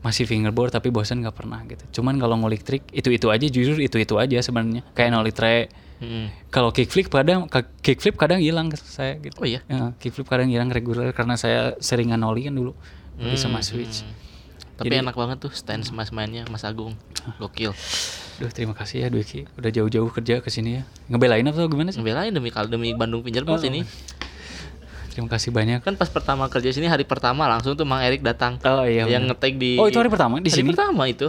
masih 0.00 0.24
fingerboard 0.24 0.70
tapi 0.70 0.88
bosen 0.88 1.20
nggak 1.20 1.36
pernah 1.36 1.60
gitu 1.62 2.00
cuman 2.00 2.16
kalau 2.16 2.32
ngulik 2.34 2.64
trik 2.64 2.88
itu 2.88 3.10
itu 3.10 3.28
aja 3.28 3.44
jujur 3.44 3.76
itu 3.76 3.92
itu 3.94 4.14
aja 4.16 4.40
sebenarnya 4.40 4.80
kayak 4.90 5.12
nollie 5.12 5.28
tray 5.30 5.68
Mm-mm. 6.00 6.32
kalau 6.48 6.72
kickflip 6.72 7.12
kadang 7.12 7.44
ka- 7.44 7.68
kickflip 7.78 8.16
kadang 8.16 8.40
hilang 8.40 8.72
saya 8.72 9.18
gitu 9.18 9.36
Oh 9.36 9.44
iya? 9.44 9.60
ya, 9.66 9.92
kickflip 9.94 10.24
kadang 10.24 10.48
hilang 10.48 10.68
reguler 10.68 11.12
karena 11.12 11.36
saya 11.36 11.76
seringan 11.78 12.16
nollie 12.16 12.48
kan 12.48 12.54
dulu 12.54 12.72
Nollie 13.14 13.36
sama 13.36 13.60
Hmm, 13.60 13.66
switch 13.66 14.00
Tapi 14.78 14.88
Jadi- 14.88 15.04
enak 15.04 15.12
banget 15.12 15.36
tuh 15.38 15.52
stance 15.52 15.92
mas 15.92 16.08
mainnya 16.08 16.48
Mas 16.48 16.64
Agung. 16.64 16.96
Gokil. 17.36 17.76
Duh 18.40 18.48
terima 18.48 18.72
kasih 18.72 19.04
ya 19.04 19.08
Dwiki 19.12 19.44
udah 19.52 19.68
jauh-jauh 19.68 20.08
kerja 20.08 20.40
ke 20.40 20.48
sini 20.48 20.80
ya 20.80 20.82
ngebelain 21.12 21.44
apa 21.44 21.60
gimana 21.68 21.92
sih 21.92 22.00
Ngebelain 22.00 22.32
demi 22.32 22.48
demi 22.48 22.88
Bandung 22.96 23.20
Fingerboard 23.20 23.60
Oh. 23.60 23.68
ini. 23.68 23.84
terima 25.12 25.28
kasih 25.28 25.52
banyak 25.52 25.84
Kan 25.84 26.00
pas 26.00 26.08
pertama 26.08 26.48
kerja 26.48 26.72
sini 26.72 26.88
hari 26.88 27.04
pertama 27.04 27.44
langsung 27.44 27.76
tuh 27.76 27.84
Mang 27.84 28.00
Erik 28.00 28.24
datang. 28.24 28.56
oh 28.64 28.88
iya 28.88 29.04
yang 29.04 29.28
ngetek 29.28 29.60
di 29.60 29.76
oh 29.76 29.86
itu 29.86 30.00
hari 30.00 30.08
pertama 30.08 30.40
di 30.40 30.48
hari 30.48 30.56
sini 30.56 30.72
pertama 30.72 31.04
itu. 31.04 31.28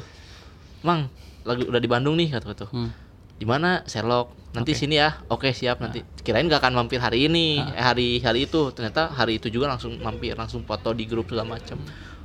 Mang, 0.82 1.12
lagi 1.44 1.68
udah 1.68 1.78
di 1.78 1.90
Bandung 1.92 2.16
nih 2.16 2.32
kata 2.32 2.56
tuh. 2.56 2.70
Hmm. 2.72 2.90
Di 3.38 3.46
mana 3.46 3.84
Sherlock? 3.86 4.34
Nanti 4.54 4.74
sini 4.74 4.98
ya. 4.98 5.18
Oke, 5.28 5.50
siap 5.52 5.78
nanti. 5.78 6.02
Kirain 6.22 6.46
gak 6.46 6.62
akan 6.62 6.74
mampir 6.74 6.98
hari 6.98 7.26
ini, 7.26 7.58
eh, 7.58 7.78
hari 7.78 8.18
hari 8.18 8.50
itu. 8.50 8.70
Ternyata 8.70 9.10
hari 9.10 9.38
itu 9.38 9.48
juga 9.48 9.70
langsung 9.70 9.98
mampir, 9.98 10.34
langsung 10.34 10.62
foto 10.62 10.94
di 10.94 11.06
grup 11.06 11.30
segala 11.30 11.54
macam. 11.54 11.78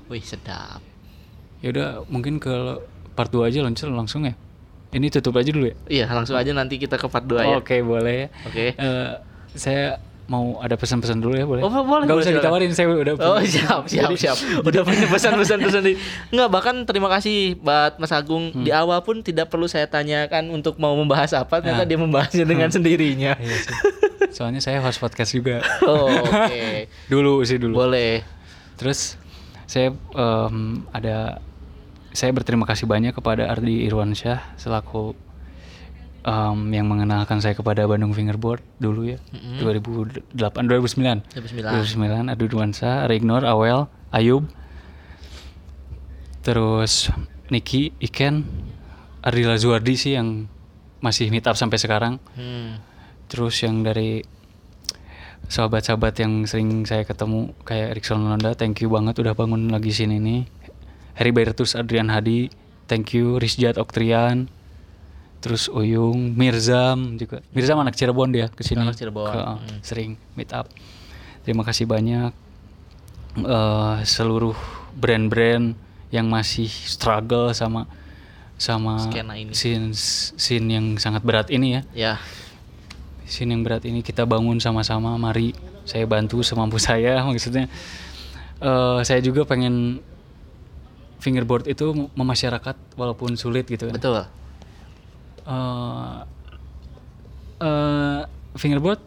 Wih, 0.08 0.20
sedap. 0.20 0.80
Ya 1.60 1.68
udah 1.68 1.88
mungkin 2.06 2.36
ke 2.36 2.80
part 3.12 3.28
2 3.28 3.48
aja 3.48 3.60
loncer 3.60 3.88
langsung 3.88 4.24
ya. 4.24 4.36
Ini 4.96 5.06
tutup 5.10 5.36
aja 5.36 5.46
dulu 5.46 5.68
ya. 5.68 5.76
Iya, 5.86 6.04
langsung 6.08 6.34
aja 6.34 6.50
nanti 6.50 6.76
kita 6.76 6.96
ke 6.96 7.06
part 7.06 7.22
2 7.22 7.36
ya. 7.38 7.56
Oke, 7.56 7.84
boleh 7.84 8.16
ya. 8.16 8.28
Oke. 8.44 8.66
Eh, 8.72 9.10
saya 9.52 10.00
mau 10.26 10.58
ada 10.58 10.74
pesan-pesan 10.74 11.22
dulu 11.22 11.38
ya 11.38 11.46
boleh? 11.46 11.62
Oh, 11.62 11.70
boleh, 11.70 12.02
Gak 12.02 12.10
boleh, 12.10 12.24
usah 12.24 12.34
ditawarin 12.34 12.72
saya 12.72 12.90
udah. 12.90 13.14
Oh 13.14 13.38
punya. 13.38 13.46
siap 13.46 13.82
siap 13.86 14.10
Jadi- 14.10 14.18
siap 14.18 14.36
udah 14.58 14.82
punya 14.82 15.06
pesan-pesan 15.06 15.58
pesan 15.62 15.82
nih 15.84 15.94
nggak 16.34 16.48
bahkan 16.50 16.74
terima 16.82 17.06
kasih 17.06 17.54
buat 17.56 17.94
Mas 17.96 18.10
Agung 18.10 18.50
Hmm. 18.50 18.66
di 18.66 18.74
awal 18.74 18.98
pun 19.00 19.22
tidak 19.22 19.46
perlu 19.46 19.64
saya 19.66 19.86
tanyakan 19.86 20.50
untuk 20.50 20.76
mau 20.76 20.90
membahas 20.92 21.30
apa 21.32 21.62
ternyata 21.62 21.86
Nah. 21.86 21.86
dia 21.86 21.98
membahasnya 22.00 22.42
dengan 22.42 22.66
sendirinya 22.68 23.38
Iya 23.38 23.54
sih. 23.60 23.74
Soalnya 24.34 24.58
saya 24.58 24.82
host 24.82 24.98
podcast 24.98 25.30
juga. 25.30 25.62
oh, 25.86 26.10
oke 26.10 26.64
dulu 27.06 27.46
sih 27.46 27.56
dulu. 27.56 27.78
boleh 27.78 28.26
Terus 28.74 29.14
saya 29.64 29.94
em, 29.94 30.56
ada 30.90 31.38
saya 32.16 32.32
berterima 32.32 32.64
kasih 32.64 32.88
banyak 32.88 33.12
kepada 33.12 33.52
Ardi 33.52 33.84
Irwansyah 33.84 34.56
selaku 34.56 35.12
em, 36.24 36.58
yang 36.72 36.88
mengenalkan 36.88 37.44
saya 37.44 37.52
kepada 37.52 37.84
Bandung 37.84 38.16
Fingerboard 38.16 38.64
dulu 38.80 39.04
ya. 39.04 39.20
2008 39.60 40.32
2009. 40.32 41.36
2009 41.36 41.76
2009 41.92 42.32
Ardi 42.32 42.44
Irwansyah, 42.48 43.04
Rignor, 43.04 43.44
Awel, 43.44 43.84
Ayub. 44.16 44.48
Terus 46.40 47.12
Niki, 47.52 47.92
Iken, 48.00 48.48
Ardila 49.20 49.60
Zuardi 49.60 49.94
sih 50.00 50.16
yang 50.16 50.48
masih 51.04 51.28
meet 51.28 51.44
up 51.44 51.54
sampai 51.60 51.76
sekarang. 51.76 52.16
hmm. 52.32 52.80
Terus 53.28 53.60
yang 53.60 53.84
dari 53.84 54.22
sahabat-sahabat 55.46 56.14
yang 56.22 56.46
sering 56.46 56.82
saya 56.86 57.06
ketemu 57.06 57.54
kayak 57.62 57.98
Erikson 57.98 58.22
Nonda, 58.22 58.54
thank 58.58 58.82
you 58.82 58.90
banget 58.90 59.18
udah 59.22 59.34
bangun 59.34 59.70
lagi 59.70 59.94
sini 59.94 60.18
nih. 60.18 60.40
Harry 61.16 61.32
Bertus 61.32 61.72
Adrian 61.72 62.08
Hadi, 62.08 62.52
thank 62.86 63.12
you 63.12 63.40
Rizjat 63.40 63.76
Oktrian. 63.76 64.52
Terus 65.40 65.68
Uyung, 65.68 66.34
Mirzam 66.34 67.16
juga. 67.16 67.38
Mirzam 67.52 67.78
anak 67.78 67.94
Cirebon 67.94 68.32
dia 68.32 68.48
ke 68.48 68.60
sini. 68.60 68.82
Anak 68.82 68.96
Cirebon, 68.96 69.30
Ke- 69.30 69.46
hmm. 69.56 69.78
Sering 69.80 70.10
meet 70.34 70.50
up. 70.50 70.68
Terima 71.42 71.62
kasih 71.62 71.86
banyak 71.86 72.32
eh 73.36 73.96
seluruh 74.02 74.56
brand-brand 74.96 75.76
yang 76.08 76.26
masih 76.26 76.66
struggle 76.66 77.52
sama 77.52 77.84
sama 78.56 78.96
Skena 78.96 79.36
ini. 79.36 79.52
scene 79.52 79.92
scene 79.92 80.64
yang 80.72 80.86
sangat 80.96 81.20
berat 81.20 81.52
ini 81.52 81.76
ya 81.76 81.82
ya 81.92 82.14
scene 83.28 83.52
yang 83.52 83.60
berat 83.60 83.84
ini 83.84 84.00
kita 84.00 84.24
bangun 84.24 84.56
sama-sama 84.56 85.12
mari 85.20 85.52
saya 85.84 86.08
bantu 86.08 86.40
semampu 86.40 86.80
saya 86.88 87.20
maksudnya 87.20 87.68
eh 88.56 89.00
saya 89.04 89.20
juga 89.20 89.44
pengen 89.44 90.00
fingerboard 91.18 91.64
itu 91.66 92.10
memasyarakat 92.12 92.76
walaupun 92.94 93.34
sulit 93.34 93.64
gitu 93.66 93.88
kan. 93.88 93.94
Betul. 93.94 94.22
Eh, 95.46 96.18
eh, 97.60 98.20
fingerboard 98.56 99.00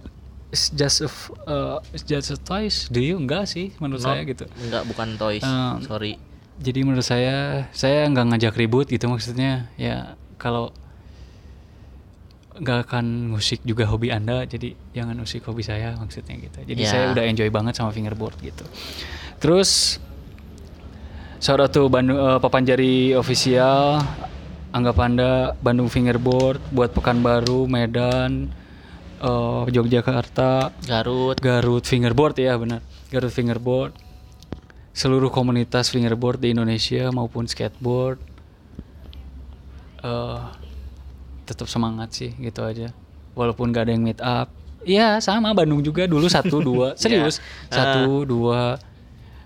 is 0.49 0.73
just 0.73 1.06
a 1.06 1.10
eh, 1.45 1.77
is 1.94 2.03
just 2.03 2.34
a 2.34 2.38
toys. 2.38 2.90
Do 2.90 2.98
you? 2.99 3.18
Enggak 3.18 3.45
sih 3.45 3.73
menurut 3.77 4.02
No, 4.02 4.07
saya 4.10 4.22
gitu. 4.26 4.45
Enggak 4.60 4.84
bukan 4.88 5.07
toys. 5.15 5.44
Eh, 5.44 5.73
sorry. 5.86 6.14
jadi 6.60 6.84
menurut 6.84 7.07
saya 7.07 7.68
saya 7.72 8.03
nggak 8.11 8.26
ngajak 8.36 8.53
ribut 8.57 8.90
gitu 8.90 9.07
maksudnya. 9.07 9.72
Ya 9.80 10.19
kalau 10.36 10.76
nggak 12.60 12.91
akan 12.91 13.31
musik 13.31 13.64
juga 13.64 13.88
hobi 13.88 14.11
anda 14.11 14.44
jadi 14.44 14.76
jangan 14.91 15.15
musik 15.15 15.48
hobi 15.48 15.64
saya 15.64 15.95
maksudnya 15.95 16.36
gitu. 16.36 16.60
Jadi 16.68 16.81
Ya. 16.84 16.91
saya 16.91 17.03
udah 17.15 17.23
enjoy 17.23 17.48
banget 17.48 17.80
sama 17.80 17.95
fingerboard 17.95 18.36
gitu. 18.44 18.68
Terus 19.40 20.03
shout 21.39 21.59
out 21.63 21.71
to 21.71 21.87
Bandung 21.87 22.19
eh, 22.19 22.37
Papanjari 22.37 23.15
official 23.15 24.03
anggap 24.75 24.99
anda 24.99 25.55
Bandung 25.63 25.87
fingerboard 25.87 26.59
buat 26.69 26.91
Pekanbaru 26.91 27.65
Medan 27.65 28.51
eh, 29.23 29.63
Yogyakarta. 29.71 30.75
Garut. 30.83 31.39
Garut 31.39 31.83
fingerboard 31.87 32.35
ya 32.37 32.59
benar. 32.59 32.83
Garut 33.09 33.31
fingerboard. 33.31 33.95
Seluruh 34.91 35.31
komunitas 35.31 35.87
fingerboard 35.87 36.43
di 36.43 36.51
Indonesia 36.51 37.07
maupun 37.09 37.47
skateboard 37.47 38.19
eh 39.99 40.43
tetap 41.47 41.65
semangat 41.65 42.13
sih 42.13 42.35
gitu 42.37 42.61
aja. 42.61 42.91
Walaupun 43.33 43.71
gak 43.71 43.87
ada 43.87 43.91
yang 43.95 44.03
meet 44.03 44.19
up. 44.19 44.51
Iya 44.83 45.19
sama 45.23 45.51
Bandung 45.55 45.79
juga 45.83 46.03
dulu 46.03 46.27
satu 46.27 46.59
dua. 46.59 46.95
Serius. 46.99 47.39
Ya. 47.71 47.79
satu 47.79 48.27
dua 48.27 48.79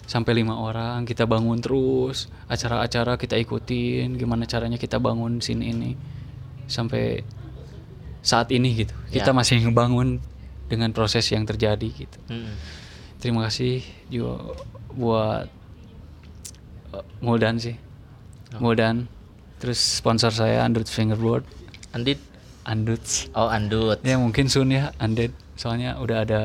sampai 0.03 0.43
lima 0.43 0.59
orang 0.59 1.07
kita 1.07 1.23
bangun 1.23 1.63
terus 1.63 2.27
acara-acara 2.51 3.15
kita 3.15 3.39
ikutin 3.39 4.19
gimana 4.19 4.43
caranya 4.43 4.75
kita 4.77 4.99
bangun 4.99 5.39
scene 5.39 5.63
ini. 5.63 5.95
Sampai 6.67 7.23
saat 8.23 8.51
ini 8.55 8.71
gitu 8.83 8.95
kita 9.11 9.31
Ya. 9.31 9.35
masih 9.35 9.59
ngebangun 9.63 10.23
dengan 10.71 10.91
proses 10.95 11.27
yang 11.29 11.43
terjadi 11.43 11.87
gitu. 11.91 12.17
Hmm. 12.31 12.55
terima 13.19 13.47
kasih 13.47 13.79
juga 14.11 14.55
buat 14.91 15.47
eh, 16.91 17.05
Muldan 17.23 17.55
sih. 17.59 17.75
Muldan 18.59 19.07
terus 19.59 19.79
sponsor 19.79 20.31
saya 20.31 20.63
Android 20.63 20.87
Fingerboard. 20.87 21.47
Andit? 21.95 22.19
Anduts 22.63 23.27
oh 23.35 23.51
Andut. 23.51 23.99
Ya 24.07 24.15
mungkin 24.15 24.47
soon 24.47 24.71
ya 24.71 24.91
Android 24.99 25.31
soalnya 25.59 25.99
udah 25.99 26.23
ada 26.23 26.41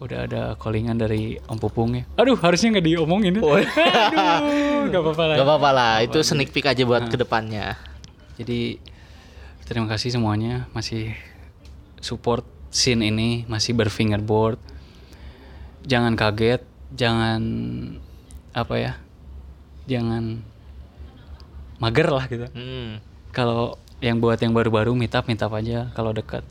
udah 0.00 0.18
ada 0.24 0.42
callingan 0.56 0.96
dari 0.96 1.36
Om 1.44 1.58
Pupung 1.60 1.92
ya 1.92 2.04
aduh 2.16 2.36
harusnya 2.40 2.72
nggak 2.72 2.86
diomongin 2.88 3.36
ya. 3.36 3.42
aduh 3.44 4.88
nggak 4.88 5.02
apa-apa 5.04 5.24
lah 5.28 5.36
Gak 5.36 5.46
apa-apa 5.46 5.70
lah, 5.70 5.94
itu 6.02 6.18
sneak 6.24 6.50
peek 6.50 6.66
aja 6.66 6.82
buat 6.88 7.06
ke 7.12 7.16
depannya. 7.20 7.76
Jadi 8.40 8.80
terima 9.68 9.86
kasih 9.86 10.16
semuanya 10.16 10.66
masih 10.72 11.12
support 12.00 12.42
scene 12.72 13.04
ini, 13.04 13.44
masih 13.46 13.76
berfingerboard. 13.76 14.56
Jangan 15.84 16.16
kaget, 16.16 16.64
jangan 16.96 17.40
apa 18.56 18.74
ya? 18.80 18.92
Jangan 19.84 20.40
mager 21.76 22.08
lah 22.08 22.24
gitu. 22.28 22.48
Hmm. 22.50 23.04
Kalau 23.36 23.76
yang 24.00 24.18
buat 24.18 24.40
yang 24.40 24.56
baru-baru 24.56 24.96
meet 24.96 25.12
up, 25.12 25.28
meet 25.28 25.40
up 25.44 25.52
aja 25.52 25.92
kalau 25.92 26.16
dekat. 26.16 26.42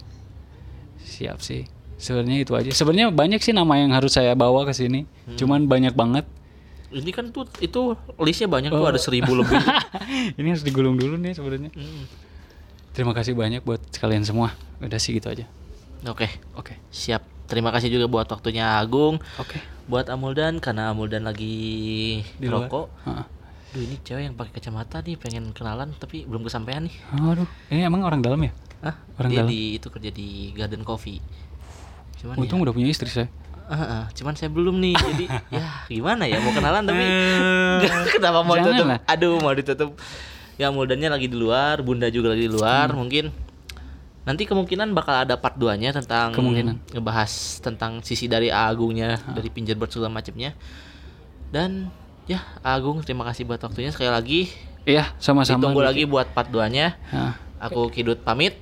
Siap 1.02 1.42
sih. 1.42 1.66
Sebenarnya 2.00 2.40
itu 2.42 2.56
aja. 2.56 2.70
Sebenarnya 2.72 3.12
banyak 3.12 3.38
sih 3.40 3.52
nama 3.52 3.76
yang 3.76 3.92
harus 3.92 4.16
saya 4.16 4.32
bawa 4.34 4.64
ke 4.64 4.72
sini. 4.72 5.04
Cuman 5.36 5.68
banyak 5.68 5.94
banget. 5.94 6.24
Ini 6.90 7.12
kan 7.12 7.30
tuh 7.30 7.46
itu 7.60 7.94
listnya 8.18 8.50
banyak 8.50 8.72
tuh 8.72 8.82
Oh. 8.82 8.90
ada 8.90 8.98
seribu 8.98 9.36
lebih. 9.36 9.60
ini 10.40 10.48
harus 10.50 10.64
digulung 10.64 10.96
dulu 10.96 11.20
nih 11.20 11.36
sebenarnya. 11.36 11.70
Hmm. 11.70 12.08
Terima 12.90 13.14
kasih 13.14 13.36
banyak 13.36 13.62
buat 13.62 13.84
kalian 13.94 14.24
semua. 14.24 14.56
Udah 14.80 14.98
sih 14.98 15.14
gitu 15.14 15.30
aja. 15.30 15.46
Oke, 16.08 16.32
Oke. 16.56 16.80
siap. 16.90 17.22
Terima 17.46 17.70
kasih 17.70 17.90
juga 17.90 18.08
buat 18.08 18.26
waktunya 18.26 18.80
Agung, 18.80 19.20
Oke. 19.36 19.60
buat 19.86 20.08
Amuldan 20.08 20.58
karena 20.58 20.90
Amuldan 20.90 21.26
lagi 21.26 22.22
Di 22.40 22.48
rokok. 22.48 22.88
Heeh. 23.04 23.26
Duh 23.70 23.82
ini 23.84 23.96
cewek 24.02 24.24
yang 24.24 24.34
pakai 24.34 24.54
kacamata 24.56 25.04
nih 25.04 25.14
pengen 25.14 25.52
kenalan 25.52 25.94
tapi 25.94 26.26
belum 26.26 26.42
kesampaian 26.42 26.82
nih. 26.82 26.96
Aduh, 27.14 27.46
ini 27.70 27.84
emang 27.84 28.02
orang 28.02 28.24
dalam 28.24 28.40
ya? 28.40 28.50
Hah? 28.82 28.96
Orang 29.20 29.30
Dia 29.30 29.44
dalam. 29.44 29.52
di 29.52 29.78
itu 29.78 29.88
kerja 29.90 30.10
di 30.10 30.28
Garden 30.54 30.82
Coffee. 30.82 31.22
Cuman 32.20 32.36
Untung 32.36 32.60
udah 32.60 32.72
punya 32.72 32.88
istri 32.88 33.08
saya. 33.08 33.28
ya, 33.66 33.72
ah, 33.72 33.84
ah, 33.84 34.04
cuman 34.12 34.34
saya 34.34 34.50
belum 34.50 34.76
nih. 34.76 34.96
Jadi 34.96 35.26
ya 35.56 35.66
gimana 35.86 36.26
ya 36.26 36.38
mau 36.40 36.52
kenalan 36.52 36.84
tapi 36.84 37.00
Eh, 37.00 37.80
kenapa 38.16 38.42
mau 38.42 38.54
jangan 38.54 38.74
ditutup? 38.74 38.88
lah. 38.88 39.00
Aduh 39.06 39.36
mau 39.38 39.54
ditutup. 39.54 39.92
Ya 40.56 40.68
Muldannya 40.68 41.08
lagi 41.08 41.26
di 41.26 41.36
luar, 41.36 41.80
Bunda 41.80 42.08
juga 42.08 42.34
lagi 42.34 42.44
di 42.44 42.52
luar, 42.52 42.92
Hmm. 42.92 43.00
mungkin 43.00 43.26
nanti 44.22 44.44
kemungkinan 44.44 44.92
bakal 44.92 45.24
ada 45.24 45.36
part 45.36 45.56
2-nya 45.56 45.90
tentang 45.92 46.30
Kemungkinan. 46.32 46.92
ngebahas 46.92 47.32
tentang 47.60 48.04
sisi 48.04 48.26
dari 48.26 48.50
Agungnya, 48.50 49.24
dari 49.26 49.48
Pinjerboard 49.48 49.90
segala 49.90 50.12
macamnya. 50.12 50.52
Dan 51.48 51.88
ya 52.26 52.44
Agung 52.60 53.00
terima 53.00 53.24
kasih 53.24 53.42
buat 53.44 53.58
waktunya 53.58 53.90
sekali 53.90 54.10
lagi. 54.10 54.42
Iya, 54.84 55.16
sama-sama. 55.18 55.58
Ditunggu 55.58 55.82
lagi 55.82 56.04
buat 56.04 56.28
part 56.30 56.48
2-nya. 56.48 57.00
Nah, 57.10 57.34
Aku 57.62 57.88
Kidut 57.88 58.20
pamit. 58.20 58.56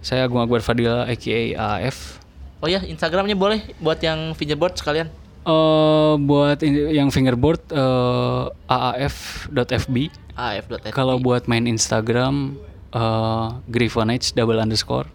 saya 0.00 0.24
Agung 0.24 0.38
Akbar 0.38 0.58
Fadila 0.60 1.04
aka 1.04 1.38
AF. 1.78 2.18
Oh 2.62 2.70
ya, 2.70 2.78
Instagramnya 2.80 3.34
boleh 3.34 3.74
buat 3.76 3.98
yang 3.98 4.32
Pinjerboard 4.32 4.78
sekalian. 4.78 5.10
Eh 5.42 6.14
buat 6.22 6.62
yang 6.62 7.10
fingerboard 7.10 7.58
eh, 7.68 8.44
aaf.fb. 8.70 9.96
af.fb. 10.32 10.94
Kalau 10.94 11.18
buat 11.18 11.44
main 11.44 11.66
Instagram 11.66 12.54
eh 12.88 13.46
Griffonage 13.66 14.30
double 14.32 14.56
underscore 14.56 15.10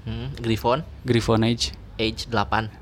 Hmm, 0.00 0.32
Griffon 0.34 0.80
Griffonage 1.04 1.76
age 1.96 2.24
8. 2.26 2.72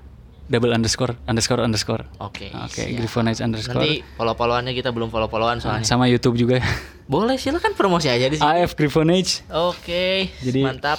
double 0.49 0.73
underscore 0.73 1.13
underscore 1.27 1.61
underscore. 1.61 2.07
Oke. 2.19 2.49
Oke, 2.57 2.89
siap. 2.89 2.97
Griffonage 2.97 3.43
underscore. 3.43 3.85
Nanti 3.85 4.01
follow-followannya 4.17 4.73
kita 4.73 4.89
belum 4.89 5.13
follow-followan 5.13 5.61
soalnya. 5.61 5.85
sama 5.85 6.09
YouTube 6.09 6.41
juga. 6.41 6.63
Boleh 7.11 7.37
silakan 7.37 7.77
promosi 7.77 8.09
aja 8.09 8.25
di 8.25 8.41
sini. 8.41 8.47
AF 8.65 8.73
Griffonage. 8.73 9.45
Oke. 9.51 10.33
Jadi- 10.41 10.65
mantap. 10.65 10.97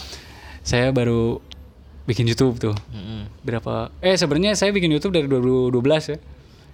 Saya 0.61 0.93
baru 0.93 1.41
bikin 2.09 2.25
YouTube 2.25 2.57
tuh. 2.57 2.73
Mm-mm. 2.89 3.29
berapa 3.45 3.93
eh 4.01 4.17
sebenarnya 4.17 4.57
saya 4.57 4.73
bikin 4.73 4.89
YouTube 4.89 5.13
dari 5.13 5.29
2012 5.29 5.77
ya 6.09 6.17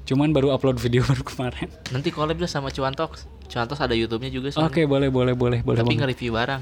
Cuman 0.06 0.30
baru 0.32 0.54
upload 0.54 0.78
video 0.78 1.02
baru 1.10 1.26
kemarin. 1.26 1.68
Nanti 1.90 2.14
collab 2.14 2.38
lah 2.38 2.48
sama 2.48 2.70
Cuantox. 2.70 3.26
Cuantox 3.50 3.78
ada 3.82 3.98
YouTube-nya 3.98 4.30
juga 4.30 4.54
soalnya. 4.54 4.70
Oke, 4.70 4.86
boleh 4.86 5.10
boleh 5.10 5.34
boleh 5.34 5.60
boleh 5.66 5.82
Tapi 5.82 5.98
nge-review 5.98 6.32
barang. 6.34 6.62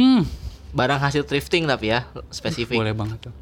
Hmm, 0.00 0.22
Barang 0.68 1.00
hasil 1.00 1.24
thrifting 1.24 1.64
tapi 1.64 1.92
ya, 1.92 2.04
spesifik. 2.28 2.76
boleh 2.76 2.92
banget 2.92 3.28
tuh. 3.28 3.34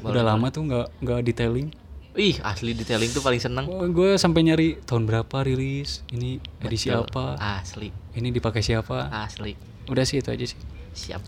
Udah 0.00 0.24
lama 0.24 0.48
tuh 0.48 0.64
nggak 0.64 0.86
nggak 1.04 1.20
detailing. 1.28 1.68
Ih, 2.16 2.40
asli 2.42 2.72
detailing 2.74 3.12
tuh 3.12 3.20
paling 3.22 3.38
seneng. 3.38 3.68
gue 3.68 4.16
sampai 4.16 4.42
nyari 4.42 4.68
tahun 4.82 5.06
berapa 5.06 5.36
rilis, 5.46 6.02
ini 6.10 6.40
edisi 6.58 6.90
apa, 6.90 7.38
Asli, 7.38 7.94
ini 8.18 8.34
dipakai 8.34 8.64
siapa. 8.64 9.06
asli. 9.12 9.54
Udah 9.86 10.02
sih 10.02 10.18
itu 10.18 10.32
aja 10.32 10.42
sih. 10.42 10.58
Siap. 10.90 11.22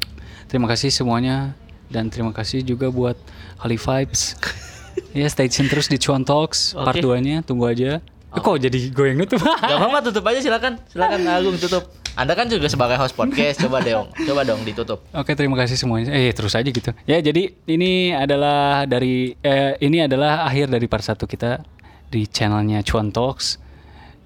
Terima 0.51 0.67
kasih 0.67 0.91
semuanya 0.91 1.55
dan 1.93 2.09
terima 2.09 2.32
kasih 2.32 2.64
juga 2.64 2.89
buat 2.89 3.14
Holly 3.60 3.77
Vibes. 3.77 4.35
ya 5.19 5.28
stay 5.28 5.52
tune 5.52 5.69
terus 5.69 5.93
di 5.93 6.01
Cuan 6.01 6.24
Talks 6.24 6.73
part 6.73 6.97
Oke. 6.97 7.05
2-nya, 7.05 7.44
tunggu 7.44 7.69
aja. 7.69 8.01
Eh, 8.32 8.40
kok 8.40 8.56
jadi 8.56 8.78
gue 8.89 9.06
yang 9.12 9.20
nutup? 9.20 9.44
Gak 9.44 9.77
apa-apa 9.77 10.01
tutup 10.09 10.24
aja 10.24 10.40
silakan. 10.40 10.81
Silakan 10.89 11.20
Agung 11.36 11.56
tutup. 11.60 11.93
Anda 12.12 12.36
kan 12.36 12.48
juga 12.48 12.69
sebagai 12.69 12.97
host 13.01 13.16
podcast, 13.16 13.60
coba 13.64 13.81
dong. 13.81 14.09
Coba 14.12 14.44
dong 14.44 14.60
ditutup. 14.64 15.05
Oke, 15.16 15.32
terima 15.32 15.56
kasih 15.56 15.81
semuanya. 15.81 16.12
Eh, 16.12 16.32
terus 16.32 16.52
aja 16.52 16.69
gitu. 16.69 16.93
Ya, 17.09 17.20
jadi 17.20 17.56
ini 17.69 18.12
adalah 18.12 18.85
dari 18.85 19.32
eh, 19.40 19.81
ini 19.81 20.05
adalah 20.05 20.44
akhir 20.44 20.69
dari 20.73 20.85
part 20.89 21.05
1 21.05 21.16
kita 21.24 21.64
di 22.12 22.28
channelnya 22.28 22.85
Cuan 22.85 23.12
Talks. 23.12 23.56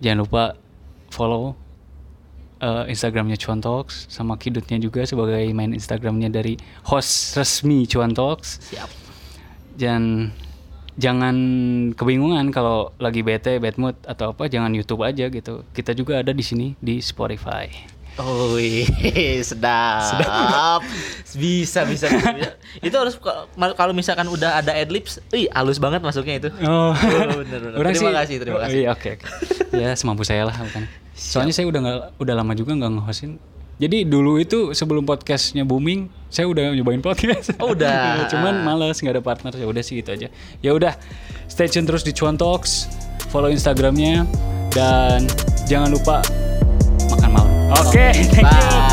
Jangan 0.02 0.18
lupa 0.22 0.44
follow 1.14 1.65
eh, 2.58 2.84
Instagramnya 2.88 3.36
Cuan 3.36 3.58
Talks 3.58 4.06
sama 4.08 4.36
Kidutnya 4.36 4.76
juga 4.76 5.02
sebagai 5.02 5.44
main 5.50 5.72
Instagramnya 5.72 6.28
dari 6.28 6.56
host 6.84 7.36
resmi 7.36 7.84
Cuan 7.84 8.12
Talks. 8.12 8.72
Siap. 8.72 8.90
Dan 9.76 10.32
jangan 10.96 11.36
kebingungan 11.92 12.48
kalau 12.48 12.96
lagi 12.96 13.20
bete, 13.20 13.60
bad 13.60 13.76
mood 13.76 13.96
atau 14.02 14.32
apa, 14.32 14.48
jangan 14.48 14.72
YouTube 14.72 15.04
aja 15.04 15.28
gitu. 15.28 15.60
Kita 15.70 15.92
juga 15.92 16.24
ada 16.24 16.32
di 16.32 16.40
sini 16.40 16.72
di 16.80 17.00
Spotify. 17.00 17.68
Oh, 18.16 18.56
sedap. 19.44 20.80
Bisa, 21.36 21.84
bisa, 21.84 22.08
bisa, 22.08 22.32
bisa. 22.32 22.50
Itu 22.80 22.96
harus 22.96 23.20
kalau 23.76 23.92
misalkan 23.92 24.24
udah 24.32 24.56
ada 24.56 24.72
adlibs, 24.72 25.20
ih 25.36 25.52
halus 25.52 25.76
banget 25.76 26.00
masuknya 26.00 26.40
itu. 26.40 26.48
Oh, 26.64 26.96
bener, 26.96 27.44
bener. 27.44 27.60
Orang 27.76 27.92
Terima 27.92 28.08
sih- 28.08 28.16
kasih, 28.16 28.36
terima 28.40 28.58
kasih. 28.64 28.72
Oh, 28.72 28.80
iya, 28.80 28.88
oke, 28.96 29.08
oke. 29.20 29.26
ya 29.76 29.92
semampu 29.92 30.24
saya 30.24 30.48
lah, 30.48 30.56
bukan. 30.56 30.88
Soalnya 31.16 31.54
saya 31.56 31.66
udah 31.72 31.80
nggak, 31.80 32.00
udah 32.20 32.34
lama 32.36 32.52
juga 32.52 32.76
nggak 32.76 32.92
nge-hostin. 33.00 33.40
Jadi 33.76 34.08
dulu 34.08 34.40
itu 34.40 34.72
sebelum 34.72 35.04
podcastnya 35.04 35.64
booming, 35.64 36.08
saya 36.32 36.48
udah 36.48 36.72
nyobain 36.72 37.00
podcast. 37.00 37.56
Oh, 37.60 37.72
udah. 37.76 38.24
Cuman 38.32 38.64
males 38.64 39.00
nggak 39.00 39.20
ada 39.20 39.24
partner. 39.24 39.52
Ya 39.56 39.68
udah 39.68 39.82
sih 39.84 40.00
gitu 40.00 40.12
aja. 40.12 40.28
Ya 40.60 40.70
udah, 40.72 40.96
stay 41.48 41.68
tune 41.68 41.84
terus 41.88 42.04
di 42.04 42.12
Cuan 42.12 42.36
Talks, 42.40 42.88
follow 43.28 43.52
Instagramnya 43.52 44.24
dan 44.72 45.24
jangan 45.64 45.92
lupa 45.92 46.20
makan 47.12 47.30
malam. 47.32 47.52
Oke, 47.84 48.12
thank 48.32 48.44
you. 48.44 48.48
Bye. 48.48 48.85